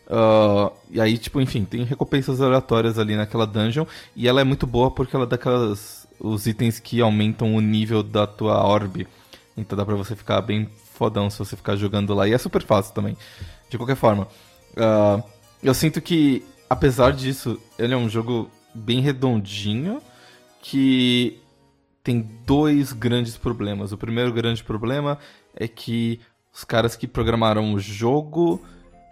Uh, 0.07 0.73
e 0.91 1.01
aí, 1.01 1.17
tipo, 1.17 1.41
enfim, 1.41 1.65
tem 1.65 1.85
recompensas 1.85 2.41
aleatórias 2.41 2.99
ali 2.99 3.17
naquela 3.17 3.47
dungeon. 3.47 3.87
E 4.15 4.29
ela 4.29 4.41
é 4.41 4.45
muito 4.45 4.67
boa 4.67 4.91
porque 4.91 5.17
ela 5.17 5.27
dá 5.27 5.37
aquelas. 5.37 6.07
os 6.21 6.47
itens 6.47 6.79
que 6.79 7.01
aumentam 7.01 7.55
o 7.55 7.61
nível 7.61 8.03
da 8.03 8.27
tua 8.27 8.63
orbe. 8.65 9.07
Então 9.57 9.77
dá 9.77 9.85
pra 9.85 9.95
você 9.95 10.15
ficar 10.17 10.41
bem 10.43 10.69
fodão 10.95 11.31
se 11.31 11.39
você 11.39 11.57
ficar 11.57 11.77
jogando 11.77 12.15
lá. 12.15 12.29
E 12.29 12.33
é 12.33 12.39
super 12.39 12.63
fácil 12.63 12.95
também, 12.95 13.17
de 13.71 13.77
qualquer 13.77 13.97
forma. 13.97 14.29
Uh, 14.77 15.23
eu 15.63 15.75
sinto 15.75 16.01
que, 16.01 16.45
apesar 16.69 17.13
disso, 17.13 17.61
ele 17.79 17.95
é 17.95 17.97
um 17.97 18.09
jogo 18.09 18.51
bem 18.75 19.01
redondinho, 19.01 20.03
que 20.61 21.41
tem 22.03 22.29
dois 22.45 22.93
grandes 22.93 23.37
problemas. 23.37 23.93
O 23.93 23.97
primeiro 23.97 24.33
grande 24.33 24.63
problema 24.63 25.19
é 25.55 25.67
que 25.67 26.21
os 26.53 26.65
caras 26.65 26.95
que 26.95 27.07
programaram 27.07 27.73
o 27.73 27.79
jogo 27.81 28.63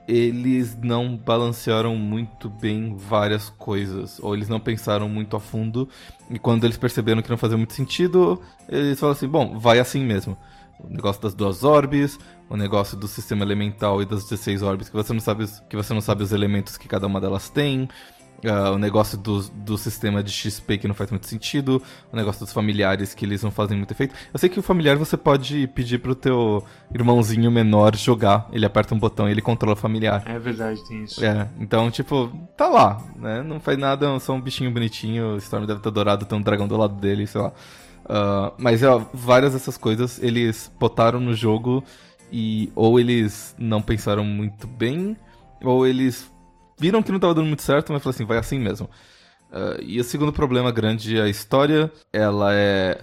eles 0.06 0.76
não 0.76 1.16
balancearam 1.16 1.96
muito 1.96 2.50
bem 2.50 2.94
várias 2.96 3.48
coisas, 3.50 4.18
ou 4.20 4.34
eles 4.34 4.48
não 4.48 4.58
pensaram 4.58 5.08
muito 5.08 5.36
a 5.36 5.40
fundo, 5.40 5.88
e 6.30 6.38
quando 6.38 6.64
eles 6.64 6.76
perceberam 6.76 7.22
que 7.22 7.30
não 7.30 7.36
fazia 7.36 7.56
muito 7.56 7.72
sentido, 7.72 8.40
eles 8.68 8.98
falaram 8.98 9.16
assim: 9.16 9.28
bom, 9.28 9.58
vai 9.58 9.78
assim 9.78 10.04
mesmo. 10.04 10.36
O 10.80 10.88
negócio 10.88 11.22
das 11.22 11.34
duas 11.34 11.62
orbes, 11.62 12.18
o 12.50 12.56
negócio 12.56 12.96
do 12.96 13.06
sistema 13.06 13.44
elemental 13.44 14.02
e 14.02 14.06
das 14.06 14.24
16 14.24 14.62
orbes, 14.62 14.88
que 14.88 14.96
você 14.96 15.12
não 15.12 15.20
sabe, 15.20 15.46
que 15.68 15.76
você 15.76 15.94
não 15.94 16.00
sabe 16.00 16.24
os 16.24 16.32
elementos 16.32 16.76
que 16.76 16.88
cada 16.88 17.06
uma 17.06 17.20
delas 17.20 17.48
tem, 17.48 17.88
Uh, 18.44 18.74
o 18.74 18.78
negócio 18.78 19.16
do, 19.16 19.40
do 19.40 19.78
sistema 19.78 20.20
de 20.20 20.32
XP 20.32 20.78
que 20.78 20.88
não 20.88 20.96
faz 20.96 21.10
muito 21.12 21.28
sentido, 21.28 21.80
o 22.12 22.16
negócio 22.16 22.40
dos 22.40 22.52
familiares 22.52 23.14
que 23.14 23.24
eles 23.24 23.40
não 23.40 23.52
fazem 23.52 23.76
muito 23.76 23.92
efeito. 23.92 24.16
Eu 24.34 24.38
sei 24.38 24.48
que 24.48 24.58
o 24.58 24.62
familiar 24.62 24.96
você 24.96 25.16
pode 25.16 25.68
pedir 25.68 25.98
pro 25.98 26.12
teu 26.12 26.64
irmãozinho 26.92 27.52
menor 27.52 27.94
jogar, 27.94 28.48
ele 28.52 28.66
aperta 28.66 28.96
um 28.96 28.98
botão 28.98 29.28
e 29.28 29.30
ele 29.30 29.40
controla 29.40 29.74
o 29.74 29.76
familiar. 29.76 30.24
É 30.26 30.40
verdade, 30.40 30.84
tem 30.88 31.04
isso. 31.04 31.24
É, 31.24 31.48
então, 31.60 31.88
tipo, 31.88 32.32
tá 32.56 32.68
lá, 32.68 33.00
né? 33.14 33.42
Não 33.42 33.60
faz 33.60 33.78
nada, 33.78 34.18
só 34.18 34.32
um 34.32 34.40
bichinho 34.40 34.72
bonitinho, 34.72 35.34
o 35.34 35.36
Storm 35.36 35.64
deve 35.64 35.78
estar 35.78 35.90
dourado, 35.90 36.24
tem 36.24 36.36
um 36.36 36.42
dragão 36.42 36.66
do 36.66 36.76
lado 36.76 36.94
dele, 36.94 37.28
sei 37.28 37.40
lá. 37.40 37.52
Uh, 38.04 38.52
mas, 38.58 38.82
ó, 38.82 39.06
várias 39.14 39.52
dessas 39.52 39.76
coisas 39.76 40.20
eles 40.20 40.68
botaram 40.80 41.20
no 41.20 41.32
jogo 41.32 41.84
e 42.32 42.72
ou 42.74 42.98
eles 42.98 43.54
não 43.56 43.80
pensaram 43.80 44.24
muito 44.24 44.66
bem, 44.66 45.16
ou 45.62 45.86
eles 45.86 46.28
viram 46.78 47.02
que 47.02 47.10
não 47.10 47.16
estava 47.16 47.34
dando 47.34 47.46
muito 47.46 47.62
certo, 47.62 47.92
mas 47.92 48.02
falaram 48.02 48.16
assim, 48.16 48.24
vai 48.24 48.38
assim 48.38 48.58
mesmo. 48.58 48.88
Uh, 49.50 49.82
e 49.82 50.00
o 50.00 50.04
segundo 50.04 50.32
problema 50.32 50.72
grande 50.72 51.18
é 51.18 51.22
a 51.22 51.28
história. 51.28 51.92
Ela 52.12 52.54
é 52.54 52.98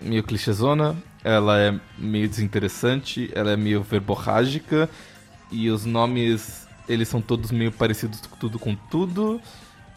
meio 0.00 0.22
clichêzona, 0.22 0.96
ela 1.22 1.58
é 1.58 1.78
meio 1.96 2.28
desinteressante, 2.28 3.30
ela 3.34 3.52
é 3.52 3.56
meio 3.56 3.82
verborrágica, 3.82 4.90
e 5.50 5.70
os 5.70 5.84
nomes, 5.84 6.66
eles 6.88 7.08
são 7.08 7.20
todos 7.20 7.50
meio 7.50 7.72
parecidos 7.72 8.20
tudo 8.38 8.58
com 8.58 8.74
tudo. 8.74 9.40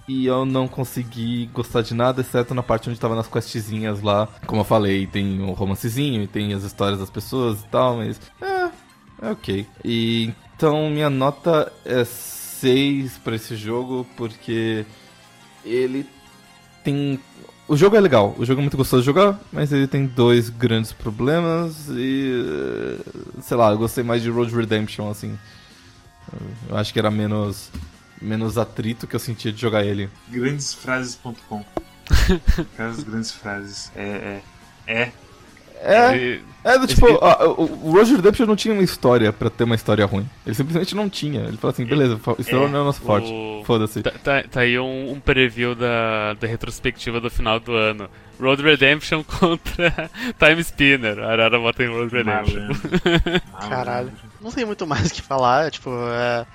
E 0.08 0.26
eu 0.26 0.44
não 0.44 0.68
consegui 0.68 1.48
gostar 1.54 1.84
de 1.84 1.94
nada, 1.94 2.22
exceto 2.22 2.56
na 2.56 2.64
parte 2.64 2.90
onde 2.90 2.98
estava 2.98 3.16
nas 3.16 3.28
questzinhas 3.28 4.02
lá. 4.02 4.28
Como 4.48 4.62
eu 4.62 4.66
falei, 4.66 5.06
tem 5.06 5.40
um 5.40 5.52
romancezinho 5.52 6.24
e 6.24 6.28
tem 6.28 6.52
as 6.52 6.64
histórias 6.64 7.00
das 7.00 7.12
pessoas 7.12 7.62
e 7.62 7.68
tal, 7.68 7.98
mas. 7.98 8.20
É, 8.42 9.28
é 9.28 9.32
ok. 9.32 9.68
E 9.86 10.34
então 10.56 10.90
minha 10.90 11.12
nota 11.12 11.72
é 11.86 12.04
6 12.60 13.18
para 13.24 13.36
esse 13.36 13.56
jogo, 13.56 14.06
porque 14.16 14.86
ele 15.64 16.06
tem. 16.84 17.20
O 17.68 17.78
jogo 17.78 17.96
é 17.96 18.00
legal, 18.00 18.36
o 18.38 18.46
jogo 18.46 18.62
é 18.62 18.64
muito 18.64 18.78
gostoso 18.78 19.04
de 19.04 19.06
jogar, 19.06 19.40
mas 19.52 19.72
ele 19.72 19.88
tem 19.88 20.06
dois 20.06 20.50
grandes 20.50 20.92
problemas 20.92 21.88
e. 21.90 23.00
Sei 23.42 23.56
lá, 23.56 23.72
eu 23.72 23.78
gostei 23.78 24.04
mais 24.04 24.22
de 24.22 24.30
Road 24.30 24.54
Redemption, 24.56 25.10
assim. 25.10 25.38
Eu 26.68 26.78
acho 26.78 26.92
que 26.92 27.00
era 27.00 27.12
menos. 27.12 27.70
menos 28.22 28.58
atrito 28.58 29.08
que 29.08 29.16
eu 29.16 29.20
sentia 29.20 29.52
de 29.52 29.60
jogar 29.62 29.86
ele. 29.86 30.10
Grandesfrases.com 30.30 31.64
Aquelas 32.74 33.04
grandes 33.04 33.32
frases. 33.32 33.92
É. 33.96 34.42
É. 34.88 34.94
É. 35.02 35.12
É, 35.82 36.40
é 36.64 36.78
do 36.78 36.86
tipo, 36.86 37.06
ó, 37.22 37.54
o 37.58 37.92
Roger 37.94 38.18
Redemption 38.18 38.46
não 38.46 38.56
tinha 38.56 38.74
uma 38.74 38.84
história 38.84 39.32
pra 39.32 39.50
ter 39.50 39.64
uma 39.64 39.76
história 39.76 40.06
ruim. 40.06 40.30
Ele 40.46 40.56
simplesmente 40.56 40.94
não 40.94 41.10
tinha. 41.10 41.42
Ele 41.42 41.58
falou 41.58 41.72
assim, 41.72 41.86
beleza, 41.86 42.20
história 42.38 42.66
é, 42.66 42.70
não 42.70 42.80
é 42.80 42.82
o 42.82 42.86
nosso 42.86 43.02
forte. 43.02 43.32
Foda-se. 43.66 44.02
Tá, 44.02 44.12
tá, 44.12 44.44
tá, 44.44 44.62
aí 44.62 44.78
um, 44.78 45.12
um, 45.12 45.20
preview 45.20 45.74
da, 45.74 46.34
da 46.34 46.48
retrospectiva 46.48 47.22
do 47.22 47.30
final 47.30 47.60
do 47.60 47.74
ano. 47.74 48.10
Road 48.40 48.62
Redemption 48.62 49.24
contra 49.40 50.10
Time 50.38 50.62
Spinner. 50.62 51.20
Arara 51.20 51.58
bota 51.60 51.84
em 51.84 51.88
Road 51.88 52.14
Redemption. 52.14 52.68
Caralho. 53.70 54.12
Não 54.42 54.52
tem 54.52 54.66
muito 54.66 54.86
mais 54.86 55.12
o 55.12 55.14
que 55.14 55.22
falar, 55.22 55.72
tipo, 55.72 55.90
é, 55.90 56.46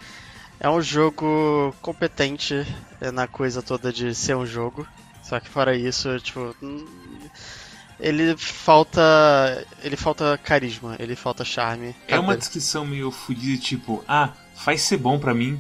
é 0.61 0.69
um 0.69 0.81
jogo 0.81 1.75
competente 1.81 2.67
na 3.13 3.27
coisa 3.27 3.63
toda 3.63 3.93
de 3.93 4.15
ser 4.15 4.37
um 4.37 4.47
jogo. 4.47 4.87
Só 5.23 5.41
que 5.41 5.49
fora 5.49 5.75
isso, 5.75 6.19
tipo, 6.21 6.55
ele 8.05 8.37
falta. 8.37 9.67
Ele 9.83 9.97
falta 9.97 10.39
carisma, 10.45 10.95
ele 10.99 11.17
falta 11.17 11.43
charme. 11.45 11.97
É 12.07 12.19
uma 12.19 12.37
descrição 12.37 12.85
meio 12.85 13.11
fodida, 13.11 13.61
tipo, 13.61 14.05
ah, 14.07 14.33
faz 14.55 14.83
ser 14.83 14.99
bom 14.99 15.19
para 15.19 15.33
mim, 15.33 15.59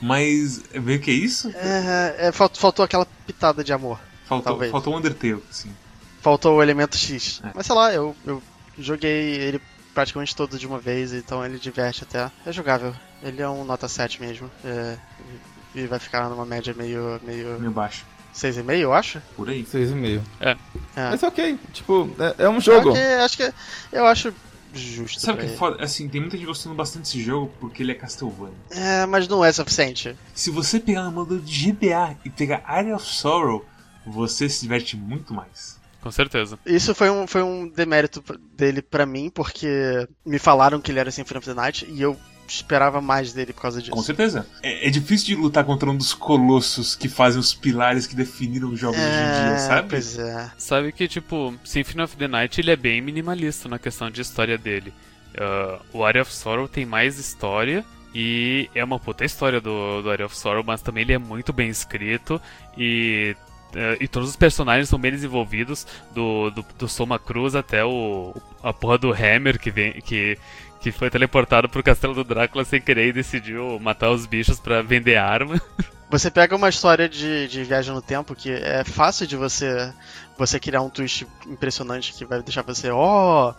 mas 0.00 0.62
vê 0.72 0.98
que 0.98 1.10
é 1.10 1.14
isso? 1.14 1.52
É, 1.54 2.28
é 2.28 2.32
faltou, 2.32 2.58
faltou 2.58 2.84
aquela 2.84 3.06
pitada 3.26 3.62
de 3.62 3.74
amor. 3.74 4.00
Faltou, 4.24 4.52
talvez. 4.52 4.72
faltou 4.72 4.94
um 4.94 4.96
Undertale, 4.96 5.42
sim. 5.50 5.70
Faltou 6.22 6.56
o 6.56 6.62
elemento 6.62 6.96
X. 6.96 7.42
É. 7.44 7.50
Mas 7.54 7.66
sei 7.66 7.74
lá, 7.74 7.92
eu, 7.92 8.16
eu 8.24 8.42
joguei 8.78 9.34
ele 9.34 9.60
praticamente 9.94 10.34
todo 10.34 10.58
de 10.58 10.66
uma 10.66 10.78
vez, 10.78 11.12
então 11.12 11.44
ele 11.44 11.58
diverte 11.58 12.04
até. 12.04 12.30
É 12.46 12.52
jogável. 12.52 12.94
Ele 13.22 13.42
é 13.42 13.48
um 13.48 13.64
nota 13.64 13.86
7 13.86 14.20
mesmo. 14.20 14.50
É, 14.64 14.96
e 15.74 15.86
vai 15.86 15.98
ficar 15.98 16.28
numa 16.30 16.46
média 16.46 16.74
meio. 16.74 17.20
meio, 17.22 17.60
meio 17.60 17.70
baixo. 17.70 18.04
6,5, 18.36 18.78
eu 18.78 18.92
acho? 18.92 19.20
Por 19.34 19.48
aí. 19.48 19.64
6,5. 19.64 20.20
É. 20.40 20.50
é. 20.50 20.56
Mas 20.94 21.22
ok, 21.22 21.58
tipo, 21.72 22.10
é, 22.18 22.44
é 22.44 22.48
um 22.48 22.60
jogo. 22.60 22.90
Okay, 22.90 23.14
acho 23.14 23.36
que. 23.36 23.52
Eu 23.92 24.06
acho 24.06 24.32
justo. 24.74 25.20
Sabe 25.20 25.38
o 25.38 25.46
que 25.46 25.52
é 25.52 25.56
foda? 25.56 25.82
Assim, 25.82 26.08
tem 26.08 26.20
muita 26.20 26.36
gente 26.36 26.46
gostando 26.46 26.74
bastante 26.74 27.04
desse 27.04 27.22
jogo 27.22 27.52
porque 27.58 27.82
ele 27.82 27.92
é 27.92 27.94
Castlevania. 27.94 28.54
É, 28.70 29.06
mas 29.06 29.26
não 29.26 29.44
é 29.44 29.50
suficiente. 29.50 30.16
Se 30.34 30.50
você 30.50 30.78
pegar 30.78 31.04
no 31.04 31.12
modo 31.12 31.38
de 31.38 31.72
GBA 31.72 32.16
e 32.24 32.30
pegar 32.30 32.62
Area 32.66 32.94
of 32.94 33.06
Sorrow, 33.06 33.64
você 34.06 34.48
se 34.48 34.62
diverte 34.62 34.96
muito 34.96 35.32
mais. 35.32 35.78
Com 36.00 36.10
certeza. 36.10 36.58
Isso 36.64 36.94
foi 36.94 37.10
um, 37.10 37.26
foi 37.26 37.42
um 37.42 37.68
demérito 37.68 38.22
dele 38.54 38.80
para 38.80 39.04
mim, 39.04 39.28
porque 39.28 40.06
me 40.24 40.38
falaram 40.38 40.80
que 40.80 40.92
ele 40.92 41.00
era 41.00 41.10
Symphony 41.10 41.38
of 41.38 41.48
the 41.48 41.54
Night 41.54 41.86
e 41.88 42.00
eu 42.00 42.16
esperava 42.52 43.00
mais 43.00 43.32
dele 43.32 43.52
por 43.52 43.62
causa 43.62 43.80
disso. 43.80 43.92
Com 43.92 44.02
certeza. 44.02 44.46
É, 44.62 44.86
é, 44.86 44.90
difícil 44.90 45.26
de 45.26 45.34
lutar 45.36 45.64
contra 45.64 45.90
um 45.90 45.96
dos 45.96 46.14
colossos 46.14 46.94
que 46.94 47.08
fazem 47.08 47.40
os 47.40 47.54
pilares 47.54 48.06
que 48.06 48.14
definiram 48.14 48.70
os 48.70 48.78
jogos 48.78 48.98
é, 48.98 49.02
hoje 49.02 49.16
em 49.16 49.44
dia, 49.44 49.54
é, 49.54 49.58
sabe? 49.58 49.88
Pois 49.90 50.18
é. 50.18 50.50
Sabe 50.56 50.92
que, 50.92 51.08
tipo, 51.08 51.54
Symphony 51.64 52.02
of 52.02 52.16
the 52.16 52.28
Night 52.28 52.60
ele 52.60 52.70
é 52.70 52.76
bem 52.76 53.00
minimalista 53.00 53.68
na 53.68 53.78
questão 53.78 54.10
de 54.10 54.20
história 54.20 54.56
dele. 54.56 54.92
Uh, 55.34 55.98
o 55.98 56.04
Area 56.04 56.22
of 56.22 56.34
Sorrow 56.34 56.66
tem 56.66 56.86
mais 56.86 57.18
história 57.18 57.84
e 58.14 58.70
é 58.74 58.82
uma 58.82 58.98
puta 58.98 59.24
história 59.24 59.60
do, 59.60 60.00
do 60.00 60.10
Area 60.10 60.24
of 60.24 60.36
Sorrow, 60.36 60.64
mas 60.64 60.80
também 60.80 61.02
ele 61.02 61.12
é 61.12 61.18
muito 61.18 61.52
bem 61.52 61.68
escrito 61.68 62.40
e 62.76 63.36
uh, 63.74 64.02
e 64.02 64.08
todos 64.08 64.30
os 64.30 64.36
personagens 64.36 64.88
são 64.88 64.98
bem 64.98 65.10
desenvolvidos, 65.10 65.86
do, 66.14 66.50
do, 66.50 66.64
do 66.78 66.88
Soma 66.88 67.18
Cruz 67.18 67.54
até 67.54 67.84
o, 67.84 68.34
a 68.62 68.72
porra 68.72 68.96
do 68.96 69.12
Hammer 69.12 69.58
que, 69.58 69.70
vem, 69.70 69.92
que, 70.00 70.38
que 70.92 70.92
foi 70.92 71.10
teleportado 71.10 71.68
pro 71.68 71.82
castelo 71.82 72.14
do 72.14 72.22
Drácula 72.22 72.64
sem 72.64 72.80
querer 72.80 73.08
e 73.08 73.12
decidiu 73.12 73.76
matar 73.80 74.10
os 74.10 74.24
bichos 74.24 74.60
para 74.60 74.82
vender 74.82 75.16
arma. 75.16 75.60
Você 76.08 76.30
pega 76.30 76.54
uma 76.54 76.68
história 76.68 77.08
de, 77.08 77.48
de 77.48 77.64
viagem 77.64 77.92
no 77.92 78.00
tempo 78.00 78.36
que 78.36 78.52
é 78.52 78.84
fácil 78.84 79.26
de 79.26 79.34
você 79.34 79.92
você 80.38 80.60
criar 80.60 80.82
um 80.82 80.88
twist 80.88 81.26
impressionante 81.48 82.12
que 82.12 82.24
vai 82.24 82.40
deixar 82.40 82.62
você, 82.62 82.88
ó. 82.90 83.50
Oh! 83.50 83.54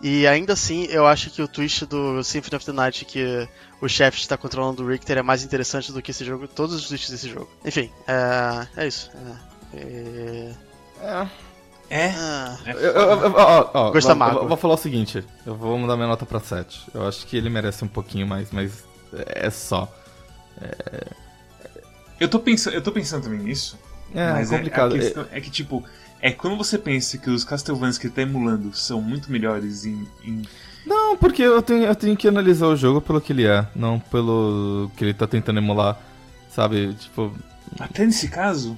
E 0.00 0.24
ainda 0.28 0.52
assim, 0.52 0.84
eu 0.90 1.08
acho 1.08 1.28
que 1.30 1.42
o 1.42 1.48
twist 1.48 1.84
do 1.86 2.22
Symphony 2.22 2.54
of 2.54 2.64
the 2.64 2.72
Night, 2.72 3.04
que 3.04 3.48
o 3.80 3.88
chefe 3.88 4.20
está 4.20 4.36
controlando 4.36 4.84
o 4.84 4.86
Richter, 4.86 5.18
é 5.18 5.22
mais 5.22 5.42
interessante 5.42 5.90
do 5.90 6.00
que 6.00 6.12
esse 6.12 6.24
jogo, 6.24 6.46
todos 6.46 6.76
os 6.76 6.86
twists 6.86 7.10
desse 7.10 7.28
jogo. 7.28 7.50
Enfim, 7.64 7.90
é, 8.06 8.82
é 8.84 8.86
isso. 8.86 9.10
É, 9.74 9.76
é... 9.76 10.54
é. 11.02 11.28
É? 11.90 12.08
Ah. 12.08 12.58
eu, 12.66 12.78
eu, 12.78 12.92
eu, 12.92 13.32
ó, 13.34 13.70
ó, 13.72 13.90
Gosto 13.90 14.14
vou, 14.14 14.48
vou 14.48 14.56
falar 14.56 14.74
o 14.74 14.78
seguinte, 14.78 15.24
eu 15.46 15.54
vou 15.54 15.78
mudar 15.78 15.96
minha 15.96 16.08
nota 16.08 16.26
pra 16.26 16.38
7. 16.38 16.88
Eu 16.92 17.08
acho 17.08 17.26
que 17.26 17.36
ele 17.36 17.48
merece 17.48 17.82
um 17.84 17.88
pouquinho 17.88 18.26
mais, 18.26 18.50
mas 18.52 18.84
é 19.12 19.48
só. 19.48 19.90
É... 20.60 21.06
Eu, 22.20 22.28
tô 22.28 22.38
pensando, 22.38 22.74
eu 22.74 22.82
tô 22.82 22.92
pensando 22.92 23.22
também 23.24 23.38
nisso. 23.38 23.78
É, 24.14 24.32
mas 24.32 24.52
é 24.52 24.56
complicado. 24.56 24.96
É, 24.96 24.98
questão, 24.98 25.26
é, 25.32 25.40
que, 25.40 25.50
tipo, 25.50 25.82
é 26.20 26.30
quando 26.30 26.56
você 26.56 26.76
pensa 26.76 27.16
que 27.16 27.30
os 27.30 27.42
Castlevanias 27.44 27.96
que 27.96 28.06
ele 28.06 28.14
tá 28.14 28.22
emulando 28.22 28.74
são 28.74 29.00
muito 29.00 29.30
melhores 29.30 29.86
em... 29.86 30.06
em... 30.24 30.42
Não, 30.84 31.16
porque 31.16 31.42
eu 31.42 31.62
tenho, 31.62 31.84
eu 31.84 31.94
tenho 31.94 32.16
que 32.16 32.28
analisar 32.28 32.66
o 32.66 32.76
jogo 32.76 33.00
pelo 33.00 33.20
que 33.20 33.32
ele 33.32 33.46
é, 33.46 33.66
não 33.74 33.98
pelo 33.98 34.90
que 34.96 35.04
ele 35.04 35.14
tá 35.14 35.26
tentando 35.26 35.58
emular, 35.58 35.98
sabe? 36.50 36.94
Tipo... 36.94 37.34
Até 37.78 38.04
nesse 38.06 38.28
caso? 38.28 38.76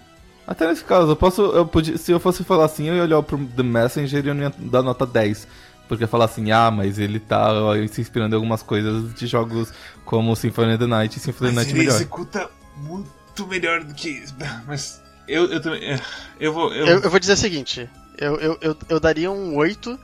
Até 0.51 0.67
nesse 0.67 0.83
caso, 0.83 1.13
eu 1.13 1.17
posso. 1.17 1.43
Eu 1.43 1.65
podia, 1.65 1.97
se 1.97 2.11
eu 2.11 2.19
fosse 2.19 2.43
falar 2.43 2.65
assim, 2.65 2.89
eu 2.89 2.97
ia 2.97 3.05
olhar 3.05 3.23
pro 3.23 3.39
The 3.39 3.63
Messenger 3.63 4.25
e 4.25 4.29
eu 4.29 4.35
ia 4.35 4.53
dar 4.59 4.83
nota 4.83 5.07
10. 5.07 5.47
Porque 5.87 6.09
falar 6.09 6.25
assim, 6.25 6.51
ah, 6.51 6.73
mas 6.73 6.99
ele 6.99 7.21
tá 7.21 7.51
se 7.89 8.01
inspirando 8.01 8.35
em 8.35 8.37
algumas 8.37 8.61
coisas 8.61 9.15
de 9.15 9.29
jogos 9.29 9.73
como 10.05 10.35
Symphony 10.35 10.75
of 10.75 10.79
the 10.79 10.87
Night 10.89 11.17
e 11.17 11.21
Symphony 11.21 11.51
of 11.51 11.55
the 11.55 11.61
Night 11.61 11.71
ele 11.71 11.79
melhor. 11.79 11.95
Ele 11.95 12.03
executa 12.03 12.51
muito 12.79 13.47
melhor 13.47 13.85
do 13.85 13.95
que. 13.95 14.25
Mas 14.67 15.01
eu, 15.29 15.47
eu 15.53 15.63
também. 15.63 15.85
É, 15.85 16.01
eu 16.41 16.53
vou. 16.53 16.75
Eu... 16.75 16.87
eu, 16.87 17.01
eu 17.03 17.11
vou 17.11 17.21
dizer 17.21 17.35
o 17.35 17.37
seguinte: 17.37 17.89
eu, 18.19 18.35
eu, 18.41 18.59
eu, 18.61 18.77
eu 18.89 18.99
daria 18.99 19.31
um 19.31 19.57
8 19.57 19.97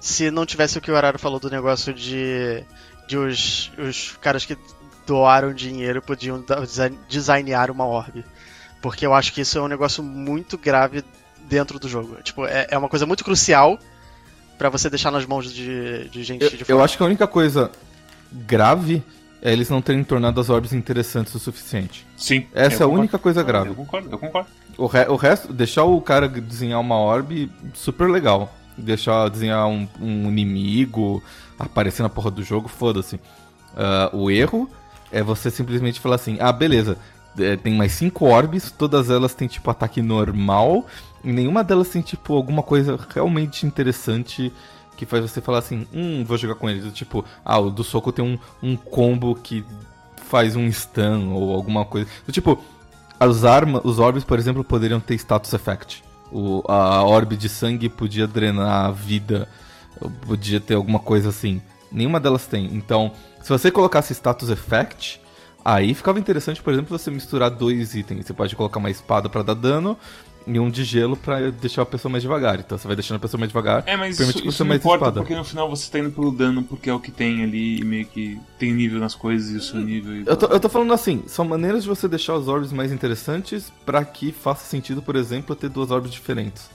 se 0.00 0.30
não 0.30 0.46
tivesse 0.46 0.78
o 0.78 0.80
que 0.80 0.90
o 0.90 0.96
Araro 0.96 1.18
falou 1.18 1.38
do 1.38 1.50
negócio 1.50 1.92
de, 1.92 2.64
de 3.06 3.18
os, 3.18 3.70
os 3.78 4.16
caras 4.22 4.46
que 4.46 4.56
doaram 5.06 5.52
dinheiro 5.52 6.00
podiam 6.00 6.42
design, 6.66 6.98
designear 7.10 7.70
uma 7.70 7.84
orb. 7.84 8.24
Porque 8.82 9.06
eu 9.06 9.14
acho 9.14 9.32
que 9.32 9.40
isso 9.40 9.56
é 9.56 9.62
um 9.62 9.68
negócio 9.68 10.02
muito 10.02 10.58
grave 10.58 11.02
dentro 11.48 11.78
do 11.78 11.88
jogo. 11.88 12.16
Tipo, 12.22 12.44
é, 12.46 12.66
é 12.70 12.76
uma 12.76 12.88
coisa 12.88 13.06
muito 13.06 13.24
crucial 13.24 13.78
para 14.58 14.68
você 14.68 14.90
deixar 14.90 15.10
nas 15.10 15.24
mãos 15.24 15.50
de, 15.52 16.08
de 16.10 16.22
gente 16.22 16.42
Eu, 16.44 16.50
de 16.50 16.58
fora. 16.58 16.70
eu 16.72 16.82
acho 16.84 16.96
que 16.96 17.02
a 17.02 17.06
única 17.06 17.26
coisa 17.26 17.70
grave 18.30 19.02
é 19.40 19.52
eles 19.52 19.68
não 19.68 19.82
terem 19.82 20.04
tornado 20.04 20.40
as 20.40 20.48
orbes 20.48 20.72
interessantes 20.72 21.34
o 21.34 21.38
suficiente. 21.38 22.06
Sim. 22.16 22.46
Essa 22.54 22.62
é 22.62 22.66
a 22.76 22.78
concordo. 22.80 22.98
única 23.00 23.18
coisa 23.18 23.42
grave. 23.42 23.70
Eu 23.70 23.74
concordo, 23.74 24.08
eu 24.10 24.18
concordo. 24.18 24.48
O, 24.78 24.86
re- 24.86 25.08
o 25.08 25.16
resto, 25.16 25.52
deixar 25.52 25.84
o 25.84 26.00
cara 26.00 26.28
desenhar 26.28 26.80
uma 26.80 26.96
orbe, 26.96 27.50
super 27.74 28.08
legal. 28.08 28.54
Deixar 28.78 29.28
desenhar 29.28 29.66
um, 29.66 29.86
um 30.00 30.28
inimigo, 30.30 31.22
aparecer 31.58 32.02
na 32.02 32.08
porra 32.08 32.30
do 32.30 32.42
jogo, 32.42 32.68
foda-se. 32.68 33.20
Ah, 33.76 34.08
o 34.12 34.30
erro 34.30 34.70
é 35.10 35.22
você 35.22 35.50
simplesmente 35.50 36.00
falar 36.00 36.14
assim: 36.14 36.38
ah, 36.40 36.50
beleza, 36.52 36.96
é, 37.38 37.56
tem 37.56 37.74
mais 37.74 37.92
cinco 37.92 38.26
orbes, 38.26 38.70
todas 38.70 39.10
elas 39.10 39.34
têm 39.34 39.48
tipo 39.48 39.70
ataque 39.70 40.02
normal, 40.02 40.86
e 41.24 41.32
nenhuma 41.32 41.62
delas 41.62 41.88
tem 41.88 42.02
tipo 42.02 42.34
alguma 42.34 42.62
coisa 42.62 42.98
realmente 43.14 43.66
interessante 43.66 44.52
que 44.96 45.06
faz 45.06 45.22
você 45.22 45.40
falar 45.40 45.58
assim: 45.58 45.86
hum, 45.92 46.24
vou 46.24 46.36
jogar 46.36 46.54
com 46.54 46.68
eles. 46.68 46.92
Tipo, 46.92 47.24
ah, 47.44 47.58
o 47.58 47.70
do 47.70 47.82
soco 47.82 48.12
tem 48.12 48.24
um, 48.24 48.38
um 48.62 48.76
combo 48.76 49.34
que 49.34 49.64
faz 50.16 50.56
um 50.56 50.70
stun 50.70 51.32
ou 51.32 51.54
alguma 51.54 51.84
coisa. 51.84 52.08
Tipo, 52.30 52.58
as 53.18 53.44
armas, 53.44 53.82
os 53.84 53.98
orbes, 53.98 54.24
por 54.24 54.38
exemplo, 54.38 54.64
poderiam 54.64 55.00
ter 55.00 55.14
status 55.14 55.52
effect. 55.52 56.02
O, 56.30 56.62
a 56.66 57.04
orbe 57.04 57.36
de 57.36 57.48
sangue 57.48 57.88
podia 57.88 58.26
drenar 58.26 58.86
a 58.86 58.90
vida, 58.90 59.48
podia 60.26 60.60
ter 60.60 60.74
alguma 60.74 60.98
coisa 60.98 61.28
assim. 61.28 61.60
Nenhuma 61.90 62.18
delas 62.18 62.46
tem. 62.46 62.66
Então, 62.74 63.12
se 63.42 63.48
você 63.48 63.70
colocasse 63.70 64.14
status 64.14 64.48
effect, 64.50 65.20
aí 65.64 65.94
ficava 65.94 66.18
interessante, 66.18 66.62
por 66.62 66.72
exemplo, 66.72 66.96
você 66.96 67.10
misturar 67.10 67.50
dois 67.50 67.94
itens. 67.94 68.26
Você 68.26 68.32
pode 68.32 68.54
colocar 68.56 68.78
uma 68.78 68.90
espada 68.90 69.28
pra 69.28 69.42
dar 69.42 69.54
dano 69.54 69.96
e 70.46 70.58
um 70.58 70.70
de 70.70 70.82
gelo 70.84 71.16
pra 71.16 71.50
deixar 71.50 71.82
a 71.82 71.86
pessoa 71.86 72.10
mais 72.10 72.22
devagar. 72.22 72.58
Então 72.58 72.76
você 72.76 72.86
vai 72.86 72.96
deixando 72.96 73.16
a 73.16 73.20
pessoa 73.20 73.38
mais 73.38 73.50
devagar. 73.50 73.84
É, 73.86 73.96
mas 73.96 74.16
permite 74.16 74.36
isso, 74.36 74.42
que 74.42 74.48
isso 74.48 74.56
você 74.56 74.62
não 74.64 74.68
mais 74.68 74.80
importa, 74.80 75.04
espada. 75.04 75.20
porque 75.20 75.34
no 75.34 75.44
final 75.44 75.68
você 75.68 75.90
tá 75.90 75.98
indo 75.98 76.10
pelo 76.10 76.32
dano, 76.32 76.62
porque 76.62 76.90
é 76.90 76.94
o 76.94 77.00
que 77.00 77.10
tem 77.10 77.42
ali, 77.42 77.80
e 77.80 77.84
meio 77.84 78.06
que 78.06 78.40
tem 78.58 78.72
nível 78.72 78.98
nas 78.98 79.14
coisas 79.14 79.50
e 79.50 79.56
o 79.56 79.62
seu 79.62 79.80
nível. 79.80 80.16
E 80.16 80.24
Eu 80.26 80.36
tô, 80.36 80.46
eu 80.46 80.60
tô 80.60 80.68
falando 80.68 80.92
assim, 80.92 81.22
são 81.26 81.44
maneiras 81.44 81.82
de 81.82 81.88
você 81.88 82.08
deixar 82.08 82.34
os 82.34 82.48
orbes 82.48 82.72
mais 82.72 82.92
interessantes 82.92 83.72
pra 83.84 84.04
que 84.04 84.32
faça 84.32 84.64
sentido, 84.64 85.00
por 85.02 85.16
exemplo, 85.16 85.54
ter 85.54 85.68
duas 85.68 85.90
orbes 85.90 86.10
diferentes. 86.10 86.68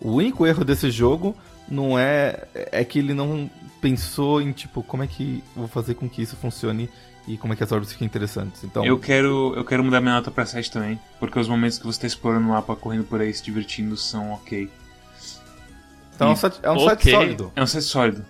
O 0.00 0.12
único 0.12 0.46
erro 0.46 0.64
desse 0.64 0.90
jogo 0.90 1.34
não 1.68 1.98
é 1.98 2.46
é 2.54 2.84
que 2.84 2.98
ele 2.98 3.14
não 3.14 3.50
pensou 3.80 4.40
em 4.40 4.52
tipo 4.52 4.82
como 4.82 5.02
é 5.02 5.06
que 5.06 5.42
vou 5.54 5.66
fazer 5.68 5.94
com 5.94 6.08
que 6.08 6.22
isso 6.22 6.36
funcione 6.36 6.88
e 7.26 7.36
como 7.36 7.52
é 7.52 7.56
que 7.56 7.64
as 7.64 7.72
orbes 7.72 7.92
fiquem 7.92 8.06
interessantes. 8.06 8.62
Então, 8.64 8.84
Eu 8.84 8.98
quero, 8.98 9.52
eu 9.56 9.64
quero 9.64 9.82
mudar 9.84 10.00
minha 10.00 10.14
nota 10.14 10.30
pra 10.30 10.46
7 10.46 10.70
também, 10.70 10.98
porque 11.18 11.38
os 11.38 11.48
momentos 11.48 11.78
que 11.78 11.84
você 11.86 12.00
tá 12.02 12.06
explorando 12.06 12.46
o 12.46 12.50
mapa, 12.50 12.76
correndo 12.76 13.04
por 13.04 13.20
aí, 13.20 13.32
se 13.34 13.42
divertindo, 13.42 13.96
são 13.96 14.32
ok. 14.32 14.70
então 16.14 16.28
é 16.28 16.32
um 16.32 16.36
set, 16.36 16.58
é 16.62 16.70
um 16.70 16.78
set 16.78 16.92
Ok. 16.92 17.12
sólido. 17.12 17.52
É 17.56 17.62
um 17.62 17.66
set 17.66 17.82
sólido. 17.84 18.24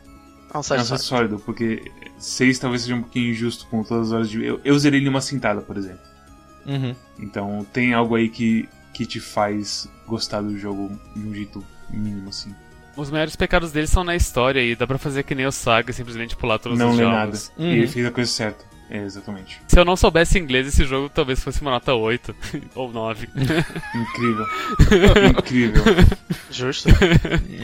É 0.52 0.56
um 0.56 0.60
É 0.60 0.62
site 0.62 0.80
um 0.80 0.84
set 0.84 1.00
sólido, 1.02 1.38
porque 1.44 1.90
6 2.18 2.58
talvez 2.58 2.82
seja 2.82 2.94
um 2.94 3.02
pouquinho 3.02 3.30
injusto 3.30 3.66
com 3.66 3.82
todas 3.82 4.08
as 4.08 4.12
horas 4.12 4.30
de... 4.30 4.42
Eu, 4.44 4.60
eu 4.64 4.78
zerei 4.78 5.00
ele 5.00 5.06
numa 5.06 5.20
sentada, 5.20 5.60
por 5.60 5.76
exemplo. 5.76 6.00
Uhum. 6.64 6.94
Então 7.18 7.66
tem 7.72 7.92
algo 7.92 8.14
aí 8.14 8.28
que, 8.28 8.68
que 8.94 9.04
te 9.04 9.20
faz 9.20 9.88
gostar 10.06 10.40
do 10.40 10.56
jogo 10.58 10.98
de 11.14 11.22
um 11.28 11.34
jeito 11.34 11.62
mínimo, 11.90 12.28
assim. 12.30 12.54
Os 12.96 13.10
maiores 13.10 13.36
pecados 13.36 13.70
dele 13.72 13.86
são 13.86 14.02
na 14.02 14.16
história 14.16 14.60
e 14.62 14.74
dá 14.74 14.86
pra 14.86 14.96
fazer 14.96 15.22
que 15.24 15.34
nem 15.34 15.44
o 15.46 15.52
Saga 15.52 15.90
e 15.90 15.94
simplesmente 15.94 16.34
pular 16.34 16.58
todos 16.58 16.78
não 16.78 16.90
os 16.92 16.96
lê 16.96 17.02
jogos. 17.04 17.16
nada. 17.16 17.38
Uhum. 17.58 17.74
E 17.74 17.78
ele 17.78 17.88
fez 17.88 18.06
a 18.06 18.10
coisa 18.10 18.30
certa. 18.30 18.64
É, 18.88 18.98
exatamente. 19.02 19.60
Se 19.66 19.78
eu 19.78 19.84
não 19.84 19.96
soubesse 19.96 20.38
inglês, 20.38 20.66
esse 20.68 20.84
jogo 20.84 21.08
talvez 21.08 21.42
fosse 21.42 21.60
uma 21.60 21.72
nota 21.72 21.92
8 21.94 22.34
ou 22.74 22.92
9. 22.92 23.28
Incrível. 23.94 24.46
Incrível. 25.30 25.82
Justo. 26.50 26.88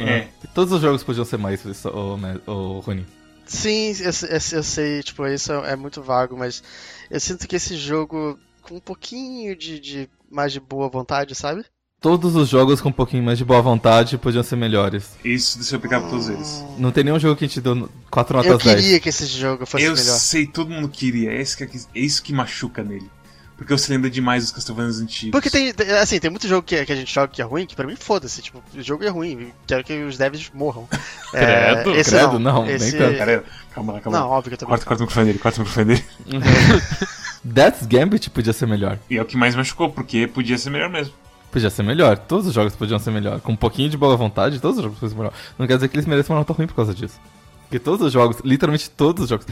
É. 0.06 0.28
Todos 0.54 0.72
os 0.72 0.80
jogos 0.80 1.02
podiam 1.04 1.24
ser 1.24 1.36
mais, 1.38 1.64
o, 1.84 2.18
o 2.50 2.80
Rony. 2.80 3.06
Sim, 3.46 3.92
eu, 4.00 4.10
eu- 4.28 4.56
eu 4.58 4.62
sei, 4.62 5.02
tipo, 5.02 5.26
isso 5.26 5.52
é, 5.52 5.72
é 5.72 5.76
muito 5.76 6.02
vago, 6.02 6.36
mas 6.36 6.62
eu 7.10 7.20
sinto 7.20 7.46
que 7.46 7.56
esse 7.56 7.76
jogo, 7.76 8.38
com 8.62 8.76
um 8.76 8.80
pouquinho 8.80 9.54
de, 9.56 9.78
de 9.78 10.08
mais 10.30 10.52
de 10.52 10.60
boa 10.60 10.88
vontade, 10.88 11.34
sabe? 11.34 11.64
Todos 12.02 12.34
os 12.34 12.48
jogos 12.48 12.80
com 12.80 12.88
um 12.88 12.92
pouquinho 12.92 13.22
mais 13.22 13.38
de 13.38 13.44
boa 13.44 13.62
vontade 13.62 14.18
podiam 14.18 14.42
ser 14.42 14.56
melhores. 14.56 15.10
Isso 15.24 15.56
do 15.56 15.62
seu 15.62 15.78
pecado 15.78 16.02
pra 16.02 16.10
todos 16.10 16.28
eles. 16.28 16.64
Não 16.76 16.90
tem 16.90 17.04
nenhum 17.04 17.18
jogo 17.18 17.36
que 17.36 17.44
a 17.44 17.48
gente 17.48 17.60
deu 17.60 17.88
4 18.10 18.36
notas 18.36 18.50
Eu 18.50 18.58
10. 18.58 18.80
queria 18.80 18.98
que 19.00 19.08
esse 19.08 19.24
jogo 19.24 19.64
fosse 19.64 19.84
Eu 19.84 19.94
melhor. 19.94 20.18
sei, 20.18 20.44
todo 20.44 20.68
mundo 20.68 20.88
queria. 20.88 21.30
É 21.30 21.40
isso, 21.40 21.56
que, 21.56 21.62
é 21.62 21.68
isso 21.94 22.20
que 22.20 22.32
machuca 22.32 22.82
nele. 22.82 23.08
Porque 23.56 23.72
você 23.72 23.92
lembra 23.92 24.10
demais 24.10 24.42
dos 24.42 24.52
Castlevanias 24.52 24.98
antigos. 24.98 25.30
Porque 25.30 25.48
tem, 25.48 25.72
assim, 26.00 26.18
tem 26.18 26.28
muito 26.28 26.48
jogo 26.48 26.66
que, 26.66 26.84
que 26.84 26.92
a 26.92 26.96
gente 26.96 27.14
joga 27.14 27.28
que 27.28 27.40
é 27.40 27.44
ruim, 27.44 27.64
que 27.66 27.76
pra 27.76 27.86
mim 27.86 27.94
foda-se, 27.94 28.42
tipo, 28.42 28.60
o 28.74 28.82
jogo 28.82 29.04
é 29.04 29.08
ruim, 29.08 29.52
quero 29.68 29.84
que 29.84 29.92
os 30.02 30.18
devs 30.18 30.50
morram. 30.52 30.88
Credo, 31.30 31.94
esse 31.94 32.10
credo, 32.10 32.40
não, 32.40 32.54
não, 32.54 32.66
nem 32.66 32.74
esse... 32.74 32.98
tanto. 32.98 33.16
Pera, 33.16 33.44
calma 33.72 33.92
lá, 33.92 34.00
calma 34.00 34.18
Não, 34.18 34.28
óbvio 34.28 34.50
que 34.50 34.54
eu 34.54 34.58
também. 34.58 34.70
Corta, 34.70 34.84
corta 34.86 35.02
o 35.02 35.06
microfone 35.06 35.26
dele, 35.26 35.38
corta 35.38 35.60
o 35.60 35.64
microfone 35.64 35.86
dele. 35.86 36.04
Death's 37.44 37.86
Gambit 37.86 38.30
podia 38.30 38.52
ser 38.52 38.66
melhor. 38.66 38.98
E 39.08 39.16
é 39.16 39.22
o 39.22 39.24
que 39.24 39.36
mais 39.36 39.54
machucou, 39.54 39.90
porque 39.90 40.26
podia 40.26 40.58
ser 40.58 40.70
melhor 40.70 40.90
mesmo. 40.90 41.14
Podia 41.52 41.70
ser 41.70 41.82
melhor. 41.84 42.16
Todos 42.18 42.46
os 42.48 42.54
jogos 42.54 42.74
podiam 42.74 42.98
ser 42.98 43.10
melhor. 43.12 43.40
Com 43.40 43.52
um 43.52 43.56
pouquinho 43.56 43.88
de 43.90 43.96
boa 43.96 44.16
vontade, 44.16 44.58
todos 44.58 44.78
os 44.78 44.82
jogos 44.82 44.98
podiam 44.98 45.10
ser 45.10 45.16
melhor. 45.22 45.32
Não 45.58 45.66
quer 45.66 45.74
dizer 45.74 45.88
que 45.88 45.94
eles 45.96 46.06
mereçam 46.06 46.34
uma 46.34 46.40
nota 46.40 46.52
ruim 46.54 46.66
por 46.66 46.74
causa 46.74 46.94
disso. 46.94 47.20
Porque 47.64 47.78
todos 47.78 48.06
os 48.06 48.12
jogos, 48.12 48.38
literalmente 48.44 48.90
todos 48.90 49.24
os 49.24 49.28
jogos. 49.30 49.46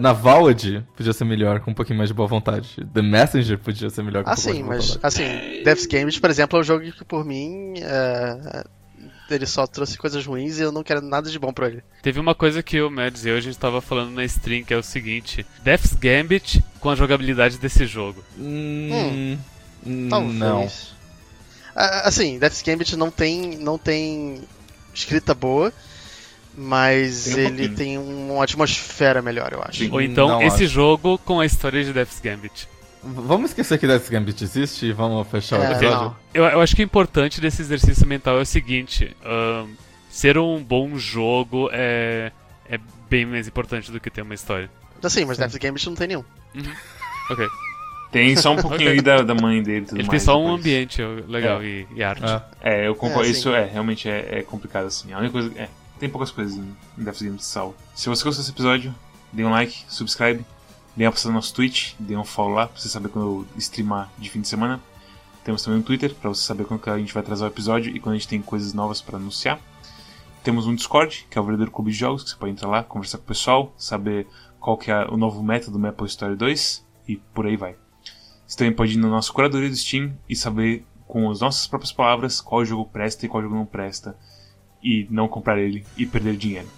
Na 0.00 0.12
Valad 0.12 0.82
podia 0.94 1.14
ser 1.14 1.24
melhor 1.24 1.60
com 1.60 1.70
um 1.70 1.74
pouquinho 1.74 1.96
mais 1.96 2.10
de 2.10 2.14
boa 2.14 2.28
vontade. 2.28 2.76
The 2.92 3.00
Messenger 3.00 3.58
podia 3.58 3.88
ser 3.88 4.02
melhor 4.02 4.22
com 4.24 4.30
um 4.30 4.32
Ah, 4.34 4.36
pouquinho 4.36 4.66
mais 4.66 4.84
de 4.84 4.88
boa 4.90 5.00
mas, 5.02 5.16
vontade. 5.16 5.32
assim, 5.54 5.62
Death's 5.64 5.86
Games, 5.86 6.18
por 6.18 6.28
exemplo, 6.28 6.58
é 6.58 6.60
um 6.60 6.64
jogo 6.64 6.92
que, 6.92 7.04
por 7.06 7.24
mim, 7.24 7.72
é, 7.78 8.64
ele 9.30 9.46
só 9.46 9.66
trouxe 9.66 9.96
coisas 9.96 10.26
ruins 10.26 10.58
e 10.58 10.62
eu 10.62 10.70
não 10.70 10.82
quero 10.82 11.00
nada 11.00 11.30
de 11.30 11.38
bom 11.38 11.52
pra 11.54 11.68
ele. 11.68 11.82
Teve 12.02 12.20
uma 12.20 12.34
coisa 12.34 12.62
que 12.62 12.78
o 12.82 12.90
Mads 12.90 13.24
e 13.24 13.30
eu 13.30 13.36
a 13.36 13.40
gente 13.40 13.56
tava 13.58 13.80
falando 13.80 14.10
na 14.10 14.24
stream, 14.26 14.62
que 14.62 14.74
é 14.74 14.76
o 14.76 14.82
seguinte: 14.82 15.46
Death's 15.64 15.94
Gambit 15.94 16.62
com 16.80 16.90
a 16.90 16.94
jogabilidade 16.94 17.56
desse 17.56 17.86
jogo. 17.86 18.22
Hum, 18.38 19.38
hum, 19.86 20.08
Talvez. 20.10 20.34
não. 20.34 20.68
Assim, 22.04 22.38
Death's 22.38 22.62
Gambit 22.62 22.96
não 22.96 23.10
tem, 23.10 23.56
não 23.58 23.78
tem 23.78 24.42
escrita 24.94 25.32
boa, 25.34 25.72
mas 26.56 27.24
Tem 27.24 27.34
um 27.34 27.38
ele 27.38 27.48
pouquinho. 27.68 27.76
tem 27.76 27.98
uma 27.98 28.42
atmosfera 28.42 29.22
melhor, 29.22 29.52
eu 29.52 29.62
acho. 29.62 29.78
Sim. 29.84 29.90
Ou 29.92 30.00
então 30.02 30.28
Não 30.28 30.42
esse 30.42 30.64
acho. 30.64 30.72
jogo 30.74 31.18
com 31.18 31.38
a 31.40 31.46
história 31.46 31.84
de 31.84 31.92
Death's 31.92 32.20
Gambit. 32.20 32.68
Vamos 33.02 33.50
esquecer 33.52 33.78
que 33.78 33.86
Death's 33.86 34.08
Gambit 34.08 34.42
existe 34.42 34.86
e 34.86 34.92
vamos 34.92 35.26
fechar 35.28 35.60
o 35.60 35.62
É, 35.62 35.70
episódio? 35.72 35.90
não. 35.90 36.16
Eu, 36.34 36.44
eu 36.46 36.60
acho 36.60 36.74
que 36.74 36.82
o 36.82 36.84
importante 36.84 37.40
desse 37.40 37.62
exercício 37.62 38.04
mental 38.06 38.38
é 38.38 38.42
o 38.42 38.44
seguinte: 38.46 39.16
ser 40.10 40.36
um 40.36 40.60
bom 40.62 40.98
jogo 40.98 41.70
é, 41.72 42.32
é 42.68 42.78
bem 43.08 43.24
mais 43.24 43.46
importante 43.46 43.92
do 43.92 44.00
que 44.00 44.10
ter 44.10 44.22
uma 44.22 44.34
história. 44.34 44.68
Assim, 45.00 45.24
mas 45.24 45.36
Sim. 45.36 45.42
Death's 45.42 45.58
Gambit 45.58 45.86
não 45.86 45.94
tem 45.94 46.08
nenhum. 46.08 46.24
Ok. 47.30 47.46
Tem 48.10 48.34
só 48.36 48.52
um 48.52 48.56
pouquinho 48.62 48.90
aí 48.90 49.00
da, 49.00 49.22
da 49.22 49.34
mãe 49.34 49.62
dele 49.62 49.86
tudo 49.86 49.98
Ele 49.98 50.06
mais. 50.06 50.22
tem 50.22 50.26
só 50.26 50.38
um 50.38 50.44
depois. 50.44 50.60
ambiente 50.60 51.02
legal 51.26 51.62
e, 51.62 51.86
e 51.94 52.02
arte. 52.02 52.24
É. 52.60 52.82
É, 52.82 52.88
eu 52.88 52.94
concordo. 52.94 53.28
É, 53.28 53.30
isso 53.30 53.50
sim. 53.50 53.54
é, 53.54 53.64
realmente 53.64 54.08
é, 54.08 54.38
é 54.38 54.42
complicado 54.42 54.86
assim. 54.86 55.12
A 55.12 55.18
única 55.18 55.32
coisa. 55.32 55.52
É, 55.56 55.68
tem 55.98 56.08
poucas 56.08 56.30
coisas 56.30 56.56
em, 56.56 56.76
Death's 56.96 57.22
Game 57.22 57.36
que 57.36 57.44
salva. 57.44 57.74
Se 57.94 58.08
você 58.08 58.24
gostou 58.24 58.42
desse 58.42 58.50
episódio, 58.50 58.94
dê 59.32 59.44
um 59.44 59.50
like, 59.50 59.84
subscribe, 59.88 60.44
dê 60.96 61.04
uma 61.04 61.12
passada 61.12 61.30
no 61.30 61.36
nosso 61.36 61.52
Twitch, 61.54 61.94
dê 61.98 62.16
um 62.16 62.24
follow 62.24 62.54
lá 62.54 62.66
pra 62.68 62.80
você 62.80 62.88
saber 62.88 63.08
quando 63.08 63.26
eu 63.26 63.46
streamar 63.58 64.10
de 64.18 64.30
fim 64.30 64.40
de 64.40 64.48
semana. 64.48 64.80
Temos 65.44 65.62
também 65.62 65.80
um 65.80 65.82
Twitter 65.82 66.14
pra 66.14 66.28
você 66.28 66.42
saber 66.42 66.64
quando 66.64 66.80
que 66.80 66.90
a 66.90 66.98
gente 66.98 67.14
vai 67.14 67.22
trazer 67.22 67.44
o 67.44 67.46
episódio 67.46 67.94
e 67.94 67.98
quando 67.98 68.14
a 68.14 68.18
gente 68.18 68.28
tem 68.28 68.40
coisas 68.40 68.74
novas 68.74 69.00
pra 69.00 69.16
anunciar. 69.16 69.58
Temos 70.44 70.66
um 70.66 70.74
Discord, 70.74 71.26
que 71.28 71.38
é 71.38 71.40
o 71.40 71.44
verdadeiro 71.44 71.70
clube 71.70 71.90
de 71.90 71.96
jogos, 71.96 72.22
que 72.22 72.30
você 72.30 72.36
pode 72.36 72.52
entrar 72.52 72.68
lá, 72.68 72.82
conversar 72.82 73.18
com 73.18 73.24
o 73.24 73.26
pessoal, 73.26 73.72
saber 73.76 74.26
qual 74.60 74.76
que 74.76 74.90
é 74.90 75.04
o 75.06 75.16
novo 75.16 75.42
método 75.42 75.72
do 75.72 75.78
Maple 75.78 76.06
Story 76.06 76.36
2 76.36 76.84
e 77.08 77.16
por 77.16 77.46
aí 77.46 77.56
vai. 77.56 77.76
Você 78.48 78.56
também 78.56 78.72
pode 78.72 78.94
ir 78.94 78.96
na 78.96 79.08
nossa 79.08 79.30
curadoria 79.30 79.68
do 79.68 79.76
Steam 79.76 80.12
e 80.26 80.34
saber 80.34 80.82
com 81.06 81.30
as 81.30 81.40
nossas 81.40 81.66
próprias 81.66 81.92
palavras 81.92 82.40
qual 82.40 82.64
jogo 82.64 82.86
presta 82.86 83.26
e 83.26 83.28
qual 83.28 83.42
jogo 83.42 83.54
não 83.54 83.66
presta 83.66 84.16
e 84.82 85.06
não 85.10 85.28
comprar 85.28 85.58
ele 85.58 85.84
e 85.98 86.06
perder 86.06 86.34
dinheiro. 86.34 86.68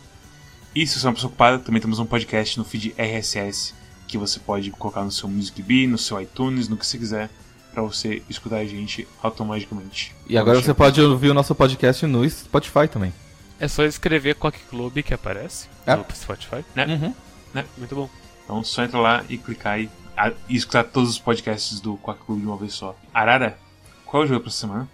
E 0.75 0.85
se 0.85 0.99
você 0.99 1.07
é 1.07 1.09
uma 1.09 1.15
pessoa 1.15 1.29
ocupada, 1.29 1.59
também 1.61 1.81
temos 1.81 2.01
um 2.01 2.07
podcast 2.07 2.59
no 2.59 2.65
feed 2.65 2.93
RSS 2.99 3.73
que 4.09 4.19
você 4.19 4.41
pode 4.41 4.71
colocar 4.73 5.05
no 5.05 5.13
seu 5.13 5.29
Music 5.29 5.63
Bee, 5.63 5.87
no 5.87 5.97
seu 5.97 6.21
iTunes, 6.21 6.69
no 6.69 6.77
que 6.77 6.85
você 6.85 6.99
quiser, 6.99 7.31
para 7.73 7.83
você 7.83 8.21
escutar 8.29 8.57
a 8.57 8.65
gente 8.67 9.07
automaticamente. 9.23 10.13
E 10.29 10.37
agora 10.37 10.61
você 10.61 10.75
pode 10.75 11.01
ouvir 11.01 11.31
o 11.31 11.35
nosso 11.35 11.55
podcast 11.55 12.05
no 12.07 12.29
Spotify 12.29 12.89
também. 12.91 13.13
É 13.61 13.69
só 13.69 13.85
escrever 13.85 14.35
Quack 14.35 14.59
Club 14.69 15.03
que 15.03 15.15
aparece 15.15 15.69
É. 15.87 15.95
no 15.95 16.05
Spotify. 16.13 16.65
Uhum. 16.77 17.15
Muito 17.79 17.95
bom. 17.95 18.11
Então 18.45 18.65
só 18.65 18.83
entra 18.83 18.99
lá 18.99 19.25
e 19.29 19.39
clicar 19.39 19.79
e, 19.81 19.89
a- 20.29 20.33
e 20.49 20.57
escutar 20.57 20.85
todos 20.85 21.11
os 21.11 21.19
podcasts 21.19 21.81
do 21.81 21.97
Quack 21.99 22.21
Club 22.25 22.41
de 22.41 22.47
uma 22.47 22.57
vez 22.57 22.73
só. 22.75 22.97
Arara, 23.15 23.59
qual 24.05 24.23
é 24.23 24.27
o 24.27 24.29
jogo 24.29 24.41
pra 24.41 24.49
essa 24.49 24.59
semana? 24.59 24.89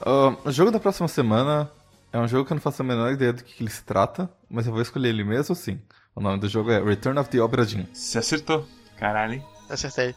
Ah, 0.00 0.34
o 0.44 0.50
jogo 0.50 0.70
da 0.70 0.80
próxima 0.80 1.08
semana 1.08 1.70
É 2.12 2.18
um 2.18 2.26
jogo 2.26 2.44
que 2.44 2.52
eu 2.52 2.56
não 2.56 2.60
faço 2.62 2.82
a 2.82 2.84
menor 2.84 3.12
ideia 3.12 3.32
do 3.32 3.44
que 3.44 3.62
ele 3.62 3.70
se 3.70 3.84
trata, 3.84 4.28
mas 4.50 4.66
eu 4.66 4.72
vou 4.72 4.82
escolher 4.82 5.10
ele 5.10 5.22
mesmo 5.22 5.54
sim. 5.54 5.80
O 6.12 6.20
nome 6.20 6.40
do 6.40 6.48
jogo 6.48 6.68
é 6.72 6.82
Return 6.82 7.16
of 7.20 7.30
the 7.30 7.38
Obra 7.40 7.64
Dinn. 7.64 7.84
Você 7.92 8.18
acertou. 8.18 8.66
Caralho, 8.98 9.34
hein? 9.34 9.44
Acertei. 9.68 10.12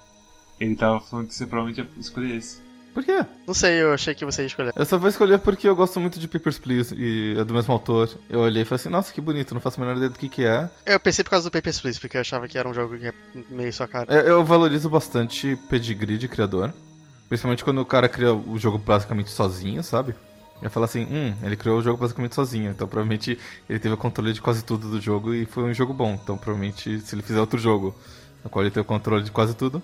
Ele 0.59 0.75
tava 0.75 0.99
falando 0.99 1.27
que 1.27 1.35
você 1.35 1.45
provavelmente 1.45 1.87
ia 1.95 1.99
escolher 2.01 2.35
esse. 2.37 2.59
Por 2.93 3.03
quê? 3.03 3.25
Não 3.47 3.53
sei, 3.53 3.81
eu 3.81 3.91
achei 3.91 4.13
que 4.13 4.23
você 4.23 4.43
ia 4.43 4.47
escolher. 4.47 4.71
Eu 4.75 4.85
só 4.85 4.97
vou 4.97 5.09
escolher 5.09 5.39
porque 5.39 5.67
eu 5.67 5.75
gosto 5.75 5.99
muito 5.99 6.19
de 6.19 6.27
Papers, 6.27 6.59
Please 6.59 6.93
e 6.95 7.35
é 7.39 7.43
do 7.43 7.53
mesmo 7.53 7.73
autor. 7.73 8.09
Eu 8.29 8.41
olhei 8.41 8.61
e 8.61 8.65
falei 8.65 8.79
assim, 8.79 8.89
nossa, 8.89 9.11
que 9.11 9.19
bonito, 9.19 9.53
não 9.53 9.61
faço 9.61 9.81
a 9.81 9.83
menor 9.83 9.97
ideia 9.97 10.09
do 10.11 10.19
que 10.19 10.29
que 10.29 10.45
é. 10.45 10.69
Eu 10.85 10.99
pensei 10.99 11.23
por 11.23 11.31
causa 11.31 11.49
do 11.49 11.51
Papers, 11.51 11.81
Please, 11.81 11.99
porque 11.99 12.17
eu 12.17 12.21
achava 12.21 12.47
que 12.47 12.57
era 12.57 12.69
um 12.69 12.73
jogo 12.73 12.97
que 12.97 13.07
é 13.07 13.13
meio 13.49 13.73
sua 13.73 13.87
cara. 13.87 14.13
É, 14.13 14.29
Eu 14.29 14.43
valorizo 14.45 14.89
bastante 14.89 15.57
pedigree 15.69 16.17
de 16.17 16.27
criador. 16.27 16.71
Principalmente 17.27 17.63
quando 17.63 17.79
o 17.81 17.85
cara 17.85 18.07
cria 18.07 18.33
o 18.33 18.59
jogo 18.59 18.77
basicamente 18.77 19.31
sozinho, 19.31 19.81
sabe? 19.83 20.13
Eu 20.61 20.69
falo 20.69 20.85
assim, 20.85 21.05
hum, 21.09 21.33
ele 21.41 21.57
criou 21.57 21.79
o 21.79 21.81
jogo 21.81 21.97
basicamente 21.97 22.35
sozinho, 22.35 22.71
então 22.71 22.87
provavelmente 22.87 23.37
ele 23.67 23.79
teve 23.79 23.93
o 23.95 23.97
controle 23.97 24.31
de 24.33 24.39
quase 24.41 24.63
tudo 24.63 24.87
do 24.87 25.01
jogo 25.01 25.33
e 25.33 25.45
foi 25.45 25.63
um 25.63 25.73
jogo 25.73 25.93
bom. 25.93 26.17
Então 26.21 26.37
provavelmente 26.37 26.99
se 27.01 27.15
ele 27.15 27.21
fizer 27.23 27.39
outro 27.39 27.59
jogo 27.59 27.93
no 28.43 28.49
qual 28.49 28.63
ele 28.63 28.71
tem 28.71 28.81
o 28.81 28.85
controle 28.85 29.23
de 29.23 29.31
quase 29.31 29.55
tudo. 29.55 29.81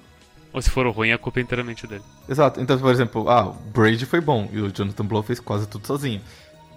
Ou 0.52 0.62
se 0.62 0.70
for 0.70 0.88
ruim, 0.88 1.12
a 1.12 1.18
culpa 1.18 1.40
é 1.40 1.44
inteiramente 1.44 1.86
dele. 1.86 2.04
Exato, 2.28 2.60
então 2.60 2.78
por 2.78 2.92
exemplo, 2.92 3.30
ah, 3.30 3.48
o 3.48 3.54
Braid 3.54 4.04
foi 4.06 4.20
bom 4.20 4.50
e 4.52 4.60
o 4.60 4.72
Jonathan 4.72 5.06
Blow 5.06 5.22
fez 5.22 5.40
quase 5.40 5.68
tudo 5.68 5.86
sozinho. 5.86 6.22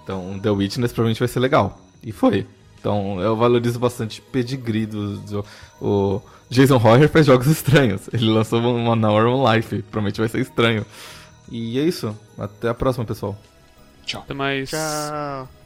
Então 0.03 0.39
The 0.39 0.51
Witness 0.51 0.93
provavelmente 0.93 1.21
vai 1.21 1.29
ser 1.29 1.41
legal. 1.41 1.79
E 2.03 2.13
foi. 2.13 2.47
Então 2.79 3.21
eu 3.21 3.37
valorizo 3.37 3.79
bastante 3.79 4.21
pedigree 4.21 4.87
do, 4.87 5.19
do 5.19 5.45
o 5.81 6.21
Jason 6.51 6.77
Roger 6.77 7.09
faz 7.09 7.27
jogos 7.27 7.47
estranhos. 7.47 8.09
Ele 8.13 8.29
lançou 8.29 8.61
uma 8.61 8.95
Normal 8.95 9.55
Life, 9.55 9.83
provavelmente 9.83 10.21
vai 10.21 10.29
ser 10.29 10.41
estranho. 10.41 10.85
E 11.51 11.79
é 11.79 11.83
isso. 11.83 12.17
Até 12.39 12.69
a 12.69 12.75
próxima, 12.75 13.05
pessoal. 13.05 13.37
Tchau. 14.05 14.23
Até 14.23 14.35
mais. 14.35 14.71
Tchau. 14.71 15.62